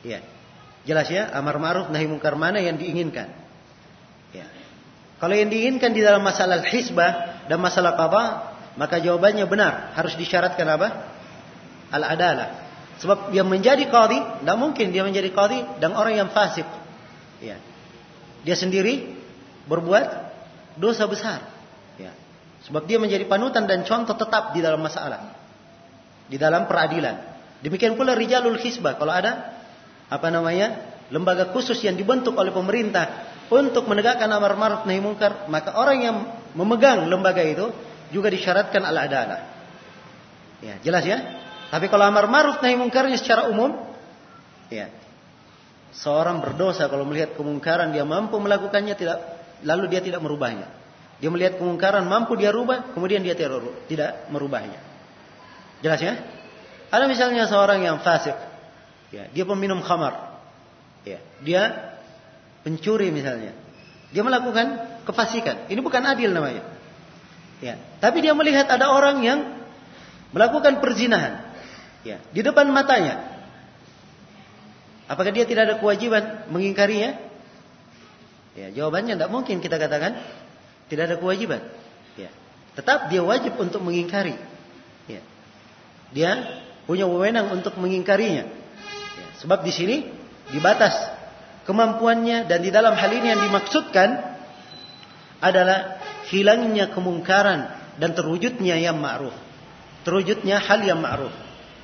Ya. 0.04 0.20
Jelas 0.84 1.08
ya, 1.08 1.30
amar 1.32 1.62
ma'ruf 1.62 1.94
nahi 1.94 2.10
munkar 2.10 2.34
mana 2.36 2.60
yang 2.60 2.76
diinginkan? 2.76 3.40
Kalau 5.20 5.36
yang 5.36 5.52
diinginkan 5.52 5.92
di 5.92 6.00
dalam 6.00 6.24
masalah 6.24 6.64
hisbah 6.64 7.44
dan 7.52 7.60
masalah 7.60 8.00
qada, 8.00 8.24
maka 8.80 9.04
jawabannya 9.04 9.44
benar, 9.52 9.92
harus 10.00 10.16
disyaratkan 10.16 10.64
apa? 10.64 10.88
Al-adalah. 11.92 12.72
Sebab 13.04 13.36
yang 13.36 13.52
menjadi 13.52 13.84
qadi, 13.92 14.20
tidak 14.40 14.58
mungkin 14.60 14.96
dia 14.96 15.04
menjadi 15.04 15.28
qadi 15.36 15.60
dan 15.84 15.92
orang 15.92 16.16
yang 16.24 16.30
fasik. 16.32 16.64
Ya. 17.44 17.60
Dia 18.44 18.56
sendiri 18.56 19.16
berbuat 19.68 20.06
dosa 20.80 21.06
besar. 21.06 21.44
Ya. 22.00 22.16
Sebab 22.68 22.88
dia 22.88 22.98
menjadi 22.98 23.28
panutan 23.28 23.68
dan 23.68 23.84
contoh 23.84 24.16
tetap 24.16 24.56
di 24.56 24.64
dalam 24.64 24.80
masalah. 24.80 25.36
Di 26.30 26.38
dalam 26.40 26.66
peradilan. 26.66 27.16
Demikian 27.60 28.00
pula 28.00 28.16
rijalul 28.16 28.56
hisbah. 28.60 28.96
Kalau 28.96 29.12
ada 29.12 29.60
apa 30.10 30.28
namanya 30.32 30.98
lembaga 31.12 31.52
khusus 31.52 31.78
yang 31.84 32.00
dibentuk 32.00 32.38
oleh 32.38 32.54
pemerintah 32.54 33.30
untuk 33.50 33.90
menegakkan 33.90 34.30
amar 34.30 34.54
ma'ruf 34.56 34.86
nahi 34.86 35.02
munkar, 35.02 35.50
maka 35.50 35.74
orang 35.74 35.98
yang 36.00 36.18
memegang 36.54 37.10
lembaga 37.10 37.42
itu 37.42 37.74
juga 38.14 38.30
disyaratkan 38.30 38.86
al-adalah. 38.86 39.58
Ya, 40.62 40.78
jelas 40.86 41.04
ya? 41.06 41.18
Tapi 41.70 41.90
kalau 41.90 42.06
amar 42.06 42.30
ma'ruf 42.30 42.62
nahi 42.62 42.78
munkarnya 42.78 43.18
secara 43.18 43.50
umum, 43.50 43.74
ya. 44.70 44.94
Seorang 45.90 46.40
berdosa 46.40 46.86
kalau 46.86 47.04
melihat 47.04 47.34
kemungkaran 47.34 47.90
dia 47.90 48.06
mampu 48.06 48.38
melakukannya 48.38 48.94
tidak 48.94 49.18
lalu 49.66 49.90
dia 49.92 50.02
tidak 50.04 50.22
merubahnya. 50.22 50.70
Dia 51.20 51.28
melihat 51.28 51.60
kemungkaran 51.60 52.08
mampu 52.08 52.40
dia 52.40 52.54
rubah, 52.54 52.96
kemudian 52.96 53.20
dia 53.20 53.36
tidak 53.36 54.32
merubahnya. 54.32 54.80
Jelas 55.84 56.00
ya? 56.00 56.16
Ada 56.90 57.06
misalnya 57.12 57.44
seorang 57.46 57.84
yang 57.84 58.00
fasik, 58.00 58.34
ya, 59.12 59.28
dia 59.30 59.44
peminum 59.44 59.84
khamar. 59.84 60.40
Ya, 61.04 61.20
dia 61.44 61.62
pencuri 62.64 63.12
misalnya. 63.12 63.52
Dia 64.10 64.24
melakukan 64.26 65.00
kefasikan. 65.06 65.70
Ini 65.70 65.80
bukan 65.84 66.02
adil 66.08 66.32
namanya. 66.34 66.64
Ya, 67.60 67.76
tapi 68.00 68.24
dia 68.24 68.32
melihat 68.32 68.72
ada 68.72 68.90
orang 68.90 69.20
yang 69.20 69.40
melakukan 70.32 70.80
perzinahan. 70.80 71.52
Ya, 72.08 72.24
di 72.32 72.40
depan 72.40 72.72
matanya. 72.72 73.39
Apakah 75.10 75.34
dia 75.34 75.50
tidak 75.50 75.66
ada 75.66 75.76
kewajiban 75.82 76.46
mengingkarinya? 76.54 77.18
Ya, 78.54 78.70
jawabannya 78.70 79.18
tidak 79.18 79.34
mungkin 79.34 79.58
kita 79.58 79.82
katakan 79.82 80.22
tidak 80.86 81.04
ada 81.10 81.16
kewajiban. 81.18 81.66
Ya. 82.14 82.30
Tetap 82.78 83.10
dia 83.10 83.26
wajib 83.26 83.58
untuk 83.58 83.82
mengingkari. 83.82 84.38
Ya. 85.10 85.26
Dia 86.14 86.32
punya 86.86 87.10
wewenang 87.10 87.50
untuk 87.50 87.74
mengingkarinya. 87.82 88.46
Ya. 89.18 89.28
Sebab 89.42 89.66
di 89.66 89.74
sini 89.74 89.98
dibatas 90.54 90.94
kemampuannya 91.66 92.46
dan 92.46 92.62
di 92.62 92.70
dalam 92.70 92.94
hal 92.94 93.10
ini 93.10 93.34
yang 93.34 93.42
dimaksudkan 93.50 94.38
adalah 95.42 95.98
hilangnya 96.30 96.94
kemungkaran 96.94 97.74
dan 97.98 98.14
terwujudnya 98.14 98.78
yang 98.78 99.02
ma'ruf. 99.02 99.34
Terwujudnya 100.06 100.62
hal 100.62 100.86
yang 100.86 101.02
ma'ruf. 101.02 101.34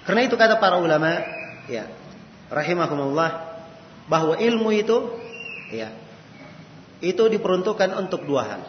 Karena 0.06 0.22
itu 0.30 0.38
kata 0.38 0.62
para 0.62 0.78
ulama, 0.78 1.26
ya, 1.66 1.90
rahimahumullah, 2.50 3.30
bahwa 4.06 4.38
ilmu 4.38 4.70
itu, 4.74 4.98
ya, 5.74 5.90
itu 7.02 7.24
diperuntukkan 7.26 7.94
untuk 7.98 8.26
dua 8.26 8.44
hal. 8.46 8.62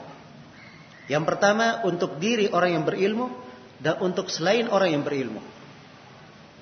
Yang 1.06 1.24
pertama 1.28 1.86
untuk 1.86 2.18
diri 2.18 2.50
orang 2.50 2.80
yang 2.80 2.84
berilmu 2.84 3.30
dan 3.78 4.02
untuk 4.02 4.26
selain 4.32 4.66
orang 4.66 4.90
yang 4.90 5.02
berilmu. 5.06 5.38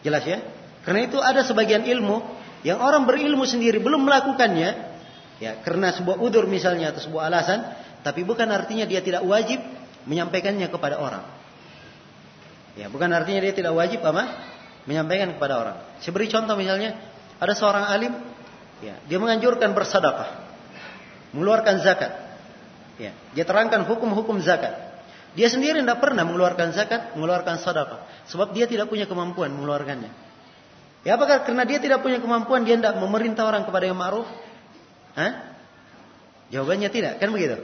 Jelas 0.05 0.25
ya? 0.29 0.45
Karena 0.85 1.09
itu 1.09 1.17
ada 1.17 1.41
sebagian 1.41 1.89
ilmu 1.89 2.21
yang 2.61 2.77
orang 2.81 3.09
berilmu 3.09 3.49
sendiri 3.49 3.81
belum 3.81 4.05
melakukannya, 4.05 4.71
ya, 5.41 5.65
karena 5.65 5.97
sebuah 5.97 6.21
udur 6.21 6.45
misalnya 6.45 6.93
atau 6.93 7.01
sebuah 7.01 7.33
alasan, 7.33 7.61
tapi 8.05 8.21
bukan 8.21 8.49
artinya 8.53 8.85
dia 8.85 9.01
tidak 9.01 9.25
wajib 9.25 9.65
menyampaikannya 10.05 10.69
kepada 10.69 11.01
orang. 11.01 11.25
Ya, 12.77 12.93
bukan 12.93 13.09
artinya 13.17 13.41
dia 13.41 13.55
tidak 13.57 13.73
wajib 13.73 14.05
apa? 14.05 14.54
Menyampaikan 14.85 15.37
kepada 15.37 15.55
orang. 15.57 15.77
Saya 16.05 16.13
beri 16.13 16.29
contoh 16.29 16.55
misalnya, 16.61 17.01
ada 17.41 17.53
seorang 17.57 17.89
alim, 17.89 18.13
ya, 18.85 19.01
dia 19.09 19.17
menganjurkan 19.17 19.73
bersedekah, 19.73 20.45
mengeluarkan 21.33 21.81
zakat. 21.81 22.13
Ya, 23.01 23.17
dia 23.33 23.45
terangkan 23.49 23.89
hukum-hukum 23.89 24.39
zakat. 24.45 24.77
Dia 25.35 25.51
sendiri 25.51 25.83
tidak 25.83 25.99
pernah 25.99 26.23
mengeluarkan 26.23 26.71
zakat, 26.77 27.19
mengeluarkan 27.19 27.59
sedekah, 27.59 28.07
sebab 28.31 28.55
dia 28.55 28.71
tidak 28.71 28.87
punya 28.87 29.09
kemampuan 29.09 29.51
mengeluarkannya. 29.51 30.13
Ya 31.03 31.19
apakah 31.19 31.43
karena 31.43 31.67
dia 31.67 31.83
tidak 31.83 32.01
punya 32.01 32.23
kemampuan 32.23 32.65
dia 32.65 32.79
tidak 32.79 32.97
memerintah 32.97 33.45
orang 33.45 33.67
kepada 33.67 33.85
yang 33.89 33.99
ma'ruf? 33.99 34.25
Jawabannya 36.55 36.89
tidak, 36.93 37.19
kan 37.19 37.35
begitu? 37.35 37.61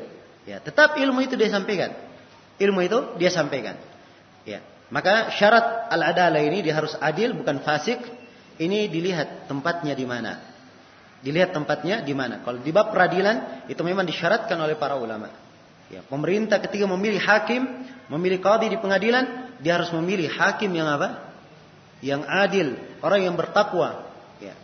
Ya, 0.51 0.59
tetap 0.59 0.99
ilmu 0.99 1.23
itu 1.23 1.39
dia 1.39 1.47
sampaikan. 1.53 1.95
Ilmu 2.59 2.81
itu 2.83 2.99
dia 3.23 3.31
sampaikan. 3.31 3.79
Ya. 4.43 4.64
Maka 4.91 5.30
syarat 5.38 5.86
al-adalah 5.91 6.43
ini 6.43 6.66
dia 6.66 6.74
harus 6.74 6.99
adil 6.99 7.34
bukan 7.38 7.62
fasik. 7.62 7.99
Ini 8.61 8.91
dilihat 8.93 9.49
tempatnya 9.49 9.97
di 9.97 10.05
mana. 10.05 10.36
Dilihat 11.22 11.55
tempatnya 11.55 12.03
di 12.03 12.12
mana. 12.12 12.43
Kalau 12.45 12.61
di 12.61 12.68
bab 12.74 12.93
peradilan 12.93 13.66
itu 13.70 13.80
memang 13.86 14.05
disyaratkan 14.05 14.59
oleh 14.59 14.76
para 14.76 14.99
ulama. 14.99 15.30
Ya, 15.91 16.05
pemerintah 16.07 16.61
ketika 16.62 16.86
memilih 16.86 17.18
hakim, 17.18 17.66
memilih 18.12 18.38
qadhi 18.38 18.70
di 18.70 18.78
pengadilan, 18.78 19.57
dia 19.59 19.80
harus 19.80 19.91
memilih 19.91 20.30
hakim 20.30 20.70
yang 20.70 20.86
apa? 20.86 21.34
Yang 21.99 22.22
adil, 22.30 22.68
orang 23.03 23.20
yang 23.26 23.34
bertakwa. 23.34 24.07
Ya. 24.38 24.55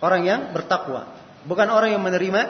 Orang 0.00 0.24
yang 0.24 0.56
bertakwa, 0.56 1.10
bukan 1.44 1.68
orang 1.68 1.92
yang 1.92 2.02
menerima 2.02 2.42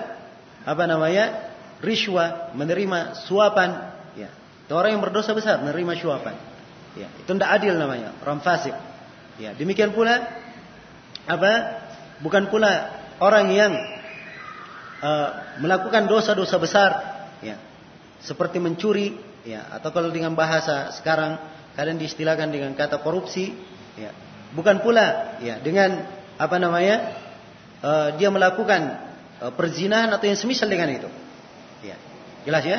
apa 0.62 0.84
namanya? 0.86 1.50
riswa, 1.80 2.52
menerima 2.52 3.24
suapan, 3.24 3.70
ya. 4.12 4.28
Itu 4.68 4.76
orang 4.76 4.94
yang 4.94 5.02
berdosa 5.02 5.32
besar 5.32 5.64
menerima 5.64 5.96
suapan. 5.96 6.49
Ya, 6.98 7.06
itu 7.22 7.30
tidak 7.30 7.50
adil 7.54 7.78
namanya, 7.78 8.18
orang 8.26 8.42
fasik. 8.42 8.74
Ya, 9.38 9.54
demikian 9.54 9.94
pula 9.94 10.26
apa? 11.26 11.52
Bukan 12.20 12.50
pula 12.50 12.90
orang 13.22 13.46
yang 13.54 13.72
uh, 15.00 15.28
melakukan 15.62 16.10
dosa-dosa 16.10 16.56
besar, 16.58 16.90
ya. 17.40 17.56
Seperti 18.20 18.60
mencuri, 18.60 19.16
ya, 19.46 19.70
atau 19.70 19.94
kalau 19.94 20.10
dengan 20.10 20.34
bahasa 20.34 20.92
sekarang 20.98 21.40
kalian 21.78 21.96
diistilahkan 21.96 22.50
dengan 22.50 22.74
kata 22.74 23.00
korupsi, 23.00 23.54
ya. 23.94 24.10
Bukan 24.50 24.82
pula 24.82 25.38
ya 25.38 25.62
dengan 25.62 26.10
apa 26.34 26.56
namanya? 26.58 27.22
Uh, 27.80 28.12
dia 28.20 28.28
melakukan 28.28 28.98
uh, 29.40 29.52
perzinahan 29.56 30.12
atau 30.12 30.28
yang 30.28 30.36
semisal 30.36 30.68
dengan 30.68 30.92
itu. 30.92 31.08
Ya. 31.80 31.96
Jelas 32.44 32.60
ya? 32.66 32.78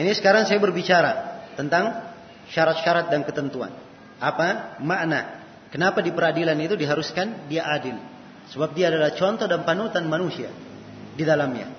Ini 0.00 0.16
sekarang 0.16 0.48
saya 0.48 0.56
berbicara 0.56 1.44
tentang 1.60 2.09
syarat-syarat 2.50 3.08
dan 3.08 3.22
ketentuan. 3.22 3.72
Apa 4.20 4.78
makna? 4.82 5.40
Kenapa 5.70 6.02
di 6.02 6.10
peradilan 6.10 6.58
itu 6.58 6.74
diharuskan 6.74 7.46
dia 7.46 7.64
adil? 7.64 7.96
Sebab 8.50 8.74
dia 8.74 8.90
adalah 8.90 9.14
contoh 9.14 9.46
dan 9.46 9.62
panutan 9.62 10.04
manusia 10.10 10.50
di 11.14 11.22
dalamnya. 11.22 11.70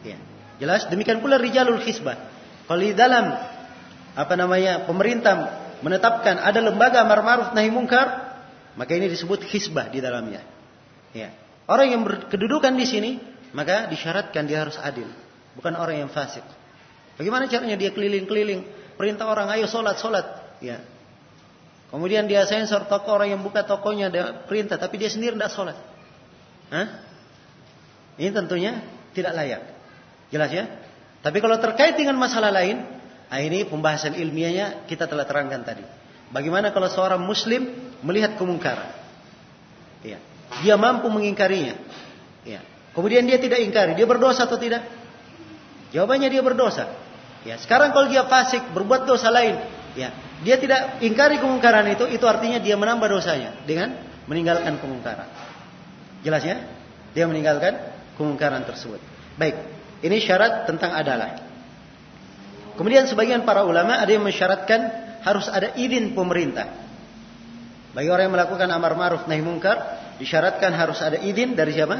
Ya. 0.00 0.16
Jelas? 0.56 0.88
Demikian 0.88 1.20
pula 1.20 1.36
rijalul 1.36 1.84
hisbah. 1.84 2.16
Kalau 2.64 2.80
di 2.80 2.96
dalam 2.96 3.36
apa 4.14 4.34
namanya 4.34 4.88
pemerintah 4.88 5.64
menetapkan 5.84 6.40
ada 6.40 6.64
lembaga 6.64 7.04
amar 7.04 7.20
ma'ruf 7.20 7.48
nahi 7.52 7.68
mungkar, 7.68 8.40
maka 8.80 8.96
ini 8.96 9.12
disebut 9.12 9.44
hisbah 9.44 9.92
di 9.92 10.00
dalamnya. 10.00 10.40
Ya. 11.12 11.36
Orang 11.68 11.92
yang 11.92 12.02
berkedudukan 12.04 12.72
di 12.72 12.88
sini, 12.88 13.10
maka 13.52 13.92
disyaratkan 13.92 14.48
dia 14.48 14.64
harus 14.64 14.80
adil. 14.80 15.08
Bukan 15.54 15.76
orang 15.76 16.00
yang 16.00 16.10
fasik. 16.10 16.42
Bagaimana 17.14 17.46
caranya 17.46 17.78
dia 17.78 17.94
keliling-keliling, 17.94 18.66
perintah 18.94 19.28
orang 19.28 19.50
ayo 19.54 19.66
sholat 19.68 19.98
sholat, 19.98 20.26
ya. 20.62 20.80
Kemudian 21.94 22.26
dia 22.26 22.42
sensor 22.42 22.90
toko 22.90 23.14
orang 23.14 23.38
yang 23.38 23.42
buka 23.46 23.62
tokonya 23.62 24.10
dia 24.10 24.24
perintah, 24.50 24.74
tapi 24.74 24.98
dia 24.98 25.06
sendiri 25.06 25.38
tidak 25.38 25.54
sholat. 25.54 25.78
Hah? 26.74 26.86
Ini 28.18 28.34
tentunya 28.34 28.82
tidak 29.14 29.30
layak. 29.38 29.62
Jelas 30.34 30.50
ya? 30.50 30.66
Tapi 31.22 31.38
kalau 31.38 31.54
terkait 31.62 31.94
dengan 31.94 32.18
masalah 32.18 32.50
lain, 32.50 32.82
nah 33.30 33.38
ini 33.38 33.62
pembahasan 33.62 34.18
ilmiahnya 34.18 34.90
kita 34.90 35.06
telah 35.06 35.22
terangkan 35.22 35.62
tadi. 35.62 35.86
Bagaimana 36.34 36.74
kalau 36.74 36.90
seorang 36.90 37.22
muslim 37.22 37.70
melihat 38.02 38.34
kemungkaran? 38.34 38.90
Ya. 40.02 40.18
Dia 40.66 40.74
mampu 40.74 41.06
mengingkarinya. 41.06 41.78
Ya. 42.42 42.58
Kemudian 42.90 43.22
dia 43.22 43.38
tidak 43.38 43.62
ingkari, 43.62 43.94
dia 43.94 44.06
berdosa 44.06 44.50
atau 44.50 44.58
tidak? 44.58 44.82
Jawabannya 45.94 46.26
dia 46.26 46.42
berdosa. 46.42 46.90
Ya, 47.44 47.60
sekarang 47.60 47.92
kalau 47.92 48.08
dia 48.08 48.24
fasik 48.24 48.72
berbuat 48.72 49.04
dosa 49.04 49.28
lain, 49.28 49.60
ya, 49.92 50.10
dia 50.40 50.56
tidak 50.56 51.04
ingkari 51.04 51.36
kemungkaran 51.36 51.84
itu, 51.92 52.08
itu 52.08 52.24
artinya 52.24 52.56
dia 52.56 52.72
menambah 52.74 53.04
dosanya 53.04 53.60
dengan 53.68 54.00
meninggalkan 54.24 54.80
kemungkaran. 54.80 55.28
Jelas 56.24 56.40
ya? 56.40 56.56
Dia 57.12 57.28
meninggalkan 57.28 57.76
kemungkaran 58.16 58.64
tersebut. 58.64 58.98
Baik, 59.36 59.60
ini 60.00 60.16
syarat 60.24 60.64
tentang 60.64 60.96
adalah. 60.96 61.36
Kemudian 62.74 63.06
sebagian 63.06 63.44
para 63.44 63.62
ulama 63.62 64.00
ada 64.00 64.08
yang 64.08 64.24
mensyaratkan 64.24 64.80
harus 65.22 65.46
ada 65.52 65.76
izin 65.76 66.16
pemerintah. 66.16 66.66
Bagi 67.94 68.10
orang 68.10 68.26
yang 68.26 68.34
melakukan 68.34 68.68
amar 68.74 68.98
ma'ruf 68.98 69.30
nahi 69.30 69.44
mungkar, 69.44 69.78
disyaratkan 70.18 70.74
harus 70.74 70.98
ada 70.98 71.22
izin 71.22 71.54
dari 71.54 71.70
siapa? 71.70 71.96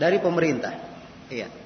Dari 0.00 0.16
pemerintah. 0.22 0.72
Iya. 1.28 1.59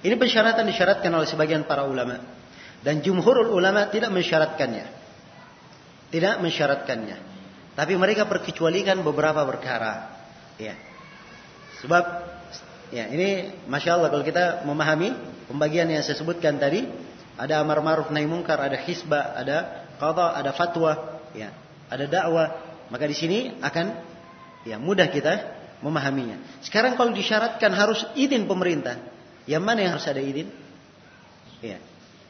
Ini 0.00 0.14
persyaratan 0.16 0.64
disyaratkan 0.64 1.12
oleh 1.12 1.28
sebagian 1.28 1.68
para 1.68 1.84
ulama. 1.84 2.20
Dan 2.80 3.04
jumhurul 3.04 3.52
ulama 3.52 3.92
tidak 3.92 4.08
mensyaratkannya. 4.08 4.86
Tidak 6.08 6.34
mensyaratkannya. 6.40 7.16
Tapi 7.76 7.92
mereka 8.00 8.24
perkecualikan 8.24 9.04
beberapa 9.04 9.44
perkara. 9.44 10.20
Ya. 10.56 10.74
Sebab 11.84 12.04
ya 12.92 13.08
ini 13.12 13.52
masya 13.68 14.00
Allah 14.00 14.08
kalau 14.08 14.24
kita 14.24 14.64
memahami 14.64 15.16
pembagian 15.48 15.88
yang 15.88 16.04
saya 16.04 16.18
sebutkan 16.18 16.60
tadi 16.60 16.84
ada 17.40 17.64
amar 17.64 17.80
ma'ruf 17.80 18.12
nahi 18.12 18.28
mungkar, 18.28 18.60
ada 18.60 18.76
hisbah, 18.76 19.32
ada 19.32 19.88
qada, 19.96 20.36
ada 20.36 20.52
fatwa, 20.52 21.20
ya, 21.32 21.56
ada 21.88 22.04
dakwah, 22.04 22.52
maka 22.92 23.04
di 23.08 23.16
sini 23.16 23.56
akan 23.64 23.96
ya 24.68 24.76
mudah 24.76 25.08
kita 25.08 25.56
memahaminya. 25.80 26.60
Sekarang 26.60 27.00
kalau 27.00 27.16
disyaratkan 27.16 27.72
harus 27.72 28.04
izin 28.12 28.44
pemerintah, 28.44 29.00
yang 29.50 29.66
mana 29.66 29.82
yang 29.82 29.98
harus 29.98 30.06
ada 30.06 30.22
izin? 30.22 30.46
Ya. 31.58 31.82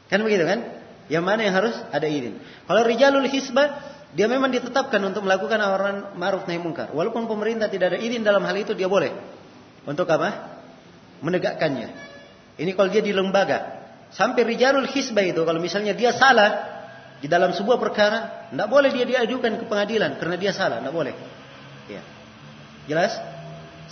Kan 0.09 0.25
begitu 0.25 0.41
kan? 0.41 0.65
Yang 1.05 1.23
mana 1.23 1.45
yang 1.45 1.53
harus 1.53 1.77
ada 1.93 2.09
izin? 2.09 2.41
Kalau 2.65 2.81
rijalul 2.81 3.29
hisbah, 3.29 3.77
dia 4.17 4.25
memang 4.25 4.49
ditetapkan 4.49 4.97
untuk 5.05 5.21
melakukan 5.21 5.61
amaran 5.61 6.17
ma'ruf 6.17 6.49
nahi 6.49 6.57
mungkar. 6.57 6.89
Walaupun 6.89 7.29
pemerintah 7.29 7.69
tidak 7.69 7.93
ada 7.93 7.99
izin 8.01 8.25
dalam 8.25 8.41
hal 8.41 8.57
itu, 8.57 8.73
dia 8.73 8.89
boleh. 8.89 9.13
Untuk 9.85 10.09
apa? 10.09 10.57
Menegakkannya. 11.21 11.93
Ini 12.57 12.73
kalau 12.73 12.89
dia 12.89 13.05
di 13.05 13.13
lembaga. 13.13 13.85
Sampai 14.09 14.41
rijalul 14.43 14.89
hisbah 14.89 15.23
itu, 15.23 15.45
kalau 15.45 15.61
misalnya 15.61 15.93
dia 15.93 16.11
salah 16.17 16.81
di 17.21 17.29
dalam 17.29 17.53
sebuah 17.53 17.77
perkara, 17.77 18.49
tidak 18.49 18.67
boleh 18.67 18.89
dia 18.89 19.05
diajukan 19.05 19.61
ke 19.61 19.65
pengadilan 19.69 20.17
karena 20.17 20.35
dia 20.41 20.51
salah, 20.51 20.81
tidak 20.81 20.91
boleh. 20.91 21.13
Ya. 21.85 22.01
Jelas? 22.89 23.13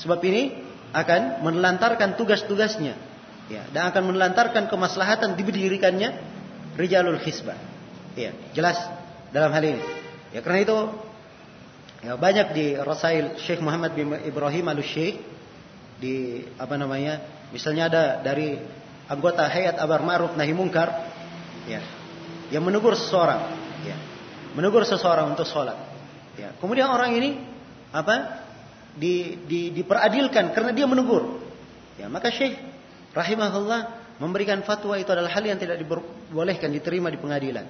Sebab 0.01 0.17
ini 0.25 0.65
akan 0.91 1.45
menelantarkan 1.45 2.17
tugas-tugasnya 2.17 3.08
Ya, 3.49 3.65
dan 3.73 3.89
akan 3.89 4.13
menelantarkan 4.13 4.69
kemaslahatan 4.69 5.33
diberdirikannya 5.33 6.13
rijalul 6.77 7.17
hisbah. 7.17 7.57
Ya, 8.13 8.33
jelas 8.53 8.77
dalam 9.33 9.49
hal 9.49 9.63
ini. 9.65 9.81
Ya, 10.29 10.45
karena 10.45 10.61
itu 10.61 10.77
Ya, 11.99 12.15
banyak 12.15 12.55
di 12.55 12.65
Rasail 12.79 13.35
Syekh 13.43 13.59
Muhammad 13.59 13.91
bin 13.91 14.15
Ibrahim 14.15 14.71
al-Syekh 14.71 15.19
di 15.99 16.47
apa 16.55 16.79
namanya? 16.79 17.19
Misalnya 17.51 17.91
ada 17.91 18.03
dari 18.23 18.55
anggota 19.11 19.43
hayat 19.43 19.75
abar 19.75 19.99
ma'ruf 19.99 20.31
nahi 20.39 20.55
mungkar 20.55 20.87
ya, 21.67 21.83
yang 22.55 22.63
menegur 22.63 22.95
seseorang, 22.95 23.51
ya. 23.83 23.97
Menegur 24.55 24.87
seseorang 24.87 25.35
untuk 25.35 25.43
sholat. 25.43 25.75
Ya. 26.39 26.55
Kemudian 26.55 26.87
orang 26.87 27.19
ini 27.19 27.35
apa? 27.91 28.47
Di, 28.95 29.35
di, 29.43 29.75
diperadilkan 29.75 30.55
karena 30.55 30.71
dia 30.71 30.87
menegur. 30.87 31.43
Ya, 31.99 32.07
maka 32.07 32.31
Syekh 32.31 32.55
rahimahullah 33.15 33.79
memberikan 34.19 34.61
fatwa 34.67 34.99
itu 34.99 35.09
adalah 35.09 35.31
hal 35.31 35.43
yang 35.43 35.57
tidak 35.57 35.79
dibolehkan 35.79 36.69
diterima 36.69 37.07
di 37.09 37.17
pengadilan. 37.17 37.65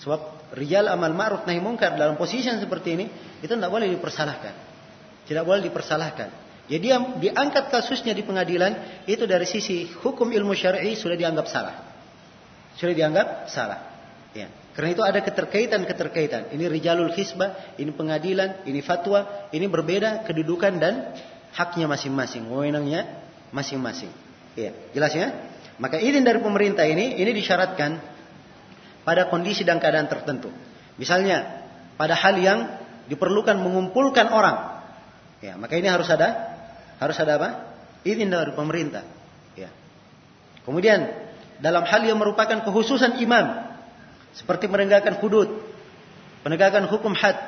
Sebab 0.00 0.52
rijal 0.56 0.88
amal 0.88 1.12
ma'ruf 1.12 1.44
nahi 1.44 1.60
mungkar 1.60 1.94
dalam 1.94 2.16
posisi 2.16 2.48
yang 2.48 2.58
seperti 2.58 2.96
ini 2.96 3.06
itu 3.44 3.52
tidak 3.52 3.68
boleh 3.68 3.92
dipersalahkan. 3.92 4.54
Tidak 5.28 5.44
boleh 5.44 5.62
dipersalahkan. 5.68 6.28
Jadi 6.66 6.86
yang 6.88 7.20
diangkat 7.20 7.68
kasusnya 7.68 8.16
di 8.16 8.24
pengadilan 8.24 9.04
itu 9.04 9.28
dari 9.28 9.44
sisi 9.44 9.90
hukum 10.00 10.32
ilmu 10.32 10.56
syar'i 10.56 10.96
sudah 10.96 11.14
dianggap 11.14 11.46
salah. 11.46 11.76
Sudah 12.80 12.94
dianggap 12.96 13.52
salah. 13.52 13.92
Ya. 14.32 14.48
Karena 14.72 14.96
itu 14.96 15.02
ada 15.04 15.20
keterkaitan-keterkaitan. 15.20 16.56
Ini 16.56 16.64
rijalul 16.72 17.12
hisbah, 17.12 17.76
ini 17.76 17.92
pengadilan, 17.92 18.64
ini 18.64 18.80
fatwa, 18.80 19.52
ini 19.52 19.68
berbeda 19.68 20.24
kedudukan 20.24 20.80
dan 20.80 21.12
haknya 21.52 21.84
masing-masing, 21.84 22.48
wewenangnya 22.48 23.04
masing-masing. 23.52 24.08
Ya, 24.52 24.72
jelas 24.92 25.12
ya? 25.16 25.32
Maka 25.80 25.98
izin 25.98 26.22
dari 26.22 26.38
pemerintah 26.44 26.84
ini 26.84 27.16
ini 27.16 27.30
disyaratkan 27.32 27.98
pada 29.02 29.26
kondisi 29.32 29.64
dan 29.64 29.80
keadaan 29.80 30.06
tertentu. 30.06 30.52
Misalnya 31.00 31.64
pada 31.96 32.12
hal 32.12 32.36
yang 32.38 32.58
diperlukan 33.08 33.58
mengumpulkan 33.58 34.30
orang. 34.30 34.84
Ya, 35.42 35.58
maka 35.58 35.74
ini 35.74 35.90
harus 35.90 36.06
ada 36.12 36.54
harus 37.02 37.16
ada 37.18 37.40
apa? 37.40 37.48
Izin 38.06 38.30
dari 38.30 38.52
pemerintah. 38.54 39.02
Ya. 39.58 39.72
Kemudian 40.62 41.10
dalam 41.58 41.82
hal 41.82 42.02
yang 42.06 42.18
merupakan 42.18 42.62
kekhususan 42.62 43.18
imam 43.22 43.66
seperti 44.36 44.70
menegakkan 44.70 45.18
hudud, 45.18 45.48
menegakkan 46.46 46.86
hukum 46.86 47.12
had, 47.14 47.38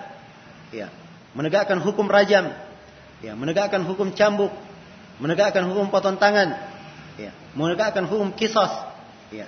ya, 0.74 0.90
menegakkan 1.34 1.78
hukum 1.78 2.06
rajam, 2.10 2.50
ya, 3.22 3.32
menegakkan 3.38 3.82
hukum 3.86 4.10
cambuk, 4.14 4.50
menegakkan 5.22 5.66
hukum 5.70 5.90
potong 5.90 6.18
tangan, 6.18 6.73
ya, 7.20 7.32
menegakkan 7.54 8.06
hukum 8.06 8.34
kisos, 8.34 8.70
ya. 9.30 9.46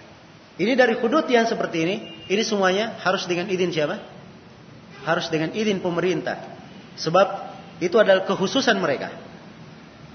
Ini 0.57 0.73
dari 0.73 0.97
hudud 0.97 1.29
yang 1.29 1.45
seperti 1.45 1.85
ini, 1.85 1.97
ini 2.33 2.43
semuanya 2.43 2.97
harus 3.05 3.29
dengan 3.29 3.53
izin 3.53 3.71
siapa? 3.77 4.01
Harus 5.05 5.29
dengan 5.29 5.53
izin 5.53 5.85
pemerintah. 5.85 6.41
Sebab 6.97 7.27
itu 7.85 8.01
adalah 8.01 8.25
kekhususan 8.25 8.81
mereka. 8.81 9.13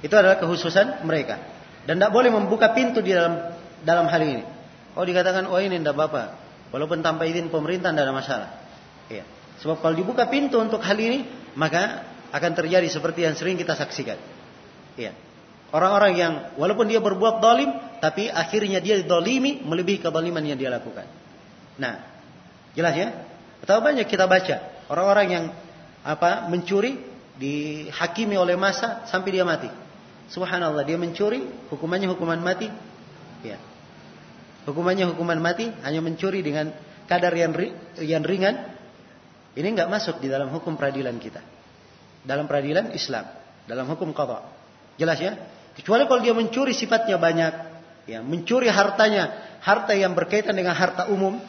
Itu 0.02 0.18
adalah 0.18 0.42
kekhususan 0.42 1.06
mereka. 1.06 1.38
Dan 1.86 2.02
tidak 2.02 2.10
boleh 2.10 2.34
membuka 2.34 2.74
pintu 2.74 3.06
di 3.06 3.14
dalam 3.14 3.54
dalam 3.86 4.10
hal 4.10 4.22
ini. 4.26 4.44
Oh 4.98 5.06
dikatakan, 5.06 5.46
oh 5.46 5.62
ini 5.62 5.78
tidak 5.78 5.94
apa-apa. 5.94 6.24
Walaupun 6.74 7.06
tanpa 7.06 7.30
izin 7.30 7.54
pemerintah 7.54 7.94
tidak 7.94 8.10
ada 8.10 8.14
masalah. 8.16 8.50
Ya. 9.14 9.24
Sebab 9.62 9.78
kalau 9.78 9.94
dibuka 9.94 10.26
pintu 10.26 10.58
untuk 10.58 10.82
hal 10.82 10.98
ini, 10.98 11.22
maka 11.54 12.02
akan 12.34 12.52
terjadi 12.58 12.90
seperti 12.90 13.30
yang 13.30 13.38
sering 13.38 13.62
kita 13.62 13.78
saksikan. 13.78 14.18
Ya. 14.98 15.14
Orang-orang 15.72 16.14
yang 16.20 16.34
walaupun 16.60 16.92
dia 16.92 17.00
berbuat 17.00 17.40
dolim, 17.40 17.72
tapi 18.04 18.28
akhirnya 18.28 18.84
dia 18.84 19.00
dolimi 19.08 19.64
melebihi 19.64 20.04
kedoliman 20.04 20.44
yang 20.44 20.60
dia 20.60 20.68
lakukan. 20.68 21.08
Nah, 21.80 22.04
jelas 22.76 22.94
ya? 23.00 23.08
Betapa 23.64 23.80
banyak 23.80 24.04
kita 24.04 24.28
baca 24.28 24.56
orang-orang 24.92 25.28
yang 25.32 25.46
apa 26.04 26.52
mencuri 26.52 27.00
dihakimi 27.40 28.36
oleh 28.36 28.60
masa 28.60 29.08
sampai 29.08 29.32
dia 29.32 29.48
mati. 29.48 29.72
Subhanallah, 30.28 30.84
dia 30.84 31.00
mencuri, 31.00 31.48
hukumannya 31.72 32.12
hukuman 32.12 32.40
mati. 32.44 32.68
Ya. 33.44 33.60
Hukumannya 34.68 35.08
hukuman 35.16 35.40
mati, 35.40 35.72
hanya 35.88 36.04
mencuri 36.04 36.44
dengan 36.44 36.76
kadar 37.08 37.32
yang 37.32 37.56
yang 38.00 38.24
ringan. 38.28 38.76
Ini 39.56 39.68
nggak 39.72 39.92
masuk 39.92 40.24
di 40.24 40.28
dalam 40.32 40.52
hukum 40.52 40.76
peradilan 40.76 41.16
kita. 41.20 41.44
Dalam 42.24 42.48
peradilan 42.48 42.96
Islam, 42.96 43.28
dalam 43.68 43.88
hukum 43.88 44.12
qada. 44.16 44.48
Jelas 44.96 45.20
ya? 45.20 45.36
Kecuali 45.76 46.04
kalau 46.04 46.20
dia 46.20 46.36
mencuri 46.36 46.76
sifatnya 46.76 47.16
banyak, 47.16 47.54
ya, 48.10 48.20
mencuri 48.20 48.68
hartanya, 48.68 49.58
harta 49.64 49.96
yang 49.96 50.12
berkaitan 50.12 50.58
dengan 50.58 50.76
harta 50.76 51.08
umum. 51.08 51.40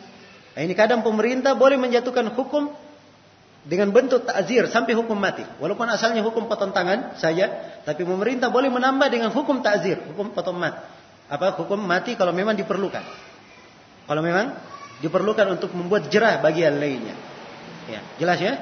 Nah, 0.52 0.60
ini 0.60 0.76
kadang 0.76 1.02
pemerintah 1.02 1.56
boleh 1.56 1.80
menjatuhkan 1.80 2.30
hukum 2.36 2.70
dengan 3.62 3.90
bentuk 3.94 4.26
takzir 4.26 4.66
sampai 4.70 4.94
hukum 4.94 5.14
mati. 5.14 5.42
Walaupun 5.58 5.86
asalnya 5.90 6.22
hukum 6.22 6.46
potong 6.46 6.70
tangan 6.70 7.18
saja, 7.18 7.78
tapi 7.82 8.02
pemerintah 8.06 8.50
boleh 8.50 8.70
menambah 8.70 9.08
dengan 9.10 9.30
hukum 9.34 9.62
takzir, 9.62 9.98
hukum 10.12 10.30
potong 10.34 10.58
mati. 10.58 10.82
Apa 11.32 11.56
hukum 11.56 11.80
mati 11.80 12.12
kalau 12.14 12.34
memang 12.36 12.52
diperlukan. 12.52 13.00
Kalau 14.04 14.20
memang 14.20 14.52
diperlukan 15.00 15.56
untuk 15.56 15.72
membuat 15.72 16.12
jerah 16.12 16.38
bagi 16.44 16.62
lainnya. 16.66 17.16
Ya, 17.88 18.00
jelas 18.20 18.38
ya? 18.38 18.60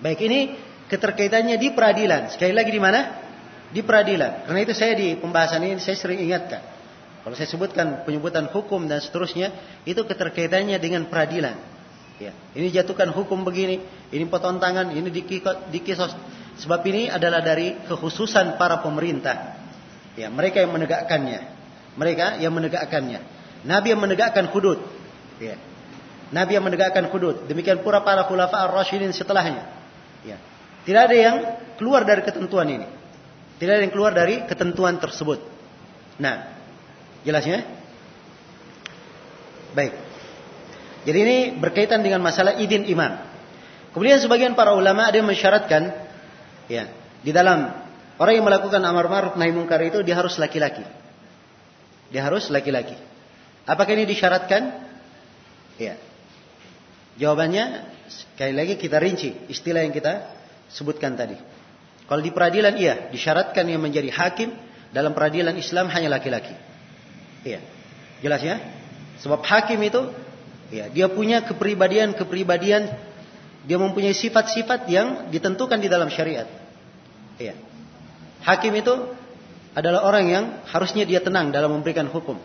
Baik 0.00 0.22
ini 0.24 0.54
keterkaitannya 0.86 1.58
di 1.58 1.74
peradilan. 1.74 2.30
Sekali 2.30 2.54
lagi 2.54 2.70
di 2.70 2.80
mana? 2.80 3.25
Di 3.70 3.80
peradilan. 3.82 4.46
Karena 4.46 4.60
itu 4.62 4.74
saya 4.76 4.94
di 4.94 5.18
pembahasan 5.18 5.62
ini 5.64 5.78
saya 5.82 5.96
sering 5.98 6.22
ingatkan. 6.22 6.62
Kalau 7.26 7.34
saya 7.34 7.50
sebutkan 7.50 8.06
penyebutan 8.06 8.46
hukum 8.54 8.86
dan 8.86 9.02
seterusnya, 9.02 9.50
itu 9.82 9.98
keterkaitannya 10.06 10.78
dengan 10.78 11.10
peradilan. 11.10 11.58
Ya, 12.16 12.32
ini 12.54 12.72
jatuhkan 12.72 13.12
hukum 13.12 13.42
begini, 13.44 13.82
ini 14.14 14.24
potong 14.30 14.62
tangan, 14.62 14.94
ini 14.94 15.10
dikisos. 15.74 16.14
Sebab 16.56 16.80
ini 16.88 17.12
adalah 17.12 17.44
dari 17.44 17.76
kekhususan 17.84 18.56
para 18.56 18.80
pemerintah. 18.80 19.58
Ya, 20.16 20.32
mereka 20.32 20.64
yang 20.64 20.72
menegakkannya. 20.72 21.40
Mereka 21.98 22.40
yang 22.40 22.52
menegakkannya. 22.56 23.20
Nabi 23.68 23.92
yang 23.92 24.00
menegakkan 24.00 24.48
hudud. 24.48 24.80
Ya. 25.36 25.60
Nabi 26.32 26.56
yang 26.56 26.64
menegakkan 26.64 27.10
hudud. 27.12 27.44
Demikian 27.44 27.84
pula 27.84 28.00
para 28.00 28.24
khulafa 28.24 28.64
ar-rasyidin 28.70 29.12
setelahnya. 29.12 29.68
Ya. 30.24 30.40
Tidak 30.88 31.02
ada 31.10 31.16
yang 31.16 31.36
keluar 31.76 32.08
dari 32.08 32.24
ketentuan 32.24 32.70
ini. 32.70 32.95
Tidak 33.56 33.72
ada 33.72 33.82
yang 33.82 33.94
keluar 33.94 34.12
dari 34.12 34.44
ketentuan 34.44 35.00
tersebut. 35.00 35.40
Nah, 36.20 36.52
jelasnya? 37.24 37.64
Baik. 39.72 39.92
Jadi 41.08 41.18
ini 41.22 41.36
berkaitan 41.56 42.04
dengan 42.04 42.20
masalah 42.20 42.58
izin 42.60 42.84
imam. 42.88 43.16
Kemudian 43.96 44.20
sebagian 44.20 44.52
para 44.52 44.76
ulama 44.76 45.08
ada 45.08 45.16
yang 45.16 45.28
mensyaratkan 45.28 45.88
ya, 46.68 46.90
di 47.24 47.32
dalam 47.32 47.72
orang 48.20 48.34
yang 48.36 48.44
melakukan 48.44 48.82
amar 48.84 49.08
ma'ruf 49.08 49.40
nahi 49.40 49.56
mungkar 49.56 49.80
itu 49.88 50.04
dia 50.04 50.18
harus 50.20 50.36
laki-laki. 50.36 50.84
Dia 52.12 52.26
harus 52.28 52.52
laki-laki. 52.52 52.98
Apakah 53.64 53.96
ini 53.96 54.04
disyaratkan? 54.04 54.84
Ya. 55.80 55.96
Jawabannya 57.16 57.88
sekali 58.06 58.52
lagi 58.52 58.74
kita 58.76 59.00
rinci 59.00 59.48
istilah 59.48 59.80
yang 59.80 59.96
kita 59.96 60.28
sebutkan 60.68 61.16
tadi. 61.16 61.55
Kalau 62.06 62.22
di 62.22 62.30
peradilan 62.30 62.74
iya, 62.78 63.10
disyaratkan 63.10 63.66
yang 63.66 63.82
menjadi 63.82 64.10
hakim 64.14 64.54
dalam 64.94 65.10
peradilan 65.10 65.54
Islam 65.58 65.90
hanya 65.90 66.06
laki-laki. 66.10 66.54
Iya. 67.42 67.60
Jelas 68.22 68.40
ya? 68.42 68.56
Sebab 69.22 69.42
hakim 69.42 69.82
itu 69.82 70.14
ya, 70.70 70.86
dia 70.86 71.06
punya 71.10 71.42
kepribadian-kepribadian 71.42 72.94
dia 73.66 73.78
mempunyai 73.82 74.14
sifat-sifat 74.14 74.86
yang 74.86 75.26
ditentukan 75.34 75.82
di 75.82 75.90
dalam 75.90 76.06
syariat. 76.06 76.46
Iya. 77.42 77.58
Hakim 78.46 78.78
itu 78.78 78.94
adalah 79.74 80.06
orang 80.06 80.24
yang 80.30 80.44
harusnya 80.70 81.02
dia 81.02 81.18
tenang 81.18 81.50
dalam 81.50 81.74
memberikan 81.74 82.06
hukum. 82.06 82.38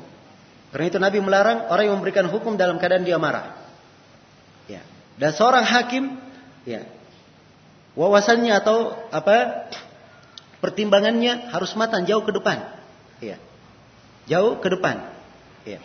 Karena 0.74 0.86
itu 0.90 0.98
Nabi 0.98 1.22
melarang 1.22 1.70
orang 1.70 1.84
yang 1.88 1.96
memberikan 2.02 2.26
hukum 2.26 2.58
dalam 2.58 2.82
keadaan 2.82 3.06
dia 3.06 3.22
marah. 3.22 3.54
Ya. 4.66 4.82
Dan 5.22 5.32
seorang 5.38 5.62
hakim 5.62 6.18
ya, 6.66 6.82
wawasannya 7.96 8.54
atau 8.56 8.96
apa 9.12 9.68
pertimbangannya 10.64 11.52
harus 11.52 11.74
matang 11.76 12.06
jauh 12.08 12.24
ke 12.24 12.32
depan. 12.32 12.62
Ya. 13.20 13.38
Jauh 14.30 14.62
ke 14.62 14.68
depan. 14.72 15.12
Ya. 15.66 15.82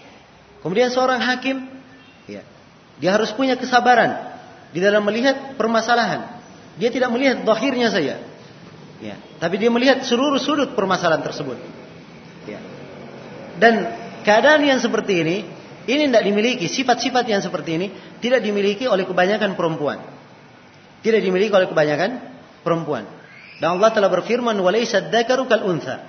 Kemudian 0.60 0.92
seorang 0.92 1.18
hakim 1.18 1.66
ya, 2.28 2.42
dia 3.00 3.10
harus 3.14 3.32
punya 3.32 3.56
kesabaran 3.56 4.36
di 4.70 4.78
dalam 4.78 5.02
melihat 5.02 5.56
permasalahan. 5.56 6.38
Dia 6.76 6.92
tidak 6.92 7.08
melihat 7.08 7.42
dohirnya 7.42 7.88
saja. 7.88 8.20
Ya. 9.00 9.16
Tapi 9.40 9.56
dia 9.60 9.72
melihat 9.72 10.04
seluruh 10.04 10.40
sudut 10.40 10.76
permasalahan 10.76 11.24
tersebut. 11.24 11.56
Ya. 12.48 12.60
Dan 13.56 13.88
keadaan 14.24 14.64
yang 14.64 14.80
seperti 14.80 15.24
ini, 15.24 15.36
ini 15.88 16.02
tidak 16.12 16.24
dimiliki, 16.24 16.66
sifat-sifat 16.68 17.24
yang 17.28 17.40
seperti 17.40 17.70
ini 17.80 17.86
tidak 18.20 18.44
dimiliki 18.44 18.84
oleh 18.84 19.08
kebanyakan 19.08 19.56
perempuan. 19.56 20.15
Tidak 21.00 21.20
dimiliki 21.20 21.52
oleh 21.52 21.68
kebanyakan 21.68 22.10
perempuan. 22.64 23.04
Dan 23.56 23.80
Allah 23.80 23.90
telah 23.92 24.10
berfirman, 24.12 24.56
"Walaysa 24.60 25.08
dzakaru 25.08 25.48
kal 25.48 25.64
untha." 25.64 26.04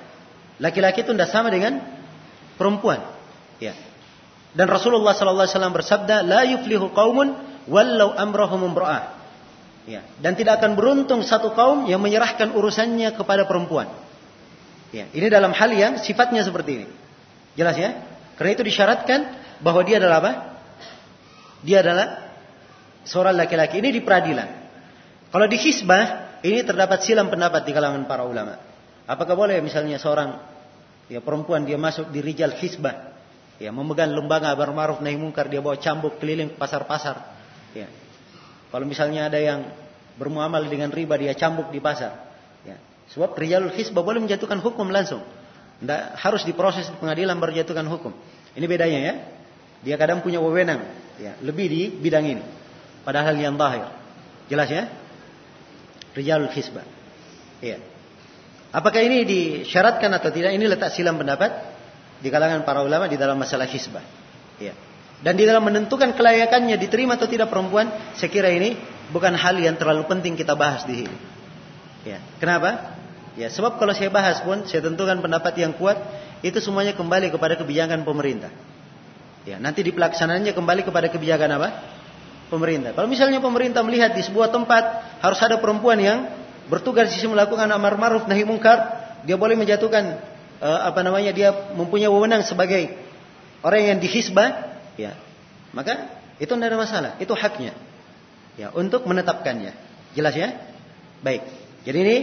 Laki-laki 0.57 1.05
itu 1.05 1.13
tidak 1.13 1.29
sama 1.29 1.53
dengan 1.53 1.79
perempuan. 2.57 3.03
Ya. 3.61 3.77
Dan 4.57 4.67
Rasulullah 4.67 5.13
sallallahu 5.13 5.45
alaihi 5.45 5.55
wasallam 5.55 5.75
bersabda, 5.75 6.15
"La 6.25 6.41
yuflihu 6.49 6.89
qaumun 6.91 7.37
wallau 7.69 8.09
amrahum 8.17 8.65
imra'ah." 8.73 9.17
Ya, 9.87 10.03
dan 10.19 10.35
tidak 10.35 10.59
akan 10.59 10.75
beruntung 10.75 11.23
satu 11.23 11.55
kaum 11.55 11.87
yang 11.87 12.03
menyerahkan 12.03 12.51
urusannya 12.51 13.15
kepada 13.15 13.47
perempuan. 13.47 13.87
Ya, 14.91 15.07
ini 15.15 15.31
dalam 15.31 15.55
hal 15.55 15.71
yang 15.71 16.03
sifatnya 16.03 16.43
seperti 16.43 16.83
ini. 16.83 16.87
Jelas 17.55 17.79
ya? 17.79 17.95
Karena 18.35 18.51
itu 18.51 18.67
disyaratkan 18.67 19.19
bahwa 19.63 19.87
dia 19.87 20.03
adalah 20.03 20.19
apa? 20.19 20.31
Dia 21.63 21.79
adalah 21.79 22.35
seorang 23.07 23.39
laki-laki. 23.39 23.79
Ini 23.79 23.95
di 23.95 24.01
peradilan. 24.03 24.49
Kalau 25.27 25.45
di 25.49 25.57
hisbah, 25.59 26.39
ini 26.43 26.63
terdapat 26.63 27.03
silam 27.03 27.27
pendapat 27.27 27.67
di 27.67 27.71
kalangan 27.75 28.07
para 28.07 28.23
ulama. 28.23 28.59
Apakah 29.07 29.35
boleh 29.35 29.59
misalnya 29.63 29.99
seorang 29.99 30.39
ya 31.07 31.23
perempuan 31.23 31.63
dia 31.63 31.79
masuk 31.79 32.11
di 32.11 32.19
rijal 32.19 32.55
hisbah, 32.55 33.15
ya 33.59 33.71
memegang 33.71 34.11
lembaga 34.11 34.51
amar 34.51 34.71
ma'ruf 34.75 34.99
nahi 34.99 35.15
mungkar, 35.15 35.47
dia 35.47 35.63
bawa 35.63 35.79
cambuk 35.79 36.19
keliling 36.19 36.55
pasar-pasar, 36.59 37.23
ya 37.71 37.87
kalau 38.67 38.83
misalnya 38.83 39.31
ada 39.31 39.39
yang 39.39 39.63
bermuamal 40.19 40.59
dengan 40.67 40.91
riba 40.91 41.15
dia 41.15 41.31
cambuk 41.37 41.71
di 41.71 41.79
pasar. 41.79 42.11
Ya. 42.67 42.75
Sebab 43.15 43.37
rijalul 43.39 43.71
hisbah 43.71 44.03
boleh 44.03 44.19
menjatuhkan 44.19 44.59
hukum 44.59 44.91
langsung. 44.91 45.23
Tidak 45.79 46.19
harus 46.19 46.43
diproses 46.43 46.89
di 46.89 46.97
pengadilan 46.99 47.37
baru 47.37 47.63
jatuhkan 47.63 47.87
hukum. 47.87 48.11
Ini 48.57 48.65
bedanya 48.65 48.99
ya. 48.99 49.13
Dia 49.85 49.95
kadang 49.95 50.19
punya 50.25 50.41
wewenang. 50.43 50.83
Ya, 51.21 51.37
lebih 51.39 51.69
di 51.69 51.81
bidang 51.93 52.25
ini. 52.27 52.43
Padahal 53.07 53.37
yang 53.39 53.55
zahir. 53.55 53.87
Jelas 54.51 54.67
ya? 54.67 54.83
Rijalul 56.17 56.49
hisbah. 56.49 56.81
Ya. 57.61 57.77
Apakah 58.73 59.05
ini 59.05 59.21
disyaratkan 59.23 60.09
atau 60.17 60.33
tidak? 60.33 60.57
Ini 60.57 60.65
letak 60.65 60.89
silam 60.89 61.21
pendapat 61.21 61.53
di 62.17 62.33
kalangan 62.33 62.65
para 62.65 62.81
ulama 62.81 63.05
di 63.05 63.21
dalam 63.21 63.37
masalah 63.37 63.69
hisbah. 63.69 64.01
Ya. 64.57 64.73
Dan 65.21 65.37
di 65.37 65.45
dalam 65.45 65.65
menentukan 65.65 66.13
kelayakannya 66.13 66.77
diterima 66.77 67.17
atau 67.17 67.29
tidak 67.29 67.49
perempuan, 67.49 67.89
saya 68.17 68.29
kira 68.29 68.53
ini 68.53 68.77
bukan 69.09 69.33
hal 69.33 69.57
yang 69.57 69.77
terlalu 69.77 70.05
penting 70.05 70.37
kita 70.37 70.53
bahas 70.53 70.85
di 70.85 71.05
sini. 71.05 71.17
Ya, 72.05 72.21
kenapa? 72.37 72.97
Ya, 73.33 73.49
sebab 73.49 73.81
kalau 73.81 73.93
saya 73.93 74.13
bahas 74.13 74.41
pun 74.45 74.65
saya 74.69 74.85
tentukan 74.85 75.17
pendapat 75.21 75.57
yang 75.57 75.73
kuat 75.73 75.97
itu 76.45 76.57
semuanya 76.61 76.93
kembali 76.93 77.33
kepada 77.33 77.57
kebijakan 77.57 78.05
pemerintah. 78.05 78.53
Ya, 79.45 79.57
nanti 79.57 79.81
di 79.81 79.89
pelaksanaannya 79.93 80.53
kembali 80.53 80.81
kepada 80.85 81.09
kebijakan 81.09 81.49
apa? 81.57 81.69
Pemerintah. 82.47 82.95
Kalau 82.95 83.11
misalnya 83.11 83.43
pemerintah 83.43 83.83
melihat 83.83 84.15
di 84.15 84.23
sebuah 84.23 84.55
tempat 84.55 84.83
harus 85.19 85.39
ada 85.43 85.59
perempuan 85.59 85.99
yang 85.99 86.31
bertugas 86.71 87.11
di 87.11 87.19
melakukan 87.27 87.67
amar 87.67 87.99
ma'ruf 87.99 88.23
nahi 88.23 88.47
mungkar, 88.47 88.77
dia 89.27 89.35
boleh 89.35 89.59
menjatuhkan 89.59 90.23
uh, 90.63 90.79
apa 90.87 91.03
namanya 91.03 91.35
dia 91.35 91.51
mempunyai 91.75 92.07
wewenang 92.07 92.47
sebagai 92.47 92.95
orang 93.59 93.91
yang 93.91 93.97
dihisbah, 93.99 94.79
ya. 94.95 95.19
Maka 95.75 96.07
itu 96.39 96.47
tidak 96.47 96.71
ada 96.71 96.79
masalah. 96.79 97.11
Itu 97.19 97.35
haknya. 97.35 97.75
Ya 98.55 98.71
untuk 98.71 99.03
menetapkannya. 99.03 99.75
Jelas 100.15 100.33
ya? 100.33 100.55
Baik. 101.21 101.43
Jadi 101.83 101.97
ini 101.99 102.17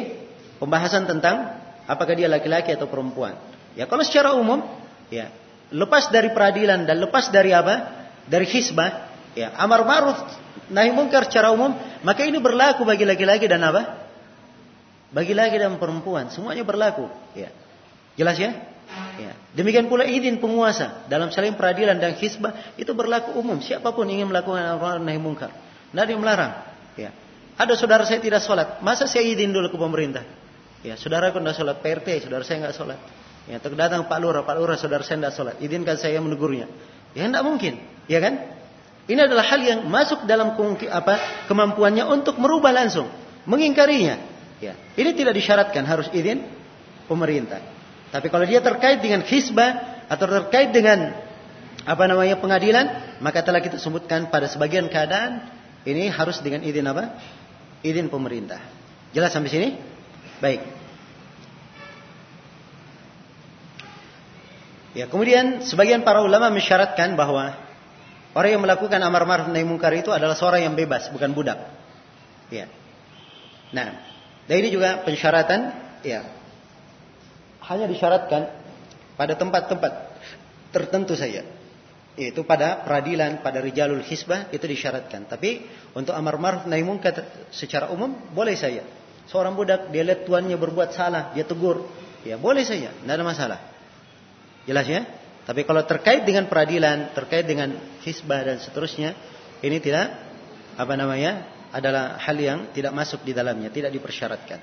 pembahasan 0.56 1.04
tentang 1.04 1.60
apakah 1.84 2.16
dia 2.16 2.32
laki-laki 2.32 2.72
atau 2.72 2.88
perempuan. 2.88 3.36
Ya 3.76 3.84
kalau 3.84 4.02
secara 4.02 4.34
umum 4.34 4.64
ya 5.12 5.30
lepas 5.68 6.08
dari 6.08 6.32
peradilan 6.32 6.88
dan 6.88 6.96
lepas 6.96 7.28
dari 7.28 7.54
apa? 7.54 8.06
Dari 8.24 8.48
hisbah 8.48 9.13
ya 9.34 9.54
amar 9.58 9.82
ma'ruf 9.86 10.18
nahi 10.70 10.90
mungkar 10.94 11.28
secara 11.28 11.50
umum 11.52 11.74
maka 12.06 12.24
ini 12.24 12.38
berlaku 12.40 12.86
bagi 12.86 13.04
laki-laki 13.06 13.46
dan 13.50 13.62
apa 13.62 14.06
bagi 15.14 15.34
laki 15.34 15.58
dan 15.58 15.78
perempuan 15.78 16.30
semuanya 16.30 16.66
berlaku 16.66 17.06
ya 17.36 17.50
jelas 18.18 18.38
ya 18.38 18.74
Ya. 19.14 19.32
Demikian 19.54 19.86
pula 19.86 20.02
izin 20.06 20.42
penguasa 20.42 21.06
dalam 21.06 21.30
saling 21.30 21.54
peradilan 21.54 21.98
dan 22.02 22.18
hisbah 22.18 22.74
itu 22.74 22.90
berlaku 22.94 23.38
umum. 23.38 23.62
Siapa 23.62 23.94
pun 23.94 24.06
ingin 24.10 24.30
melakukan 24.30 24.60
amar 24.60 24.98
nahi 24.98 25.18
mungkar, 25.18 25.54
yang 25.94 26.18
melarang. 26.18 26.52
Ya. 26.98 27.14
Ada 27.54 27.78
saudara 27.78 28.02
saya 28.02 28.18
tidak 28.18 28.42
sholat, 28.42 28.82
masa 28.82 29.06
saya 29.06 29.22
izin 29.22 29.54
dulu 29.54 29.70
ke 29.70 29.78
pemerintah? 29.78 30.26
Ya, 30.82 30.98
saudara 30.98 31.30
aku 31.30 31.38
tidak 31.38 31.54
sholat 31.54 31.76
PRT, 31.78 32.26
saudara 32.26 32.42
saya 32.42 32.66
nggak 32.66 32.74
sholat. 32.74 32.98
Ya, 33.46 33.62
terdatang 33.62 34.10
Pak 34.10 34.18
Lurah, 34.18 34.42
Pak 34.42 34.54
Lurah, 34.58 34.74
saudara 34.74 35.06
saya 35.06 35.22
tidak 35.22 35.34
sholat. 35.38 35.54
Izinkan 35.62 35.94
saya 35.94 36.18
menegurnya. 36.18 36.66
Ya, 37.14 37.30
tidak 37.30 37.44
mungkin, 37.46 37.78
ya 38.10 38.18
kan? 38.18 38.34
Ini 39.04 39.20
adalah 39.28 39.44
hal 39.44 39.60
yang 39.60 39.80
masuk 39.84 40.24
dalam 40.24 40.56
apa 40.88 41.44
kemampuannya 41.44 42.08
untuk 42.08 42.40
merubah 42.40 42.72
langsung, 42.72 43.08
mengingkarinya. 43.44 44.16
Ya, 44.64 44.72
ini 44.96 45.12
tidak 45.12 45.36
disyaratkan 45.36 45.84
harus 45.84 46.08
izin 46.08 46.40
pemerintah. 47.04 47.60
Tapi 48.08 48.32
kalau 48.32 48.48
dia 48.48 48.64
terkait 48.64 49.04
dengan 49.04 49.20
hisbah 49.26 50.00
atau 50.08 50.24
terkait 50.24 50.72
dengan 50.72 51.12
apa 51.84 52.04
namanya 52.08 52.40
pengadilan, 52.40 53.18
maka 53.20 53.44
telah 53.44 53.60
kita 53.60 53.76
sebutkan 53.76 54.32
pada 54.32 54.48
sebagian 54.48 54.88
keadaan 54.88 55.52
ini 55.84 56.08
harus 56.08 56.40
dengan 56.40 56.64
izin 56.64 56.88
apa? 56.88 57.20
Izin 57.84 58.08
pemerintah. 58.08 58.62
Jelas 59.12 59.36
sampai 59.36 59.52
sini? 59.52 59.68
Baik. 60.40 60.64
Ya, 64.94 65.10
kemudian 65.10 65.60
sebagian 65.66 66.06
para 66.06 66.22
ulama 66.22 66.48
mensyaratkan 66.54 67.18
bahwa 67.18 67.63
orang 68.34 68.50
yang 68.58 68.62
melakukan 68.62 69.00
amar 69.00 69.24
ma'ruf 69.24 69.48
nahi 69.48 69.64
mungkar 69.64 69.94
itu 69.94 70.10
adalah 70.10 70.34
seorang 70.34 70.66
yang 70.66 70.74
bebas, 70.74 71.08
bukan 71.14 71.30
budak. 71.32 71.58
Ya. 72.50 72.68
Nah, 73.72 73.98
dan 74.44 74.54
ini 74.60 74.68
juga 74.68 75.00
pensyaratan 75.02 75.72
ya 76.04 76.26
hanya 77.64 77.88
disyaratkan 77.88 78.52
pada 79.16 79.34
tempat-tempat 79.38 79.92
tertentu 80.74 81.16
saja. 81.16 81.46
Yaitu 82.14 82.46
pada 82.46 82.86
peradilan, 82.86 83.42
pada 83.42 83.58
rijalul 83.58 83.98
hisbah 84.06 84.46
itu 84.54 84.62
disyaratkan. 84.70 85.26
Tapi 85.26 85.66
untuk 85.98 86.14
amar 86.14 86.38
ma'ruf 86.38 86.70
nahi 86.70 86.86
munkar 86.86 87.26
secara 87.50 87.90
umum 87.90 88.14
boleh 88.30 88.54
saja. 88.54 88.86
Seorang 89.26 89.56
budak 89.56 89.88
dia 89.88 90.04
lihat 90.04 90.28
tuannya 90.28 90.54
berbuat 90.54 90.94
salah, 90.94 91.32
dia 91.34 91.42
tegur. 91.42 91.88
Ya 92.22 92.38
boleh 92.38 92.62
saja, 92.62 92.92
tidak 92.92 93.14
ada 93.18 93.24
masalah. 93.24 93.58
Jelas 94.64 94.86
ya? 94.86 95.02
Tapi 95.44 95.60
kalau 95.68 95.84
terkait 95.84 96.24
dengan 96.24 96.48
peradilan, 96.48 97.12
terkait 97.12 97.44
dengan 97.44 97.76
hisbah 98.00 98.40
dan 98.40 98.56
seterusnya, 98.60 99.12
ini 99.60 99.76
tidak 99.80 100.12
apa 100.76 100.94
namanya? 100.96 101.54
adalah 101.74 102.22
hal 102.22 102.38
yang 102.38 102.70
tidak 102.70 102.94
masuk 102.94 103.26
di 103.26 103.34
dalamnya, 103.34 103.66
tidak 103.66 103.90
dipersyaratkan. 103.90 104.62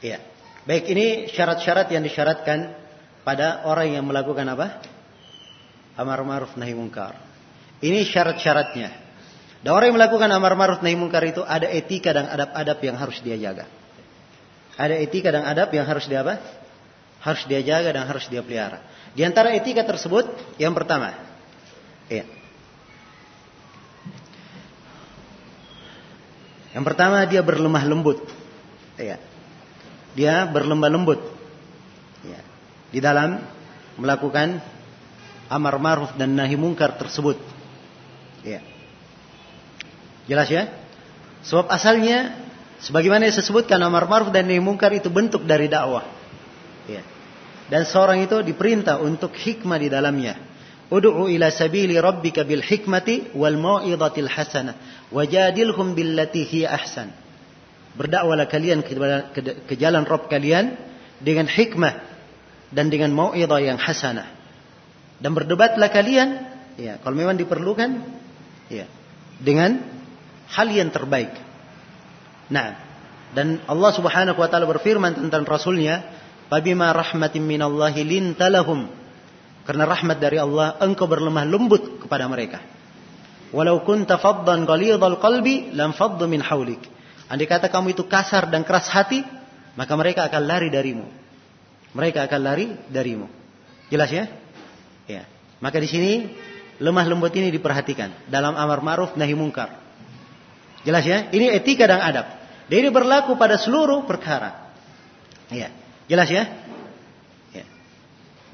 Iya. 0.00 0.24
Baik, 0.64 0.88
ini 0.88 1.28
syarat-syarat 1.28 1.92
yang 1.92 2.00
disyaratkan 2.00 2.72
pada 3.20 3.68
orang 3.68 3.92
yang 3.92 4.04
melakukan 4.08 4.48
apa? 4.56 4.80
Amar 6.00 6.24
ma'ruf 6.24 6.56
nahi 6.56 6.72
mungkar. 6.72 7.20
Ini 7.84 8.08
syarat-syaratnya. 8.08 8.88
Dan 9.60 9.70
orang 9.76 9.92
yang 9.92 9.98
melakukan 10.00 10.32
amar 10.32 10.56
ma'ruf 10.56 10.80
nahi 10.80 10.96
mungkar 10.96 11.28
itu 11.28 11.44
ada 11.44 11.68
etika 11.68 12.16
dan 12.16 12.24
adab-adab 12.32 12.78
yang 12.80 12.96
harus 12.96 13.20
dia 13.20 13.36
jaga. 13.36 13.68
Ada 14.80 14.96
etika 14.96 15.28
dan 15.28 15.44
adab 15.44 15.68
yang 15.76 15.84
harus 15.84 16.08
dia 16.08 16.24
apa? 16.24 16.40
Harus 17.20 17.44
dia 17.44 17.60
jaga 17.60 17.92
dan 17.92 18.08
harus 18.08 18.24
dia 18.32 18.40
pelihara. 18.40 18.80
Di 19.16 19.24
antara 19.24 19.56
etika 19.56 19.80
tersebut, 19.82 20.28
yang 20.60 20.76
pertama, 20.76 21.16
ya. 22.12 22.28
Yang 26.76 26.84
pertama 26.84 27.24
dia 27.24 27.40
berlemah 27.40 27.84
lembut. 27.88 28.20
Ya 29.00 29.16
dia 30.16 30.48
berlembah 30.48 30.88
lembut 30.88 31.20
ya, 32.24 32.40
di 32.88 32.98
dalam 33.04 33.44
melakukan 34.00 34.64
amar 35.52 35.76
ma'ruf 35.76 36.16
dan 36.16 36.32
nahi 36.32 36.56
mungkar 36.56 36.96
tersebut. 36.96 37.36
Ya. 38.40 38.64
Jelas 40.26 40.48
ya? 40.48 40.72
Sebab 41.44 41.68
asalnya 41.70 42.34
sebagaimana 42.80 43.28
disebutkan 43.28 43.78
amar 43.84 44.08
ma'ruf 44.08 44.32
dan 44.32 44.48
nahi 44.48 44.58
mungkar 44.58 44.90
itu 44.96 45.12
bentuk 45.12 45.44
dari 45.44 45.68
dakwah. 45.68 46.15
Dan 47.66 47.82
seorang 47.82 48.22
itu 48.22 48.42
diperintah 48.46 49.02
untuk 49.02 49.34
hikmah 49.34 49.78
di 49.82 49.88
dalamnya. 49.90 50.38
Ud'u 50.86 51.26
ila 51.26 51.50
sabili 51.50 51.98
rabbika 51.98 52.46
bil 52.46 52.62
hikmati 52.62 53.34
wal 53.34 53.58
mau'izatil 53.58 54.30
hasanah 54.30 55.10
wajadilhum 55.10 55.98
billati 55.98 56.46
hi 56.46 56.62
ahsan 56.62 57.10
Berdakwalah 57.96 58.46
kalian 58.46 58.86
ke, 58.86 58.92
ke, 59.34 59.40
ke 59.66 59.74
jalan 59.74 60.04
Rob 60.04 60.28
kalian 60.28 60.76
dengan 61.18 61.48
hikmah 61.48 61.96
dan 62.68 62.92
dengan 62.92 63.10
mau'idah 63.16 63.56
yang 63.56 63.80
hasanah. 63.80 64.28
Dan 65.16 65.32
berdebatlah 65.32 65.88
kalian, 65.88 66.28
ya, 66.76 67.00
kalau 67.00 67.16
memang 67.16 67.40
diperlukan, 67.40 68.04
ya, 68.68 68.84
dengan 69.40 69.80
hal 70.52 70.68
yang 70.68 70.92
terbaik. 70.92 71.32
Nah, 72.52 72.76
dan 73.32 73.64
Allah 73.64 73.90
Subhanahu 73.96 74.36
wa 74.36 74.48
taala 74.52 74.68
berfirman 74.68 75.16
tentang 75.16 75.48
rasulnya, 75.48 76.04
"Fabima 76.48 76.94
rahmatin 76.94 77.42
minallahi 77.44 78.00
lintalahum." 78.02 78.88
Karena 79.66 79.82
rahmat 79.82 80.22
dari 80.22 80.38
Allah, 80.38 80.78
engkau 80.78 81.10
berlemah 81.10 81.42
lembut 81.42 81.98
kepada 81.98 82.30
mereka. 82.30 82.62
Walau 83.50 83.82
kunta 83.82 84.14
faddan 84.14 84.62
ghalidhal 84.62 85.18
qalbi 85.18 85.74
lam 85.74 85.90
faddu 85.90 86.30
min 86.30 86.38
haulik. 86.38 86.82
Andai 87.26 87.50
kata 87.50 87.66
kamu 87.66 87.98
itu 87.98 88.06
kasar 88.06 88.46
dan 88.46 88.62
keras 88.62 88.86
hati, 88.86 89.26
maka 89.74 89.92
mereka 89.98 90.22
akan 90.30 90.42
lari 90.46 90.70
darimu. 90.70 91.06
Mereka 91.98 92.30
akan 92.30 92.40
lari 92.42 92.66
darimu. 92.86 93.26
Jelas 93.90 94.10
ya? 94.14 94.30
Ya. 95.10 95.26
Maka 95.58 95.82
di 95.82 95.88
sini 95.90 96.12
lemah 96.78 97.06
lembut 97.06 97.34
ini 97.34 97.50
diperhatikan 97.50 98.30
dalam 98.30 98.54
amar 98.54 98.82
ma'ruf 98.82 99.18
nahi 99.18 99.34
mungkar. 99.34 99.74
Jelas 100.86 101.02
ya? 101.02 101.26
Ini 101.34 101.58
etika 101.58 101.90
dan 101.90 101.98
adab. 101.98 102.26
Dan 102.70 102.76
ini 102.86 102.90
berlaku 102.94 103.34
pada 103.34 103.58
seluruh 103.58 104.06
perkara. 104.06 104.74
Ya. 105.50 105.74
Jelas 106.06 106.30
ya? 106.30 106.46
ya. 107.50 107.64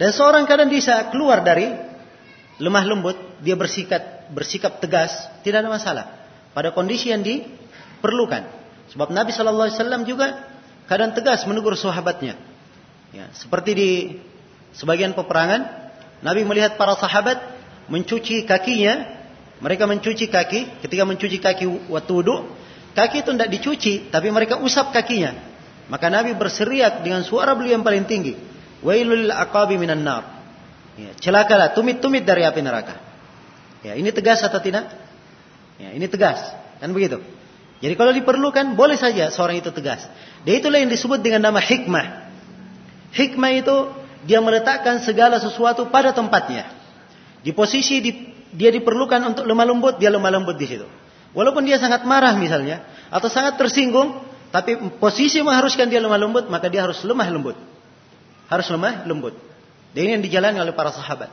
Dan 0.01 0.11
seorang 0.13 0.49
kadang 0.49 0.73
bisa 0.73 1.13
keluar 1.13 1.45
dari 1.45 1.69
lemah 2.57 2.85
lembut, 2.85 3.17
dia 3.45 3.57
bersikap 3.57 4.33
bersikap 4.33 4.81
tegas, 4.81 5.13
tidak 5.45 5.65
ada 5.65 5.71
masalah. 5.71 6.05
Pada 6.57 6.73
kondisi 6.73 7.13
yang 7.13 7.21
diperlukan. 7.21 8.45
Sebab 8.93 9.09
Nabi 9.13 9.33
Shallallahu 9.33 9.69
Alaihi 9.69 9.79
Wasallam 9.81 10.03
juga 10.05 10.53
kadang 10.89 11.13
tegas 11.17 11.45
menegur 11.49 11.77
sahabatnya. 11.77 12.37
Ya, 13.13 13.29
seperti 13.37 13.71
di 13.77 13.91
sebagian 14.73 15.13
peperangan, 15.13 15.69
Nabi 16.25 16.49
melihat 16.49 16.81
para 16.81 16.97
sahabat 16.97 17.41
mencuci 17.93 18.49
kakinya, 18.49 19.05
mereka 19.61 19.85
mencuci 19.85 20.33
kaki, 20.33 20.81
ketika 20.85 21.05
mencuci 21.05 21.39
kaki 21.41 21.65
waktu 21.93 22.13
wudhu, 22.13 22.49
kaki 22.97 23.25
itu 23.25 23.31
tidak 23.37 23.51
dicuci, 23.53 23.93
tapi 24.09 24.33
mereka 24.33 24.61
usap 24.61 24.97
kakinya. 24.97 25.52
Maka 25.93 26.09
Nabi 26.09 26.33
berseriak 26.33 27.05
dengan 27.05 27.21
suara 27.21 27.53
beliau 27.53 27.77
yang 27.77 27.85
paling 27.85 28.09
tinggi, 28.09 28.33
Wailul 28.81 29.29
aqabi 29.29 29.77
minan 29.77 30.01
nar. 30.01 30.41
Ya, 30.97 31.13
celakalah 31.21 31.77
tumit-tumit 31.77 32.25
dari 32.25 32.49
api 32.49 32.65
neraka. 32.65 32.97
Ya, 33.85 33.93
ini 33.93 34.09
tegas 34.09 34.41
atau 34.41 34.57
tidak? 34.57 34.89
Ya, 35.77 35.93
ini 35.93 36.09
tegas, 36.09 36.41
kan 36.81 36.89
begitu. 36.97 37.21
Jadi 37.85 37.93
kalau 37.99 38.15
diperlukan 38.17 38.73
boleh 38.73 38.97
saja 38.97 39.29
seorang 39.29 39.61
itu 39.61 39.69
tegas. 39.69 40.09
Dan 40.49 40.65
itulah 40.65 40.81
yang 40.81 40.89
disebut 40.89 41.21
dengan 41.21 41.53
nama 41.53 41.61
hikmah. 41.61 42.33
Hikmah 43.13 43.53
itu 43.53 43.77
dia 44.25 44.41
meletakkan 44.41 45.05
segala 45.05 45.37
sesuatu 45.43 45.93
pada 45.93 46.17
tempatnya. 46.17 46.73
Di 47.45 47.53
posisi 47.53 48.01
di, 48.01 48.33
dia 48.55 48.73
diperlukan 48.73 49.35
untuk 49.35 49.45
lemah 49.45 49.67
lembut, 49.69 49.95
dia 50.01 50.09
lemah 50.09 50.31
lembut 50.31 50.57
di 50.57 50.67
situ. 50.71 50.89
Walaupun 51.37 51.69
dia 51.69 51.77
sangat 51.77 52.07
marah 52.09 52.33
misalnya, 52.39 52.87
atau 53.11 53.27
sangat 53.27 53.59
tersinggung, 53.59 54.32
tapi 54.53 54.77
posisi 55.01 55.41
mengharuskan 55.41 55.89
dia 55.89 55.99
lemah 55.99 56.21
lembut, 56.21 56.45
maka 56.53 56.69
dia 56.69 56.85
harus 56.85 57.01
lemah 57.01 57.29
lembut. 57.33 57.57
Harus 58.53 58.69
lemah 58.69 59.09
lembut. 59.09 59.33
Dan 59.97 60.01
ini 60.05 60.11
yang 60.21 60.25
dijalani 60.25 60.61
oleh 60.61 60.77
para 60.77 60.93
sahabat. 60.93 61.33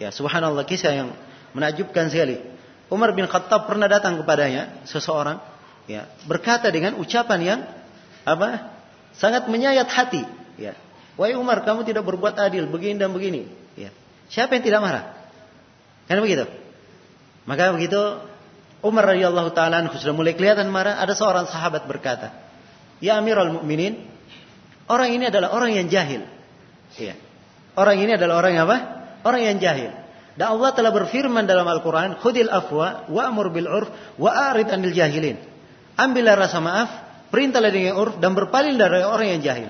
Ya, 0.00 0.08
subhanallah 0.08 0.64
kisah 0.64 0.96
yang 0.96 1.12
menakjubkan 1.52 2.08
sekali. 2.08 2.40
Umar 2.88 3.12
bin 3.12 3.28
Khattab 3.28 3.68
pernah 3.68 3.86
datang 3.86 4.18
kepadanya 4.18 4.82
seseorang 4.88 5.38
ya 5.86 6.10
berkata 6.26 6.70
dengan 6.70 6.98
ucapan 6.98 7.40
yang 7.42 7.60
apa 8.26 8.70
sangat 9.14 9.46
menyayat 9.50 9.86
hati 9.90 10.22
ya 10.54 10.74
wahai 11.14 11.38
Umar 11.38 11.62
kamu 11.66 11.82
tidak 11.86 12.06
berbuat 12.06 12.38
adil 12.38 12.66
begini 12.70 12.98
dan 12.98 13.14
begini 13.14 13.46
ya 13.78 13.90
siapa 14.30 14.54
yang 14.54 14.64
tidak 14.66 14.80
marah 14.82 15.04
kan 16.06 16.22
begitu 16.22 16.46
maka 17.46 17.74
begitu 17.74 17.98
Umar 18.80 19.12
radhiyallahu 19.12 19.52
taala 19.52 19.84
sudah 19.92 20.16
mulai 20.16 20.32
kelihatan 20.32 20.72
marah 20.72 20.96
ada 21.00 21.12
seorang 21.12 21.44
sahabat 21.48 21.84
berkata 21.84 22.32
ya 23.00 23.20
Amirul 23.20 23.60
Mukminin 23.60 24.00
orang 24.88 25.12
ini 25.12 25.28
adalah 25.28 25.52
orang 25.52 25.76
yang 25.76 25.86
jahil 25.92 26.24
ya 26.96 27.14
orang 27.76 27.96
ini 28.00 28.16
adalah 28.16 28.40
orang 28.40 28.52
yang 28.56 28.64
apa 28.64 28.78
orang 29.24 29.42
yang 29.44 29.56
jahil 29.60 29.92
dan 30.40 30.56
Allah 30.56 30.70
telah 30.72 30.88
berfirman 30.88 31.44
dalam 31.44 31.68
Al-Quran, 31.68 32.16
Khudil 32.16 32.48
afwa 32.48 33.04
wa'mur 33.12 33.52
bil 33.52 33.68
urf 33.68 33.92
wa'arid 34.16 34.72
anil 34.72 34.96
jahilin. 34.96 35.36
Ambillah 36.00 36.32
rasa 36.32 36.64
maaf, 36.64 36.88
perintahlah 37.28 37.68
dengan 37.68 38.00
urf 38.00 38.16
dan 38.22 38.32
berpaling 38.32 38.80
dari 38.80 39.04
orang 39.04 39.36
yang 39.36 39.40
jahil. 39.44 39.68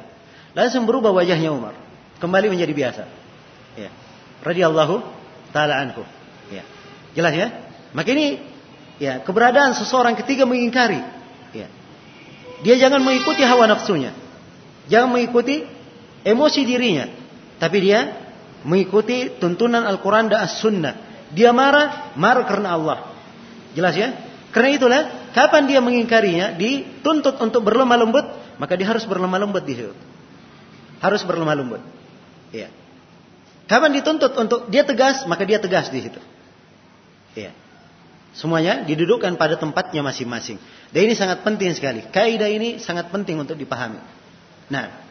Langsung 0.55 0.87
berubah 0.87 1.11
wajahnya 1.11 1.51
Umar, 1.51 1.75
kembali 2.23 2.55
menjadi 2.55 2.71
biasa. 2.71 3.03
Ya. 3.83 3.91
Radhiyallahu 4.47 5.03
taala 5.51 5.75
anhu. 5.81 6.07
Ya. 6.55 6.63
Jelas 7.19 7.35
ya? 7.35 7.49
Maka 7.91 8.15
ini 8.15 8.39
ya 9.01 9.25
keberadaan 9.25 9.75
seseorang 9.75 10.15
ketika 10.21 10.45
mengingkari 10.45 11.01
ya. 11.57 11.67
Dia 12.61 12.75
jangan 12.77 13.01
mengikuti 13.01 13.41
hawa 13.41 13.65
nafsunya. 13.67 14.13
Jangan 14.93 15.17
mengikuti 15.17 15.65
emosi 16.23 16.61
dirinya, 16.69 17.09
tapi 17.57 17.81
dia 17.81 18.21
mengikuti 18.69 19.33
tuntunan 19.41 19.87
Al-Quran 19.89 20.29
dan 20.29 20.45
As-Sunnah. 20.45 20.95
Dia 21.33 21.55
marah, 21.57 22.13
marah 22.19 22.45
karena 22.45 22.75
Allah. 22.77 22.99
Jelas 23.73 23.95
ya? 23.95 24.13
Karena 24.51 24.75
itulah 24.75 25.03
Kapan 25.31 25.71
dia 25.71 25.79
mengingkarinya, 25.79 26.59
dituntut 26.59 27.39
untuk 27.39 27.63
berlemah 27.63 27.95
lembut, 27.95 28.27
maka 28.59 28.75
dia 28.75 28.91
harus 28.91 29.07
berlemah 29.07 29.39
lembut 29.39 29.63
di 29.63 29.79
situ. 29.79 29.95
Harus 30.99 31.23
berlemah 31.23 31.55
lembut. 31.55 31.83
Ya. 32.51 32.67
Kapan 33.71 33.95
dituntut 33.95 34.35
untuk 34.35 34.67
dia 34.67 34.83
tegas, 34.83 35.23
maka 35.31 35.47
dia 35.47 35.63
tegas 35.63 35.87
di 35.95 36.03
situ. 36.03 36.19
Ya. 37.39 37.55
Semuanya 38.31 38.87
didudukkan 38.87 39.35
pada 39.35 39.59
tempatnya 39.59 40.07
masing-masing. 40.07 40.57
Dan 40.95 41.01
ini 41.11 41.15
sangat 41.19 41.43
penting 41.43 41.75
sekali. 41.75 42.07
Kaidah 42.07 42.47
ini 42.47 42.79
sangat 42.79 43.11
penting 43.11 43.43
untuk 43.43 43.59
dipahami. 43.59 43.99
Nah, 44.71 45.03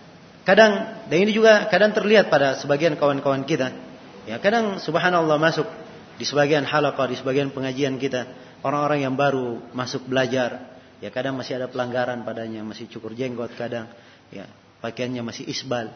kadang 0.48 1.04
dan 1.12 1.18
ini 1.20 1.36
juga 1.36 1.68
kadang 1.68 1.92
terlihat 1.92 2.32
pada 2.32 2.56
sebagian 2.56 2.96
kawan-kawan 2.96 3.44
kita. 3.44 3.76
Ya, 4.24 4.40
kadang 4.40 4.80
subhanallah 4.80 5.36
masuk 5.36 5.68
di 6.16 6.24
sebagian 6.28 6.64
halaqah, 6.64 7.12
di 7.12 7.16
sebagian 7.20 7.52
pengajian 7.52 8.00
kita 8.00 8.28
orang-orang 8.64 9.08
yang 9.08 9.16
baru 9.16 9.64
masuk 9.72 10.08
belajar, 10.08 10.76
ya 11.00 11.10
kadang 11.12 11.40
masih 11.40 11.60
ada 11.60 11.72
pelanggaran 11.72 12.24
padanya, 12.28 12.64
masih 12.64 12.92
cukur 12.92 13.16
jenggot 13.16 13.56
kadang, 13.56 13.88
ya 14.32 14.48
pakaiannya 14.84 15.24
masih 15.24 15.48
isbal, 15.48 15.92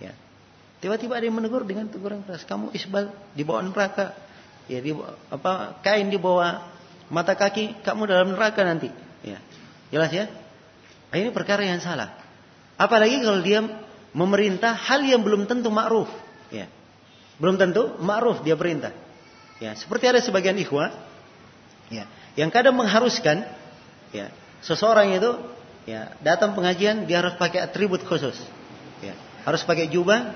ya. 0.00 0.12
Tiba-tiba 0.76 1.16
ada 1.16 1.24
yang 1.24 1.36
menegur 1.36 1.64
dengan 1.64 1.88
teguran 1.88 2.20
keras, 2.24 2.44
kamu 2.44 2.72
isbal 2.76 3.12
di 3.32 3.42
bawah 3.44 3.64
neraka, 3.64 4.12
ya 4.66 4.78
di 4.82 4.92
apa 5.30 5.78
kain 5.82 6.10
di 6.10 6.18
bawah 6.18 6.62
mata 7.10 7.38
kaki, 7.38 7.86
kamu 7.86 8.10
dalam 8.10 8.34
neraka 8.34 8.66
nanti, 8.66 8.90
ya. 9.22 9.38
Jelas 9.94 10.10
ya? 10.10 10.26
Nah, 11.10 11.16
ini 11.22 11.30
perkara 11.30 11.62
yang 11.62 11.78
salah. 11.78 12.18
Apalagi 12.74 13.22
kalau 13.22 13.40
dia 13.40 13.62
memerintah 14.10 14.74
hal 14.74 15.06
yang 15.06 15.22
belum 15.22 15.46
tentu 15.46 15.70
ma'ruf, 15.70 16.10
ya. 16.50 16.66
Belum 17.38 17.54
tentu 17.54 17.94
ma'ruf 18.02 18.42
dia 18.42 18.58
perintah. 18.58 18.90
Ya, 19.56 19.72
seperti 19.72 20.04
ada 20.10 20.20
sebagian 20.20 20.58
ikhwah 20.60 20.92
Ya, 21.86 22.10
yang 22.34 22.50
kadang 22.50 22.74
mengharuskan 22.74 23.46
ya, 24.10 24.34
seseorang 24.58 25.14
itu 25.14 25.38
ya, 25.86 26.18
datang 26.18 26.58
pengajian 26.58 27.06
dia 27.06 27.22
harus 27.22 27.38
pakai 27.38 27.62
atribut 27.62 28.02
khusus. 28.02 28.34
Ya, 28.98 29.14
harus 29.46 29.62
pakai 29.62 29.86
jubah 29.86 30.34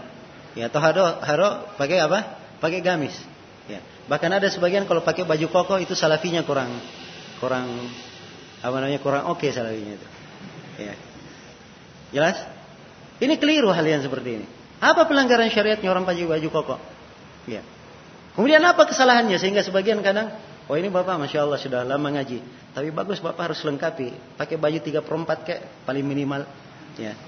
ya 0.55 0.71
atau 0.71 0.79
haro 0.79 1.67
pakai 1.75 1.99
apa? 1.99 2.39
Pakai 2.63 2.79
gamis. 2.87 3.19
Ya. 3.67 3.83
Bahkan 4.11 4.31
ada 4.43 4.51
sebagian 4.51 4.91
kalau 4.91 5.07
pakai 5.07 5.23
baju 5.23 5.47
koko 5.47 5.79
itu 5.79 5.95
salafinya 5.95 6.43
kurang 6.43 6.75
kurang 7.39 7.71
apa 8.59 8.77
namanya 8.83 8.99
kurang 8.99 9.31
oke 9.31 9.39
okay 9.39 9.55
salafinya 9.55 9.95
itu. 9.95 10.09
Ya. 10.83 10.95
Jelas? 12.11 12.37
Ini 13.23 13.39
keliru 13.39 13.71
hal 13.71 13.87
yang 13.87 14.03
seperti 14.03 14.43
ini. 14.43 14.47
Apa 14.83 15.07
pelanggaran 15.07 15.47
syariatnya 15.47 15.87
orang 15.87 16.03
pakai 16.03 16.27
baju 16.27 16.49
koko? 16.51 16.77
Ya. 17.47 17.63
Kemudian 18.35 18.67
apa 18.67 18.83
kesalahannya 18.91 19.39
sehingga 19.39 19.63
sebagian 19.63 20.03
kadang 20.03 20.35
Oh 20.71 20.79
ini 20.79 20.87
bapak 20.87 21.19
masya 21.19 21.43
Allah 21.43 21.59
sudah 21.59 21.83
lama 21.83 22.15
ngaji. 22.15 22.39
Tapi 22.71 22.95
bagus 22.95 23.19
bapak 23.19 23.51
harus 23.51 23.59
lengkapi. 23.67 24.39
Pakai 24.39 24.55
baju 24.55 24.79
tiga 24.79 25.03
perempat 25.03 25.43
kayak 25.43 25.83
paling 25.83 26.07
minimal. 26.07 26.47
Ya. 26.95 27.19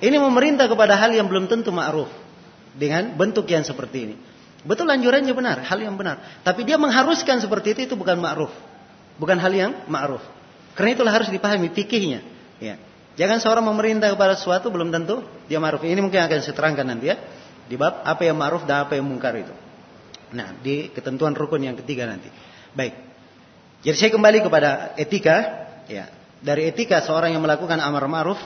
Ini 0.00 0.16
memerintah 0.16 0.64
kepada 0.72 0.96
hal 0.96 1.12
yang 1.12 1.28
belum 1.28 1.52
tentu 1.52 1.68
ma'ruf. 1.68 2.08
Dengan 2.72 3.12
bentuk 3.12 3.44
yang 3.44 3.60
seperti 3.60 4.08
ini. 4.08 4.16
Betul 4.60 4.92
anjurannya 4.92 5.32
benar, 5.32 5.64
hal 5.64 5.78
yang 5.80 5.96
benar. 5.96 6.44
Tapi 6.44 6.68
dia 6.68 6.76
mengharuskan 6.76 7.40
seperti 7.40 7.72
itu, 7.72 7.80
itu 7.92 7.94
bukan 7.96 8.20
ma'ruf. 8.20 8.52
Bukan 9.16 9.40
hal 9.40 9.52
yang 9.52 9.72
ma'ruf. 9.88 10.20
Karena 10.76 10.96
itulah 10.96 11.12
harus 11.12 11.32
dipahami 11.32 11.72
fikihnya. 11.72 12.20
Ya. 12.60 12.76
Jangan 13.16 13.40
seorang 13.40 13.64
memerintah 13.64 14.12
kepada 14.12 14.36
sesuatu 14.36 14.68
belum 14.68 14.92
tentu 14.92 15.24
dia 15.48 15.56
ma'ruf. 15.60 15.80
Ini 15.80 16.00
mungkin 16.00 16.20
akan 16.24 16.38
saya 16.44 16.56
terangkan 16.56 16.86
nanti 16.88 17.08
ya. 17.08 17.16
Di 17.68 17.76
bab 17.80 18.04
apa 18.04 18.22
yang 18.24 18.36
ma'ruf 18.36 18.68
dan 18.68 18.84
apa 18.84 18.96
yang 19.00 19.08
mungkar 19.08 19.32
itu. 19.36 19.52
Nah, 20.30 20.54
di 20.60 20.92
ketentuan 20.92 21.34
rukun 21.34 21.64
yang 21.64 21.76
ketiga 21.80 22.06
nanti. 22.06 22.28
Baik. 22.76 22.94
Jadi 23.80 23.96
saya 23.96 24.10
kembali 24.12 24.38
kepada 24.44 24.92
etika, 25.00 25.36
ya. 25.88 26.06
Dari 26.40 26.68
etika 26.72 27.04
seorang 27.04 27.36
yang 27.36 27.44
melakukan 27.44 27.80
amar 27.80 28.04
ma'ruf 28.08 28.40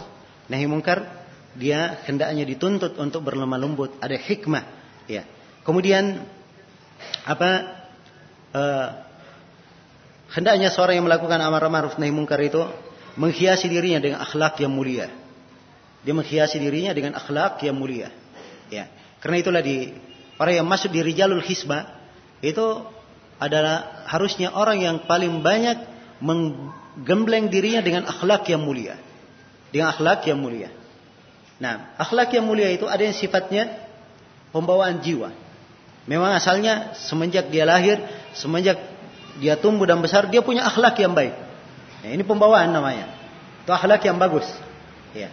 nahi 0.47 0.67
mungkar, 0.67 1.07
dia 1.55 2.03
hendaknya 2.07 2.43
dituntut 2.43 2.99
untuk 2.99 3.23
berlemah 3.23 3.59
lembut, 3.59 3.95
ada 4.03 4.19
hikmah, 4.19 4.65
ya. 5.07 5.23
Kemudian 5.65 6.21
apa 7.25 7.51
uh, 8.53 8.89
hendaknya 10.37 10.69
seorang 10.69 11.01
yang 11.01 11.09
melakukan 11.09 11.41
amar 11.41 11.65
ma'ruf 11.73 11.97
nahi 11.97 12.13
mungkar 12.13 12.41
itu 12.45 12.61
menghiasi 13.17 13.67
dirinya 13.73 14.01
dengan 14.01 14.19
akhlak 14.21 14.61
yang 14.61 14.71
mulia. 14.71 15.09
Dia 16.05 16.13
menghiasi 16.13 16.61
dirinya 16.61 16.93
dengan 16.93 17.17
akhlak 17.17 17.65
yang 17.65 17.75
mulia. 17.75 18.13
Ya. 18.69 18.93
Karena 19.25 19.41
itulah 19.41 19.65
di 19.65 19.97
Orang 20.35 20.55
yang 20.55 20.67
masuk 20.67 20.91
di 20.91 21.01
Rijalul 21.03 21.45
Hisbah 21.45 21.95
itu 22.43 22.83
adalah 23.39 24.07
harusnya 24.11 24.51
orang 24.51 24.83
yang 24.83 24.97
paling 25.07 25.43
banyak 25.43 25.79
menggembleng 26.19 27.51
dirinya 27.51 27.83
dengan 27.83 28.03
akhlak 28.11 28.47
yang 28.51 28.63
mulia. 28.63 28.99
Dengan 29.71 29.95
akhlak 29.95 30.27
yang 30.27 30.39
mulia. 30.39 30.71
Nah, 31.63 31.95
akhlak 31.99 32.35
yang 32.35 32.47
mulia 32.47 32.71
itu 32.71 32.87
ada 32.91 33.03
yang 33.03 33.15
sifatnya 33.15 33.71
pembawaan 34.51 35.03
jiwa. 35.03 35.31
Memang 36.05 36.37
asalnya 36.37 36.93
semenjak 36.97 37.49
dia 37.49 37.65
lahir, 37.65 37.97
semenjak 38.37 38.77
dia 39.41 39.57
tumbuh 39.57 39.89
dan 39.89 40.05
besar, 40.05 40.29
dia 40.29 40.45
punya 40.45 40.69
akhlak 40.69 41.01
yang 41.01 41.17
baik. 41.17 41.33
Ya, 42.05 42.13
ini 42.13 42.21
pembawaan 42.21 42.69
namanya. 42.69 43.09
Itu 43.65 43.73
akhlak 43.73 44.05
yang 44.05 44.21
bagus. 44.21 44.45
Ya. 45.17 45.33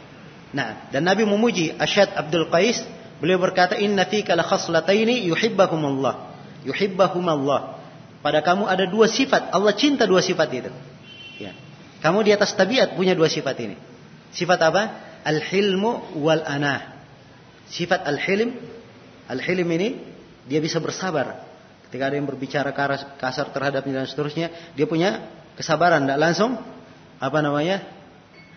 Nah, 0.55 0.87
dan 0.91 1.03
Nabi 1.03 1.27
memuji 1.27 1.75
Asyad 1.75 2.15
Abdul 2.15 2.47
Qais, 2.47 2.83
beliau 3.19 3.39
berkata, 3.39 3.75
"Inna 3.75 4.07
fika 4.07 4.31
la 4.35 4.47
khaslataini 4.47 5.27
yuhibbahumullah." 5.27 6.31
Yuhibbahumullah. 6.63 7.83
Pada 8.23 8.39
kamu 8.39 8.69
ada 8.69 8.85
dua 8.87 9.09
sifat, 9.11 9.51
Allah 9.51 9.73
cinta 9.75 10.07
dua 10.07 10.23
sifat 10.23 10.47
itu. 10.53 10.71
Ya. 11.41 11.51
Kamu 11.99 12.21
di 12.21 12.31
atas 12.31 12.53
tabiat 12.53 12.93
punya 12.95 13.17
dua 13.17 13.27
sifat 13.27 13.57
ini. 13.59 13.75
Sifat 14.31 14.61
apa? 14.61 14.83
Al-hilmu 15.25 16.21
wal 16.21 16.45
anah. 16.45 17.01
Sifat 17.67 18.05
al-hilm, 18.05 18.55
al-hilm 19.25 19.67
ini 19.73 20.10
dia 20.51 20.59
bisa 20.59 20.83
bersabar. 20.83 21.47
Ketika 21.87 22.11
ada 22.11 22.19
yang 22.19 22.27
berbicara 22.27 22.75
kasar 23.15 23.55
terhadapnya 23.55 24.03
dan 24.03 24.07
seterusnya, 24.07 24.51
dia 24.75 24.83
punya 24.83 25.31
kesabaran, 25.55 26.03
tidak 26.03 26.19
langsung 26.19 26.59
apa 27.23 27.39
namanya 27.39 27.87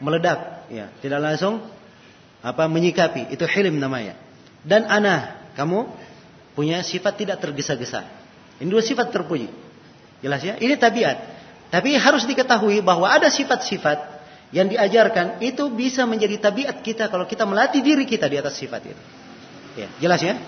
meledak, 0.03 0.67
ya, 0.75 0.91
tidak 0.99 1.23
langsung 1.23 1.63
apa 2.43 2.67
menyikapi. 2.67 3.31
Itu 3.31 3.47
hilm 3.47 3.79
namanya. 3.79 4.19
Dan 4.67 4.91
anah, 4.91 5.55
kamu 5.55 5.87
punya 6.59 6.83
sifat 6.83 7.15
tidak 7.15 7.39
tergesa-gesa. 7.39 8.03
Ini 8.59 8.67
dua 8.67 8.83
sifat 8.83 9.15
terpuji. 9.15 9.47
Jelas 10.19 10.43
ya? 10.43 10.59
Ini 10.59 10.75
tabiat. 10.75 11.19
Tapi 11.71 11.95
harus 11.95 12.27
diketahui 12.27 12.83
bahwa 12.83 13.11
ada 13.11 13.31
sifat-sifat 13.31 14.15
yang 14.55 14.71
diajarkan 14.71 15.43
itu 15.43 15.67
bisa 15.75 16.07
menjadi 16.07 16.39
tabiat 16.39 16.79
kita 16.87 17.11
kalau 17.11 17.27
kita 17.27 17.43
melatih 17.43 17.83
diri 17.83 18.07
kita 18.07 18.31
di 18.31 18.39
atas 18.39 18.55
sifat 18.55 18.83
itu. 18.87 19.03
Ya, 19.75 19.91
jelas 19.99 20.23
ya? 20.23 20.39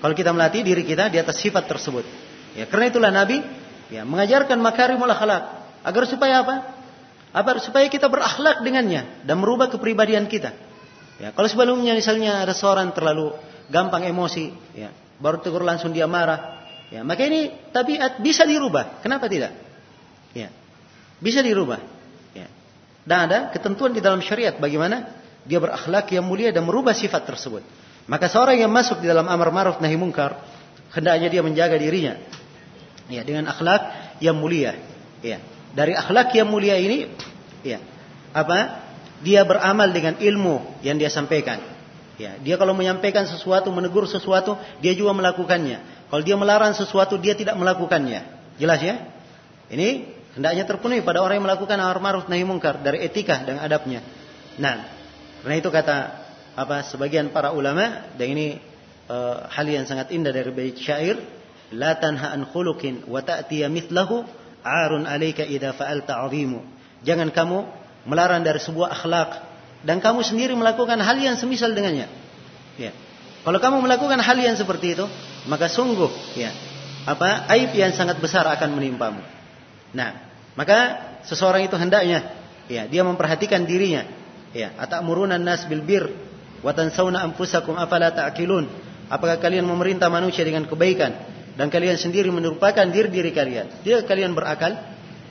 Kalau 0.00 0.14
kita 0.14 0.30
melatih 0.34 0.62
diri 0.62 0.82
kita 0.82 1.10
di 1.10 1.18
atas 1.18 1.38
sifat 1.38 1.66
tersebut. 1.66 2.04
Ya, 2.54 2.64
karena 2.70 2.90
itulah 2.90 3.10
Nabi 3.10 3.42
ya 3.90 4.06
mengajarkan 4.06 4.58
makarimul 4.62 5.10
akhlak 5.10 5.42
agar 5.84 6.02
supaya 6.06 6.40
apa? 6.46 6.56
Agar 7.34 7.58
supaya 7.58 7.90
kita 7.90 8.06
berakhlak 8.06 8.62
dengannya 8.62 9.26
dan 9.26 9.36
merubah 9.42 9.66
kepribadian 9.66 10.30
kita. 10.30 10.54
Ya, 11.18 11.30
kalau 11.34 11.46
sebelumnya 11.46 11.94
misalnya 11.94 12.42
ada 12.46 12.54
seorang 12.54 12.94
terlalu 12.94 13.34
gampang 13.70 14.06
emosi, 14.06 14.54
ya, 14.74 14.90
baru 15.18 15.42
tegur 15.42 15.62
langsung 15.62 15.90
dia 15.90 16.06
marah, 16.06 16.62
ya, 16.90 17.02
maka 17.06 17.26
ini 17.26 17.50
tabiat 17.70 18.22
bisa 18.22 18.46
dirubah. 18.46 19.02
Kenapa 19.02 19.26
tidak? 19.30 19.54
Ya, 20.34 20.50
bisa 21.22 21.42
dirubah. 21.42 21.78
Ya. 22.34 22.50
Dan 23.06 23.18
ada 23.30 23.38
ketentuan 23.54 23.94
di 23.94 24.02
dalam 24.02 24.18
syariat 24.22 24.58
bagaimana 24.58 25.10
dia 25.46 25.62
berakhlak 25.62 26.10
yang 26.10 26.26
mulia 26.26 26.50
dan 26.50 26.66
merubah 26.66 26.96
sifat 26.96 27.22
tersebut. 27.28 27.62
Maka 28.04 28.28
seorang 28.28 28.60
yang 28.60 28.72
masuk 28.72 29.00
di 29.00 29.08
dalam 29.08 29.24
amar 29.24 29.48
ma'ruf 29.48 29.80
nahi 29.80 29.96
mungkar, 29.96 30.36
hendaknya 30.92 31.28
dia 31.32 31.42
menjaga 31.42 31.76
dirinya 31.80 32.20
ya 33.08 33.24
dengan 33.24 33.48
akhlak 33.48 34.16
yang 34.20 34.36
mulia. 34.36 34.76
Ya. 35.24 35.40
Dari 35.74 35.96
akhlak 35.96 36.30
yang 36.36 36.48
mulia 36.48 36.78
ini 36.78 37.10
ya, 37.66 37.82
apa? 38.30 38.84
Dia 39.24 39.42
beramal 39.42 39.90
dengan 39.90 40.20
ilmu 40.20 40.84
yang 40.84 41.00
dia 41.00 41.08
sampaikan. 41.08 41.58
Ya, 42.14 42.38
dia 42.38 42.54
kalau 42.54 42.78
menyampaikan 42.78 43.26
sesuatu, 43.26 43.74
menegur 43.74 44.06
sesuatu, 44.06 44.54
dia 44.78 44.94
juga 44.94 45.10
melakukannya. 45.16 46.06
Kalau 46.12 46.22
dia 46.22 46.38
melarang 46.38 46.70
sesuatu, 46.76 47.18
dia 47.18 47.34
tidak 47.34 47.58
melakukannya. 47.58 48.22
Jelas 48.54 48.78
ya? 48.78 49.02
Ini 49.66 50.14
hendaknya 50.38 50.62
terpenuhi 50.62 51.02
pada 51.02 51.24
orang 51.26 51.42
yang 51.42 51.46
melakukan 51.50 51.74
amar 51.74 51.98
ma'ruf 51.98 52.30
nahi 52.30 52.46
mungkar 52.46 52.86
dari 52.86 53.02
etika 53.02 53.42
dan 53.42 53.58
adabnya. 53.58 53.98
Nah, 54.62 54.86
karena 55.42 55.54
itu 55.58 55.74
kata 55.74 55.96
apa 56.54 56.86
sebagian 56.86 57.34
para 57.34 57.50
ulama 57.50 58.06
dan 58.14 58.26
ini 58.30 58.46
uh, 59.10 59.46
hal 59.50 59.66
yang 59.66 59.84
sangat 59.84 60.14
indah 60.14 60.30
dari 60.30 60.50
bait 60.54 60.78
syair 60.78 61.18
la 61.74 61.98
tanha 61.98 62.30
an 62.30 62.46
khuluqin 62.46 63.06
wa 63.10 63.20
ta'tiya 63.20 63.66
mithlahu 63.66 64.22
arun 64.62 65.04
alayka 65.04 65.42
idza 65.44 65.74
fa'alta 65.74 66.24
'azimu. 66.24 66.62
Jangan 67.04 67.34
kamu 67.34 67.58
melarang 68.08 68.40
dari 68.46 68.60
sebuah 68.62 68.94
akhlak 68.94 69.30
dan 69.84 70.00
kamu 70.00 70.24
sendiri 70.24 70.56
melakukan 70.56 70.96
hal 71.00 71.16
yang 71.20 71.36
semisal 71.36 71.74
dengannya. 71.74 72.08
Ya. 72.80 72.92
Kalau 73.44 73.60
kamu 73.60 73.84
melakukan 73.84 74.16
hal 74.24 74.38
yang 74.40 74.56
seperti 74.56 74.96
itu 74.96 75.04
maka 75.44 75.68
sungguh 75.68 76.08
ya 76.38 76.48
apa 77.04 77.44
aib 77.52 77.76
yang 77.76 77.92
sangat 77.92 78.16
besar 78.22 78.48
akan 78.48 78.72
menimpamu. 78.72 79.20
Nah 79.92 80.32
maka 80.56 81.12
seseorang 81.28 81.68
itu 81.68 81.76
hendaknya 81.76 82.32
ya 82.72 82.88
dia 82.88 83.04
memperhatikan 83.04 83.68
dirinya 83.68 84.08
ya 84.56 84.72
atamuruna 84.80 85.36
nas 85.36 85.68
bil 85.68 85.84
bir 85.84 86.08
wa 86.64 86.72
tansawna 86.72 87.20
anfusakum 87.20 87.76
afala 87.76 88.08
ta'qilun? 88.16 88.64
Apakah 89.12 89.36
kalian 89.36 89.68
memerintah 89.68 90.08
manusia 90.08 90.48
dengan 90.48 90.64
kebaikan? 90.64 91.12
Dan 91.54 91.68
kalian 91.68 92.00
sendiri 92.00 92.32
merupakan 92.32 92.88
diri-diri 92.88 93.30
kalian. 93.30 93.84
Dia 93.84 94.00
kalian 94.02 94.32
berakal? 94.32 94.74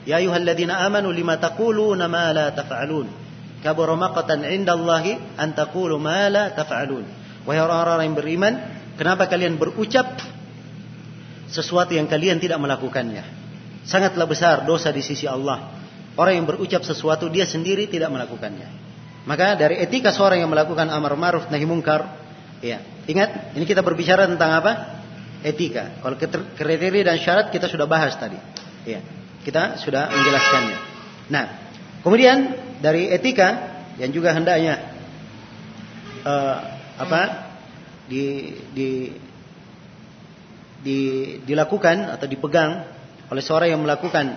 Ya 0.06 0.22
ayyuhalladzina 0.22 0.78
amanu 0.86 1.10
lima 1.10 1.36
taquluna 1.42 2.06
ma 2.06 2.30
la 2.30 2.54
taf'alun? 2.54 3.10
Kabura 3.66 3.98
maqatan 3.98 4.46
'indallahi 4.46 5.36
an 5.36 5.52
taqulu 5.58 5.98
ma 5.98 6.30
la 6.30 6.54
taf'alun. 6.54 7.04
Wahai 7.44 7.60
orang-orang 7.60 8.08
yang 8.08 8.16
beriman 8.16 8.54
kenapa 8.96 9.28
kalian 9.28 9.60
berucap 9.60 10.22
sesuatu 11.50 11.92
yang 11.92 12.08
kalian 12.08 12.40
tidak 12.40 12.56
melakukannya? 12.62 13.26
Sangatlah 13.84 14.24
besar 14.24 14.64
dosa 14.64 14.88
di 14.94 15.04
sisi 15.04 15.28
Allah. 15.28 15.76
Orang 16.16 16.40
yang 16.40 16.46
berucap 16.48 16.86
sesuatu 16.86 17.28
dia 17.28 17.44
sendiri 17.44 17.84
tidak 17.90 18.08
melakukannya 18.08 18.83
maka 19.24 19.56
dari 19.56 19.80
etika 19.80 20.12
seorang 20.12 20.44
yang 20.44 20.52
melakukan 20.52 20.84
amar 20.92 21.16
ma'ruf 21.16 21.48
nahi 21.48 21.64
mungkar, 21.64 22.12
ya. 22.60 22.84
Ingat, 23.08 23.56
ini 23.56 23.64
kita 23.64 23.80
berbicara 23.80 24.28
tentang 24.28 24.52
apa? 24.52 24.72
Etika. 25.44 26.00
Kalau 26.00 26.16
kriteria 26.56 27.04
dan 27.04 27.20
syarat 27.20 27.52
kita 27.52 27.68
sudah 27.68 27.84
bahas 27.88 28.16
tadi. 28.16 28.36
Ya. 28.84 29.00
Kita 29.44 29.76
sudah 29.80 30.08
menjelaskannya. 30.08 30.78
Nah, 31.28 31.44
kemudian 32.00 32.56
dari 32.80 33.12
etika 33.12 33.76
yang 34.00 34.12
juga 34.12 34.32
hendaknya 34.32 34.80
uh, 36.24 36.58
apa? 37.00 37.44
di 38.04 38.52
di 38.76 38.88
di 40.84 40.98
dilakukan 41.48 42.12
atau 42.12 42.28
dipegang 42.28 42.84
oleh 43.32 43.40
seorang 43.40 43.72
yang 43.72 43.80
melakukan 43.80 44.36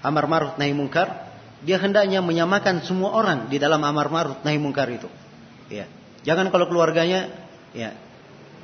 amar 0.00 0.24
ma'ruf 0.24 0.56
nahi 0.56 0.72
mungkar 0.72 1.25
dia 1.64 1.80
hendaknya 1.80 2.20
menyamakan 2.20 2.84
semua 2.84 3.16
orang 3.16 3.48
di 3.48 3.56
dalam 3.56 3.80
amar 3.80 4.12
ma'ruf 4.12 4.44
nahi 4.44 4.60
mungkar 4.60 4.90
itu. 4.92 5.08
Ya. 5.72 5.88
Jangan 6.26 6.52
kalau 6.52 6.68
keluarganya 6.68 7.32
ya 7.72 7.94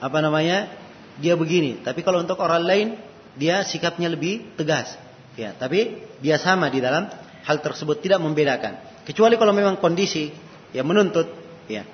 apa 0.02 0.18
namanya? 0.18 0.82
dia 1.20 1.36
begini, 1.36 1.84
tapi 1.84 2.00
kalau 2.00 2.24
untuk 2.24 2.40
orang 2.40 2.64
lain 2.64 2.88
dia 3.36 3.66
sikapnya 3.68 4.08
lebih 4.08 4.56
tegas. 4.56 4.96
Ya, 5.36 5.52
tapi 5.56 6.04
dia 6.20 6.36
sama 6.36 6.68
di 6.68 6.80
dalam 6.80 7.08
hal 7.44 7.56
tersebut 7.60 8.00
tidak 8.00 8.20
membedakan. 8.20 8.80
Kecuali 9.04 9.36
kalau 9.36 9.52
memang 9.52 9.80
kondisi 9.80 10.32
ya 10.72 10.84
menuntut 10.84 11.28
ya. 11.68 11.84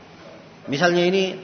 Misalnya 0.70 1.07
ini 1.07 1.39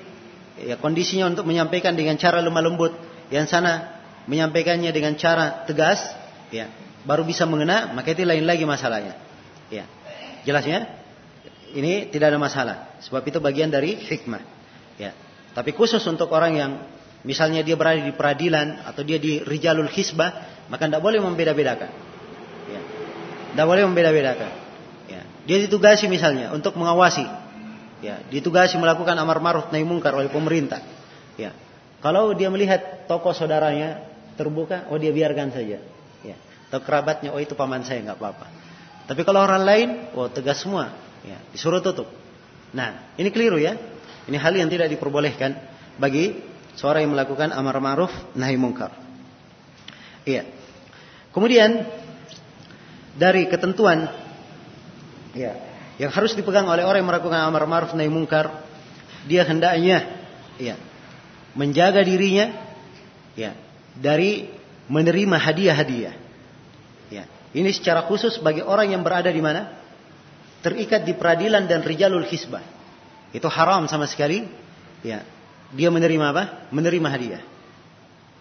ya 0.58 0.78
kondisinya 0.78 1.30
untuk 1.30 1.46
menyampaikan 1.48 1.98
dengan 1.98 2.18
cara 2.18 2.38
lemah 2.42 2.62
lembut, 2.62 2.92
yang 3.30 3.46
sana 3.50 4.02
menyampaikannya 4.30 4.90
dengan 4.90 5.18
cara 5.18 5.64
tegas, 5.66 6.02
ya, 6.50 6.70
baru 7.06 7.26
bisa 7.26 7.46
mengena, 7.48 7.90
maka 7.94 8.12
itu 8.12 8.22
lain 8.22 8.44
lagi 8.44 8.64
masalahnya. 8.68 9.16
Ya. 9.72 9.84
Jelasnya? 10.44 10.88
Ini 11.74 12.12
tidak 12.12 12.34
ada 12.34 12.38
masalah. 12.38 12.76
Sebab 13.02 13.26
itu 13.26 13.38
bagian 13.42 13.72
dari 13.72 13.98
hikmah. 13.98 14.42
Ya. 15.00 15.10
Tapi 15.54 15.74
khusus 15.74 16.02
untuk 16.06 16.30
orang 16.30 16.52
yang 16.54 16.70
misalnya 17.26 17.64
dia 17.66 17.74
berada 17.74 17.98
di 17.98 18.14
peradilan 18.14 18.84
atau 18.86 19.02
dia 19.02 19.18
di 19.18 19.42
rijalul 19.42 19.90
hisbah, 19.90 20.64
maka 20.70 20.86
tidak 20.86 21.02
boleh 21.02 21.18
membeda-bedakan. 21.18 21.90
Ya. 22.70 22.80
Tidak 23.54 23.66
boleh 23.66 23.82
membeda-bedakan. 23.90 24.52
Ya. 25.10 25.22
Dia 25.46 25.58
ditugasi 25.66 26.06
misalnya 26.06 26.54
untuk 26.54 26.78
mengawasi. 26.78 27.26
Ya. 28.04 28.22
Ditugasi 28.30 28.78
melakukan 28.78 29.18
amar 29.18 29.42
ma'ruf 29.42 29.72
nahi 29.74 29.82
mungkar 29.82 30.14
oleh 30.14 30.30
pemerintah. 30.30 30.78
Ya. 31.34 31.50
Kalau 32.04 32.36
dia 32.36 32.52
melihat 32.52 33.08
toko 33.08 33.32
saudaranya 33.32 34.04
terbuka, 34.36 34.86
oh 34.92 34.98
dia 35.00 35.10
biarkan 35.10 35.50
saja. 35.50 35.80
Ya. 36.22 36.36
Atau 36.68 36.84
kerabatnya, 36.84 37.32
oh 37.32 37.40
itu 37.40 37.56
paman 37.56 37.82
saya 37.82 38.04
nggak 38.04 38.18
apa-apa. 38.20 38.46
Tapi 39.04 39.20
kalau 39.22 39.44
orang 39.44 39.62
lain, 39.64 39.88
oh 40.16 40.32
tegas 40.32 40.64
semua, 40.64 40.92
ya, 41.20 41.36
disuruh 41.52 41.84
tutup. 41.84 42.08
Nah, 42.72 43.14
ini 43.20 43.28
keliru 43.28 43.60
ya. 43.60 43.76
Ini 44.24 44.40
hal 44.40 44.56
yang 44.56 44.72
tidak 44.72 44.88
diperbolehkan 44.88 45.52
bagi 46.00 46.40
seorang 46.80 47.04
yang 47.04 47.12
melakukan 47.12 47.52
amar 47.52 47.76
ma'ruf 47.76 48.12
nahi 48.32 48.56
mungkar. 48.56 48.96
Iya. 50.24 50.48
Kemudian 51.36 51.84
dari 53.20 53.44
ketentuan 53.46 54.08
ya, 55.36 55.52
yang 56.00 56.08
harus 56.08 56.32
dipegang 56.32 56.64
oleh 56.64 56.82
orang 56.82 57.04
yang 57.04 57.10
melakukan 57.12 57.40
amar 57.44 57.68
ma'ruf 57.68 57.92
nahi 57.92 58.08
mungkar, 58.08 58.64
dia 59.28 59.44
hendaknya 59.44 60.08
ya, 60.56 60.80
menjaga 61.52 62.00
dirinya 62.00 62.48
ya, 63.36 63.52
dari 64.00 64.48
menerima 64.88 65.36
hadiah-hadiah. 65.36 66.23
Ini 67.54 67.70
secara 67.70 68.02
khusus 68.10 68.42
bagi 68.42 68.60
orang 68.60 68.90
yang 68.90 69.06
berada 69.06 69.30
di 69.30 69.38
mana? 69.38 69.70
Terikat 70.60 71.06
di 71.06 71.14
peradilan 71.14 71.70
dan 71.70 71.86
rijalul 71.86 72.26
hisbah. 72.26 72.64
Itu 73.30 73.46
haram 73.46 73.86
sama 73.86 74.10
sekali. 74.10 74.42
Ya. 75.06 75.22
Dia 75.70 75.88
menerima 75.94 76.34
apa? 76.34 76.68
Menerima 76.74 77.08
hadiah. 77.08 77.42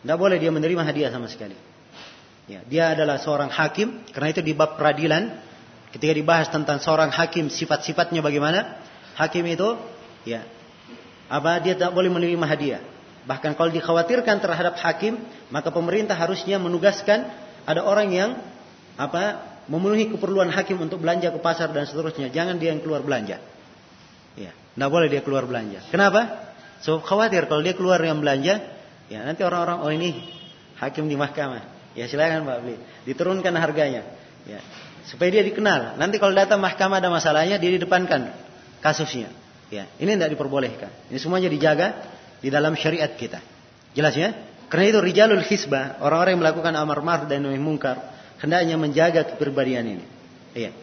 Tidak 0.02 0.18
boleh 0.18 0.42
dia 0.42 0.50
menerima 0.50 0.82
hadiah 0.82 1.14
sama 1.14 1.30
sekali. 1.30 1.56
Ya, 2.44 2.60
dia 2.68 2.92
adalah 2.92 3.24
seorang 3.24 3.48
hakim, 3.48 4.04
karena 4.12 4.36
itu 4.36 4.44
di 4.44 4.52
bab 4.52 4.76
peradilan 4.76 5.32
ketika 5.96 6.12
dibahas 6.12 6.52
tentang 6.52 6.84
seorang 6.84 7.08
hakim 7.08 7.48
sifat-sifatnya 7.48 8.20
bagaimana? 8.20 8.84
Hakim 9.16 9.48
itu 9.48 9.80
ya 10.28 10.44
apa 11.32 11.62
dia 11.64 11.78
tidak 11.78 11.96
boleh 11.96 12.12
menerima 12.12 12.46
hadiah. 12.50 12.82
Bahkan 13.24 13.56
kalau 13.56 13.72
dikhawatirkan 13.72 14.44
terhadap 14.44 14.76
hakim, 14.84 15.24
maka 15.48 15.72
pemerintah 15.72 16.20
harusnya 16.20 16.60
menugaskan 16.60 17.32
ada 17.64 17.80
orang 17.88 18.12
yang 18.12 18.30
apa 19.00 19.54
memenuhi 19.66 20.12
keperluan 20.12 20.52
hakim 20.52 20.80
untuk 20.84 21.00
belanja 21.00 21.32
ke 21.32 21.40
pasar 21.40 21.72
dan 21.72 21.88
seterusnya. 21.88 22.30
Jangan 22.30 22.60
dia 22.60 22.76
yang 22.76 22.84
keluar 22.84 23.02
belanja. 23.02 23.40
Ya, 24.34 24.52
tidak 24.52 24.90
boleh 24.90 25.08
dia 25.08 25.22
keluar 25.22 25.46
belanja. 25.46 25.80
Kenapa? 25.90 26.52
So 26.84 27.00
khawatir 27.00 27.48
kalau 27.48 27.64
dia 27.64 27.78
keluar 27.78 28.02
yang 28.04 28.20
belanja, 28.20 28.60
ya 29.08 29.20
nanti 29.24 29.42
orang-orang 29.46 29.78
oh 29.86 29.92
ini 29.94 30.20
hakim 30.82 31.08
di 31.08 31.16
mahkamah. 31.16 31.64
Ya 31.94 32.10
silakan 32.10 32.44
Pak 32.44 32.58
beli. 32.66 32.76
Diturunkan 33.06 33.54
harganya. 33.56 34.04
Ya. 34.44 34.60
Supaya 35.08 35.30
dia 35.30 35.44
dikenal. 35.46 35.96
Nanti 36.00 36.18
kalau 36.18 36.34
datang 36.34 36.60
mahkamah 36.60 37.00
ada 37.00 37.08
masalahnya 37.14 37.62
dia 37.62 37.72
didepankan 37.72 38.34
kasusnya. 38.84 39.32
Ya, 39.72 39.90
ini 39.98 40.14
tidak 40.14 40.38
diperbolehkan. 40.38 40.92
Ini 41.10 41.18
semuanya 41.18 41.50
dijaga 41.50 41.98
di 42.44 42.54
dalam 42.54 42.78
syariat 42.78 43.10
kita. 43.10 43.42
Jelas 43.98 44.14
ya? 44.14 44.36
Karena 44.70 44.90
itu 44.90 45.00
rijalul 45.02 45.42
hisbah, 45.46 46.02
orang-orang 46.02 46.38
yang 46.38 46.42
melakukan 46.46 46.74
amar 46.78 47.00
ma'ruf 47.02 47.26
dan 47.30 47.46
nahi 47.46 47.62
mungkar, 47.62 48.13
hendaknya 48.44 48.76
menjaga 48.76 49.24
kepribadian 49.24 49.98
ini. 49.98 50.06
Iya. 50.52 50.76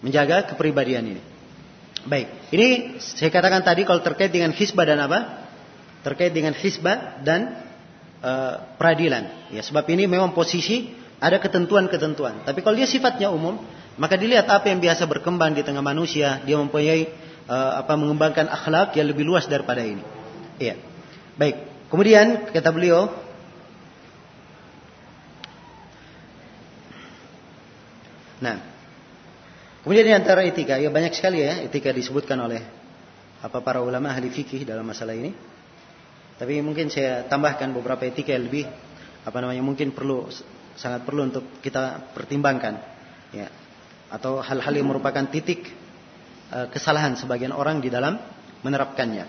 Menjaga 0.00 0.48
kepribadian 0.48 1.04
ini. 1.04 1.22
Baik, 2.04 2.28
ini 2.52 2.68
saya 3.00 3.32
katakan 3.32 3.64
tadi 3.64 3.84
kalau 3.88 4.00
terkait 4.04 4.28
dengan 4.28 4.52
hisbah 4.52 4.84
dan 4.84 5.00
apa? 5.00 5.48
Terkait 6.04 6.32
dengan 6.36 6.52
hisbah 6.52 7.20
dan 7.24 7.64
uh, 8.20 8.76
peradilan. 8.76 9.52
Ya, 9.52 9.64
sebab 9.64 9.88
ini 9.88 10.04
memang 10.04 10.36
posisi 10.36 10.92
ada 11.16 11.40
ketentuan-ketentuan. 11.40 12.44
Tapi 12.44 12.60
kalau 12.60 12.76
dia 12.76 12.84
sifatnya 12.84 13.32
umum, 13.32 13.56
maka 13.96 14.20
dilihat 14.20 14.44
apa 14.52 14.68
yang 14.68 14.84
biasa 14.84 15.08
berkembang 15.08 15.56
di 15.56 15.64
tengah 15.64 15.80
manusia, 15.80 16.44
dia 16.44 16.60
mempunyai 16.60 17.08
uh, 17.48 17.80
apa 17.80 17.96
mengembangkan 17.96 18.52
akhlak 18.52 18.92
yang 19.00 19.08
lebih 19.08 19.24
luas 19.24 19.48
daripada 19.48 19.80
ini. 19.80 20.04
Iya. 20.60 20.76
Baik. 21.40 21.88
Kemudian 21.88 22.52
kata 22.52 22.68
beliau 22.68 23.08
Nah, 28.44 28.60
kemudian 29.80 30.04
di 30.04 30.12
antara 30.12 30.44
etika, 30.44 30.76
ya 30.76 30.92
banyak 30.92 31.16
sekali 31.16 31.40
ya 31.40 31.64
etika 31.64 31.88
disebutkan 31.88 32.36
oleh 32.36 32.60
apa 33.40 33.64
para 33.64 33.80
ulama 33.80 34.12
ahli 34.12 34.28
fikih 34.28 34.68
dalam 34.68 34.84
masalah 34.84 35.16
ini. 35.16 35.32
Tapi 36.36 36.60
mungkin 36.60 36.92
saya 36.92 37.24
tambahkan 37.24 37.72
beberapa 37.72 38.04
etika 38.04 38.36
yang 38.36 38.44
lebih 38.52 38.68
apa 39.24 39.36
namanya 39.40 39.64
mungkin 39.64 39.96
perlu 39.96 40.28
sangat 40.76 41.06
perlu 41.08 41.32
untuk 41.32 41.44
kita 41.64 42.12
pertimbangkan 42.12 42.74
ya 43.32 43.48
atau 44.12 44.44
hal-hal 44.44 44.74
yang 44.74 44.90
merupakan 44.90 45.24
titik 45.30 45.72
uh, 46.52 46.68
kesalahan 46.68 47.16
sebagian 47.16 47.54
orang 47.54 47.80
di 47.80 47.88
dalam 47.88 48.20
menerapkannya. 48.60 49.24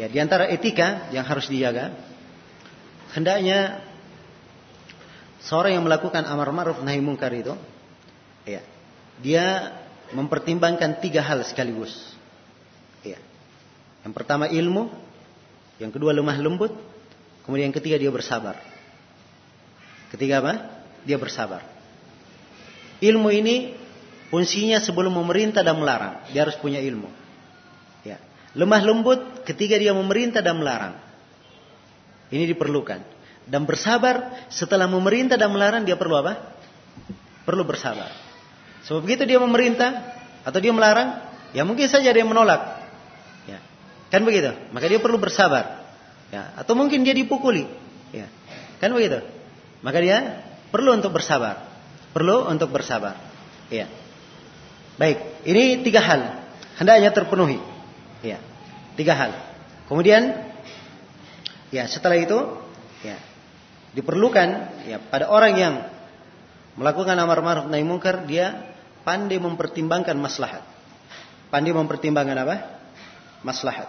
Ya 0.00 0.06
di 0.08 0.16
antara 0.16 0.48
etika 0.48 1.12
yang 1.12 1.28
harus 1.28 1.50
dijaga 1.50 1.92
hendaknya 3.12 3.84
seorang 5.44 5.76
yang 5.76 5.84
melakukan 5.84 6.24
amar 6.24 6.52
ma'ruf 6.52 6.80
nahi 6.84 7.00
mungkar 7.00 7.32
itu 7.32 7.56
ya 8.46 8.62
dia 9.20 9.74
mempertimbangkan 10.14 11.00
tiga 11.00 11.24
hal 11.24 11.42
sekaligus. 11.42 11.92
Ya. 13.02 13.18
Yang 14.04 14.12
pertama 14.14 14.46
ilmu, 14.46 14.92
yang 15.82 15.90
kedua 15.90 16.12
lemah 16.12 16.36
lembut. 16.38 16.72
Kemudian 17.46 17.70
yang 17.70 17.76
ketiga 17.76 17.96
dia 17.96 18.10
bersabar. 18.10 18.58
Ketiga 20.10 20.42
apa? 20.42 20.52
Dia 21.06 21.16
bersabar. 21.18 21.62
Ilmu 22.98 23.28
ini 23.30 23.76
fungsinya 24.30 24.82
sebelum 24.82 25.14
memerintah 25.14 25.62
dan 25.62 25.78
melarang. 25.78 26.26
Dia 26.34 26.42
harus 26.42 26.58
punya 26.58 26.82
ilmu. 26.82 27.06
Ya. 28.02 28.18
Lemah 28.58 28.82
lembut 28.82 29.46
ketika 29.46 29.78
dia 29.78 29.94
memerintah 29.94 30.42
dan 30.42 30.58
melarang. 30.58 30.98
Ini 32.34 32.50
diperlukan. 32.50 33.14
Dan 33.46 33.62
bersabar 33.62 34.50
setelah 34.50 34.90
memerintah 34.90 35.38
dan 35.38 35.54
melarang 35.54 35.86
dia 35.86 35.94
perlu 35.94 36.18
apa? 36.18 36.58
Perlu 37.46 37.62
bersabar. 37.62 38.25
Sebab 38.86 39.02
begitu 39.02 39.26
dia 39.26 39.42
memerintah 39.42 40.14
atau 40.46 40.58
dia 40.62 40.70
melarang, 40.70 41.18
ya 41.50 41.66
mungkin 41.66 41.90
saja 41.90 42.14
dia 42.14 42.22
menolak. 42.22 42.76
Kan 44.06 44.22
begitu? 44.22 44.54
Maka 44.70 44.86
dia 44.86 45.00
perlu 45.02 45.18
bersabar. 45.18 45.82
Ya, 46.30 46.54
atau 46.58 46.74
mungkin 46.78 47.02
dia 47.02 47.14
dipukuli. 47.14 47.66
Ya. 48.14 48.30
Kan 48.78 48.94
begitu? 48.94 49.22
Maka 49.82 49.98
dia 50.02 50.42
perlu 50.70 50.94
untuk 50.94 51.14
bersabar. 51.14 51.66
Perlu 52.14 52.46
untuk 52.46 52.70
bersabar. 52.70 53.18
Ya. 53.70 53.90
Baik, 54.96 55.20
ini 55.44 55.82
tiga 55.84 56.00
hal 56.02 56.20
hendaknya 56.78 57.10
terpenuhi. 57.12 57.58
Ya. 58.22 58.38
Tiga 58.94 59.14
hal. 59.18 59.30
Kemudian 59.90 60.32
ya 61.70 61.84
setelah 61.90 62.16
itu 62.18 62.38
ya 63.04 63.18
diperlukan 63.92 64.48
ya 64.86 64.98
pada 65.02 65.28
orang 65.28 65.52
yang 65.58 65.74
melakukan 66.78 67.16
amar 67.18 67.42
ma'ruf 67.42 67.66
nahi 67.68 67.84
munkar 67.84 68.24
dia 68.24 68.75
pandai 69.06 69.38
mempertimbangkan 69.38 70.18
maslahat. 70.18 70.66
Pandai 71.54 71.70
mempertimbangkan 71.70 72.38
apa? 72.42 72.56
maslahat. 73.46 73.86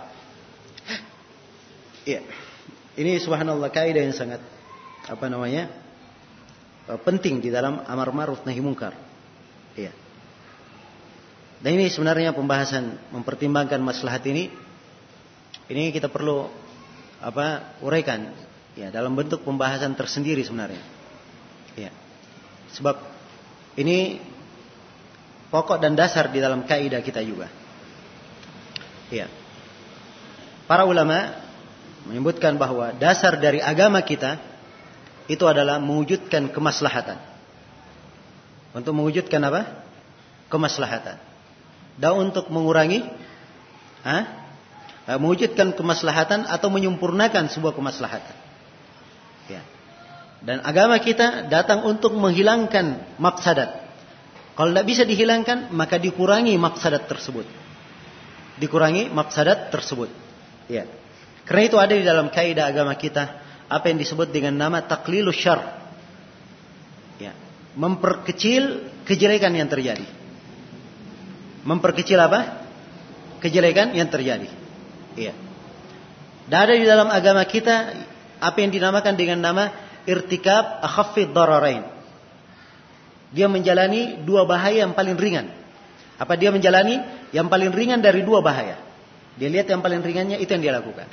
Iya. 2.06 2.22
Ini 2.94 3.18
subhanallah 3.18 3.74
kaidah 3.74 4.06
yang 4.06 4.14
sangat 4.14 4.42
apa 5.10 5.26
namanya? 5.26 5.66
Eh, 6.88 7.00
penting 7.02 7.42
di 7.42 7.50
dalam 7.50 7.82
amar 7.84 8.14
ma'ruf 8.14 8.46
nahi 8.46 8.62
munkar. 8.62 8.94
Iya. 9.74 9.92
Dan 11.58 11.82
ini 11.82 11.90
sebenarnya 11.90 12.38
pembahasan 12.38 13.02
mempertimbangkan 13.10 13.82
maslahat 13.82 14.22
ini 14.30 14.54
ini 15.74 15.90
kita 15.90 16.08
perlu 16.08 16.46
apa 17.18 17.76
uraikan 17.82 18.30
ya 18.78 18.94
dalam 18.94 19.18
bentuk 19.18 19.42
pembahasan 19.42 19.98
tersendiri 19.98 20.46
sebenarnya. 20.46 20.82
Ya. 21.74 21.90
Sebab 22.78 23.02
ini 23.78 24.22
pokok 25.54 25.80
dan 25.80 25.96
dasar 25.96 26.28
di 26.32 26.44
dalam 26.44 26.68
kaidah 26.68 27.00
kita 27.00 27.24
juga. 27.24 27.48
Ya. 29.08 29.32
Para 30.68 30.84
ulama 30.84 31.32
menyebutkan 32.08 32.60
bahwa 32.60 32.92
dasar 32.96 33.40
dari 33.40 33.64
agama 33.64 34.04
kita 34.04 34.40
itu 35.32 35.44
adalah 35.48 35.80
mewujudkan 35.80 36.52
kemaslahatan. 36.52 37.20
Untuk 38.76 38.92
mewujudkan 38.96 39.40
apa? 39.48 39.84
Kemaslahatan. 40.52 41.20
Dan 41.98 42.12
untuk 42.30 42.52
mengurangi 42.52 43.04
ha? 44.04 44.48
mewujudkan 45.16 45.72
kemaslahatan 45.72 46.52
atau 46.52 46.68
menyempurnakan 46.68 47.48
sebuah 47.48 47.72
kemaslahatan. 47.72 48.36
Ya. 49.48 49.64
Dan 50.44 50.60
agama 50.68 51.00
kita 51.00 51.48
datang 51.48 51.88
untuk 51.88 52.12
menghilangkan 52.12 53.16
maksadat. 53.16 53.87
Kalau 54.58 54.74
tidak 54.74 54.88
bisa 54.90 55.04
dihilangkan, 55.06 55.70
maka 55.70 56.02
dikurangi 56.02 56.58
maksadat 56.58 57.06
tersebut. 57.06 57.46
Dikurangi 58.58 59.14
maksadat 59.14 59.70
tersebut. 59.70 60.10
Ya. 60.66 60.90
Karena 61.46 61.62
itu 61.70 61.78
ada 61.78 61.94
di 61.94 62.02
dalam 62.02 62.34
kaidah 62.34 62.66
agama 62.66 62.98
kita 62.98 63.38
apa 63.70 63.86
yang 63.86 64.02
disebut 64.02 64.34
dengan 64.34 64.58
nama 64.58 64.82
taklilu 64.82 65.30
syar. 65.30 65.62
Ya. 67.22 67.38
Memperkecil 67.78 68.90
kejelekan 69.06 69.54
yang 69.54 69.70
terjadi. 69.70 70.10
Memperkecil 71.62 72.18
apa? 72.18 72.66
Kejelekan 73.38 73.94
yang 73.94 74.10
terjadi. 74.10 74.50
Iya. 75.14 75.38
Dan 76.50 76.58
ada 76.58 76.74
di 76.74 76.86
dalam 76.88 77.14
agama 77.14 77.46
kita 77.46 77.94
apa 78.42 78.58
yang 78.58 78.74
dinamakan 78.74 79.14
dengan 79.14 79.38
nama 79.38 79.70
irtikab 80.10 80.82
akhaffid 80.82 81.30
dararain. 81.30 81.97
Dia 83.32 83.52
menjalani 83.52 84.24
dua 84.24 84.48
bahaya 84.48 84.88
yang 84.88 84.96
paling 84.96 85.20
ringan. 85.20 85.52
Apa 86.18 86.34
dia 86.40 86.50
menjalani 86.50 87.04
yang 87.36 87.52
paling 87.52 87.70
ringan 87.76 88.00
dari 88.00 88.24
dua 88.24 88.40
bahaya? 88.40 88.80
Dia 89.38 89.52
lihat 89.52 89.70
yang 89.70 89.84
paling 89.86 90.02
ringannya 90.02 90.42
itu 90.42 90.50
yang 90.50 90.64
dia 90.64 90.74
lakukan. 90.74 91.06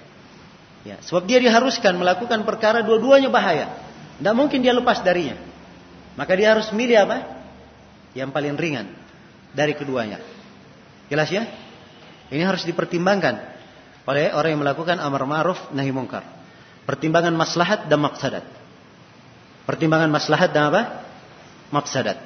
Ya, 0.84 1.00
sebab 1.00 1.24
dia 1.28 1.40
diharuskan 1.40 1.96
melakukan 1.96 2.44
perkara 2.44 2.84
dua-duanya 2.84 3.28
bahaya. 3.28 3.72
Tidak 4.20 4.34
mungkin 4.36 4.64
dia 4.64 4.72
lepas 4.72 5.00
darinya. 5.04 5.36
Maka 6.14 6.32
dia 6.38 6.54
harus 6.54 6.70
milih 6.70 7.04
apa? 7.04 7.18
Yang 8.14 8.30
paling 8.30 8.54
ringan 8.54 8.86
dari 9.52 9.74
keduanya. 9.74 10.22
Jelas 11.10 11.28
ya? 11.28 11.44
Ini 12.32 12.44
harus 12.46 12.64
dipertimbangkan 12.64 13.34
oleh 14.04 14.32
orang 14.32 14.56
yang 14.56 14.62
melakukan 14.64 14.96
amar 15.00 15.24
ma'ruf 15.28 15.72
nahi 15.72 15.92
mungkar. 15.92 16.24
Pertimbangan 16.84 17.32
maslahat 17.32 17.88
dan 17.88 18.00
maksadat. 18.00 18.44
Pertimbangan 19.64 20.12
maslahat 20.12 20.52
dan 20.52 20.68
apa? 20.68 21.03
Maksadat. 21.72 22.18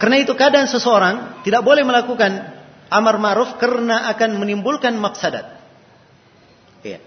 Karena 0.00 0.16
itu 0.16 0.32
kadang 0.32 0.64
seseorang 0.64 1.44
tidak 1.44 1.60
boleh 1.60 1.84
melakukan 1.84 2.56
amar 2.88 3.20
ma'ruf 3.20 3.60
karena 3.60 4.08
akan 4.10 4.40
menimbulkan 4.40 4.96
maksadat. 4.96 5.60
Ya. 6.80 6.98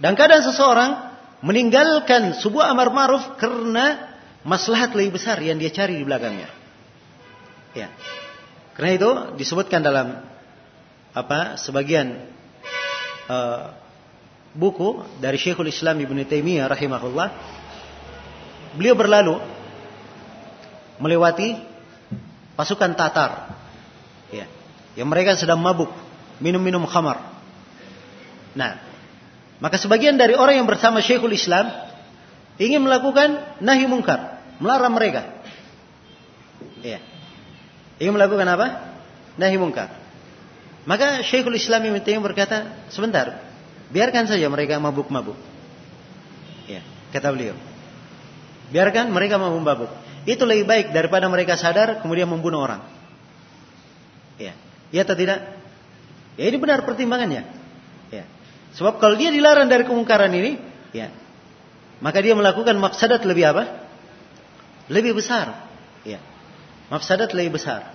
Dan 0.00 0.16
kadang 0.16 0.40
seseorang 0.40 1.12
meninggalkan 1.44 2.32
sebuah 2.40 2.72
amar 2.72 2.88
ma'ruf 2.96 3.36
karena 3.36 4.16
maslahat 4.40 4.96
lebih 4.96 5.20
besar 5.20 5.36
yang 5.44 5.60
dia 5.60 5.68
cari 5.68 6.00
di 6.00 6.04
belakangnya. 6.04 6.48
Ya. 7.76 7.92
Karena 8.72 8.90
itu 8.96 9.10
disebutkan 9.36 9.84
dalam 9.84 10.24
apa 11.12 11.60
sebagian 11.60 12.24
uh, 13.28 13.76
buku 14.56 15.04
dari 15.20 15.36
Syekhul 15.36 15.68
Islam 15.68 16.00
Ibnu 16.00 16.24
Taimiyah 16.24 16.66
rahimahullah. 16.72 17.28
Beliau 18.80 18.96
berlalu 18.96 19.36
melewati 21.00 21.56
pasukan 22.54 22.92
Tatar. 22.94 23.56
Ya. 24.30 24.46
Yang 24.94 25.08
mereka 25.08 25.30
sedang 25.34 25.58
mabuk, 25.58 25.90
minum-minum 26.38 26.84
khamar. 26.84 27.18
Nah, 28.52 28.78
maka 29.58 29.80
sebagian 29.80 30.20
dari 30.20 30.36
orang 30.36 30.60
yang 30.60 30.68
bersama 30.68 31.00
Syekhul 31.00 31.34
Islam 31.34 31.72
ingin 32.60 32.84
melakukan 32.84 33.60
nahi 33.64 33.88
mungkar, 33.88 34.38
melarang 34.60 34.92
mereka. 34.92 35.40
Ya. 36.84 37.00
Ingin 38.00 38.16
melakukan 38.16 38.46
apa? 38.48 38.66
Nahi 39.40 39.56
mungkar. 39.56 39.92
Maka 40.88 41.20
Syekhul 41.24 41.56
Islam 41.56 41.84
Ibnu 41.88 42.00
Taimiyah 42.00 42.24
berkata, 42.24 42.56
"Sebentar, 42.88 43.40
biarkan 43.92 44.28
saja 44.28 44.48
mereka 44.48 44.80
mabuk-mabuk." 44.80 45.36
Ya, 46.64 46.80
kata 47.12 47.28
beliau. 47.32 47.56
Biarkan 48.72 49.12
mereka 49.12 49.36
mabuk-mabuk. 49.36 49.92
Itu 50.28 50.44
lebih 50.44 50.68
baik 50.68 50.86
daripada 50.92 51.28
mereka 51.32 51.56
sadar 51.56 52.04
kemudian 52.04 52.28
membunuh 52.28 52.60
orang. 52.60 52.84
Ya. 54.36 54.52
Ya 54.92 55.00
atau 55.04 55.16
tidak? 55.16 55.56
Ya 56.36 56.44
ini 56.48 56.56
benar 56.60 56.84
pertimbangannya. 56.84 57.44
Ya. 58.12 58.24
Sebab 58.76 59.00
kalau 59.00 59.16
dia 59.16 59.32
dilarang 59.32 59.68
dari 59.68 59.84
kemungkaran 59.84 60.32
ini, 60.32 60.60
ya. 60.92 61.12
Maka 62.00 62.24
dia 62.24 62.32
melakukan 62.32 62.76
maksadat 62.80 63.24
lebih 63.28 63.52
apa? 63.52 63.88
Lebih 64.88 65.16
besar. 65.16 65.68
Ya. 66.04 66.20
Maksadat 66.88 67.36
lebih 67.36 67.60
besar. 67.60 67.92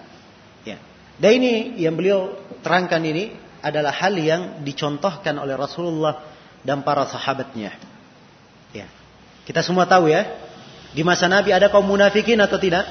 Ya. 0.61 0.77
Dan 1.17 1.41
ini 1.41 1.81
yang 1.81 1.97
beliau 1.97 2.37
terangkan 2.61 3.01
ini 3.01 3.33
adalah 3.65 3.89
hal 3.89 4.13
yang 4.13 4.61
dicontohkan 4.61 5.41
oleh 5.41 5.57
Rasulullah 5.57 6.21
dan 6.61 6.85
para 6.85 7.09
sahabatnya. 7.09 7.73
Ya. 8.69 8.85
Kita 9.45 9.65
semua 9.65 9.89
tahu 9.89 10.09
ya, 10.09 10.25
di 10.95 11.03
masa 11.03 11.27
Nabi 11.27 11.51
ada 11.51 11.67
kaum 11.67 11.83
munafikin 11.83 12.39
atau 12.39 12.55
tidak? 12.55 12.87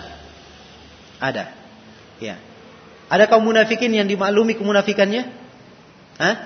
Ada. 1.17 1.57
Ya. 2.21 2.37
Ada 3.09 3.25
kaum 3.33 3.41
munafikin 3.49 3.89
yang 3.97 4.05
dimaklumi 4.05 4.61
kemunafikannya? 4.61 5.33
Hah? 6.21 6.37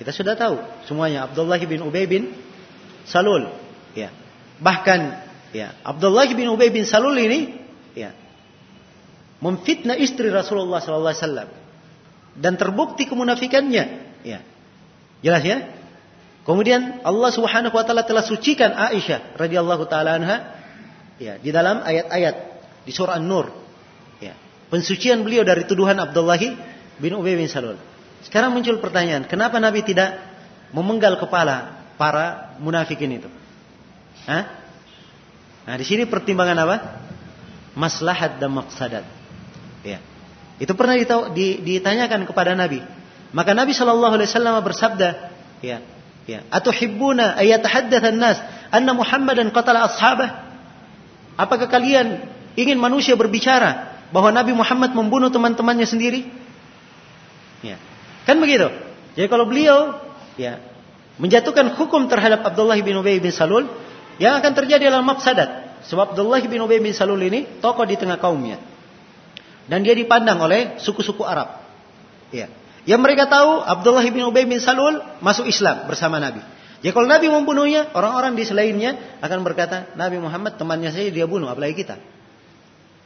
Kita 0.00 0.08
sudah 0.08 0.32
tahu 0.32 0.56
semuanya. 0.88 1.28
Abdullah 1.28 1.60
bin 1.60 1.84
Ubay 1.84 2.08
bin 2.08 2.32
Salul. 3.04 3.52
Ya. 3.92 4.08
Bahkan 4.56 5.00
ya, 5.52 5.76
Abdullah 5.84 6.24
bin 6.32 6.48
Ubay 6.48 6.72
bin 6.72 6.88
Salul 6.88 7.12
ini 7.20 7.60
ya, 7.92 8.16
memfitnah 9.44 10.00
istri 10.00 10.32
Rasulullah 10.32 10.80
wasallam 10.80 11.52
dan 12.40 12.56
terbukti 12.56 13.04
kemunafikannya. 13.04 13.84
Ya. 14.24 14.40
Jelas 15.20 15.44
ya? 15.44 15.58
Kemudian 16.42 17.04
Allah 17.04 17.30
Subhanahu 17.30 17.76
wa 17.76 17.84
taala 17.84 18.02
telah 18.02 18.24
sucikan 18.24 18.74
Aisyah 18.74 19.38
radhiyallahu 19.38 19.86
taala 19.86 20.18
anha 20.18 20.61
ya 21.22 21.38
di 21.38 21.54
dalam 21.54 21.86
ayat-ayat 21.86 22.34
di 22.82 22.90
surah 22.90 23.22
An-Nur. 23.22 23.46
Ya. 24.18 24.34
Pensucian 24.66 25.22
beliau 25.22 25.46
dari 25.46 25.62
tuduhan 25.62 25.94
Abdullah 26.02 26.42
bin 26.98 27.12
Ubay 27.14 27.38
bin 27.38 27.46
Salul. 27.46 27.78
Sekarang 28.26 28.50
muncul 28.50 28.78
pertanyaan, 28.82 29.26
kenapa 29.26 29.62
Nabi 29.62 29.86
tidak 29.86 30.18
memenggal 30.74 31.18
kepala 31.18 31.86
para 31.94 32.54
munafikin 32.58 33.22
itu? 33.22 33.28
Hah? 34.26 34.62
Nah, 35.62 35.74
di 35.78 35.86
sini 35.86 36.06
pertimbangan 36.06 36.58
apa? 36.66 36.76
Maslahat 37.78 38.42
dan 38.42 38.50
maksadat. 38.50 39.06
Ya. 39.86 39.98
Itu 40.58 40.74
pernah 40.74 40.98
ditanyakan 41.62 42.26
kepada 42.26 42.54
Nabi. 42.54 42.82
Maka 43.34 43.56
Nabi 43.56 43.72
Shallallahu 43.74 44.14
Alaihi 44.20 44.28
Wasallam 44.28 44.54
bersabda, 44.60 45.08
ya, 45.64 45.80
ya, 46.28 46.44
atau 46.52 46.70
hibbuna 46.70 47.34
ayatahaddatsan 47.40 48.16
nas 48.20 48.38
anna 48.68 48.92
Muhammadan 48.92 49.50
qatala 49.50 49.88
ashabah. 49.88 50.41
Apakah 51.36 51.68
kalian 51.68 52.28
ingin 52.58 52.76
manusia 52.76 53.16
berbicara 53.16 54.00
bahwa 54.12 54.28
Nabi 54.28 54.52
Muhammad 54.52 54.92
membunuh 54.92 55.32
teman-temannya 55.32 55.88
sendiri? 55.88 56.28
Ya. 57.64 57.80
Kan 58.28 58.38
begitu. 58.38 58.68
Jadi 59.16 59.28
kalau 59.28 59.48
beliau 59.48 59.98
ya 60.36 60.60
menjatuhkan 61.20 61.76
hukum 61.76 62.08
terhadap 62.08 62.44
Abdullah 62.44 62.78
bin 62.80 62.96
Ubay 62.96 63.20
bin 63.20 63.32
Salul, 63.32 63.68
yang 64.20 64.36
akan 64.40 64.52
terjadi 64.52 64.92
adalah 64.92 65.04
mafsadat. 65.04 65.82
Sebab 65.88 66.14
Abdullah 66.14 66.40
bin 66.44 66.60
Ubay 66.62 66.78
bin 66.78 66.94
Salul 66.94 67.20
ini 67.22 67.48
tokoh 67.58 67.84
di 67.84 67.98
tengah 67.98 68.20
kaumnya. 68.20 68.60
Dan 69.66 69.86
dia 69.86 69.94
dipandang 69.94 70.42
oleh 70.42 70.78
suku-suku 70.82 71.22
Arab. 71.22 71.62
Ya. 72.34 72.50
Yang 72.82 73.00
mereka 73.02 73.30
tahu 73.30 73.62
Abdullah 73.62 74.02
bin 74.10 74.26
Ubay 74.26 74.44
bin 74.46 74.58
Salul 74.58 74.98
masuk 75.22 75.46
Islam 75.46 75.86
bersama 75.86 76.18
Nabi. 76.18 76.42
Ya 76.82 76.90
kalau 76.90 77.06
Nabi 77.06 77.30
membunuhnya, 77.30 77.94
orang-orang 77.94 78.34
di 78.34 78.42
selainnya 78.42 79.18
akan 79.22 79.46
berkata, 79.46 79.94
Nabi 79.94 80.18
Muhammad 80.18 80.58
temannya 80.58 80.90
saya 80.90 81.14
dia 81.14 81.30
bunuh, 81.30 81.46
apalagi 81.46 81.86
kita. 81.86 81.96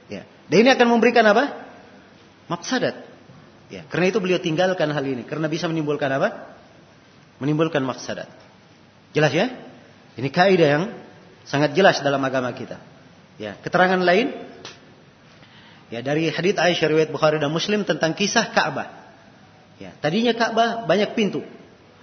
Ya. 0.09 0.24
Dan 0.48 0.65
ini 0.65 0.70
akan 0.73 0.97
memberikan 0.97 1.23
apa? 1.28 1.69
Maksadat. 2.48 3.05
Ya. 3.69 3.85
Karena 3.93 4.09
itu 4.09 4.19
beliau 4.19 4.40
tinggalkan 4.40 4.89
hal 4.89 5.05
ini. 5.05 5.28
Karena 5.28 5.47
bisa 5.53 5.69
menimbulkan 5.69 6.09
apa? 6.09 6.57
Menimbulkan 7.36 7.85
maksadat. 7.85 8.32
Jelas 9.12 9.32
ya? 9.36 9.53
Ini 10.16 10.28
kaidah 10.32 10.69
yang 10.81 10.85
sangat 11.44 11.77
jelas 11.77 12.01
dalam 12.01 12.23
agama 12.24 12.48
kita. 12.57 12.81
Ya. 13.36 13.61
Keterangan 13.61 14.01
lain 14.01 14.32
Ya 15.86 16.03
dari 16.03 16.27
hadits 16.35 16.59
Aisyah 16.59 16.86
riwayat 16.90 17.11
Bukhari 17.15 17.39
dan 17.39 17.55
Muslim 17.55 17.86
tentang 17.86 18.11
kisah 18.11 18.51
Ka'bah. 18.51 18.90
Ya, 19.78 19.94
tadinya 20.03 20.35
Ka'bah 20.35 20.82
banyak 20.89 21.15
pintu. 21.15 21.47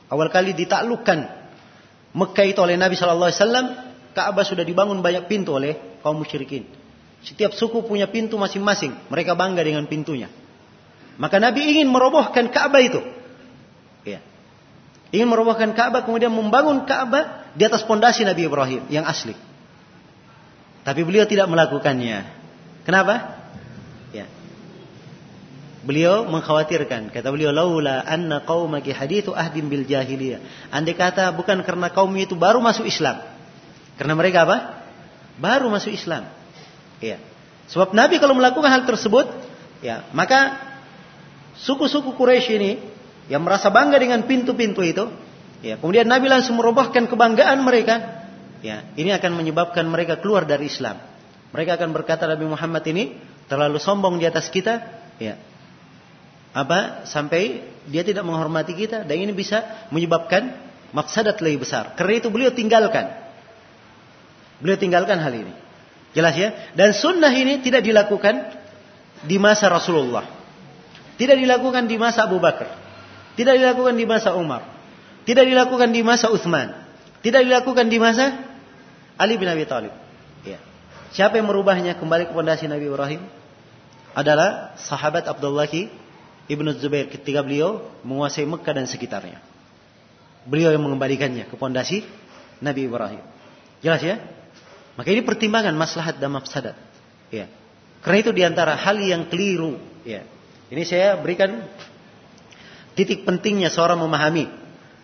Awal 0.08 0.32
kali 0.32 0.56
ditaklukkan 0.56 1.43
Mekah 2.14 2.45
itu 2.45 2.60
oleh 2.61 2.77
Nabi 2.77 2.94
Shallallahu 2.94 3.30
Alaihi 3.30 3.40
Wasallam, 3.41 3.65
Ka'bah 4.14 4.45
sudah 4.45 4.61
dibangun 4.61 5.02
banyak 5.02 5.26
pintu 5.26 5.57
oleh 5.57 5.99
kaum 6.06 6.22
musyrikin. 6.22 6.69
Setiap 7.26 7.57
suku 7.57 7.81
punya 7.84 8.06
pintu 8.06 8.38
masing-masing. 8.38 8.94
Mereka 9.10 9.34
bangga 9.34 9.65
dengan 9.65 9.90
pintunya. 9.90 10.30
Maka 11.18 11.41
Nabi 11.41 11.73
ingin 11.73 11.90
merobohkan 11.90 12.53
Ka'bah 12.53 12.81
itu. 12.84 13.02
Ya. 14.06 14.22
Ingin 15.10 15.30
merobohkan 15.30 15.73
Ka'bah 15.73 16.06
kemudian 16.06 16.30
membangun 16.30 16.85
Ka'bah 16.85 17.49
di 17.57 17.64
atas 17.65 17.81
pondasi 17.85 18.22
Nabi 18.27 18.45
Ibrahim 18.45 18.85
yang 18.94 19.10
asli. 19.10 19.34
Tapi 20.84 21.02
beliau 21.02 21.26
tidak 21.26 21.49
melakukannya. 21.49 22.27
Kenapa? 22.84 23.44
Beliau 25.84 26.24
mengkhawatirkan, 26.32 27.12
kata 27.12 27.28
beliau, 27.28 27.52
laula 27.52 28.00
anna 28.08 28.40
qaumaki 28.40 28.96
hadithu 28.96 29.36
ahdim 29.36 29.68
bil 29.68 29.84
jahiliyah. 29.84 30.40
Andai 30.72 30.96
kata 30.96 31.36
bukan 31.36 31.60
karena 31.68 31.92
kaum 31.92 32.16
itu 32.16 32.40
baru 32.40 32.64
masuk 32.64 32.88
Islam. 32.88 33.20
Karena 34.00 34.16
mereka 34.16 34.48
apa? 34.48 34.88
Baru 35.36 35.68
masuk 35.68 35.92
Islam. 35.92 36.32
Ya. 37.04 37.20
Sebab 37.68 37.92
Nabi 37.92 38.24
kalau 38.24 38.32
melakukan 38.32 38.72
hal 38.72 38.88
tersebut, 38.88 39.28
ya, 39.84 40.08
maka 40.16 40.56
suku-suku 41.60 42.16
Quraisy 42.16 42.52
ini 42.56 42.72
yang 43.28 43.44
merasa 43.44 43.68
bangga 43.68 44.00
dengan 44.00 44.24
pintu-pintu 44.24 44.88
itu, 44.88 45.12
ya, 45.60 45.76
kemudian 45.76 46.08
Nabi 46.08 46.32
langsung 46.32 46.56
merubahkan 46.60 47.12
kebanggaan 47.12 47.60
mereka, 47.60 48.24
ya, 48.64 48.88
ini 48.96 49.12
akan 49.12 49.36
menyebabkan 49.36 49.84
mereka 49.92 50.20
keluar 50.24 50.48
dari 50.48 50.72
Islam. 50.72 50.96
Mereka 51.52 51.76
akan 51.76 51.92
berkata 51.92 52.24
Nabi 52.24 52.48
Muhammad 52.48 52.88
ini 52.88 53.20
terlalu 53.52 53.84
sombong 53.84 54.16
di 54.16 54.26
atas 54.28 54.48
kita, 54.48 54.80
ya, 55.20 55.36
apa 56.54 57.10
sampai 57.10 57.66
dia 57.90 58.06
tidak 58.06 58.24
menghormati 58.24 58.78
kita 58.78 59.04
dan 59.04 59.16
ini 59.18 59.34
bisa 59.34 59.90
menyebabkan 59.90 60.54
maksadat 60.94 61.42
lebih 61.42 61.66
besar. 61.66 61.98
Karena 61.98 62.22
itu 62.22 62.30
beliau 62.30 62.54
tinggalkan. 62.54 63.10
Beliau 64.62 64.78
tinggalkan 64.78 65.18
hal 65.18 65.34
ini. 65.34 65.54
Jelas 66.14 66.38
ya? 66.38 66.54
Dan 66.78 66.94
sunnah 66.94 67.34
ini 67.34 67.60
tidak 67.66 67.82
dilakukan 67.82 68.54
di 69.26 69.42
masa 69.42 69.68
Rasulullah. 69.68 70.30
Tidak 71.18 71.34
dilakukan 71.34 71.90
di 71.90 71.98
masa 71.98 72.30
Abu 72.30 72.38
Bakar. 72.38 72.70
Tidak 73.34 73.54
dilakukan 73.58 73.98
di 73.98 74.06
masa 74.06 74.38
Umar. 74.38 74.62
Tidak 75.26 75.42
dilakukan 75.42 75.90
di 75.90 76.06
masa 76.06 76.30
Uthman. 76.30 76.70
Tidak 77.26 77.42
dilakukan 77.42 77.90
di 77.90 77.98
masa 77.98 78.46
Ali 79.18 79.42
bin 79.42 79.50
Abi 79.50 79.66
Thalib. 79.66 79.94
Ya. 80.46 80.62
Siapa 81.14 81.42
yang 81.42 81.50
merubahnya 81.50 81.98
kembali 81.98 82.30
ke 82.30 82.34
pondasi 82.34 82.70
Nabi 82.70 82.86
Ibrahim? 82.86 83.22
Adalah 84.14 84.78
sahabat 84.78 85.26
Abdullah 85.26 85.66
Ibnu 86.52 86.76
Zubair 86.76 87.07
ketika 87.07 87.40
beliau 87.40 87.84
menguasai 88.03 88.44
Mekah 88.44 88.74
dan 88.76 88.86
sekitarnya. 88.88 89.40
Beliau 90.44 90.76
yang 90.76 90.84
mengembalikannya 90.84 91.48
ke 91.48 91.56
pondasi 91.56 92.03
Nabi 92.60 92.88
Ibrahim. 92.88 93.24
Jelas 93.80 94.03
ya? 94.03 94.20
Maka 94.99 95.07
ini 95.10 95.24
pertimbangan 95.24 95.72
maslahat 95.74 96.20
dan 96.20 96.36
mafsadat. 96.36 96.76
Ya. 97.32 97.48
Karena 98.03 98.18
itu 98.20 98.32
di 98.36 98.44
antara 98.44 98.76
hal 98.76 98.99
yang 98.99 99.32
keliru. 99.32 99.80
Ya. 100.03 100.28
Ini 100.68 100.84
saya 100.84 101.15
berikan 101.15 101.64
titik 102.94 103.24
pentingnya 103.24 103.72
seorang 103.74 103.98
memahami 103.98 104.49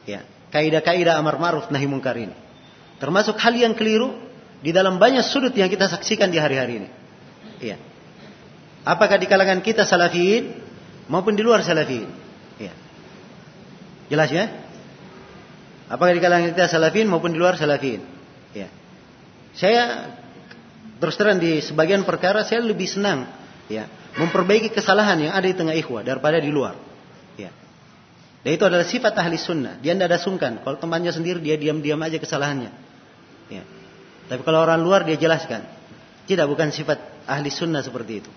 ya, 0.05 0.25
kaidah-kaidah 0.53 1.17
amar 1.17 1.37
ma'ruf 1.37 1.69
nahi 1.73 1.85
mungkar 1.85 2.17
ini. 2.17 2.33
Termasuk 2.97 3.37
hal 3.37 3.53
yang 3.55 3.73
keliru 3.77 4.13
di 4.59 4.75
dalam 4.75 4.99
banyak 4.99 5.23
sudut 5.23 5.55
yang 5.55 5.71
kita 5.71 5.87
saksikan 5.87 6.29
di 6.29 6.37
hari-hari 6.41 6.83
ini. 6.83 6.89
Iya. 7.63 7.77
Apakah 8.83 9.19
di 9.19 9.27
kalangan 9.27 9.61
kita 9.63 9.83
salafiyin 9.87 10.68
maupun 11.09 11.33
di 11.35 11.43
luar 11.43 11.65
salafiyin? 11.65 12.07
Iya. 12.61 12.73
Jelas 14.13 14.29
ya? 14.29 14.45
Apakah 15.89 16.13
di 16.13 16.21
kalangan 16.21 16.53
kita 16.53 16.69
salafiyin 16.69 17.09
maupun 17.09 17.33
di 17.33 17.39
luar 17.41 17.57
salafiyin? 17.57 18.05
Iya. 18.53 18.69
Saya 19.57 19.83
terus 21.01 21.17
terang 21.17 21.41
di 21.41 21.59
sebagian 21.65 22.05
perkara 22.05 22.45
saya 22.45 22.61
lebih 22.61 22.85
senang 22.85 23.25
ya 23.71 23.89
memperbaiki 24.19 24.73
kesalahan 24.73 25.29
yang 25.29 25.33
ada 25.33 25.45
di 25.45 25.55
tengah 25.55 25.75
ikhwah 25.77 26.05
daripada 26.05 26.37
di 26.37 26.49
luar. 26.53 26.77
Ya. 27.37 27.53
Dan 28.41 28.51
itu 28.55 28.63
adalah 28.65 28.85
sifat 28.85 29.13
ahli 29.17 29.37
sunnah. 29.37 29.77
Dia 29.81 29.93
tidak 29.93 30.15
ada 30.15 30.19
sungkan. 30.21 30.61
Kalau 30.61 30.77
temannya 30.79 31.13
sendiri 31.13 31.39
dia 31.41 31.55
diam-diam 31.55 31.99
aja 32.01 32.17
kesalahannya. 32.17 32.71
Ya. 33.49 33.63
Tapi 34.29 34.41
kalau 34.45 34.61
orang 34.61 34.81
luar 34.81 35.05
dia 35.05 35.17
jelaskan. 35.17 35.65
Tidak 36.29 36.45
bukan 36.45 36.69
sifat 36.69 37.25
ahli 37.25 37.49
sunnah 37.49 37.81
seperti 37.81 38.25
itu. 38.25 38.31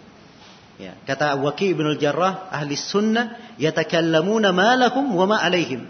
Ya. 0.81 0.97
Kata 1.05 1.37
Waki 1.37 1.77
ibn 1.77 1.85
al-Jarrah, 1.85 2.49
ahli 2.49 2.75
sunnah 2.79 3.57
yatakallamuna 3.61 4.51
ma 4.57 4.73
lahum 4.77 5.13
wa 5.13 5.27
ma 5.29 5.37
alaihim. 5.41 5.85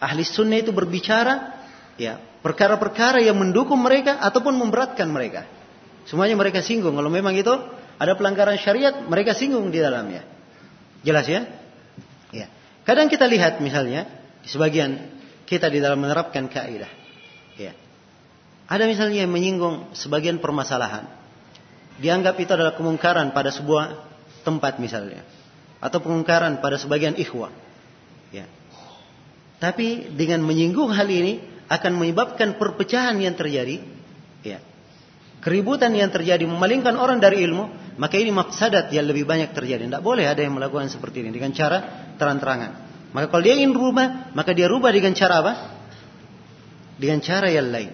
Ahli 0.00 0.24
sunnah 0.24 0.58
itu 0.58 0.72
berbicara 0.72 1.54
ya 2.00 2.18
perkara-perkara 2.42 3.22
yang 3.22 3.38
mendukung 3.38 3.78
mereka 3.78 4.18
ataupun 4.18 4.58
memberatkan 4.58 5.06
mereka. 5.06 5.46
Semuanya 6.08 6.34
mereka 6.34 6.64
singgung. 6.64 6.98
Kalau 6.98 7.12
memang 7.12 7.36
itu 7.38 7.52
ada 8.00 8.12
pelanggaran 8.18 8.58
syariat, 8.58 9.06
mereka 9.06 9.36
singgung 9.38 9.70
di 9.70 9.78
dalamnya. 9.78 10.26
Jelas 11.06 11.30
ya? 11.30 11.46
Ya. 12.34 12.50
Kadang 12.82 13.06
kita 13.06 13.30
lihat 13.30 13.62
misalnya 13.62 14.10
sebagian 14.42 14.98
kita 15.46 15.70
di 15.70 15.78
dalam 15.78 16.02
menerapkan 16.02 16.50
kaidah. 16.50 16.90
Ya. 17.54 17.78
Ada 18.66 18.90
misalnya 18.90 19.22
yang 19.22 19.30
menyinggung 19.30 19.94
sebagian 19.94 20.42
permasalahan. 20.42 21.21
Dianggap 22.00 22.40
itu 22.40 22.52
adalah 22.54 22.72
kemungkaran 22.78 23.36
pada 23.36 23.52
sebuah 23.52 23.98
tempat 24.46 24.80
misalnya. 24.80 25.26
Atau 25.82 26.00
kemungkaran 26.00 26.62
pada 26.62 26.78
sebagian 26.78 27.18
ikhwah. 27.18 27.52
Ya. 28.32 28.48
Tapi 29.58 30.14
dengan 30.14 30.42
menyinggung 30.46 30.90
hal 30.94 31.06
ini 31.10 31.42
akan 31.68 31.92
menyebabkan 31.98 32.56
perpecahan 32.56 33.18
yang 33.20 33.34
terjadi. 33.36 33.82
Ya. 34.46 34.58
Keributan 35.42 35.92
yang 35.92 36.08
terjadi 36.14 36.46
memalingkan 36.46 36.94
orang 36.94 37.18
dari 37.18 37.42
ilmu 37.42 37.82
maka 37.98 38.16
ini 38.16 38.32
maksadat 38.32 38.88
yang 38.94 39.04
lebih 39.04 39.28
banyak 39.28 39.52
terjadi. 39.52 39.84
Tidak 39.84 40.04
boleh 40.04 40.24
ada 40.24 40.40
yang 40.40 40.56
melakukan 40.56 40.88
seperti 40.88 41.20
ini 41.26 41.30
dengan 41.34 41.52
cara 41.52 42.12
terang-terangan. 42.16 42.70
Maka 43.12 43.28
kalau 43.28 43.42
dia 43.44 43.60
ingin 43.60 43.76
rubah, 43.76 44.32
maka 44.32 44.56
dia 44.56 44.70
rubah 44.70 44.88
dengan 44.88 45.12
cara 45.12 45.44
apa? 45.44 45.52
Dengan 46.96 47.20
cara 47.20 47.52
yang 47.52 47.68
lain. 47.68 47.92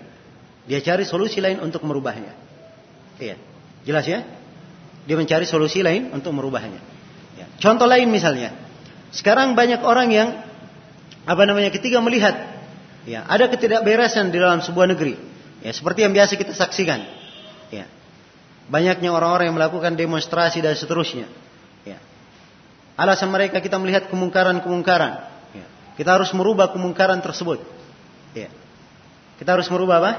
Dia 0.70 0.78
cari 0.84 1.02
solusi 1.02 1.42
lain 1.42 1.58
untuk 1.58 1.82
merubahnya. 1.82 2.36
Iya. 3.18 3.36
Jelas 3.88 4.04
ya? 4.04 4.20
Dia 5.08 5.16
mencari 5.16 5.48
solusi 5.48 5.80
lain 5.80 6.12
untuk 6.12 6.36
merubahnya. 6.36 6.76
Ya. 7.40 7.48
Contoh 7.56 7.88
lain 7.88 8.12
misalnya. 8.12 8.52
Sekarang 9.08 9.56
banyak 9.56 9.80
orang 9.80 10.12
yang 10.12 10.28
apa 11.24 11.42
namanya 11.48 11.72
ketika 11.72 11.96
melihat 12.04 12.36
ya 13.08 13.24
ada 13.24 13.48
ketidakberesan 13.48 14.28
di 14.28 14.36
dalam 14.36 14.60
sebuah 14.60 14.92
negeri. 14.92 15.16
Ya, 15.64 15.72
seperti 15.72 16.04
yang 16.04 16.12
biasa 16.12 16.36
kita 16.36 16.52
saksikan. 16.52 17.00
Ya. 17.72 17.88
Banyaknya 18.68 19.08
orang-orang 19.08 19.48
yang 19.48 19.56
melakukan 19.56 19.96
demonstrasi 19.96 20.60
dan 20.60 20.76
seterusnya. 20.76 21.24
Ya. 21.88 21.96
Alasan 23.00 23.32
mereka 23.32 23.64
kita 23.64 23.80
melihat 23.80 24.12
kemungkaran-kemungkaran. 24.12 25.12
Ya. 25.56 25.66
Kita 25.96 26.20
harus 26.20 26.28
merubah 26.36 26.68
kemungkaran 26.76 27.24
tersebut. 27.24 27.64
Ya. 28.36 28.52
Kita 29.40 29.56
harus 29.56 29.72
merubah 29.72 30.04
apa? 30.04 30.12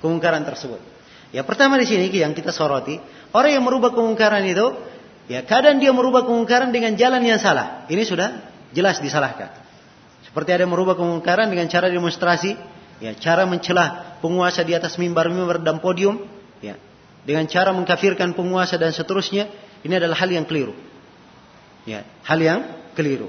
Kemungkaran 0.00 0.48
tersebut. 0.48 0.95
Ya 1.36 1.44
pertama 1.44 1.76
di 1.76 1.84
sini 1.84 2.08
yang 2.08 2.32
kita 2.32 2.48
soroti, 2.48 2.96
orang 3.36 3.60
yang 3.60 3.64
merubah 3.68 3.92
kemungkaran 3.92 4.40
itu, 4.48 4.72
ya 5.28 5.44
kadang 5.44 5.76
dia 5.76 5.92
merubah 5.92 6.24
kemungkaran 6.24 6.72
dengan 6.72 6.96
jalan 6.96 7.20
yang 7.20 7.36
salah. 7.36 7.84
Ini 7.92 8.00
sudah 8.08 8.40
jelas 8.72 9.04
disalahkan. 9.04 9.52
Seperti 10.24 10.56
ada 10.56 10.64
yang 10.64 10.72
merubah 10.72 10.96
kemungkaran 10.96 11.52
dengan 11.52 11.68
cara 11.68 11.92
demonstrasi, 11.92 12.56
ya 13.04 13.12
cara 13.20 13.44
mencelah 13.44 14.16
penguasa 14.24 14.64
di 14.64 14.72
atas 14.72 14.96
mimbar-mimbar 14.96 15.60
dan 15.60 15.76
podium, 15.76 16.24
ya 16.64 16.80
dengan 17.28 17.44
cara 17.50 17.74
mengkafirkan 17.76 18.32
penguasa 18.32 18.80
dan 18.80 18.96
seterusnya, 18.96 19.50
ini 19.84 19.92
adalah 19.92 20.16
hal 20.16 20.32
yang 20.32 20.48
keliru. 20.48 20.72
Ya, 21.84 22.06
hal 22.24 22.40
yang 22.40 22.60
keliru. 22.96 23.28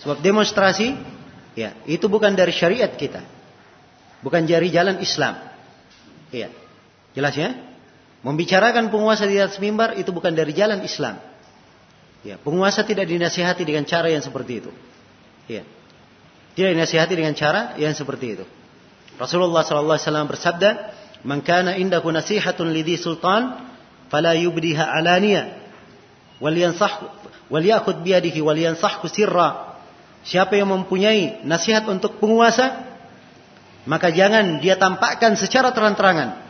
Sebab 0.00 0.24
demonstrasi, 0.24 0.96
ya, 1.58 1.76
itu 1.84 2.08
bukan 2.08 2.32
dari 2.32 2.54
syariat 2.54 2.88
kita. 2.88 3.20
Bukan 4.24 4.48
jari 4.48 4.72
jalan 4.72 5.04
Islam. 5.04 5.36
Ya. 6.30 6.61
Jelas 7.12 7.34
ya? 7.36 7.52
Membicarakan 8.22 8.88
penguasa 8.88 9.26
di 9.26 9.36
atas 9.36 9.58
mimbar 9.58 9.98
itu 9.98 10.14
bukan 10.14 10.32
dari 10.32 10.54
jalan 10.54 10.80
Islam. 10.86 11.18
Ya, 12.22 12.38
penguasa 12.38 12.86
tidak 12.86 13.10
dinasihati 13.10 13.66
dengan 13.66 13.82
cara 13.82 14.06
yang 14.06 14.22
seperti 14.22 14.62
itu. 14.62 14.70
Ya. 15.50 15.66
Tidak 16.54 16.70
dinasihati 16.78 17.18
dengan 17.18 17.34
cara 17.34 17.74
yang 17.74 17.90
seperti 17.98 18.38
itu. 18.38 18.44
Rasulullah 19.18 19.66
SAW 19.66 20.30
bersabda, 20.30 20.70
Man 21.26 21.42
kana 21.42 21.78
indahu 21.78 22.10
nasihatun 22.10 22.70
lidhi 22.70 22.98
sultan 22.98 23.58
fala 24.10 24.34
yubdiha 24.34 24.82
alaniya 24.82 25.54
wal 26.42 26.54
yansah 26.54 27.10
wal 27.46 27.62
yansahhu 28.58 29.06
sirra. 29.06 29.78
Siapa 30.22 30.54
yang 30.54 30.70
mempunyai 30.70 31.42
nasihat 31.42 31.86
untuk 31.90 32.22
penguasa 32.22 32.90
maka 33.82 34.14
jangan 34.14 34.62
dia 34.62 34.78
tampakkan 34.78 35.34
secara 35.34 35.74
terang-terangan. 35.74 36.41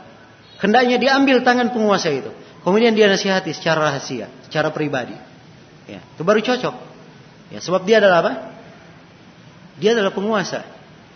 Hendaknya 0.63 0.97
diambil 1.03 1.43
tangan 1.43 1.75
penguasa 1.75 2.09
itu. 2.15 2.31
Kemudian 2.63 2.95
dia 2.95 3.11
nasihati 3.11 3.51
secara 3.51 3.91
rahasia, 3.91 4.31
secara 4.47 4.71
pribadi. 4.71 5.19
Ya, 5.91 5.99
itu 5.99 6.23
baru 6.23 6.39
cocok. 6.39 6.75
Ya, 7.51 7.59
sebab 7.59 7.83
dia 7.83 7.99
adalah 7.99 8.23
apa? 8.23 8.33
Dia 9.83 9.99
adalah 9.99 10.15
penguasa. 10.15 10.63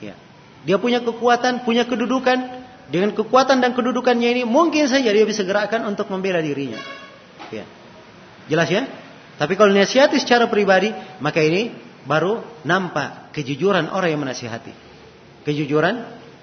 Ya. 0.02 0.18
Dia 0.66 0.82
punya 0.82 0.98
kekuatan, 0.98 1.62
punya 1.62 1.86
kedudukan, 1.86 2.66
dengan 2.90 3.14
kekuatan 3.14 3.62
dan 3.62 3.74
kedudukannya 3.74 4.34
ini 4.34 4.42
mungkin 4.42 4.90
saja 4.90 5.10
dia 5.10 5.22
bisa 5.26 5.42
gerakkan 5.42 5.86
untuk 5.86 6.10
membela 6.10 6.42
dirinya. 6.42 6.78
Ya. 7.54 7.62
Jelas 8.50 8.66
ya? 8.70 8.86
Tapi 9.38 9.58
kalau 9.58 9.74
nasihati 9.74 10.18
secara 10.18 10.50
pribadi, 10.50 10.90
maka 11.22 11.42
ini 11.42 11.70
baru 12.06 12.42
nampak 12.62 13.34
kejujuran 13.34 13.90
orang 13.90 14.10
yang 14.14 14.22
menasihati. 14.22 14.72
Kejujuran 15.46 15.94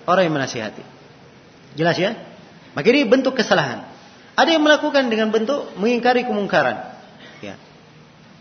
orang 0.07 0.23
yang 0.27 0.35
menasihati. 0.35 0.83
Jelas 1.75 1.99
ya? 1.99 2.32
Maka 2.73 2.85
ini 2.89 3.05
bentuk 3.05 3.37
kesalahan. 3.37 3.85
Ada 4.33 4.57
yang 4.57 4.65
melakukan 4.65 5.09
dengan 5.13 5.29
bentuk 5.29 5.77
mengingkari 5.77 6.25
kemungkaran. 6.25 6.97
Ya. 7.41 7.55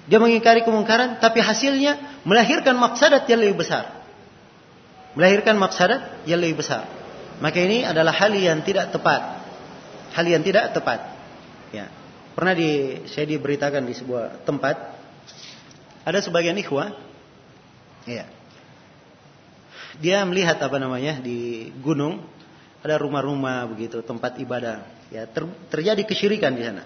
Dia 0.09 0.19
mengingkari 0.19 0.65
kemungkaran, 0.65 1.21
tapi 1.21 1.45
hasilnya 1.45 2.25
melahirkan 2.25 2.75
maksadat 2.81 3.29
yang 3.29 3.45
lebih 3.45 3.61
besar. 3.61 4.03
Melahirkan 5.13 5.61
maksadat 5.61 6.25
yang 6.25 6.41
lebih 6.41 6.65
besar. 6.65 6.89
Maka 7.45 7.61
ini 7.61 7.85
adalah 7.85 8.17
hal 8.17 8.33
yang 8.33 8.65
tidak 8.65 8.89
tepat. 8.89 9.45
Hal 10.17 10.25
yang 10.25 10.41
tidak 10.41 10.73
tepat. 10.73 11.13
Ya. 11.77 11.93
Pernah 12.33 12.57
di 12.57 13.05
saya 13.13 13.29
diberitakan 13.29 13.85
di 13.85 13.93
sebuah 13.93 14.49
tempat 14.49 14.77
ada 16.03 16.19
sebagian 16.19 16.57
ikhwah 16.59 16.97
ya. 18.09 18.27
Dia 20.01 20.25
melihat 20.25 20.57
apa 20.59 20.81
namanya 20.81 21.21
di 21.21 21.69
gunung 21.85 22.25
ada 22.83 22.99
rumah-rumah 22.99 23.71
begitu, 23.71 24.03
tempat 24.03 24.37
ibadah. 24.43 24.83
Ya, 25.15 25.25
ter, 25.31 25.47
terjadi 25.71 26.03
kesyirikan 26.03 26.59
di 26.59 26.67
sana. 26.67 26.83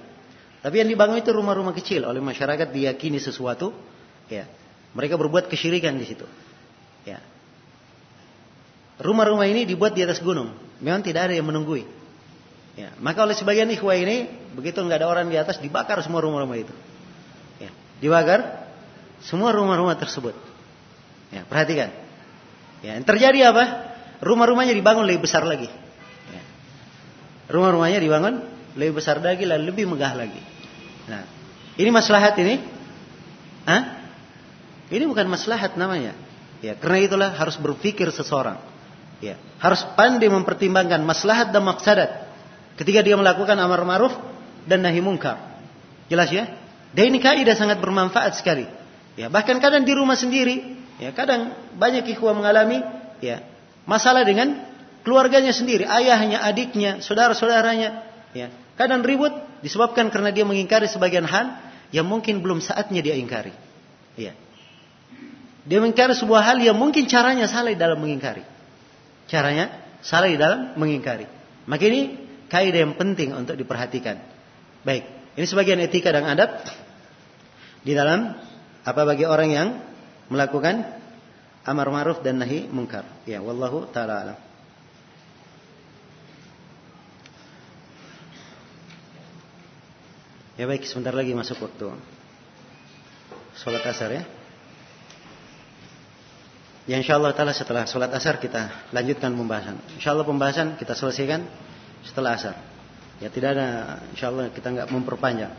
Tapi 0.61 0.85
yang 0.85 0.89
dibangun 0.93 1.25
itu 1.25 1.33
rumah-rumah 1.33 1.73
kecil 1.73 2.05
oleh 2.05 2.21
masyarakat 2.21 2.69
diyakini 2.69 3.17
sesuatu, 3.17 3.73
ya. 4.29 4.45
Mereka 4.93 5.17
berbuat 5.17 5.49
kesyirikan 5.49 5.97
di 5.97 6.05
situ. 6.09 6.25
Ya. 7.05 7.21
Rumah-rumah 8.97 9.45
ini 9.45 9.69
dibuat 9.69 9.93
di 9.93 10.05
atas 10.05 10.25
gunung. 10.25 10.57
Memang 10.81 11.05
tidak 11.05 11.29
ada 11.29 11.35
yang 11.37 11.45
menunggui. 11.45 11.85
Ya, 12.77 12.93
maka 13.01 13.25
oleh 13.25 13.33
sebagian 13.33 13.69
ikhwah 13.73 13.97
ini, 13.97 14.29
begitu 14.53 14.85
nggak 14.85 15.01
ada 15.01 15.09
orang 15.09 15.33
di 15.33 15.37
atas, 15.41 15.57
dibakar 15.57 15.97
semua 16.05 16.21
rumah-rumah 16.21 16.61
itu. 16.61 16.75
Ya, 17.57 17.73
dibakar 18.05 18.69
semua 19.25 19.53
rumah-rumah 19.57 19.97
tersebut. 19.97 20.37
Ya, 21.33 21.49
perhatikan. 21.49 21.89
Ya, 22.85 23.01
yang 23.01 23.07
terjadi 23.09 23.53
apa? 23.53 23.65
Rumah-rumahnya 24.21 24.77
dibangun 24.77 25.09
lebih 25.09 25.25
besar 25.25 25.45
lagi. 25.45 25.69
Ya. 27.47 27.55
Rumah-rumahnya 27.55 28.03
dibangun 28.03 28.43
lebih 28.75 28.99
besar 28.99 29.23
lagi, 29.23 29.47
lalu 29.47 29.71
lebih 29.71 29.87
megah 29.87 30.13
lagi. 30.19 30.43
Nah, 31.07 31.23
ini 31.79 31.91
maslahat 31.95 32.35
ini? 32.43 32.59
Hah? 33.67 33.83
Ini 34.91 35.07
bukan 35.07 35.27
maslahat 35.31 35.79
namanya. 35.79 36.15
Ya, 36.63 36.75
karena 36.75 36.99
itulah 37.03 37.31
harus 37.35 37.55
berpikir 37.59 38.11
seseorang. 38.11 38.59
Ya, 39.23 39.41
harus 39.63 39.81
pandai 39.97 40.29
mempertimbangkan 40.29 41.01
maslahat 41.01 41.51
dan 41.55 41.65
maksadat 41.65 42.29
ketika 42.77 43.01
dia 43.01 43.17
melakukan 43.17 43.57
amar 43.57 43.81
ma'ruf 43.83 44.13
dan 44.69 44.85
nahi 44.85 45.01
munkar. 45.01 45.41
Jelas 46.13 46.29
ya? 46.29 46.47
Dan 46.93 47.13
ini 47.15 47.19
kaidah 47.19 47.57
sangat 47.57 47.81
bermanfaat 47.81 48.37
sekali. 48.37 48.69
Ya, 49.17 49.33
bahkan 49.33 49.57
kadang 49.59 49.89
di 49.89 49.93
rumah 49.97 50.15
sendiri, 50.15 50.77
ya 51.01 51.13
kadang 51.17 51.57
banyak 51.81 52.05
ikhwah 52.13 52.37
mengalami 52.37 52.85
ya 53.25 53.41
masalah 53.89 54.25
dengan 54.29 54.61
keluarganya 55.07 55.55
sendiri, 55.55 55.87
ayahnya, 55.87 56.43
adiknya, 56.43 56.99
saudara-saudaranya, 56.99 58.03
ya. 58.35 58.51
Kadang 58.75 59.07
ribut 59.07 59.31
disebabkan 59.63 60.11
karena 60.11 60.35
dia 60.35 60.43
mengingkari 60.43 60.91
sebagian 60.91 61.25
hal 61.25 61.63
yang 61.95 62.05
mungkin 62.05 62.43
belum 62.43 62.59
saatnya 62.59 63.01
dia 63.01 63.15
ingkari. 63.15 63.55
Ya. 64.19 64.35
Dia 65.65 65.79
mengingkari 65.79 66.13
sebuah 66.13 66.43
hal 66.43 66.59
yang 66.61 66.77
mungkin 66.77 67.07
caranya 67.07 67.47
salah 67.47 67.73
dalam 67.73 68.03
mengingkari. 68.03 68.45
Caranya 69.31 69.73
salah 70.05 70.29
dalam 70.35 70.77
mengingkari. 70.77 71.25
Maka 71.65 71.83
ini 71.87 72.21
kaidah 72.53 72.85
yang 72.85 72.95
penting 73.01 73.33
untuk 73.33 73.57
diperhatikan. 73.57 74.21
Baik, 74.85 75.09
ini 75.39 75.47
sebagian 75.49 75.81
etika 75.81 76.13
dan 76.13 76.29
adab 76.29 76.63
di 77.81 77.97
dalam 77.97 78.35
apa 78.87 79.03
bagi 79.03 79.25
orang 79.25 79.51
yang 79.51 79.69
melakukan 80.31 80.85
amar 81.67 81.89
ma'ruf 81.91 82.23
dan 82.23 82.39
nahi 82.39 82.71
mungkar. 82.71 83.07
Ya, 83.27 83.43
wallahu 83.43 83.89
taala 83.91 84.15
alam. 84.23 84.46
Ya 90.57 90.65
baik, 90.65 90.89
sebentar 90.89 91.13
lagi 91.13 91.37
masuk 91.37 91.69
waktu 91.69 91.93
sholat 93.61 93.85
asar 93.85 94.09
ya. 94.09 94.25
Ya 96.89 96.97
insya 96.97 97.21
Allah 97.21 97.37
taala 97.37 97.53
setelah 97.53 97.85
sholat 97.85 98.09
asar 98.17 98.41
kita 98.41 98.89
lanjutkan 98.89 99.37
pembahasan. 99.37 99.77
Insya 100.01 100.17
Allah 100.17 100.25
pembahasan 100.25 100.81
kita 100.81 100.97
selesaikan 100.97 101.45
setelah 102.09 102.41
asar. 102.41 102.57
Ya 103.21 103.29
tidak 103.29 103.53
ada 103.53 104.01
insya 104.17 104.33
Allah 104.33 104.49
kita 104.49 104.73
nggak 104.73 104.89
memperpanjang. 104.89 105.53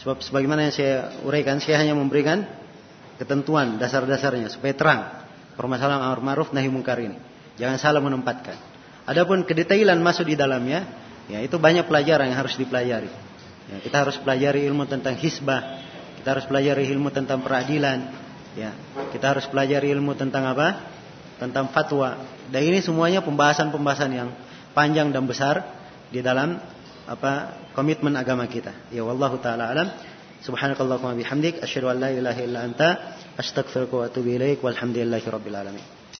Sebab 0.00 0.24
sebagaimana 0.24 0.64
yang 0.64 0.72
saya 0.72 1.12
uraikan, 1.28 1.60
saya 1.60 1.84
hanya 1.84 1.92
memberikan 1.92 2.48
ketentuan 3.20 3.76
dasar-dasarnya 3.76 4.48
supaya 4.48 4.72
terang 4.72 5.00
permasalahan 5.60 6.08
amar 6.08 6.24
ma'ruf 6.24 6.56
nahi 6.56 6.72
mungkar 6.72 6.96
ini. 7.04 7.20
Jangan 7.60 7.76
salah 7.76 8.00
menempatkan. 8.00 8.56
Adapun 9.04 9.44
kedetailan 9.44 10.00
masuk 10.00 10.24
di 10.24 10.40
dalamnya, 10.40 10.88
ya 11.28 11.44
itu 11.44 11.60
banyak 11.60 11.84
pelajaran 11.84 12.32
yang 12.32 12.38
harus 12.40 12.56
dipelajari. 12.56 13.27
Ya, 13.68 13.76
kita 13.84 13.96
harus 14.06 14.16
pelajari 14.16 14.64
ilmu 14.64 14.88
tentang 14.88 15.14
hisbah, 15.20 15.84
kita 16.20 16.28
harus 16.36 16.44
pelajari 16.48 16.88
ilmu 16.88 17.12
tentang 17.12 17.44
peradilan, 17.44 17.98
ya, 18.56 18.72
kita 19.12 19.36
harus 19.36 19.44
pelajari 19.48 19.92
ilmu 19.92 20.16
tentang 20.16 20.48
apa? 20.48 20.88
Tentang 21.36 21.70
fatwa. 21.70 22.16
Dan 22.48 22.64
ini 22.64 22.80
semuanya 22.80 23.20
pembahasan-pembahasan 23.20 24.10
yang 24.10 24.28
panjang 24.72 25.12
dan 25.12 25.28
besar 25.28 25.62
di 26.08 26.24
dalam 26.24 26.56
apa 27.08 27.56
komitmen 27.76 28.16
agama 28.16 28.48
kita. 28.48 28.72
Ya 28.92 29.04
wallahu 29.04 29.40
taala 29.40 29.70
alam. 29.70 29.88
Subhanakallahumma 30.38 31.18
bihamdik 31.18 31.58
asyhadu 31.58 31.90
an 31.90 31.98
la 31.98 32.08
ilaha 32.14 32.40
illa 32.46 32.62
anta 32.62 32.88
astaghfiruka 33.34 33.94
wa 33.94 34.04
atubu 34.06 34.38
ilaik 34.38 34.62
walhamdulillahi 34.62 35.26
rabbil 35.26 35.56
alamin. 35.56 35.97